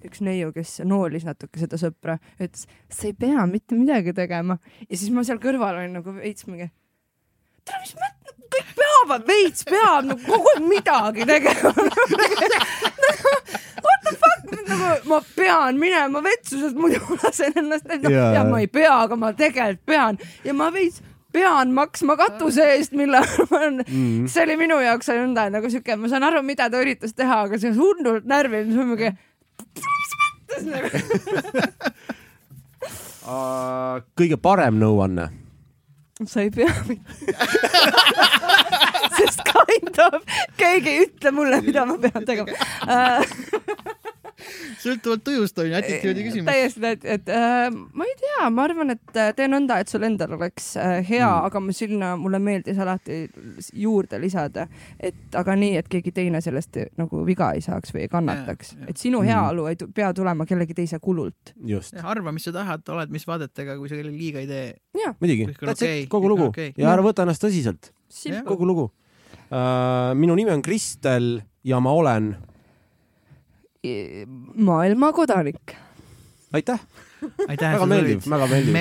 üks 0.06 0.22
neiu, 0.22 0.52
kes 0.54 0.82
noolis 0.86 1.26
natuke 1.26 1.60
seda 1.62 1.78
sõpra, 1.82 2.20
ütles, 2.38 2.68
sa 2.90 3.08
ei 3.08 3.14
pea 3.18 3.46
mitte 3.50 3.78
midagi 3.78 4.14
tegema. 4.14 4.60
Ja 4.90 4.98
siis 4.98 5.10
ma 5.14 5.24
seal 5.26 5.40
kõrval 5.42 5.80
olin 5.80 5.98
nagu 6.00 6.14
veits 6.18 6.46
mingi, 6.50 6.70
tere, 7.66 7.82
mis 7.82 7.96
mõttes, 8.02 8.36
kõik 8.56 8.76
peavad, 8.78 9.26
veits 9.30 9.66
peab 9.68 10.10
nagu 10.12 10.22
kogu 10.28 10.54
aeg 10.54 10.68
midagi 10.70 11.26
tegema. 11.30 11.74
What 13.86 13.95
the 14.06 14.16
fuck, 14.22 14.42
nagu 14.70 15.10
ma 15.12 15.20
pean 15.36 15.82
minema 15.82 16.22
vetsu, 16.26 16.60
sest 16.62 16.78
muidu 16.80 17.02
ma 17.10 17.20
lasen 17.24 17.60
ennast 17.62 17.92
enda 17.98 18.12
yeah. 18.14 18.32
ja 18.38 18.46
ma 18.48 18.62
ei 18.64 18.70
pea, 18.72 18.94
aga 19.08 19.20
ma 19.20 19.34
tegelikult 19.34 19.86
pean. 19.92 20.20
Ja 20.48 20.56
ma 20.58 20.70
veits 20.74 21.02
pean 21.36 21.74
maksma 21.76 22.16
katuse 22.20 22.64
eest, 22.76 22.96
mille 22.96 23.20
ma 23.20 23.58
olen 23.60 23.82
mm., 23.84 24.28
see 24.32 24.44
oli 24.46 24.56
minu 24.60 24.78
jaoks 24.84 25.12
nõnda 25.12 25.50
nagu 25.54 25.72
siuke, 25.72 25.98
ma 26.00 26.12
saan 26.12 26.24
aru, 26.28 26.44
mida 26.48 26.70
ta 26.72 26.82
üritas 26.84 27.14
teha, 27.18 27.42
aga 27.50 27.60
see 27.62 27.74
hullult 27.76 28.28
närviline, 28.30 28.72
siis 28.72 28.80
ma 28.80 28.86
mingi, 28.94 29.10
mis 29.76 30.14
mõttes 30.22 30.64
nagu? 30.72 30.88
Kõige 34.20 34.38
parem 34.38 34.78
nõuanne? 34.78 35.26
Sa 36.30 36.46
ei 36.46 36.52
pea 36.54 36.72
sest 39.20 39.46
kind 39.50 40.02
of 40.08 40.22
keegi 40.60 40.96
ei 40.96 41.06
ütle 41.08 41.36
mulle, 41.36 41.62
mida 41.66 41.86
ma 41.90 42.00
pean 42.02 42.26
tegema 42.28 42.54
sõltuvalt 44.82 45.24
tujust 45.26 45.60
on 45.62 45.70
ju, 45.70 45.76
attitude'i 45.78 46.26
küsimus. 46.28 46.48
täiesti, 46.50 46.84
et, 46.90 47.06
et 47.16 47.32
äh, 47.32 47.68
ma 47.72 48.08
ei 48.08 48.16
tea, 48.20 48.50
ma 48.54 48.66
arvan, 48.68 48.94
et 48.96 49.20
äh, 49.20 49.32
tee 49.38 49.48
nõnda, 49.52 49.78
et 49.82 49.92
sul 49.92 50.06
endal 50.08 50.36
oleks 50.38 50.74
äh, 50.82 50.98
hea 51.08 51.26
mm., 51.28 51.48
aga 51.50 51.62
ma 51.64 51.76
sinna, 51.76 52.12
mulle 52.20 52.40
meeldis 52.44 52.80
alati 52.82 53.22
juurde 53.86 54.20
lisada, 54.22 54.68
et 55.00 55.40
aga 55.40 55.58
nii, 55.60 55.80
et 55.82 55.90
keegi 55.92 56.14
teine 56.16 56.42
sellest 56.44 56.82
nagu 57.00 57.24
viga 57.28 57.54
ei 57.56 57.64
saaks 57.66 57.96
või 57.96 58.06
ei 58.06 58.12
kannataks, 58.12 58.76
et 58.90 59.00
sinu 59.00 59.24
mm. 59.24 59.32
heaolu 59.32 59.68
ei 59.72 59.80
pea 59.96 60.12
tulema 60.16 60.48
kellegi 60.50 60.78
teise 60.78 61.00
kulult. 61.04 61.56
arva, 62.04 62.36
mis 62.36 62.48
sa 62.50 62.56
tahad, 62.56 62.86
oled 62.96 63.14
mis 63.16 63.28
vaadetega, 63.28 63.80
kui 63.80 63.92
sa 63.92 63.98
kellelegi 63.98 64.20
liiga 64.22 64.44
ei 64.44 64.50
tee. 64.52 65.12
muidugi, 65.22 65.52
okay. 65.64 66.08
kogu 66.12 66.32
lugu 66.32 66.50
okay. 66.52 66.76
ja 66.78 66.92
ära 66.94 67.06
võta 67.06 67.26
ennast 67.26 67.44
tõsiselt. 67.46 67.95
Kogu 68.46 68.66
lugu 68.66 68.84
uh,. 68.84 70.14
minu 70.16 70.36
nimi 70.36 70.52
on 70.52 70.62
Kristel 70.62 71.42
ja 71.64 71.80
ma 71.80 71.92
olen 71.92 72.36
maailma 74.56 75.14
kodanik. 75.14 75.76
Aitäh 77.48 77.66
aitäh, 77.66 77.80
väga 77.80 77.88
meeldiv, 77.90 78.28
väga 78.30 78.48
meeldiv. 78.50 78.78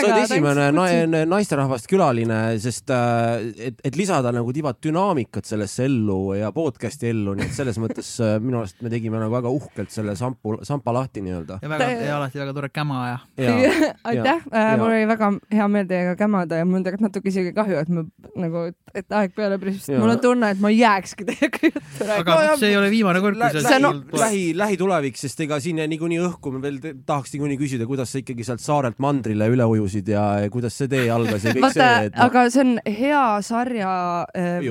sa 0.00 0.08
oled 0.08 0.24
esimene 0.24 0.66
na 0.74 1.22
naisterahvast 1.28 1.88
külaline, 1.90 2.38
sest 2.62 2.90
äh, 2.94 3.50
et, 3.68 3.80
et 3.84 3.98
lisada 3.98 4.32
nagu 4.34 4.52
tiba 4.54 4.72
dünaamikat 4.76 5.48
sellesse 5.48 5.84
ellu 5.88 6.34
ja 6.38 6.50
podcast'i 6.54 7.10
ellu, 7.10 7.34
nii 7.38 7.48
et 7.48 7.56
selles 7.56 7.78
mõttes 7.82 8.10
äh, 8.24 8.36
minu 8.42 8.60
arust 8.62 8.80
me 8.84 8.92
tegime 8.92 9.20
nagu 9.20 9.32
väga 9.34 9.52
uhkelt 9.52 9.92
selle 9.94 10.16
sampu, 10.18 10.58
sampa 10.66 10.94
lahti 10.96 11.24
nii-öelda. 11.24 11.60
ja 11.62 11.72
väga, 11.72 11.90
ja 12.06 12.16
alati 12.18 12.42
väga 12.42 12.56
tore 12.56 12.70
käma 12.72 13.02
ja. 13.08 13.18
aitäh, 14.10 14.44
äh, 14.52 14.72
mul 14.80 14.88
oli 14.90 15.08
väga 15.10 15.32
hea 15.52 15.68
meel 15.72 15.90
teiega 15.90 16.16
kämada 16.20 16.60
ja 16.60 16.68
mul 16.68 16.80
on 16.80 16.86
tegelikult 16.86 17.08
natuke 17.08 17.32
isegi 17.32 17.54
kahju, 17.56 17.80
et 17.80 17.92
ma 17.94 18.06
nagu, 18.46 18.66
et 18.94 19.18
aeg 19.20 19.36
peale 19.36 19.60
pris, 19.62 19.88
mul 19.94 20.16
on 20.16 20.22
tunne, 20.22 20.52
et 20.54 20.62
ma 20.62 20.72
jääkski 20.74 21.28
teiega 21.32 21.62
juttu 21.66 22.06
rääkima. 22.06 22.38
aga 22.40 22.56
see 22.60 22.72
ei 22.72 22.78
ole 22.80 22.90
viimane 22.92 23.22
kord, 23.24 23.40
kui 23.40 23.64
sa 23.64 23.76
lähi, 23.76 24.20
lähi, 24.24 24.44
lähitulevik, 24.58 25.18
sest 25.20 25.44
ega 25.46 25.60
siin 25.62 25.82
niikuinii 25.90 26.20
õhku 26.24 26.54
me 26.54 26.62
veel 26.64 26.80
tahaks 27.06 27.34
niikuinii 27.34 27.58
küsida, 27.60 27.69
kuidas 27.88 28.12
sa 28.12 28.20
ikkagi 28.20 28.46
sealt 28.46 28.62
saarelt 28.64 28.98
mandrile 29.02 29.48
üle 29.52 29.66
ujusid 29.74 30.08
ja 30.12 30.24
kuidas 30.52 30.76
see 30.78 30.90
tee 30.90 31.06
algas 31.12 31.44
ja 31.46 31.54
kõik 31.56 31.66
Vaata, 31.68 31.78
see 31.78 32.08
et.... 32.08 32.16
No... 32.16 32.26
aga 32.26 32.44
see 32.50 32.64
on 32.64 32.72
hea 33.00 33.24
sarja 33.46 33.92
äh, 34.36 34.70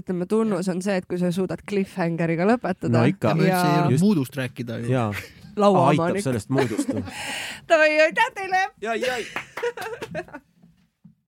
ütleme 0.00 0.28
tunnus 0.30 0.70
on 0.72 0.82
see, 0.84 1.00
et 1.00 1.08
kui 1.10 1.20
sa 1.20 1.32
suudad 1.34 1.64
cliffhangeriga 1.66 2.48
lõpetada. 2.48 2.92
no 2.98 3.06
ikka. 3.10 3.34
me 3.34 3.48
üldse 3.48 3.64
ei 3.64 3.78
jõudnud 3.78 4.06
muudust 4.06 4.38
rääkida 4.40 4.78
ju. 4.84 5.08
lauaomanik. 5.56 6.04
aitab 6.06 6.28
sellest 6.28 6.54
muudust 6.54 6.94
Davai, 7.70 7.90
aitäh 8.06 8.30
teile. 8.36 8.68
ja, 8.84 8.94
ja. 8.94 9.18